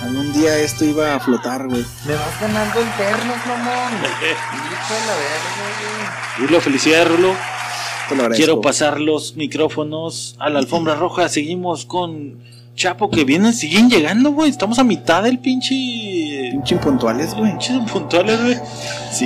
Algún 0.02 0.32
día 0.32 0.58
esto 0.58 0.84
iba 0.84 1.14
a 1.14 1.20
flotar, 1.20 1.66
güey. 1.66 1.84
Me 2.06 2.14
vas 2.14 2.40
ganando 2.40 2.80
internos, 2.80 3.36
mamón. 3.46 3.92
Rulo, 6.38 6.60
felicidades 6.60 7.08
Rulo. 7.08 7.34
Quiero 8.34 8.60
pasar 8.60 9.00
los 9.00 9.36
micrófonos 9.36 10.34
a 10.38 10.50
la 10.50 10.58
alfombra 10.60 10.94
roja. 10.94 11.28
Seguimos 11.28 11.86
con 11.86 12.38
Chapo 12.80 13.10
que 13.10 13.26
vienen, 13.26 13.52
siguen 13.52 13.90
llegando, 13.90 14.32
güey. 14.32 14.48
Estamos 14.48 14.78
a 14.78 14.84
mitad 14.84 15.22
del 15.22 15.38
pinche. 15.38 15.74
Pinche 16.50 16.76
impuntuales, 16.76 17.34
güey. 17.34 17.50
Pinches 17.50 17.90
puntuales, 17.90 18.40
güey. 18.40 18.56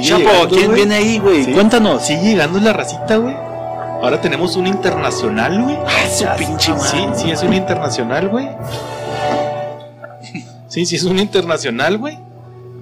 Chapo, 0.02 0.18
llegando, 0.18 0.56
¿quién 0.56 0.74
viene 0.74 0.94
ahí, 0.96 1.18
güey? 1.20 1.44
Sí. 1.44 1.52
Cuéntanos. 1.52 2.04
Sigue 2.04 2.30
llegando 2.30 2.58
la 2.58 2.72
racita, 2.72 3.14
güey. 3.16 3.32
Ahora 3.32 4.20
tenemos 4.20 4.56
un 4.56 4.66
internacional, 4.66 5.62
güey. 5.62 5.76
Ah, 5.86 6.08
su 6.10 6.24
pinche 6.36 6.72
madre. 6.72 6.88
Sí, 6.90 7.06
sí, 7.14 7.30
es 7.30 7.44
un 7.44 7.54
internacional, 7.54 8.28
güey. 8.28 8.48
Sí, 10.66 10.84
sí, 10.84 10.96
es 10.96 11.04
un 11.04 11.20
internacional, 11.20 11.98
güey. 11.98 12.18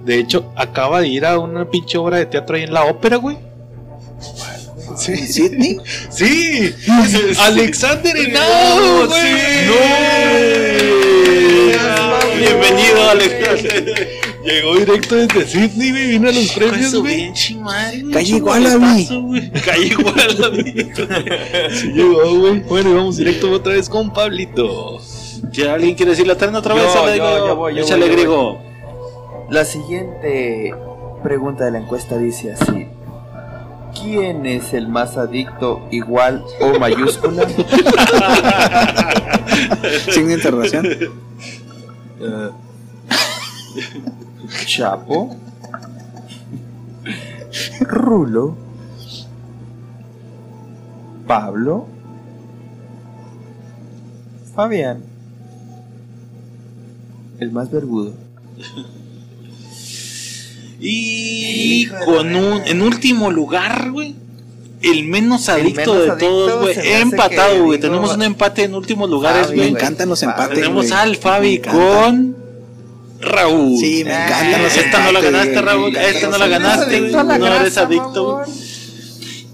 De 0.03 0.17
hecho, 0.17 0.51
acaba 0.55 1.01
de 1.01 1.07
ir 1.07 1.27
a 1.27 1.37
una 1.37 1.69
pinche 1.69 1.99
obra 1.99 2.17
de 2.17 2.25
teatro 2.25 2.55
ahí 2.55 2.63
en 2.63 2.73
la 2.73 2.85
ópera, 2.85 3.17
güey. 3.17 3.37
Sí. 4.97 5.17
¿Sidney? 5.27 5.77
Sí, 6.09 6.73
Alexander 7.39 8.15
Henao, 8.15 9.07
güey. 9.07 9.67
No. 9.67 9.73
Bienvenido, 12.37 13.09
Alexander. 13.09 14.09
Llegó 14.43 14.75
directo 14.75 15.15
desde 15.15 15.47
Sydney, 15.47 15.91
güey. 15.91 16.07
Vino 16.07 16.29
a 16.29 16.31
los 16.31 16.51
premios, 16.51 16.95
güey. 16.95 17.31
Calle 18.11 18.41
Wallaby. 18.41 19.51
Calle 19.65 19.95
Wallaby. 19.95 20.91
Sí 21.71 21.87
llegó, 21.93 22.39
güey. 22.39 22.59
Bueno, 22.61 22.89
y 22.91 22.93
vamos 22.93 23.17
directo 23.17 23.51
otra 23.51 23.73
vez 23.73 23.89
con 23.89 24.11
Pablito. 24.11 25.01
¿Ya 25.51 25.73
alguien 25.73 25.95
quiere 25.95 26.11
decir 26.11 26.27
la 26.27 26.37
terna 26.37 26.59
otra 26.59 26.73
vez? 26.73 26.83
Yo, 26.83 27.15
yo, 27.15 27.15
yo 27.47 27.55
voy, 27.55 27.75
yo 27.75 27.85
voy, 27.85 27.99
yo 27.99 28.11
griego. 28.11 28.61
La 29.49 29.65
siguiente 29.65 30.73
pregunta 31.23 31.65
de 31.65 31.71
la 31.71 31.77
encuesta 31.79 32.17
dice 32.17 32.53
así. 32.53 32.87
¿Quién 33.99 34.45
es 34.45 34.73
el 34.73 34.87
más 34.87 35.17
adicto 35.17 35.87
igual 35.91 36.43
o 36.59 36.79
mayúscula? 36.79 37.45
De 39.83 40.33
interrogación. 40.33 40.85
Eh, 42.19 42.49
Chapo. 44.65 45.35
Rulo. 47.81 48.55
Pablo. 51.27 51.87
Fabián. 54.55 55.03
El 57.39 57.51
más 57.51 57.71
vergudo. 57.71 58.13
Y 60.85 61.87
con 62.05 62.35
un, 62.35 62.61
en 62.65 62.81
último 62.81 63.31
lugar, 63.31 63.91
güey. 63.91 64.15
El 64.81 65.05
menos 65.05 65.47
adicto 65.47 65.93
menos 65.93 66.05
de 66.05 66.11
adicto 66.11 66.25
todos, 66.27 66.61
güey. 66.61 66.75
me 66.75 66.99
Empatado, 66.99 67.63
güey. 67.63 67.79
Tenemos 67.79 68.13
un 68.15 68.21
empate 68.23 68.63
en 68.65 68.75
últimos 68.75 69.09
lugares, 69.09 69.49
Me 69.49 69.55
güey. 69.55 69.69
güey. 69.69 69.81
encantan 69.81 70.09
los 70.09 70.21
empates, 70.23 70.55
Tenemos 70.55 70.87
güey. 70.87 70.99
al 70.99 71.15
Fabi 71.15 71.59
Me 71.59 71.61
con 71.61 72.35
Raúl. 73.21 73.77
Sí, 73.79 74.03
me 74.03 74.13
encantan 74.13 74.61
los 74.61 74.75
esta 74.75 75.03
no 75.05 75.11
la 75.13 75.21
ganaste, 75.21 75.51
güey. 75.53 75.63
Raúl, 75.65 75.91
Me 75.93 76.09
esta 76.09 76.27
no 76.29 76.37
la 76.37 76.47
ganaste, 76.47 76.99
la 77.11 77.23
no 77.37 77.47
eres 77.47 77.77
adicto. 77.77 78.41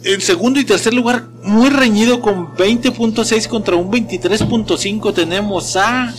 En 0.03 0.21
segundo 0.21 0.59
y 0.59 0.63
tercer 0.65 0.93
lugar, 0.95 1.25
muy 1.43 1.69
reñido 1.69 2.21
con 2.21 2.55
20.6 2.55 3.47
contra 3.47 3.75
un 3.75 3.91
23.5 3.91 5.13
tenemos 5.13 5.75
a 5.75 6.11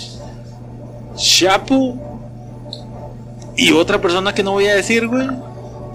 Chapo 1.16 2.09
y 3.60 3.72
otra 3.72 4.00
persona 4.00 4.34
que 4.34 4.42
no 4.42 4.52
voy 4.52 4.66
a 4.66 4.74
decir, 4.74 5.06
güey, 5.06 5.28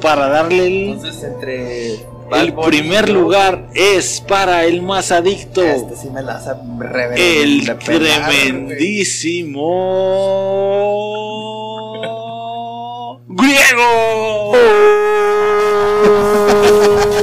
para 0.02 0.28
darle 0.30 0.68
el, 0.68 0.90
Entonces, 0.94 1.24
entre. 1.24 1.94
el 2.32 2.54
primer 2.54 3.10
lugar 3.10 3.68
es 3.74 4.22
para 4.28 4.66
el 4.66 4.82
más 4.82 5.12
adicto, 5.12 5.64
Este 5.64 5.96
sí 5.96 6.10
me 6.10 6.22
la 6.22 6.36
hace 6.38 6.52
el 7.18 7.62
pelar, 7.86 8.30
tremendísimo 11.86 13.22
griego. 13.28 14.52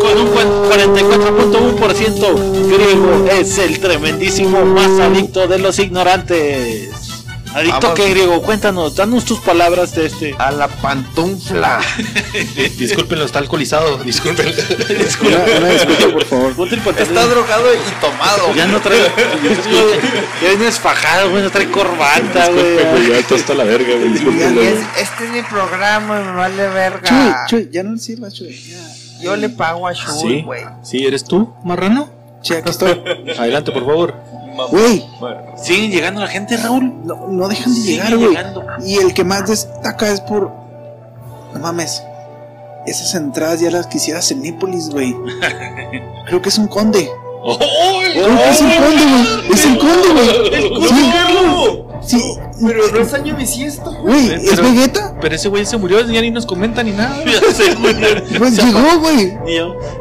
Con 0.01 0.19
un 0.19 0.28
cua- 0.32 0.69
44.1% 0.70 2.35
griego 2.77 3.27
es 3.31 3.59
el 3.59 3.78
tremendísimo 3.81 4.64
más 4.64 4.98
adicto 5.01 5.47
de 5.47 5.59
los 5.59 5.78
ignorantes. 5.78 7.02
¿Adicto 7.55 7.95
qué, 7.95 8.11
griego? 8.11 8.41
Cuéntanos, 8.43 8.97
danos 8.97 9.24
tus 9.24 9.39
palabras 9.41 9.95
de 9.95 10.07
este. 10.07 10.35
A 10.39 10.51
la 10.51 10.69
pantufla. 10.69 11.81
Discúlpenlo, 12.79 13.24
está 13.24 13.39
alcoholizado. 13.41 13.99
Disculpen. 13.99 14.47
Una, 15.20 15.59
una 15.59 15.69
disculpa, 15.69 16.12
por 16.12 16.24
favor. 16.24 16.53
Ponte 16.55 16.74
el 16.77 16.81
pantalón. 16.81 17.09
Está 17.16 17.27
drogado 17.27 17.65
y 17.74 18.01
tomado. 18.01 18.55
Ya 18.55 18.66
no 18.66 18.81
trae. 18.81 19.01
Ya 20.43 20.49
vienes 20.49 20.79
fajado, 20.81 21.31
güey, 21.31 21.43
no 21.43 21.51
trae 21.51 21.70
corbata, 21.70 22.49
Disculpen, 22.49 22.91
güey. 22.91 23.09
ya 23.11 23.19
esto 23.19 23.35
está 23.35 23.55
la 23.55 23.65
verga, 23.65 23.95
güey. 23.97 24.07
Y 24.07 24.12
Discúlpenlo. 24.12 24.61
es- 24.62 24.79
este 24.99 25.24
es 25.24 25.31
mi 25.31 25.43
programa, 25.43 26.20
me 26.20 26.33
vale 26.33 26.65
Chuy, 26.65 26.74
verga. 26.74 27.47
Chuy, 27.49 27.69
ya 27.70 27.83
no 27.83 27.93
le 27.93 27.99
sirvas, 27.99 28.35
Chuy. 28.35 28.49
Ya. 28.70 28.79
Yo 29.23 29.37
le 29.37 29.49
pago 29.51 29.87
a 29.87 29.93
Shul, 29.93 30.19
Sí, 30.20 30.43
güey. 30.43 30.65
sí, 30.83 31.07
¿eres 31.07 31.23
tú, 31.24 31.53
marrano? 31.65 32.09
Sí, 32.43 32.55
aquí 32.55 32.70
estoy. 32.70 33.01
Adelante, 33.39 33.70
por 33.73 33.85
favor. 33.87 34.15
Güey, 34.70 35.07
Siguen 35.62 35.91
llegando 35.91 36.20
la 36.20 36.29
gente, 36.29 36.57
Raúl. 36.57 36.93
no, 37.05 37.29
no 37.29 37.49
dejan 37.49 37.74
de 37.74 37.81
llegar, 37.81 38.16
güey. 38.16 38.29
llegando. 38.31 38.65
Y 38.85 38.97
el 38.97 39.12
que 39.15 39.24
más 39.24 39.47
destaca 39.49 40.11
es 40.11 40.20
por. 40.20 40.51
No 41.55 41.61
mames. 41.61 42.03
Esas 42.87 43.15
entradas 43.15 43.61
ya 43.61 43.70
las 43.70 43.87
quisiera 43.87 44.20
Cenépolis, 44.23 44.91
güey. 44.91 45.15
Creo 46.27 46.43
que 46.43 46.49
es 46.49 46.59
un 46.59 46.66
conde. 46.69 47.09
¡Oh! 47.45 47.59
Creo 48.12 48.27
que 48.37 48.51
es 48.51 48.61
el 48.61 48.77
conde, 48.77 49.05
güey. 49.05 49.53
Es 49.53 49.65
el 49.66 49.79
conde, 49.79 50.09
güey. 50.12 50.83
Sí, 52.03 52.19
sí. 52.19 52.35
Pero 52.66 52.89
no 52.93 52.99
es 53.01 53.15
año 53.15 53.37
bisiesto, 53.37 53.91
güey. 54.03 54.27
Güey, 54.27 54.35
¿es 54.45 54.51
Pero- 54.51 54.62
Vegeta? 54.65 55.15
Pero 55.20 55.35
ese 55.37 55.49
güey 55.49 55.65
se 55.66 55.77
murió, 55.77 56.01
ya 56.07 56.20
ni 56.20 56.31
nos 56.31 56.47
comenta 56.47 56.83
ni 56.83 56.91
nada. 56.93 57.16
Ya 57.24 57.53
sé, 57.53 57.74
güey. 57.77 57.95
Pues 58.39 58.57
llegó, 58.57 58.99
güey. 59.01 59.37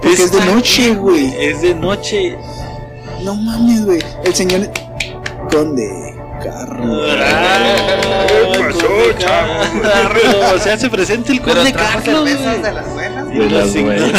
Porque 0.02 0.24
es 0.24 0.32
de 0.32 0.46
noche, 0.46 0.96
güey. 0.96 1.34
Es 1.40 1.62
de 1.62 1.76
noche. 1.76 2.38
No 3.24 3.36
mames, 3.36 3.86
güey. 3.86 4.00
El 4.24 4.34
señor. 4.34 4.70
Conde. 5.52 6.16
Carlos. 6.44 7.06
¿Qué 8.28 8.46
pasó, 8.58 10.56
O 10.56 10.60
sea, 10.60 10.78
se 10.78 10.90
presenta 10.90 11.32
el 11.32 11.42
conde 11.42 11.72
Carlos. 11.72 12.22
güey. 12.22 12.36
de 12.62 12.72
las 12.72 12.94
buenas. 12.94 13.28
De 13.30 13.50
las 13.50 13.74
buenas. 13.74 14.12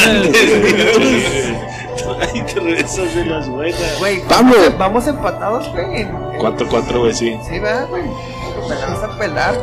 Hay 2.32 2.42
cervezas 2.48 3.14
de 3.14 3.24
las 3.26 3.48
buenas. 3.48 3.98
Güey, 3.98 4.20
Pablo. 4.28 4.54
vamos- 4.56 4.78
vamos 4.78 5.06
empatados, 5.08 5.68
güey. 5.72 5.84
en- 6.02 6.08
en- 6.08 6.38
4-4, 6.38 7.00
güey, 7.00 7.12
sí. 7.14 7.36
Sí, 7.48 7.58
¿verdad, 7.58 7.88
güey? 7.88 8.02
Me 8.04 8.74
la 8.76 8.86
vas 8.86 9.02
a 9.02 9.18
pelar, 9.18 9.54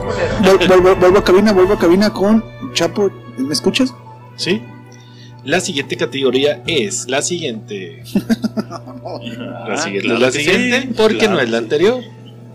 Vuelvo, 0.67 0.95
vuelvo 0.97 1.19
a 1.19 1.23
cabina, 1.23 1.53
vuelvo 1.53 1.73
a 1.75 1.79
cabina 1.79 2.09
con 2.11 2.43
Chapo. 2.73 3.09
¿Me 3.37 3.53
escuchas? 3.53 3.93
¿Sí? 4.35 4.61
La 5.43 5.59
siguiente 5.61 5.95
categoría 5.97 6.63
es 6.67 7.07
la 7.09 7.21
siguiente. 7.21 8.03
La 9.67 9.77
siguiente 9.77 10.01
claro 10.07 10.15
es 10.15 10.21
la 10.21 10.31
siguiente 10.31 10.81
sí, 10.81 10.89
porque 10.95 11.17
claro 11.19 11.33
no 11.35 11.39
es 11.41 11.49
la 11.49 11.57
sí. 11.57 11.63
anterior. 11.63 12.03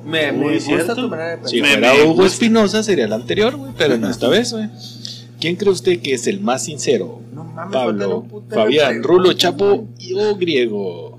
Me, 0.04 0.32
Muy 0.32 0.46
me 0.46 0.54
gusta 0.54 0.66
cierto. 0.70 0.94
tu 0.96 1.08
manera 1.08 1.30
de 1.30 1.36
pensar. 1.38 1.50
Si 1.50 1.62
Me- 1.62 1.68
fuera 1.72 1.94
me 1.94 2.02
Hugo 2.02 2.12
gusta. 2.14 2.26
Espinosa 2.32 2.82
sería 2.82 3.08
la 3.08 3.16
anterior, 3.16 3.56
güey, 3.56 3.72
pero 3.76 3.96
no 3.98 4.08
esta 4.10 4.28
vez, 4.28 4.52
güey. 4.52 4.68
¿Quién 5.40 5.56
cree 5.56 5.72
usted 5.72 6.00
que 6.00 6.14
es 6.14 6.26
el 6.26 6.40
más 6.40 6.64
sincero? 6.64 7.20
No 7.32 7.44
mames, 7.44 7.72
Pablo, 7.72 8.26
Fabián, 8.50 9.02
Rulo. 9.02 9.32
Chapo 9.32 9.88
y 9.98 10.12
o 10.14 10.36
Griego. 10.36 11.18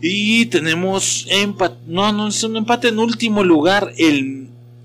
Y 0.00 0.46
tenemos 0.46 1.26
empate. 1.30 1.76
No, 1.86 2.12
no 2.12 2.28
es 2.28 2.42
un 2.42 2.56
empate 2.56 2.88
en 2.88 2.98
último 2.98 3.44
lugar. 3.44 3.92
El, 3.98 4.41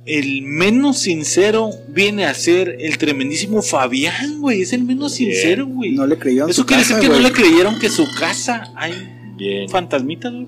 el 0.07 0.41
menos 0.43 0.99
sincero 0.99 1.69
viene 1.89 2.25
a 2.25 2.34
ser 2.34 2.77
el 2.79 2.97
tremendísimo 2.97 3.61
Fabián, 3.61 4.39
güey. 4.41 4.61
Es 4.61 4.73
el 4.73 4.84
menos 4.84 5.13
sincero, 5.13 5.67
güey. 5.67 5.91
No 5.91 6.07
le 6.07 6.17
creyó 6.17 6.45
en 6.45 6.49
Eso 6.49 6.61
su 6.61 6.65
quiere 6.65 6.84
casa, 6.84 6.95
decir 6.95 7.09
que 7.09 7.13
no 7.15 7.19
güey. 7.21 7.31
le 7.31 7.38
creyeron 7.38 7.79
que 7.79 7.89
su 7.89 8.05
casa 8.17 8.71
hay 8.75 8.93
Bien. 9.35 9.69
fantasmitas, 9.69 10.31
güey. 10.34 10.47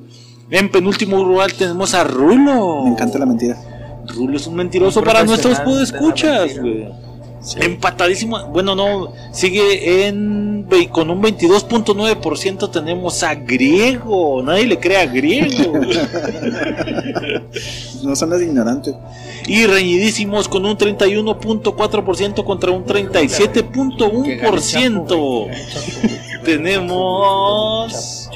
En 0.51 0.69
penúltimo 0.69 1.23
lugar 1.23 1.51
tenemos 1.51 1.93
a 1.93 2.03
Rulo. 2.03 2.83
Me 2.85 2.91
encanta 2.91 3.19
la 3.19 3.25
mentira. 3.25 3.57
Rulo 4.15 4.37
es 4.37 4.47
un 4.47 4.55
mentiroso 4.55 4.99
Un 5.01 5.05
para 5.05 5.23
nuestros 5.23 5.59
podescuchas, 5.59 6.55
mentira. 6.55 6.99
Empatadísimo. 7.59 8.47
Bueno, 8.47 8.75
no. 8.75 9.13
Sigue 9.31 10.07
en 10.07 10.49
con 10.91 11.09
un 11.09 11.21
22.9% 11.21 12.71
tenemos 12.71 13.23
a 13.23 13.35
Griego. 13.35 14.41
Nadie 14.43 14.67
le 14.67 14.79
cree 14.79 14.97
a 14.97 15.05
Griego. 15.05 15.73
No 18.03 18.15
son 18.15 18.29
las 18.29 18.41
ignorantes. 18.41 18.95
y 19.47 19.65
reñidísimos 19.65 20.47
con 20.47 20.65
un 20.65 20.77
31.4% 20.77 22.45
contra 22.45 22.71
un 22.71 22.85
37.1%. 22.85 25.49
Tenemos 26.45 28.29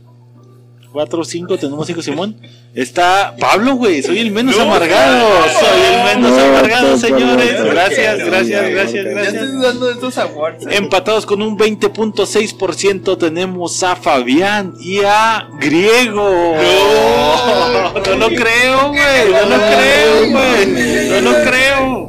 4 0.92 1.20
o 1.20 1.24
5, 1.24 1.58
tenemos 1.58 1.86
5 1.86 2.02
Simón. 2.02 2.36
Está 2.78 3.34
Pablo, 3.40 3.74
güey. 3.74 4.00
Soy 4.04 4.20
el 4.20 4.30
menos 4.30 4.56
amargado. 4.56 5.26
Soy 5.58 5.80
el 5.92 6.04
menos 6.22 6.38
No, 6.38 6.44
amargado, 6.44 6.96
señores. 6.96 7.60
Gracias, 7.64 8.18
Ya, 8.18 8.24
gracias, 8.24 8.62
ya, 8.62 8.68
gracias, 8.68 8.94
ya, 8.94 9.02
Ya 9.02 9.08
gracias. 9.10 9.34
estoy 9.34 9.48
dudando 9.56 9.86
de 9.86 9.92
estos 9.94 10.16
awards. 10.18 10.64
eh. 10.64 10.76
Empatados 10.76 11.26
con 11.26 11.42
un 11.42 11.58
20.6% 11.58 13.18
tenemos 13.18 13.82
a 13.82 13.96
Fabián 13.96 14.74
y 14.78 15.00
a 15.04 15.48
Griego. 15.58 16.54
No, 16.54 17.94
no 17.94 18.14
lo 18.16 18.28
creo, 18.28 18.90
güey. 18.90 19.28
No 19.32 19.42
lo 19.48 19.56
creo, 19.56 20.30
güey. 20.30 20.66
No 21.10 21.20
lo 21.20 21.32
creo. 21.50 22.06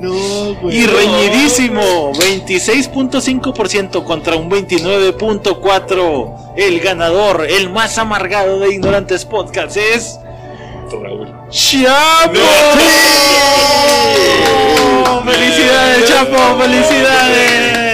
Y 0.69 0.85
reñidísimo, 0.85 2.13
26.5% 2.13 4.03
contra 4.03 4.35
un 4.35 4.51
29.4%. 4.51 6.53
El 6.57 6.79
ganador, 6.79 7.47
el 7.49 7.71
más 7.71 7.97
amargado 7.97 8.59
de 8.59 8.71
Ignorantes 8.73 9.25
Podcast 9.25 9.75
es 9.77 10.19
Raúl. 10.97 11.27
Chapo. 11.49 12.39
Felicidades, 15.25 16.09
Chapo, 16.09 16.59
felicidades. 16.59 17.89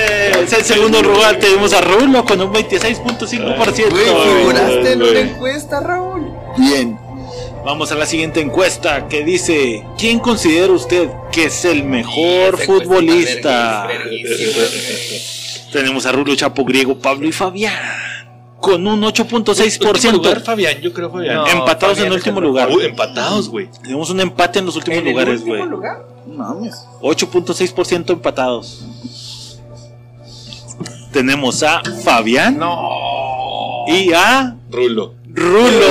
En 0.54 0.64
segundo 0.64 1.02
lugar 1.02 1.38
tenemos 1.40 1.74
a 1.74 1.82
Rulo 1.82 2.24
con 2.24 2.40
un 2.40 2.54
26.5%. 2.54 3.90
Güey, 3.90 4.06
figuraste 4.40 4.92
en 4.92 5.02
una 5.02 5.20
encuesta, 5.20 5.80
Raúl. 5.80 6.32
Bien. 6.58 6.98
Vamos 7.66 7.92
a 7.92 7.96
la 7.96 8.06
siguiente 8.06 8.42
encuesta 8.42 9.08
que 9.08 9.24
dice, 9.24 9.84
¿quién 9.98 10.20
considera 10.20 10.72
usted 10.72 11.10
que 11.32 11.46
es 11.46 11.66
el 11.66 11.84
mejor 11.84 12.60
futbolista? 12.64 13.88
Tenemos 15.72 16.06
a 16.06 16.12
Rulo, 16.12 16.36
Chapo, 16.36 16.64
Griego, 16.64 16.96
Pablo 17.00 17.28
y 17.28 17.32
Fabián. 17.32 17.74
Con 18.66 18.88
un 18.88 19.04
Último 19.04 19.38
lugar, 19.40 20.38
8.6%. 20.40 20.44
Fabián, 20.44 20.82
yo 20.82 20.92
creo 20.92 21.12
Fabián. 21.12 21.36
No. 21.36 21.48
Empatados 21.48 21.98
Fabián 21.98 22.08
en 22.08 22.14
último 22.14 22.42
lugar. 22.42 22.70
Uy, 22.72 22.86
empatados, 22.86 23.48
güey. 23.50 23.70
Tenemos 23.84 24.10
un 24.10 24.20
empate 24.22 24.60
en 24.60 24.66
los 24.66 24.76
últimos 24.76 25.00
¿En 25.00 25.06
el 25.08 25.12
lugares, 25.14 25.40
último 25.42 25.56
güey. 25.58 25.70
lugar? 25.70 26.06
Mames. 26.28 26.76
8.6% 27.02 28.10
empatados. 28.14 28.86
Tenemos 31.12 31.64
a 31.64 31.82
Fabián 32.04 32.58
No. 32.58 33.86
y 33.88 34.12
a 34.14 34.56
Rulo. 34.72 35.14
Rulo. 35.28 35.88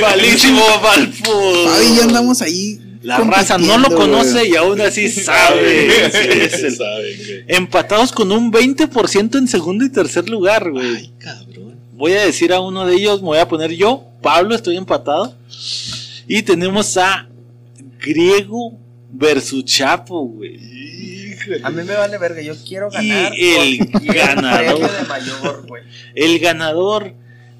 Palísimo 0.00 0.62
Valfo. 0.82 1.64
Fabi, 1.66 1.96
ya 1.96 2.04
andamos 2.04 2.40
ahí. 2.42 2.80
La 3.02 3.16
raza 3.18 3.56
no 3.56 3.78
lo 3.78 3.88
conoce 3.96 4.46
y 4.46 4.56
aún 4.56 4.80
así 4.80 5.08
sabe. 5.10 6.04
Es 6.06 6.54
el-. 6.80 7.44
Empatados 7.48 8.12
con 8.12 8.30
un 8.30 8.52
20% 8.52 9.38
en 9.38 9.48
segundo 9.48 9.84
y 9.84 9.90
tercer 9.90 10.28
lugar, 10.28 10.70
güey. 10.70 10.96
Ay, 10.96 11.12
cabrón. 11.18 11.79
Voy 12.00 12.12
a 12.14 12.24
decir 12.24 12.52
a 12.52 12.60
uno 12.60 12.84
de 12.86 12.94
ellos, 12.96 13.20
me 13.20 13.26
voy 13.28 13.38
a 13.38 13.46
poner 13.46 13.70
yo, 13.72 14.02
Pablo, 14.22 14.54
estoy 14.56 14.76
empatado. 14.76 15.34
Y 16.26 16.42
tenemos 16.42 16.96
a 16.96 17.28
Griego 18.00 18.72
versus 19.12 19.64
Chapo, 19.66 20.22
güey. 20.24 20.58
A 21.62 21.68
mí 21.70 21.82
me 21.82 21.94
vale 21.94 22.16
verga, 22.18 22.40
yo 22.42 22.54
quiero 22.66 22.88
Y 23.00 23.08
ganar. 23.08 23.32
el 23.36 23.78
porque 23.78 23.98
quiero 24.12 24.26
ganador. 24.26 24.90
de 25.00 25.06
mayor. 25.06 25.66
El 26.14 26.38
ganador 26.38 27.14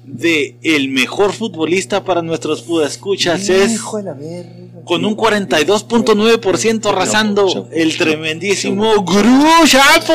de 0.05 0.55
el 0.63 0.89
mejor 0.89 1.33
futbolista 1.33 2.03
para 2.03 2.23
nuestros 2.23 2.65
escuchas 2.83 3.47
es 3.49 3.73
Hijo 3.73 3.97
de 3.97 4.03
la 4.03 4.13
verga. 4.13 4.51
con 4.85 5.05
un 5.05 5.15
42.9% 5.15 6.85
arrasando 6.89 7.69
el 7.71 7.95
tremendísimo 7.95 9.03
Gru 9.03 9.67
Chapo. 9.67 10.13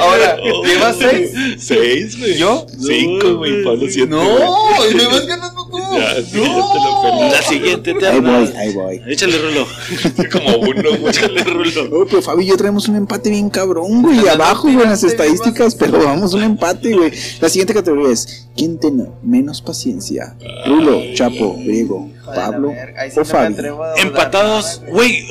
Ahora, 0.00 0.36
¿llevas 0.64 0.96
seis? 0.98 1.30
Seis, 1.58 2.18
güey. 2.18 2.38
¿Yo? 2.38 2.66
Cinco, 2.80 3.36
güey. 3.36 3.62
Pablo 3.64 3.86
siete. 3.88 4.08
No, 4.10 4.24
y 4.90 4.94
me 4.94 5.06
vas 5.06 5.26
ganando 5.26 5.66
tú. 5.70 5.78
Ya, 5.96 6.14
sí, 6.22 6.32
te 6.32 6.40
perdí. 6.40 7.30
La 7.30 7.42
siguiente 7.42 7.90
Ahí 7.90 7.96
eterna. 7.96 8.38
voy, 8.38 8.52
ahí 8.56 8.72
voy. 8.74 9.02
Échale 9.06 9.38
Rulo. 9.38 9.66
Como 10.32 10.56
uno, 10.58 10.90
güey. 10.98 11.10
Échale 11.14 11.44
Rulo. 11.44 11.88
Oh, 11.92 12.06
pero 12.06 12.22
Fabi 12.22 12.44
y 12.44 12.48
yo 12.48 12.56
traemos 12.56 12.88
un 12.88 12.96
empate 12.96 13.30
bien 13.30 13.50
cabrón, 13.50 14.02
güey. 14.02 14.26
Abajo, 14.28 14.62
güey, 14.64 14.82
en 14.84 14.90
las 14.90 15.04
estadísticas, 15.04 15.74
pero 15.74 15.98
vamos 16.04 16.34
un 16.34 16.42
empate, 16.42 16.94
güey. 16.94 17.12
La 17.40 17.48
siguiente 17.48 17.74
categoría 17.74 18.10
es: 18.12 18.46
¿Quién 18.56 18.78
tiene 18.78 19.06
menos 19.22 19.60
paciencia? 19.62 20.34
Rulo, 20.66 21.00
Chapo, 21.14 21.56
Griego, 21.58 22.10
Joder, 22.24 22.40
Pablo 22.40 22.72
sí 23.10 23.20
o 23.20 23.24
Fabi. 23.24 23.54
Empatados, 23.98 24.82
güey, 24.88 25.26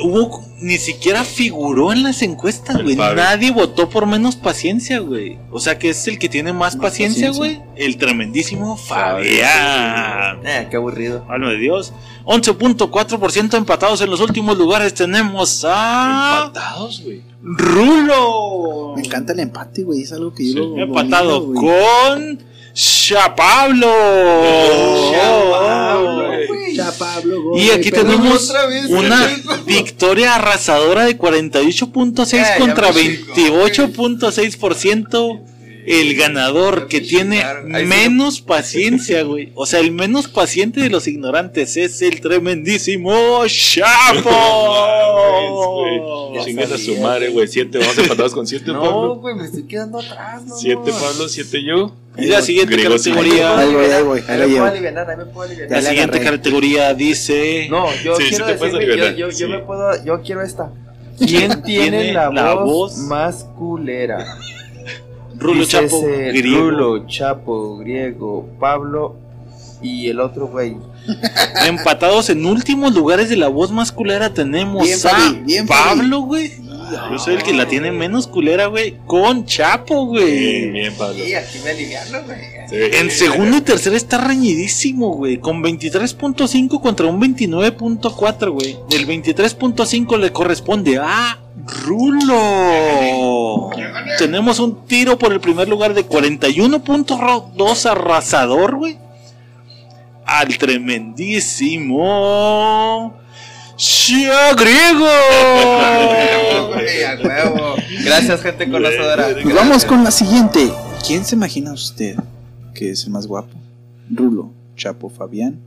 ni 0.60 0.78
siquiera 0.78 1.24
figuró 1.24 1.92
en 1.92 2.02
las 2.02 2.22
encuestas, 2.22 2.82
güey. 2.82 2.94
Nadie 2.96 3.50
votó 3.50 3.88
por 3.90 4.06
menos 4.06 4.36
paciencia, 4.36 5.00
güey. 5.00 5.38
O 5.50 5.60
sea 5.60 5.78
que 5.78 5.90
es 5.90 6.06
el 6.06 6.18
que 6.18 6.28
tiene 6.28 6.52
más, 6.52 6.76
Más 6.76 6.82
paciencia, 6.82 7.30
güey. 7.30 7.60
El 7.76 7.96
tremendísimo 7.96 8.76
Fabián. 8.76 10.40
Eh, 10.46 10.68
qué 10.70 10.76
aburrido. 10.76 11.24
Mano 11.28 11.50
de 11.50 11.58
Dios. 11.58 11.92
11.4% 12.24 13.56
empatados 13.56 14.00
en 14.00 14.10
los 14.10 14.20
últimos 14.20 14.56
lugares. 14.56 14.94
Tenemos 14.94 15.64
a 15.68 16.44
Empatados, 16.46 17.02
güey. 17.04 17.22
Rulo. 17.42 18.94
Me 18.96 19.02
encanta 19.02 19.32
el 19.32 19.40
empate, 19.40 19.82
güey. 19.82 20.02
Es 20.02 20.12
algo 20.12 20.32
que 20.32 20.44
yo 20.46 20.52
Sí, 20.52 20.58
lo. 20.58 20.78
Empatado 20.78 21.40
bonito, 21.42 21.60
con 21.60 22.38
Chapablo. 22.72 23.92
Chapablo. 25.12 26.33
Ya, 26.76 26.92
Pablo, 26.92 27.42
güey, 27.42 27.66
Y 27.66 27.70
aquí 27.70 27.90
tenemos 27.90 28.50
otra 28.50 28.66
vez. 28.66 28.86
una 28.86 29.28
victoria 29.66 30.36
arrasadora 30.36 31.04
de 31.04 31.18
48.6 31.18 32.30
Ya, 32.30 32.42
ya 32.42 32.58
contra 32.58 32.92
me 32.92 33.00
chingó, 33.00 33.34
28.6%. 33.34 35.40
El 35.86 36.14
ganador 36.16 36.88
que 36.88 37.00
tiene 37.00 37.42
sí 37.42 37.84
menos 37.86 38.40
paciencia, 38.46 39.22
güey. 39.22 39.52
O 39.54 39.66
sea, 39.66 39.80
el 39.80 39.90
menos 39.92 40.28
paciente 40.28 40.80
de 40.80 40.88
los 40.90 41.06
ignorantes 41.06 41.76
es 41.76 42.00
el 42.02 42.20
tremendísimo 42.20 43.12
Chapo. 43.46 44.30
Güey, 46.34 46.44
Chingas 46.44 46.72
a 46.72 46.78
su 46.78 46.96
madre, 46.96 47.28
güey. 47.30 47.46
Siete, 47.46 47.78
vamos 47.78 47.96
empatados 47.98 48.32
con 48.34 48.46
siete, 48.46 48.72
No, 48.72 48.80
Pablo. 48.80 49.16
güey, 49.16 49.34
me 49.36 49.44
estoy 49.44 49.62
quedando 49.64 50.00
atrás, 50.00 50.44
no. 50.44 50.56
Siete, 50.56 50.90
Pablo, 50.90 51.28
siete 51.28 51.62
yo. 51.62 51.94
Y 52.18 52.26
la 52.26 52.42
siguiente 52.42 52.74
Griego, 52.74 52.96
categoría. 52.96 53.58
Ahí 53.58 53.72
voy, 53.72 53.84
ahí 53.86 54.02
voy, 54.02 54.20
ahí 54.26 54.38
la 54.38 54.46
me 54.46 54.52
puedo 54.54 54.64
aliviar, 54.66 55.10
ahí 55.10 55.16
me 55.16 55.24
puedo 55.26 55.48
La 55.48 55.54
aliviar. 55.54 55.82
le 55.82 55.88
siguiente 55.88 56.20
categoría 56.20 56.94
dice. 56.94 57.66
No, 57.70 57.86
yo 58.04 58.16
Sí, 58.16 58.24
sí 58.24 58.28
quiero 58.30 58.46
te 58.46 58.54
puedes 58.54 58.74
decirme, 58.74 58.96
yo, 58.96 59.04
aliviar, 59.04 59.14
yo, 59.16 59.30
yo 59.30 59.46
sí. 59.46 59.52
me 59.52 59.58
puedo, 59.60 60.04
yo 60.04 60.22
quiero 60.22 60.42
esta. 60.42 60.70
¿Quién 61.18 61.62
tiene 61.62 62.12
la, 62.12 62.54
voz, 62.54 62.96
más 62.98 63.44
culera? 63.56 64.24
Rulo 65.38 65.60
Dice 65.60 65.72
Chapo, 65.72 65.98
ese 65.98 66.32
griego. 66.32 66.70
Rulo, 66.70 67.06
Chapo, 67.06 67.76
Griego, 67.78 68.48
Pablo 68.58 69.16
y 69.82 70.08
el 70.08 70.20
otro 70.20 70.46
güey. 70.48 70.76
Empatados 71.66 72.30
en 72.30 72.46
últimos 72.46 72.94
lugares 72.94 73.28
de 73.28 73.36
la 73.36 73.48
voz 73.48 73.70
más 73.70 73.92
culera 73.92 74.32
tenemos 74.32 74.84
Bien, 74.84 74.98
a 74.98 75.08
Fabi, 75.10 75.40
bien, 75.44 75.66
Fabi. 75.68 75.98
Pablo, 75.98 76.20
güey. 76.20 76.52
Yo 77.10 77.18
soy 77.18 77.34
el 77.34 77.42
que 77.42 77.52
la 77.52 77.66
tiene 77.66 77.92
menos 77.92 78.26
culera, 78.26 78.66
güey. 78.66 78.96
Con 79.06 79.44
Chapo, 79.44 80.06
güey. 80.06 80.70
bien, 80.70 80.94
Pablo. 80.94 81.22
aquí 81.22 81.58
me 81.64 81.70
aliviaron, 81.70 82.24
güey. 82.24 82.38
Sí. 82.68 82.76
En 82.98 83.10
segundo 83.10 83.58
y 83.58 83.60
tercero 83.60 83.96
está 83.96 84.18
reñidísimo, 84.18 85.10
güey. 85.10 85.38
Con 85.38 85.62
23.5 85.62 86.80
contra 86.80 87.06
un 87.06 87.20
29.4, 87.20 88.50
güey. 88.50 88.76
El 88.90 89.06
23.5 89.06 90.18
le 90.18 90.32
corresponde 90.32 90.98
a 90.98 91.38
Rulo. 91.66 93.70
Tenemos 94.18 94.58
un 94.58 94.86
tiro 94.86 95.18
por 95.18 95.32
el 95.32 95.40
primer 95.40 95.68
lugar 95.68 95.94
de 95.94 96.06
41.2 96.06 97.90
arrasador, 97.90 98.76
güey. 98.76 98.98
Al 100.26 100.56
tremendísimo. 100.58 103.14
¡Shia 103.76 104.54
Griego! 104.54 105.08
Güey, 106.74 107.02
a 107.04 107.18
huevo. 107.22 107.74
Gracias, 108.04 108.40
gente 108.42 108.70
conocedora. 108.70 109.28
Pues 109.42 109.54
vamos 109.54 109.84
con 109.84 110.04
la 110.04 110.10
siguiente. 110.10 110.70
¿Quién 111.06 111.24
se 111.24 111.34
imagina 111.34 111.72
usted 111.72 112.16
que 112.74 112.90
es 112.90 113.04
el 113.04 113.10
más 113.10 113.26
guapo? 113.26 113.54
Rulo, 114.10 114.50
Chapo, 114.76 115.08
Fabián. 115.10 115.58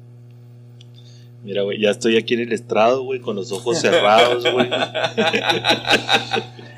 Mira, 1.44 1.62
güey, 1.64 1.80
ya 1.80 1.92
estoy 1.92 2.18
aquí 2.18 2.34
en 2.34 2.42
el 2.42 2.52
estrado, 2.54 3.04
güey, 3.04 3.20
con 3.22 3.36
los 3.36 3.52
ojos 3.52 3.80
cerrados, 3.80 4.44
güey. 4.52 4.70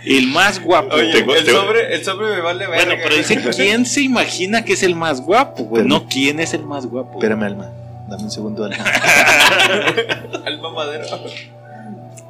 El 0.05 0.27
más 0.27 0.63
guapo. 0.63 0.95
Oye, 0.95 1.11
Tengo- 1.11 1.35
el, 1.35 1.43
tengo- 1.43 1.59
sobre, 1.61 1.93
el 1.93 2.03
sobre 2.05 2.27
me 2.35 2.39
vale 2.41 2.67
verga. 2.67 2.85
Bueno, 2.85 3.01
pero 3.03 3.15
dice 3.17 3.37
quién 3.53 3.85
se 3.85 4.01
imagina 4.01 4.63
que 4.63 4.71
es 4.73 4.83
el 4.83 4.95
más 4.95 5.19
guapo, 5.21 5.63
güey. 5.65 5.83
No 5.85 6.07
quién 6.07 6.39
es 6.39 6.53
el 6.53 6.63
más 6.63 6.85
guapo. 6.85 7.15
Espérame, 7.15 7.43
Alma. 7.43 7.69
Dame 8.09 8.23
un 8.23 8.31
segundo, 8.31 8.65
Alma. 8.65 8.77
Al 10.45 10.61
mamadero. 10.61 11.05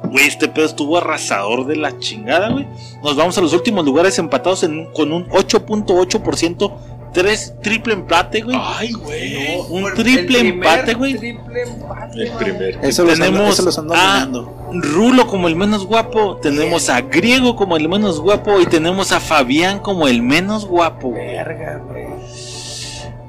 Güey, 0.04 0.26
este 0.26 0.48
pedo 0.48 0.66
estuvo 0.66 0.98
arrasador 0.98 1.66
de 1.66 1.76
la 1.76 1.98
chingada, 1.98 2.48
güey. 2.50 2.66
Nos 3.02 3.16
vamos 3.16 3.36
a 3.38 3.40
los 3.40 3.52
últimos 3.52 3.84
lugares 3.84 4.18
empatados 4.18 4.62
en- 4.62 4.86
con 4.92 5.12
un 5.12 5.28
8.8%. 5.30 6.72
Tres 7.12 7.54
triple 7.60 7.94
empate, 7.94 8.40
güey. 8.40 8.56
Ay, 8.60 8.92
güey. 8.92 9.58
un 9.68 9.92
triple 9.94 10.38
empate, 10.40 10.94
güey. 10.94 11.16
Triple 11.16 11.62
empate, 11.62 12.22
El 12.22 12.30
primer. 12.32 12.78
Eso 12.84 13.02
los 13.04 13.14
ando, 13.14 13.24
Tenemos 13.24 13.54
eso 13.54 13.62
los 13.64 13.78
ando 13.78 13.94
a. 13.94 14.28
Rulo 14.72 15.26
como 15.26 15.48
el 15.48 15.56
menos 15.56 15.86
guapo. 15.86 16.36
Tenemos 16.36 16.88
a 16.88 17.00
Griego 17.00 17.56
como 17.56 17.76
el 17.76 17.88
menos 17.88 18.20
guapo. 18.20 18.60
Y 18.60 18.66
tenemos 18.66 19.10
a 19.10 19.18
Fabián 19.18 19.80
como 19.80 20.06
el 20.06 20.22
menos 20.22 20.66
guapo. 20.66 21.10
Verga, 21.12 21.82
güey. 21.84 22.06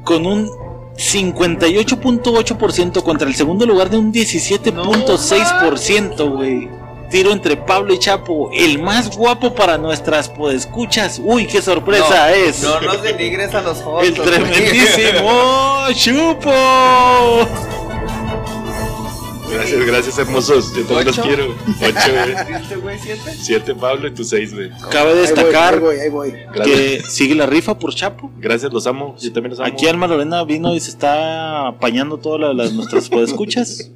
Con 0.03 0.27
un 0.27 0.47
58.8% 0.97 3.03
contra 3.03 3.27
el 3.27 3.35
segundo 3.35 3.65
lugar 3.65 3.89
de 3.89 3.97
un 3.97 4.13
17.6%, 4.13 6.31
güey. 6.35 6.69
Tiro 7.09 7.31
entre 7.33 7.57
Pablo 7.57 7.93
y 7.93 7.99
Chapo, 7.99 8.49
el 8.53 8.81
más 8.81 9.17
guapo 9.17 9.53
para 9.53 9.77
nuestras 9.77 10.29
podescuchas. 10.29 11.19
Uy, 11.21 11.45
qué 11.45 11.61
sorpresa 11.61 12.29
No, 12.29 12.35
es. 12.35 12.63
No 12.63 12.79
nos 12.79 13.03
denigres 13.03 13.53
a 13.53 13.61
los 13.61 13.81
jóvenes. 13.81 14.17
el 14.17 14.23
tremendísimo 14.23 15.87
Chupo. 15.93 16.53
Gracias, 19.51 19.85
gracias, 19.85 20.17
hermosos. 20.17 20.73
Yo 20.75 20.83
también 20.85 21.07
los 21.07 21.19
quiero. 21.19 21.45
Ocho, 21.47 22.81
güey. 22.81 22.97
¿Siete? 22.99 23.35
Siete, 23.39 23.75
Pablo, 23.75 24.07
y 24.07 24.13
tú 24.13 24.23
seis, 24.23 24.53
güey. 24.53 24.69
Cabe 24.89 25.09
Ahí 25.11 25.15
voy, 25.15 25.21
destacar 25.21 25.73
ahí 25.75 25.79
voy, 25.79 25.95
ahí 25.97 26.09
voy. 26.09 26.31
Gracias. 26.53 26.65
que 26.65 27.01
sigue 27.09 27.35
la 27.35 27.45
rifa 27.45 27.77
por 27.77 27.93
Chapo. 27.93 28.31
Gracias, 28.37 28.71
los 28.71 28.87
amo. 28.87 29.15
Yo 29.19 29.31
también 29.33 29.51
los 29.51 29.59
amo. 29.59 29.67
Aquí 29.67 29.87
Alma 29.87 30.07
Lorena 30.07 30.43
vino 30.43 30.73
y 30.73 30.79
se 30.79 30.89
está 30.89 31.67
apañando 31.67 32.17
todas 32.17 32.55
las, 32.55 32.73
nuestras 32.73 33.09
podescuchas. 33.09 33.91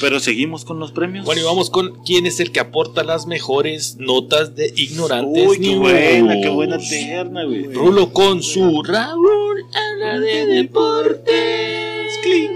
Pero 0.00 0.20
seguimos 0.20 0.64
con 0.64 0.78
los 0.78 0.92
premios. 0.92 1.24
Bueno, 1.24 1.40
y 1.40 1.44
vamos 1.44 1.70
con 1.70 2.02
quién 2.04 2.26
es 2.26 2.40
el 2.40 2.52
que 2.52 2.60
aporta 2.60 3.02
las 3.02 3.26
mejores 3.26 3.96
notas 3.98 4.54
de 4.54 4.72
ignorantes. 4.76 5.46
Uy, 5.46 5.58
qué 5.58 5.76
buena, 5.76 6.40
qué 6.40 6.48
buena 6.48 6.78
terna, 6.78 7.44
güey. 7.44 7.72
Rulo 7.72 8.12
con 8.12 8.42
su 8.42 8.82
Raúl 8.82 9.64
habla 9.74 10.20
de 10.20 10.46
deportes. 10.46 12.18
Clink, 12.22 12.50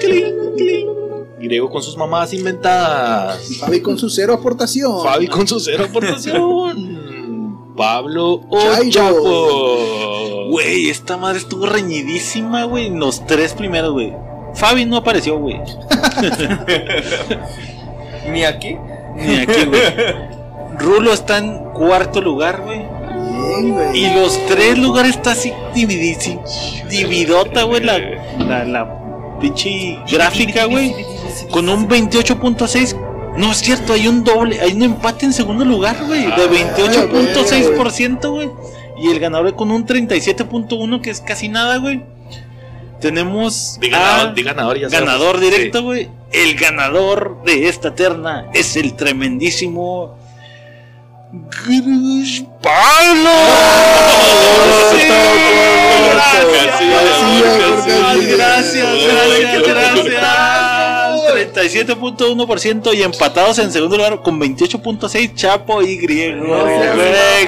clink, 0.00 0.56
clink. 0.56 1.07
Griego 1.40 1.70
con 1.70 1.82
sus 1.82 1.96
mamás 1.96 2.32
inventadas. 2.34 3.56
Fabi 3.60 3.80
con 3.80 3.98
su 3.98 4.10
cero 4.10 4.34
aportación. 4.34 5.02
Fabi 5.02 5.28
con 5.28 5.46
su 5.46 5.60
cero 5.60 5.86
aportación. 5.88 7.58
Pablo 7.76 8.42
o. 8.50 8.58
Chapo. 8.90 10.48
Güey, 10.50 10.88
esta 10.90 11.16
madre 11.16 11.38
estuvo 11.38 11.66
reñidísima, 11.66 12.64
güey. 12.64 12.86
en 12.86 12.98
Los 12.98 13.24
tres 13.26 13.54
primeros, 13.54 13.92
güey. 13.92 14.12
Fabi 14.54 14.84
no 14.84 14.96
apareció, 14.96 15.38
güey. 15.38 15.58
Ni 18.32 18.44
aquí. 18.44 18.76
Ni 19.16 19.36
aquí, 19.36 19.64
güey. 19.64 19.80
Rulo 20.78 21.12
está 21.12 21.38
en 21.38 21.58
cuarto 21.72 22.20
lugar, 22.20 22.62
güey. 22.64 22.78
Bien, 22.80 23.74
güey. 23.74 23.98
Y 24.04 24.14
los 24.14 24.38
tres 24.46 24.78
lugares 24.78 25.16
está 25.16 25.32
así 25.32 25.52
dividisi- 25.74 26.38
dividota, 26.88 27.62
güey. 27.64 27.82
La, 27.84 27.98
la, 28.38 28.64
la 28.64 29.38
pinche 29.40 29.98
gráfica, 30.10 30.64
güey. 30.66 30.94
Con 31.50 31.68
un 31.68 31.88
28.6. 31.88 32.96
No 33.36 33.52
es 33.52 33.58
cierto, 33.58 33.92
hay 33.92 34.08
un 34.08 34.24
doble, 34.24 34.60
hay 34.60 34.72
un 34.72 34.82
empate 34.82 35.26
en 35.26 35.32
segundo 35.32 35.64
lugar, 35.64 35.96
güey. 36.06 36.26
De 36.26 36.50
28.6%, 36.50 38.30
güey. 38.30 38.50
Y 39.00 39.10
el 39.10 39.20
ganador 39.20 39.54
con 39.54 39.70
un 39.70 39.86
37.1, 39.86 41.00
que 41.00 41.10
es 41.10 41.20
casi 41.20 41.48
nada, 41.48 41.76
güey. 41.76 42.02
Tenemos 43.00 43.78
a 43.80 43.86
ganador, 43.86 44.42
ganador, 44.42 44.78
ya 44.78 44.90
sabes. 44.90 45.06
ganador 45.06 45.40
directo, 45.40 45.82
güey. 45.82 46.08
El 46.32 46.56
ganador 46.56 47.42
de 47.44 47.68
esta 47.68 47.94
terna 47.94 48.46
es 48.52 48.76
el 48.76 48.94
tremendísimo. 48.94 50.18
Grush 51.30 52.42
Pablo. 52.62 53.30
Sí, 54.90 55.06
Gracias, 56.10 56.46
gracias, 56.52 56.90
gracias, 57.56 58.36
gracias, 58.36 59.62
gracias, 59.62 60.04
gracias. 60.04 60.47
47.1% 61.46 62.96
y 62.96 63.02
empatados 63.02 63.58
en 63.58 63.72
segundo 63.72 63.96
lugar 63.96 64.22
con 64.22 64.40
28.6 64.40 65.34
Chapo 65.34 65.82
y 65.82 65.96
Griego. 65.96 66.46
Mamón, 66.46 66.80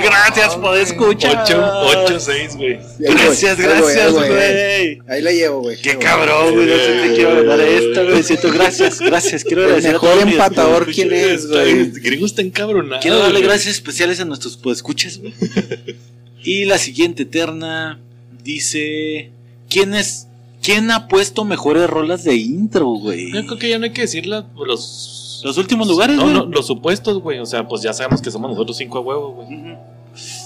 gracias 0.02 0.56
por 0.56 0.76
escuchar. 0.76 1.44
8, 1.44 2.20
6, 2.20 2.56
güey. 2.56 2.78
Gracias, 2.98 3.58
gracias, 3.58 4.12
güey. 4.12 5.00
Ahí 5.08 5.22
la 5.22 5.32
llevo, 5.32 5.62
güey. 5.62 5.76
Qué 5.80 5.98
cabrón, 5.98 6.54
güey. 6.54 6.66
No 6.66 6.76
sé 6.76 7.08
te 7.08 7.14
quiero 7.14 7.34
ganar 7.36 7.60
esta, 7.60 8.02
güey. 8.02 8.22
Siento 8.22 8.52
gracias, 8.52 9.00
gracias. 9.00 9.44
Quiero 9.44 9.62
El 9.62 9.68
agradecer 9.68 9.90
a 9.90 9.92
mejor 9.94 10.28
empatador. 10.28 10.86
¿quién 10.92 11.12
es, 11.12 11.48
güey? 11.48 11.90
Griego 11.90 12.26
está 12.26 12.42
encabronado. 12.42 13.00
Quiero 13.02 13.18
darle 13.18 13.40
güey. 13.40 13.44
gracias 13.44 13.74
especiales 13.74 14.20
a 14.20 14.24
nuestros 14.24 14.58
escuchas, 14.72 15.18
güey. 15.18 15.34
Y 16.42 16.64
la 16.64 16.78
siguiente 16.78 17.26
terna 17.26 18.00
dice: 18.42 19.30
¿Quién 19.68 19.92
es? 19.92 20.26
¿Quién 20.62 20.90
ha 20.90 21.08
puesto 21.08 21.44
mejores 21.44 21.88
rolas 21.88 22.22
de 22.24 22.36
intro, 22.36 22.86
güey? 22.88 23.32
Yo 23.32 23.46
creo 23.46 23.58
que 23.58 23.68
ya 23.70 23.78
no 23.78 23.84
hay 23.84 23.92
que 23.92 24.02
decir 24.02 24.26
la- 24.26 24.46
los. 24.66 25.40
Los 25.42 25.56
últimos 25.56 25.88
lugares, 25.88 26.16
No, 26.16 26.22
güey. 26.24 26.34
no, 26.34 26.44
los 26.46 26.66
supuestos, 26.66 27.18
güey. 27.20 27.38
O 27.38 27.46
sea, 27.46 27.66
pues 27.66 27.80
ya 27.80 27.94
sabemos 27.94 28.20
que 28.20 28.30
somos 28.30 28.50
nosotros 28.50 28.76
cinco 28.76 28.98
a 28.98 29.00
huevo, 29.00 29.32
güey. 29.32 29.48
Ujú. 29.58 29.78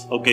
Ok. 0.09 0.27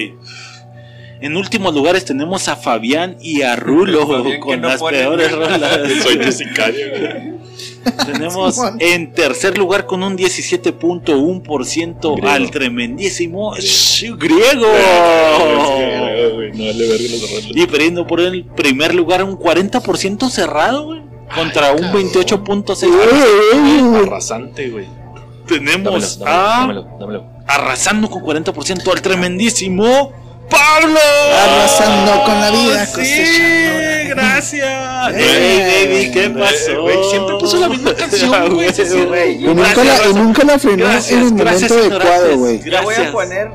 En 1.20 1.36
últimos 1.36 1.74
lugares 1.74 2.04
tenemos 2.04 2.46
a 2.48 2.54
Fabián 2.56 3.16
y 3.20 3.42
a 3.42 3.56
Rulo 3.56 4.06
Fabián 4.06 4.40
con 4.40 4.60
no 4.60 4.68
las 4.68 4.80
peores 4.82 5.32
rolas. 5.32 5.80
Soy 6.02 6.18
tu 6.18 6.30
sicario, 6.30 6.86
güey. 6.90 7.32
Tenemos 8.06 8.54
Simón. 8.54 8.76
en 8.80 9.12
tercer 9.12 9.58
lugar 9.58 9.86
con 9.86 10.02
un 10.02 10.16
17.1% 10.16 12.14
Griego. 12.16 12.28
al 12.28 12.50
tremendísimo 12.50 13.52
Griego. 14.18 14.66
Y 17.54 17.66
perdiendo 17.66 18.06
por 18.06 18.20
el 18.20 18.44
primer 18.44 18.94
lugar 18.94 19.24
un 19.24 19.38
40% 19.38 20.28
cerrado, 20.30 20.86
güey. 20.86 21.02
Contra 21.34 21.72
un 21.72 21.80
cabrón. 21.82 22.10
28.6%. 22.12 24.06
Arrasante, 24.06 24.68
güey. 24.68 24.86
Tenemos 25.46 26.18
Dámelo, 26.18 26.24
dámelo, 26.24 26.26
a 26.26 26.58
dámelo, 26.58 26.98
dámelo. 27.00 27.24
arrasando 27.46 28.08
con 28.08 28.22
40% 28.22 28.92
al 28.92 29.02
tremendísimo 29.02 30.12
Pablo. 30.50 30.98
Arrasando 31.44 32.24
con 32.24 32.40
la 32.40 32.50
vida, 32.50 32.86
Sí, 32.86 32.92
cosechando. 32.94 34.08
gracias. 34.14 35.12
Hey, 35.14 35.86
baby, 35.88 36.10
¿qué 36.12 36.30
pasó? 36.30 36.82
güey, 36.82 36.96
siempre 37.10 37.36
puso 37.38 37.56
la 37.58 37.68
misma 37.68 37.94
canción, 37.96 38.54
güey. 38.54 39.36
Y 39.36 39.44
nunca, 39.46 39.72
Gracias, 39.74 40.04
la, 40.04 40.10
y 40.10 40.14
nunca 40.14 40.44
la 40.44 40.58
frenó 40.58 40.84
Gracias, 40.84 41.20
en 41.20 41.26
el 41.28 41.34
gracias, 41.34 41.70
momento 41.70 41.94
adecuado, 41.96 42.38
güey. 42.38 42.58
Ya 42.70 42.82
voy 42.82 42.94
Gracias. 42.94 43.08
a 43.08 43.12
poner 43.12 43.48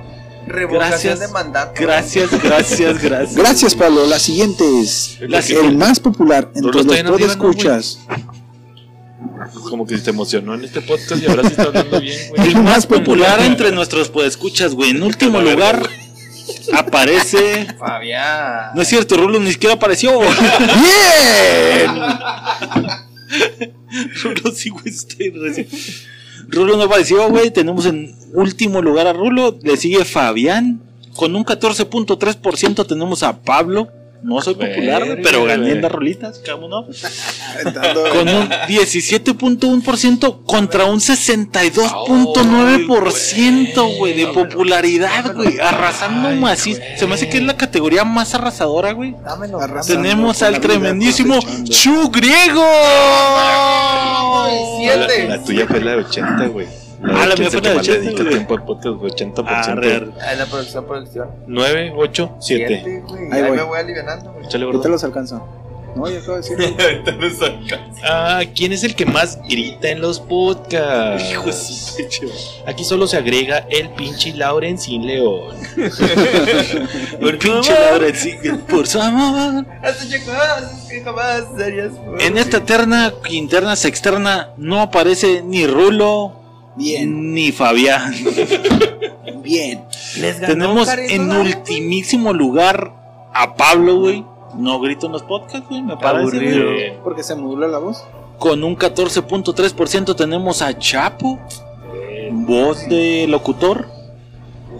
revocación 0.48 0.90
Gracias. 0.92 1.20
de 1.20 1.28
mandato. 1.28 1.74
Gracias, 1.82 2.44
gracias, 2.44 2.98
gracias. 3.04 3.36
Gracias, 3.36 3.76
Pablo. 3.76 4.06
La 4.08 4.18
siguiente 4.20 4.64
es 4.82 5.18
La 5.22 5.40
el 5.40 5.78
más 5.78 6.00
popular 6.00 6.50
entre 6.56 6.72
los 6.72 6.86
¿no, 7.04 7.12
podescuchas. 7.12 8.00
Como 9.70 9.86
que 9.86 9.98
se 9.98 10.10
emocionó 10.10 10.56
en 10.56 10.64
este 10.66 10.82
podcast 10.82 11.22
y 11.22 11.28
ahora 11.28 11.44
sí 11.44 11.50
está 11.50 11.64
hablando 11.64 12.00
bien, 12.00 12.30
güey. 12.30 12.48
El 12.50 12.56
más 12.64 12.86
popular 12.86 13.42
entre 13.42 13.72
nuestros 13.72 14.10
podescuchas, 14.10 14.74
güey. 14.74 14.92
En 14.92 15.04
último 15.04 15.42
lugar 15.42 15.88
aparece. 16.74 17.68
Fabián. 17.78 18.72
No 18.76 18.82
es 18.82 18.88
cierto, 18.88 19.18
Rulo 19.18 19.40
ni 19.40 19.52
siquiera 19.52 19.76
apareció. 19.76 20.20
¡Bien! 20.60 21.92
Rulo 24.24 24.52
sí, 24.54 24.70
güey, 24.70 24.88
estoy 24.88 25.30
recién. 25.32 25.68
Rulo 26.50 26.78
no 26.78 26.84
apareció, 26.84 27.30
güey. 27.30 27.52
Tenemos 27.52 27.86
en 27.86 28.16
último 28.34 28.82
lugar 28.82 29.08
a 29.08 29.14
Rulo. 29.14 29.58
Le 29.64 29.78
sigue 29.78 30.06
Fabián. 30.06 30.82
Con 31.16 31.36
un 31.36 31.44
14.3% 31.44 32.86
tenemos 32.88 33.24
a 33.24 33.42
Pablo. 33.42 33.90
No 34.24 34.42
soy 34.42 34.56
popular, 34.56 35.04
güey, 35.06 35.18
Verga, 35.18 35.22
pero 35.24 35.46
gané 35.46 35.72
en 35.72 35.82
las 35.82 35.92
rolitas, 35.92 36.42
¿cómo 36.50 36.68
no? 36.70 36.86
Con 36.86 38.30
un 38.30 38.50
17.1% 38.50 40.44
contra 40.46 40.86
un 40.86 41.00
62.9%, 41.00 43.98
güey, 43.98 44.14
de 44.14 44.28
popularidad, 44.28 45.34
güey. 45.36 45.60
Arrasando 45.60 46.30
macizo. 46.32 46.82
Se 46.98 47.06
me 47.08 47.16
hace 47.16 47.28
que 47.30 47.38
es 47.38 47.44
la 47.44 47.56
categoría 47.58 48.04
más 48.04 48.34
arrasadora, 48.36 48.92
güey. 48.94 49.16
Tenemos 49.86 50.42
al 50.42 50.60
tremendísimo. 50.60 51.40
Chu 51.66 52.10
Griego. 52.10 52.66
La, 54.86 54.96
la 55.38 55.44
tuya 55.44 55.68
fue 55.68 55.82
la 55.82 55.92
de 55.92 55.98
80, 55.98 56.48
güey. 56.48 56.68
Ah, 57.04 57.26
la 57.28 57.36
mía 57.36 57.50
fue 57.52 57.62
la 57.62 57.70
de 57.70 57.76
más 57.76 57.88
le 57.88 57.94
80, 57.94 58.00
dedica 58.00 58.24
güey. 58.24 58.30
tiempo 58.30 58.54
al 58.56 58.66
podcast, 58.66 58.96
güey, 58.98 59.12
80%. 59.12 59.44
Arre, 59.48 60.08
Ah, 60.22 60.34
la 60.36 60.46
producción, 60.46 60.86
producción. 60.86 61.30
9, 61.48 61.94
8, 61.96 62.36
7. 62.40 62.68
Siete, 62.68 63.04
güey. 63.08 63.24
Ahí 63.32 63.42
Ahí 63.42 63.48
voy. 63.50 63.58
me 63.58 63.64
voy 63.64 63.80
alivianando, 63.80 64.32
güey. 64.34 64.46
Échale, 64.46 64.66
Ahorita 64.66 64.90
los 64.90 65.04
alcanzo. 65.04 65.48
No, 65.96 66.08
ya 66.08 66.20
acabo 66.20 66.34
de 66.34 66.42
decirlo. 66.42 66.68
Ah, 68.04 68.42
¿quién 68.56 68.72
es 68.72 68.84
el 68.84 68.94
que 68.96 69.06
más 69.08 69.40
grita 69.50 69.90
en 69.90 70.00
los 70.00 70.20
podcasts? 70.20 71.28
Hijo 71.32 71.46
de 71.46 71.54
su 71.54 71.96
pecho. 71.98 72.22
Aquí 72.68 72.84
solo 72.84 73.08
se 73.08 73.18
agrega 73.18 73.66
el 73.70 73.90
pinche 73.90 74.34
Laurencín 74.36 75.08
León. 75.08 75.56
Por 77.20 77.40
pinche 77.40 77.74
sí, 78.14 78.36
por 78.70 78.86
su 78.88 79.02
amor. 79.02 79.66
Por 79.66 79.86
En 82.22 82.38
esta 82.38 82.64
terna, 82.64 83.12
interna, 83.30 83.76
sexterna, 83.76 84.50
no 84.58 84.82
aparece 84.82 85.42
ni 85.44 85.66
Rulo 85.66 86.34
Bien, 86.78 87.34
ni 87.34 87.52
Fabián. 87.52 88.14
bien. 89.42 89.84
Les 90.20 90.40
ganó 90.40 90.54
Tenemos 90.54 90.90
en 90.90 91.32
ultimísimo 91.32 92.34
lugar 92.34 92.94
a 93.34 93.56
Pablo, 93.56 94.00
güey. 94.00 94.24
No 94.56 94.80
grito 94.80 95.08
en 95.08 95.14
los 95.14 95.24
podcasts, 95.24 95.68
güey, 95.68 95.82
me 95.82 95.98
parece. 95.98 96.98
Porque 97.04 97.24
se 97.24 97.36
modula 97.36 97.68
la 97.68 97.80
voz. 97.80 98.04
Con 98.38 98.64
un 98.64 98.78
14.3% 98.78 100.16
tenemos 100.16 100.62
a 100.62 100.78
Chapo, 100.78 101.40
voz 102.32 102.88
de 102.88 103.26
locutor. 103.28 103.90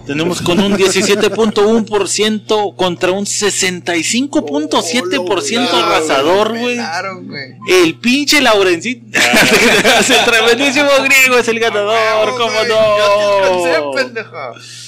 Tenemos 0.08 0.40
con 0.40 0.58
un 0.58 0.72
17.1% 0.72 2.76
contra 2.76 3.12
un 3.12 3.26
65.7% 3.26 5.68
Oh, 5.70 5.76
arrasador, 5.76 6.58
güey. 6.58 6.76
Claro, 6.76 7.22
güey. 7.22 7.56
El 7.68 7.96
pinche 7.96 8.40
Laurencito. 8.40 9.04
el 9.12 10.24
tremendísimo 10.24 10.88
griego 11.04 11.36
es 11.36 11.46
el 11.48 11.60
ganador, 11.60 12.30
¿cómo 12.38 12.54
no? 12.66 13.92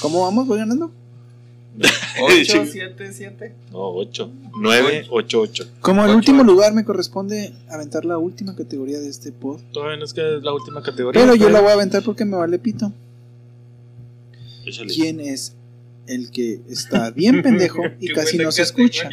¿Cómo 0.01 0.23
vamos? 0.23 0.47
¿Voy 0.47 0.57
ganando? 0.57 0.91
8, 2.23 2.65
7, 2.73 3.13
7. 3.13 3.55
No, 3.73 3.91
8. 3.91 4.31
9, 4.59 5.07
8, 5.11 5.41
8. 5.41 5.67
Como 5.83 6.03
el 6.03 6.15
último 6.15 6.45
lugar 6.45 6.73
me 6.73 6.87
corresponde 6.87 7.53
aventar 7.69 8.07
la 8.07 8.17
última 8.17 8.57
categoría 8.57 8.99
de 8.99 9.11
este 9.11 9.33
pod. 9.33 9.61
Todavía 9.71 9.99
no 9.99 10.07
es 10.07 10.15
que 10.15 10.39
es 10.39 10.43
la 10.43 10.55
última 10.55 10.83
categoría. 10.83 11.21
Pero 11.21 11.35
yo 11.35 11.51
la 11.51 11.61
voy 11.61 11.73
a 11.73 11.75
aventar 11.75 12.03
porque 12.03 12.25
me 12.25 12.39
vale 12.39 12.59
pito. 12.59 12.91
Échale. 14.65 14.93
¿Quién 14.93 15.21
es 15.21 15.57
el 16.07 16.31
que 16.31 16.61
está 16.69 17.11
bien 17.11 17.43
pendejo 17.43 17.83
y 18.01 18.13
casi 18.13 18.39
no 18.39 18.53
se 18.53 18.63
escucha? 18.63 19.09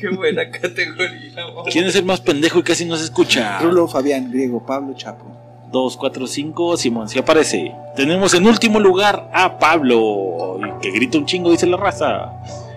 Qué 0.00 0.08
buena 0.08 0.50
categoría. 0.50 1.34
¿Quién 1.70 1.86
es 1.86 1.96
el 1.96 2.04
más 2.04 2.20
pendejo 2.20 2.58
y 2.58 2.62
casi 2.62 2.84
no 2.84 2.96
se 2.96 3.04
escucha? 3.04 3.60
Rulo, 3.60 3.88
Fabián, 3.88 4.30
Griego, 4.30 4.64
Pablo, 4.64 4.94
Chapo. 4.96 5.42
2, 5.72 5.96
4, 5.96 6.26
5, 6.26 6.76
Simón, 6.76 7.08
si 7.08 7.18
aparece. 7.18 7.72
Tenemos 7.96 8.34
en 8.34 8.46
último 8.46 8.78
lugar 8.78 9.30
a 9.32 9.58
Pablo, 9.58 10.60
que 10.82 10.90
grita 10.90 11.16
un 11.16 11.24
chingo, 11.24 11.50
dice 11.50 11.66
la 11.66 11.78
raza. 11.78 12.30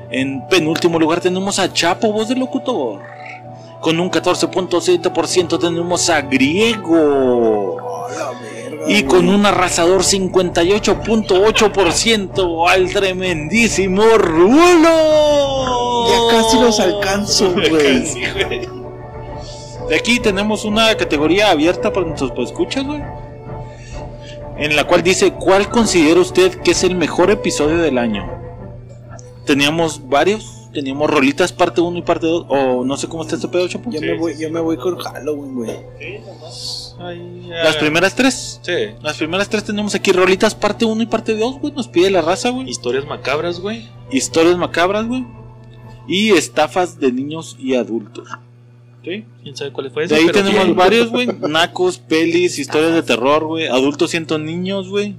En 0.10 0.48
penúltimo 0.48 0.98
lugar 0.98 1.20
tenemos 1.20 1.60
a 1.60 1.72
Chapo, 1.74 2.14
voz 2.14 2.30
del 2.30 2.40
locutor. 2.40 3.02
Con 3.82 4.00
un 4.00 4.10
14.7% 4.10 5.60
tenemos 5.60 6.10
a 6.10 6.22
Griego. 6.22 7.78
Y 8.88 9.04
con 9.04 9.30
un 9.30 9.46
arrasador 9.46 10.04
58.8% 10.04 12.70
al 12.70 12.94
tremendísimo 12.94 14.04
Rulo. 14.18 16.08
Ya 16.08 16.20
casi 16.38 16.60
los 16.60 16.80
alcanzo, 16.80 17.52
güey. 17.52 18.06
De 19.90 19.96
aquí 19.96 20.20
tenemos 20.20 20.66
una 20.66 20.96
categoría 20.96 21.52
abierta 21.52 21.94
para 21.94 22.08
nuestros 22.08 22.32
escuchas, 22.38 22.86
güey. 22.86 23.02
En 24.58 24.76
la 24.76 24.86
cual 24.86 25.04
dice, 25.04 25.34
¿cuál 25.34 25.70
considera 25.70 26.20
usted 26.20 26.56
que 26.62 26.72
es 26.72 26.84
el 26.84 26.96
mejor 26.96 27.30
episodio 27.30 27.78
del 27.78 27.98
año? 27.98 28.26
Teníamos 29.46 30.08
varios, 30.08 30.65
teníamos 30.76 31.10
rolitas 31.10 31.52
parte 31.52 31.82
1 31.82 31.98
y 31.98 32.02
parte 32.04 32.28
2, 32.28 32.46
o 32.50 32.86
no 32.86 32.98
sé 32.98 33.08
cómo 33.08 33.24
está 33.24 33.36
este 33.36 33.48
pedo, 33.48 33.68
Chapo. 33.68 33.90
Yo, 33.90 34.02
me 34.02 34.18
voy, 34.18 34.38
yo 34.38 34.52
me 34.52 34.60
voy 34.60 34.78
con 34.78 34.98
Halloween, 34.98 35.56
güey. 35.56 35.72
Las 37.50 37.78
primeras 37.78 38.16
tres. 38.16 38.60
Sí. 38.62 38.74
Las 39.02 39.18
primeras 39.18 39.50
tres 39.50 39.64
tenemos 39.64 39.96
aquí 39.96 40.12
rolitas 40.12 40.54
parte 40.54 40.86
1 40.86 41.02
y 41.02 41.06
parte 41.08 41.36
2, 41.36 41.60
güey. 41.60 41.74
Nos 41.74 41.88
pide 41.88 42.12
la 42.12 42.22
raza, 42.22 42.50
güey. 42.50 42.70
Historias 42.70 43.06
macabras, 43.06 43.60
güey. 43.60 43.88
Historias 44.12 44.58
macabras, 44.58 45.08
güey. 45.08 45.26
Y 46.08 46.32
estafas 46.32 47.00
de 47.00 47.12
niños 47.12 47.56
y 47.60 47.76
adultos. 47.76 48.28
¿Sí? 49.04 49.26
¿Quién 49.44 49.56
sabe 49.56 49.72
cuál 49.72 49.92
fue 49.92 50.08
De 50.08 50.16
ahí 50.16 50.26
Pero 50.28 50.44
tenemos 50.44 50.66
bien. 50.66 50.76
varios, 50.76 51.10
güey. 51.10 51.28
Nacos, 51.28 51.98
pelis, 52.00 52.60
historias 52.60 52.94
de 52.94 53.04
terror, 53.04 53.46
güey. 53.46 53.68
Adultos 53.68 54.12
siento 54.12 54.38
niños, 54.38 54.90
güey. 54.90 55.16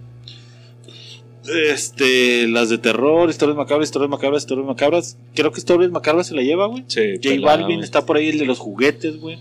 Este, 1.48 2.46
las 2.48 2.68
de 2.68 2.78
terror, 2.78 3.28
historias 3.30 3.56
macabras, 3.56 3.88
historias 3.88 4.10
macabras, 4.10 4.42
historias 4.42 4.66
macabras. 4.66 5.18
Creo 5.34 5.52
que 5.52 5.60
historias 5.60 5.90
macabras 5.90 6.26
se 6.28 6.34
la 6.34 6.42
lleva, 6.42 6.66
güey. 6.66 6.84
Sí, 6.88 7.00
J 7.16 7.20
pelada, 7.28 7.56
Balvin 7.56 7.76
güey. 7.76 7.84
está 7.84 8.04
por 8.06 8.16
ahí, 8.16 8.28
el 8.28 8.38
de 8.38 8.46
los 8.46 8.58
juguetes, 8.58 9.18
güey. 9.20 9.38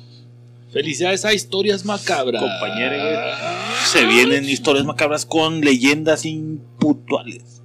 Felicidades 0.71 1.23
a 1.25 1.33
historias 1.33 1.85
macabras. 1.85 2.41
Compañero, 2.43 2.95
güey. 2.97 3.15
Se 3.85 4.05
vienen 4.05 4.49
historias 4.49 4.85
macabras 4.85 5.25
con 5.25 5.61
leyendas 5.61 6.25
impuntuales. 6.25 7.61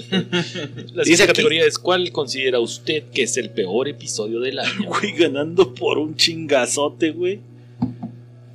La 0.00 0.18
Dice 0.18 1.04
siguiente 1.04 1.22
aquí- 1.24 1.26
categoría 1.26 1.64
es 1.66 1.78
¿cuál 1.78 2.10
considera 2.12 2.60
usted 2.60 3.04
que 3.12 3.22
es 3.24 3.36
el 3.36 3.50
peor 3.50 3.88
episodio 3.88 4.40
del 4.40 4.58
año? 4.60 4.86
Güey, 4.88 5.12
ganando 5.12 5.74
por 5.74 5.98
un 5.98 6.14
chingazote, 6.16 7.10
güey. 7.10 7.40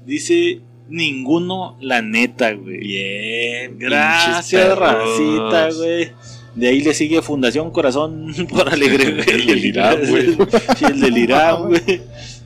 Dice 0.05 0.61
ninguno, 0.89 1.77
la 1.81 2.01
neta, 2.01 2.53
güey. 2.53 2.79
Bien, 2.79 3.77
Gracias, 3.79 4.77
racita, 4.77 5.69
güey. 5.71 6.11
De 6.55 6.67
ahí 6.67 6.81
le 6.81 6.93
sigue 6.93 7.21
Fundación 7.21 7.71
Corazón 7.71 8.33
por 8.49 8.69
Alegre. 8.71 9.23
El 9.27 9.45
del 9.47 9.65
Irán, 9.65 9.99
güey. 10.09 10.37
El 10.81 10.99
del 10.99 11.17
Irán, 11.17 11.63
güey. 11.67 12.01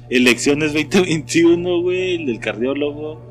Elecciones 0.10 0.74
2021, 0.74 1.82
güey. 1.82 2.16
El 2.16 2.26
del 2.28 2.40
cardiólogo. 2.40 3.28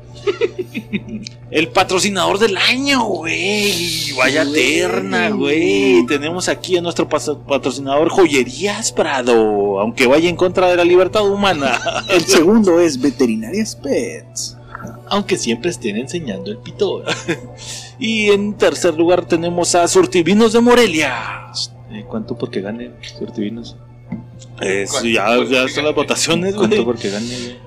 El 1.49 1.69
patrocinador 1.69 2.37
del 2.37 2.57
año, 2.57 3.03
güey. 3.03 4.11
Vaya 4.17 4.45
terna, 4.51 5.29
güey. 5.29 6.05
Tenemos 6.05 6.49
aquí 6.49 6.77
a 6.77 6.81
nuestro 6.81 7.07
patrocinador 7.07 8.09
Joyerías 8.09 8.91
Prado. 8.91 9.79
Aunque 9.79 10.05
vaya 10.05 10.29
en 10.29 10.35
contra 10.35 10.67
de 10.67 10.75
la 10.75 10.83
libertad 10.83 11.27
humana. 11.27 11.79
El 12.09 12.25
segundo 12.25 12.79
es 12.79 12.99
Veterinarias 12.99 13.75
Pets. 13.75 14.56
Aunque 15.09 15.37
siempre 15.37 15.69
estén 15.69 15.97
enseñando 15.97 16.51
el 16.51 16.57
pito. 16.57 17.03
Y 17.99 18.29
en 18.29 18.53
tercer 18.55 18.93
lugar 18.95 19.25
tenemos 19.25 19.73
a 19.73 19.87
Surtivinos 19.87 20.53
de 20.53 20.61
Morelia. 20.61 21.51
Eh, 21.91 22.05
¿Cuánto 22.07 22.37
porque 22.37 22.61
gane 22.61 22.91
Surtivinos? 23.17 23.75
Es, 24.61 25.01
ya, 25.01 25.43
ya 25.45 25.63
están 25.63 25.85
las 25.85 25.95
votaciones, 25.95 26.53
¿Cuánto 26.53 26.85
porque 26.85 27.09
gane? 27.09 27.57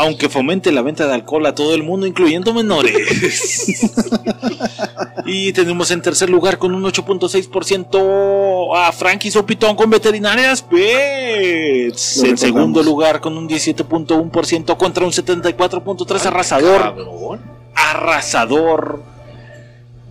Aunque 0.00 0.28
fomente 0.28 0.70
la 0.70 0.80
venta 0.82 1.08
de 1.08 1.14
alcohol 1.14 1.44
a 1.46 1.56
todo 1.56 1.74
el 1.74 1.82
mundo, 1.82 2.06
incluyendo 2.06 2.54
menores. 2.54 3.66
y 5.26 5.52
tenemos 5.52 5.90
en 5.90 6.02
tercer 6.02 6.30
lugar 6.30 6.56
con 6.58 6.72
un 6.72 6.84
8.6% 6.84 8.76
a 8.76 8.92
Frankie 8.92 9.32
Sopitón 9.32 9.74
con 9.74 9.90
veterinarias 9.90 10.62
Pets. 10.62 12.22
En 12.22 12.38
segundo 12.38 12.84
lugar 12.84 13.20
con 13.20 13.36
un 13.36 13.48
17.1% 13.48 14.76
contra 14.76 15.04
un 15.04 15.10
74.3% 15.10 16.26
arrasador. 16.26 16.80
Cabrón. 16.80 17.40
Arrasador. 17.74 19.17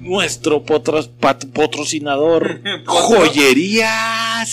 Nuestro 0.07 0.63
potros- 0.63 1.09
pat- 1.19 1.45
patrocinador. 1.53 2.61
Joyerías 2.85 4.49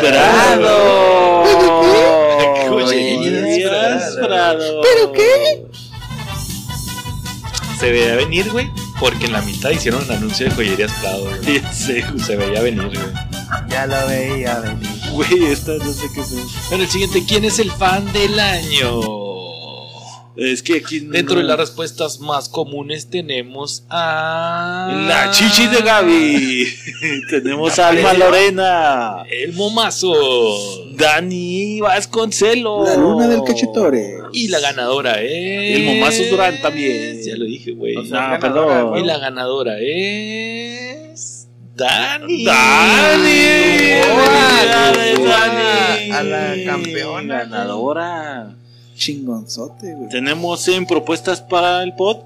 Prado. 0.00 1.44
Joyerías 2.68 4.16
Prado. 4.16 4.80
¿Pero 4.82 5.12
qué? 5.12 5.62
Se 7.78 7.90
veía 7.92 8.16
venir, 8.16 8.50
güey, 8.50 8.70
porque 8.98 9.26
en 9.26 9.32
la 9.32 9.42
mitad 9.42 9.68
hicieron 9.70 10.02
un 10.04 10.10
anuncio 10.10 10.46
de 10.48 10.54
joyerías 10.54 10.92
Prado, 11.00 11.24
güey. 11.42 11.62
Se 11.72 12.36
veía 12.36 12.62
venir, 12.62 12.86
güey. 12.86 12.98
Ya 13.68 13.86
lo 13.86 14.06
veía 14.08 14.60
venir. 14.60 14.88
Güey, 15.12 15.44
esta 15.46 15.72
no 15.72 15.92
sé 15.92 16.06
qué 16.14 16.20
es. 16.20 16.30
Bueno, 16.68 16.84
el 16.84 16.90
siguiente, 16.90 17.22
¿quién 17.26 17.44
es 17.44 17.58
el 17.58 17.70
fan 17.70 18.10
del 18.12 18.38
año? 18.40 19.00
Es 20.36 20.62
que 20.62 20.76
aquí. 20.76 21.00
no- 21.00 21.12
Dentro 21.12 21.36
de 21.38 21.44
las 21.44 21.56
respuestas 21.58 22.20
más 22.20 22.48
comunes 22.48 23.08
tenemos 23.08 23.84
a... 23.88 25.04
La 25.08 25.30
chichi 25.30 25.66
de 25.66 25.80
Gaby. 25.80 26.66
Tenemos 27.30 27.78
a 27.78 27.88
Alma 27.88 28.12
Lorena. 28.12 29.22
El 29.30 29.54
momazo. 29.54 30.12
Dani 30.92 31.80
Vasconcelos. 31.80 32.88
La 32.88 32.96
luna 32.96 33.28
del 33.28 33.42
cachetore. 33.44 34.14
Y 34.32 34.48
la 34.48 34.60
ganadora 34.60 35.22
es... 35.22 35.76
El 35.78 35.84
momazo 35.84 36.22
Durán 36.30 36.60
también. 36.60 37.22
Ya 37.24 37.36
lo 37.36 37.44
dije, 37.46 37.72
güey. 37.72 37.96
O 37.96 38.04
sea, 38.04 38.32
No, 38.34 38.40
perdón. 38.40 38.88
güey. 38.90 39.02
Y 39.02 39.06
la 39.06 39.18
ganadora 39.18 39.78
es... 39.80 41.48
Dani. 41.74 42.44
Dani. 42.44 43.32
Felicidades, 44.16 45.24
Dani. 45.24 46.10
A 46.10 46.22
la 46.22 46.54
campeona. 46.64 47.38
Ganadora. 47.44 48.55
Chingonzote, 48.96 49.94
güey. 49.94 50.08
Tenemos 50.08 50.66
en 50.68 50.86
propuestas 50.86 51.40
para 51.40 51.82
el 51.82 51.94
pod 51.94 52.18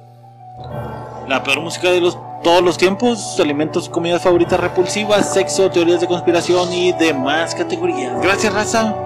la 1.28 1.42
peor 1.42 1.60
música 1.60 1.90
de 1.90 2.00
los 2.00 2.18
todos 2.42 2.62
los 2.62 2.78
tiempos, 2.78 3.38
alimentos 3.38 3.86
y 3.86 3.90
comidas 3.90 4.22
favoritas 4.22 4.58
repulsivas, 4.58 5.34
sexo, 5.34 5.70
teorías 5.70 6.00
de 6.00 6.06
conspiración 6.06 6.72
y 6.72 6.92
demás 6.92 7.54
categorías. 7.54 8.20
Gracias, 8.22 8.52
raza. 8.52 8.96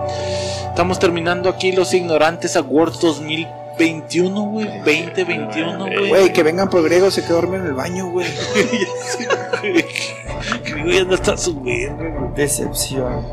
Estamos 0.68 0.98
terminando 0.98 1.48
aquí 1.48 1.72
los 1.72 1.92
Ignorantes 1.94 2.56
Awards 2.56 3.00
2021, 3.00 4.40
güey. 4.42 4.66
2021, 4.78 5.78
güey. 5.78 6.08
Güey, 6.08 6.32
que 6.32 6.42
vengan 6.44 6.70
por 6.70 6.84
griego, 6.84 7.10
se 7.10 7.24
quedó 7.24 7.34
dormido 7.36 7.64
en 7.64 7.68
el 7.70 7.74
baño, 7.74 8.10
güey. 8.10 8.26
Güey, 10.84 11.06
no 11.06 11.14
está 11.14 11.38
su 11.38 11.58
verga, 11.62 12.18
güey. 12.18 12.34
Decepción. 12.34 13.24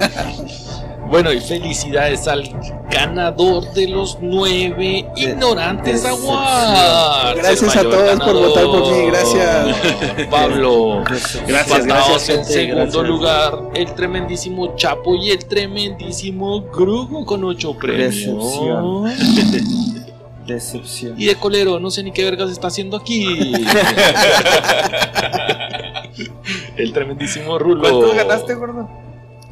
Bueno, 1.08 1.32
y 1.32 1.40
felicidades 1.40 2.26
al 2.26 2.48
ganador 2.90 3.72
de 3.72 3.88
los 3.88 4.18
nueve 4.20 5.06
Ignorantes. 5.16 6.04
Awards. 6.04 7.36
Gracias 7.36 7.76
a 7.76 7.82
todos 7.82 8.20
por 8.20 8.34
votar 8.34 8.64
por 8.64 8.90
mí, 8.90 9.06
gracias. 9.06 9.76
Pablo. 10.30 11.04
Gracias, 11.46 11.86
gracias, 11.86 12.28
en 12.28 12.36
gente, 12.36 12.52
segundo 12.52 12.84
gracias. 12.84 13.06
lugar 13.06 13.58
el 13.74 13.94
tremendísimo 13.94 14.74
Chapo 14.76 15.14
y 15.16 15.30
el 15.30 15.44
tremendísimo 15.44 16.62
Grugo 16.72 17.24
con 17.24 17.44
ocho 17.44 17.76
premios. 17.76 18.14
Decepción. 18.14 19.12
Decepción. 20.46 21.14
Y 21.16 21.26
de 21.26 21.36
colero, 21.36 21.78
no 21.80 21.90
sé 21.90 22.02
ni 22.02 22.12
qué 22.12 22.24
vergas 22.24 22.50
está 22.50 22.68
haciendo 22.68 22.96
aquí. 22.96 23.26
el 26.76 26.92
tremendísimo 26.92 27.58
Rulo. 27.58 27.80
¿Cuántos 27.80 28.14
ganaste, 28.14 28.54
gordo? 28.54 29.03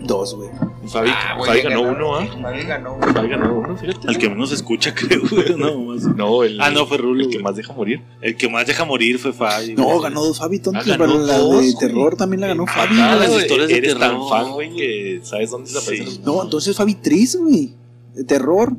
Dos, 0.05 0.35
güey. 0.35 0.49
Fabi, 0.89 1.11
Ah, 1.13 1.35
güey, 1.39 1.49
Fabi 1.51 1.63
ganó 1.63 1.83
ganó. 1.85 1.97
uno, 1.97 2.17
¿ah? 2.17 2.27
Fabi 2.43 2.63
ganó. 2.65 2.99
Fabi 3.01 3.29
ganó 3.29 3.55
uno, 3.59 3.77
fíjate. 3.77 4.09
Al 4.09 4.19
que 4.19 4.29
menos 4.29 4.51
escucha, 4.53 4.93
creo, 4.97 5.21
güey. 5.31 5.55
No, 5.57 5.79
más. 5.85 6.03
No, 6.03 6.43
el, 6.43 6.61
Ah, 6.61 6.71
no, 6.71 6.87
fue 6.87 6.99
Rulo, 6.99 7.23
el 7.25 7.31
que 7.31 7.39
más 7.39 7.55
deja 7.57 7.73
morir. 7.73 8.03
El 8.21 8.37
que 8.37 8.49
más 8.49 8.67
deja 8.67 8.85
morir 8.85 9.19
fue 9.19 9.33
Fabi. 9.33 9.75
No, 9.75 9.85
güey. 9.85 10.03
ganó 10.03 10.25
dos 10.25 10.39
Fabi, 10.39 10.59
tonto. 10.59 10.81
Ah, 10.81 10.85
ganó 10.85 11.05
pero 11.07 11.19
la 11.27 11.39
dos, 11.39 11.63
de 11.65 11.75
terror 11.79 12.17
también 12.17 12.41
la 12.41 12.49
ganó 12.49 12.67
Fabi. 12.67 12.97
Ah, 12.99 13.17
las 13.19 13.31
historias 13.43 13.69
de 13.69 13.77
eres 13.77 13.93
tan 13.99 14.11
terror. 14.11 14.29
fan, 14.31 14.51
güey, 14.53 14.75
que 14.75 15.21
sabes 15.23 15.51
dónde 15.51 15.71
se 15.71 15.79
aparecen 15.79 16.07
Sí. 16.09 16.17
los- 16.19 16.27
No, 16.27 16.43
entonces 16.43 16.77
Fabi 16.77 16.95
Tris, 16.97 17.37
güey. 17.37 17.75
De 18.15 18.25
terror. 18.25 18.73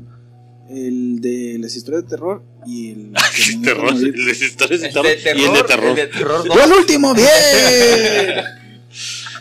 El 0.70 1.22
de 1.22 1.58
las 1.60 1.76
historias 1.76 2.04
de 2.04 2.10
terror 2.10 2.42
y 2.66 2.92
el. 2.92 3.12
Terror, 3.64 3.94
de 3.94 4.32
historias 4.32 4.82
de 4.82 4.90
terror, 4.90 5.06
de 5.08 5.16
terror. 5.18 5.40
y 5.40 5.44
el 5.46 5.54
de 5.54 5.64
terror. 5.64 5.90
El 5.90 5.96
de 5.96 6.08
terror 6.08 6.48
dos. 6.48 6.56
¡Yo 6.58 6.64
el 6.64 6.72
último! 6.80 7.14
¡Bien! 7.14 7.28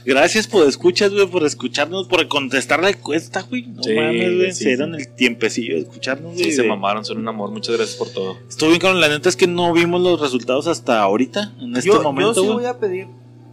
Gracias 0.05 0.47
por 0.47 0.67
escuchas, 0.67 1.13
güey, 1.13 1.27
por 1.27 1.45
escucharnos, 1.45 2.09
por 2.09 2.27
contestar 2.29 2.83
la 2.83 2.91
encuesta, 2.91 3.43
güey. 3.43 3.67
No 3.67 3.83
Sí, 3.83 3.95
mames, 3.95 4.37
güey. 4.37 4.53
sí, 4.53 4.65
se 4.65 4.77
sí. 4.77 4.83
el 4.83 5.09
tiempecillo 5.15 5.75
de 5.75 5.81
escucharnos, 5.83 6.35
güey. 6.35 6.45
Sí, 6.45 6.53
se 6.53 6.63
mamaron, 6.65 7.05
son 7.05 7.19
un 7.19 7.29
amor. 7.29 7.51
Muchas 7.51 7.77
gracias 7.77 7.97
por 7.97 8.09
todo. 8.11 8.37
Estuvo 8.49 8.69
bien 8.71 8.81
con 8.81 9.01
la 9.01 9.09
neta, 9.09 9.29
es 9.29 9.37
que 9.37 9.47
no 9.47 9.73
vimos 9.73 10.01
los 10.01 10.21
resultados 10.21 10.67
hasta 10.67 11.01
ahorita, 11.01 11.53
en 11.61 11.77
este 11.77 11.89
Yo, 11.89 11.97
yo 11.97 12.03
momento, 12.03 12.43
sí 12.43 12.49
voy 12.49 12.67
a 12.67 12.79
pedir 12.79 13.07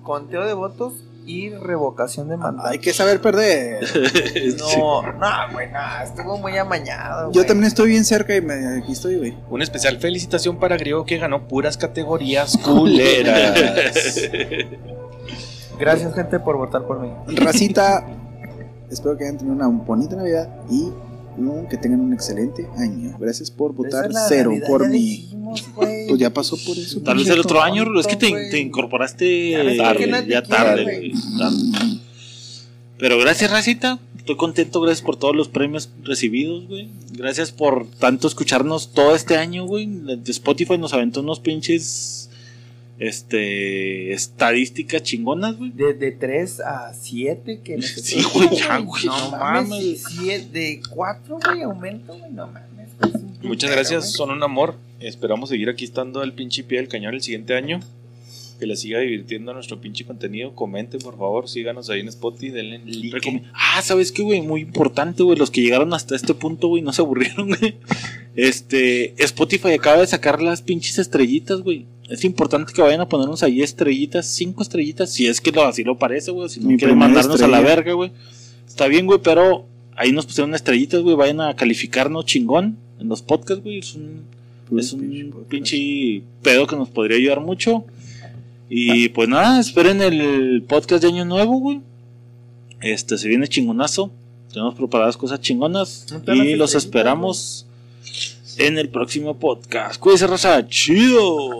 conteo 0.04 0.46
de 0.46 0.54
votos 0.54 0.94
y 1.26 1.50
revocación 1.52 2.28
de 2.30 2.38
mandato. 2.38 2.68
Hay 2.70 2.80
que 2.80 2.92
saber 2.92 3.22
perder. 3.22 3.86
No, 4.58 5.02
no, 5.04 5.28
güey, 5.54 5.68
no, 5.72 5.80
estuvo 6.04 6.38
muy 6.40 6.58
amañado. 6.58 7.28
Yo 7.28 7.34
güey. 7.34 7.46
también 7.46 7.68
estoy 7.68 7.90
bien 7.90 8.04
cerca 8.04 8.36
y 8.36 8.42
me, 8.42 8.80
aquí 8.80 8.94
estoy, 8.94 9.18
güey. 9.18 9.36
Una 9.50 9.64
especial 9.64 10.00
felicitación 10.00 10.58
para 10.58 10.76
Griego 10.78 11.06
que 11.06 11.18
ganó 11.20 11.48
puras 11.48 11.78
categorías 11.78 12.58
culeras. 12.64 14.30
Gracias, 15.80 16.14
gente, 16.14 16.40
por 16.40 16.58
votar 16.58 16.86
por 16.86 17.00
mí. 17.00 17.10
Racita, 17.38 18.06
espero 18.92 19.18
que 19.18 19.24
hayan 19.24 19.38
tenido 19.38 19.56
una 19.56 19.68
bonita 19.68 20.16
Navidad 20.16 20.50
y 20.70 20.90
que 21.70 21.78
tengan 21.78 22.02
un 22.02 22.14
excelente 22.14 22.68
año. 22.78 23.16
Gracias 23.18 23.50
por 23.50 23.74
votar 23.74 24.12
cero 24.28 24.52
Navidad, 24.52 24.68
por 24.68 24.90
mí. 24.90 25.30
Pues 25.76 26.20
ya 26.20 26.32
pasó 26.32 26.58
por 26.58 26.78
eso. 26.78 27.00
Tal 27.02 27.18
vez 27.18 27.28
el 27.28 27.40
otro 27.40 27.60
tonto. 27.60 27.64
año, 27.64 28.00
es 28.00 28.08
que 28.08 28.16
te, 28.18 28.60
incorporaste 28.60 29.52
Ya 29.52 29.58
tarde, 29.60 29.76
ya 29.78 29.96
quiere, 29.96 30.42
tarde, 30.42 31.14
tarde. 31.38 32.00
Pero 32.98 33.18
gracias, 33.20 33.50
Racita. 33.52 34.00
Estoy 34.18 34.36
contento, 34.36 34.82
gracias 34.82 35.04
por 35.04 35.16
todos 35.16 35.36
los 35.36 35.48
premios 35.48 35.90
recibidos, 36.04 36.68
güey. 36.68 36.90
Gracias 37.14 37.52
por 37.52 37.88
tanto 37.88 38.28
escucharnos 38.28 38.92
todo 38.92 39.16
este 39.16 39.38
año, 39.38 39.66
güey. 39.66 39.88
De 39.88 40.32
Spotify 40.32 40.78
nos 40.78 40.94
aventó 40.94 41.22
unos 41.22 41.40
pinches 41.40 42.29
este 43.00 44.12
estadísticas 44.14 45.04
chingonas, 45.04 45.58
güey. 45.58 45.72
De, 45.72 45.94
de 45.94 46.12
3 46.12 46.60
a 46.62 46.94
7 46.94 47.62
que 47.64 47.82
Sí, 47.82 48.22
güey, 48.34 48.50
ya, 48.58 48.78
güey, 48.80 49.06
No, 49.06 49.32
no 49.32 49.38
mames. 49.38 50.04
de 50.52 50.82
4, 50.90 51.40
güey, 51.46 51.62
aumento, 51.64 52.18
güey, 52.18 52.32
no 52.32 52.48
mames. 52.48 52.90
Muchas 53.42 53.72
gracias, 53.72 54.02
güey. 54.04 54.12
son 54.14 54.32
un 54.32 54.44
amor. 54.44 54.76
Esperamos 55.00 55.50
seguir 55.50 55.70
aquí 55.70 55.86
estando 55.86 56.22
al 56.22 56.34
pinche 56.34 56.64
pie 56.64 56.80
del 56.80 56.90
cañón 56.90 57.14
el 57.14 57.22
siguiente 57.22 57.56
año. 57.56 57.80
que 58.60 58.66
les 58.66 58.82
siga 58.82 59.00
divirtiendo 59.00 59.54
nuestro 59.54 59.80
pinche 59.80 60.04
contenido. 60.04 60.54
Comenten, 60.54 61.00
por 61.00 61.18
favor, 61.18 61.48
síganos 61.48 61.90
ahí 61.90 62.02
en 62.02 62.10
Spotify, 62.10 62.50
denle 62.50 62.82
like. 62.86 63.44
Ah, 63.54 63.82
¿sabes 63.82 64.12
qué, 64.12 64.22
güey? 64.22 64.42
Muy 64.42 64.60
importante, 64.60 65.24
güey. 65.24 65.38
Los 65.38 65.50
que 65.50 65.62
llegaron 65.62 65.94
hasta 65.94 66.14
este 66.18 66.34
punto, 66.34 66.68
güey, 66.68 66.82
no 66.82 66.92
se 66.92 67.02
aburrieron, 67.02 67.48
güey. 67.48 67.76
Este, 68.36 69.14
Spotify 69.24 69.70
acaba 69.72 70.00
de 70.02 70.08
sacar 70.08 70.42
las 70.42 70.62
pinches 70.62 71.00
estrellitas, 71.00 71.62
güey. 71.62 71.86
Es 72.10 72.26
importante 72.26 72.74
que 72.74 72.82
vayan 72.82 73.02
a 73.02 73.08
ponernos 73.08 73.44
ahí 73.44 73.62
estrellitas, 73.62 74.26
cinco 74.26 74.64
estrellitas, 74.64 75.12
si 75.14 75.28
es 75.28 75.40
que 75.40 75.52
lo, 75.52 75.64
así 75.64 75.84
lo 75.84 75.98
parece, 76.00 76.32
güey. 76.32 76.50
Si 76.50 76.60
no 76.60 76.70
Mi 76.70 76.78
quieren 76.78 76.98
mandarnos 76.98 77.40
a 77.42 77.48
la 77.48 77.62
verga, 77.62 77.94
güey. 77.94 78.12
Está 78.68 78.88
bien, 78.88 79.06
güey, 79.06 79.20
pero 79.24 79.66
ahí 79.96 80.12
nos 80.12 80.26
pusieron 80.26 80.56
estrellitas, 80.56 81.02
güey. 81.02 81.16
Vayan 81.16 81.40
a 81.40 81.56
calificarnos 81.56 82.26
chingón 82.26 82.78
en 83.00 83.10
los 83.10 83.22
podcasts, 83.22 83.64
güey. 83.64 83.78
Es 83.78 83.94
un, 83.94 84.24
es 84.78 84.92
un 84.92 85.46
pinche 85.48 86.24
pedo 86.42 86.66
que 86.66 86.76
nos 86.76 86.90
podría 86.90 87.18
ayudar 87.18 87.42
mucho. 87.42 87.86
Y 88.70 89.10
pues 89.10 89.30
nada, 89.30 89.60
esperen 89.60 90.02
el 90.02 90.64
podcast 90.68 91.04
de 91.04 91.10
Año 91.10 91.26
Nuevo, 91.26 91.60
güey. 91.60 91.82
Este, 92.82 93.20
se 93.20 93.28
viene 93.28 93.48
chingonazo. 93.48 94.12
Tenemos 94.52 94.74
preparadas 94.74 95.16
cosas 95.16 95.42
chingonas. 95.42 96.08
Y 96.28 96.56
los 96.56 96.74
esperamos 96.74 97.68
en 98.58 98.80
el 98.80 98.90
próximo 98.90 99.38
podcast. 99.38 100.00
Cuídense, 100.00 100.26
raza. 100.26 100.68
Chido. 100.68 101.60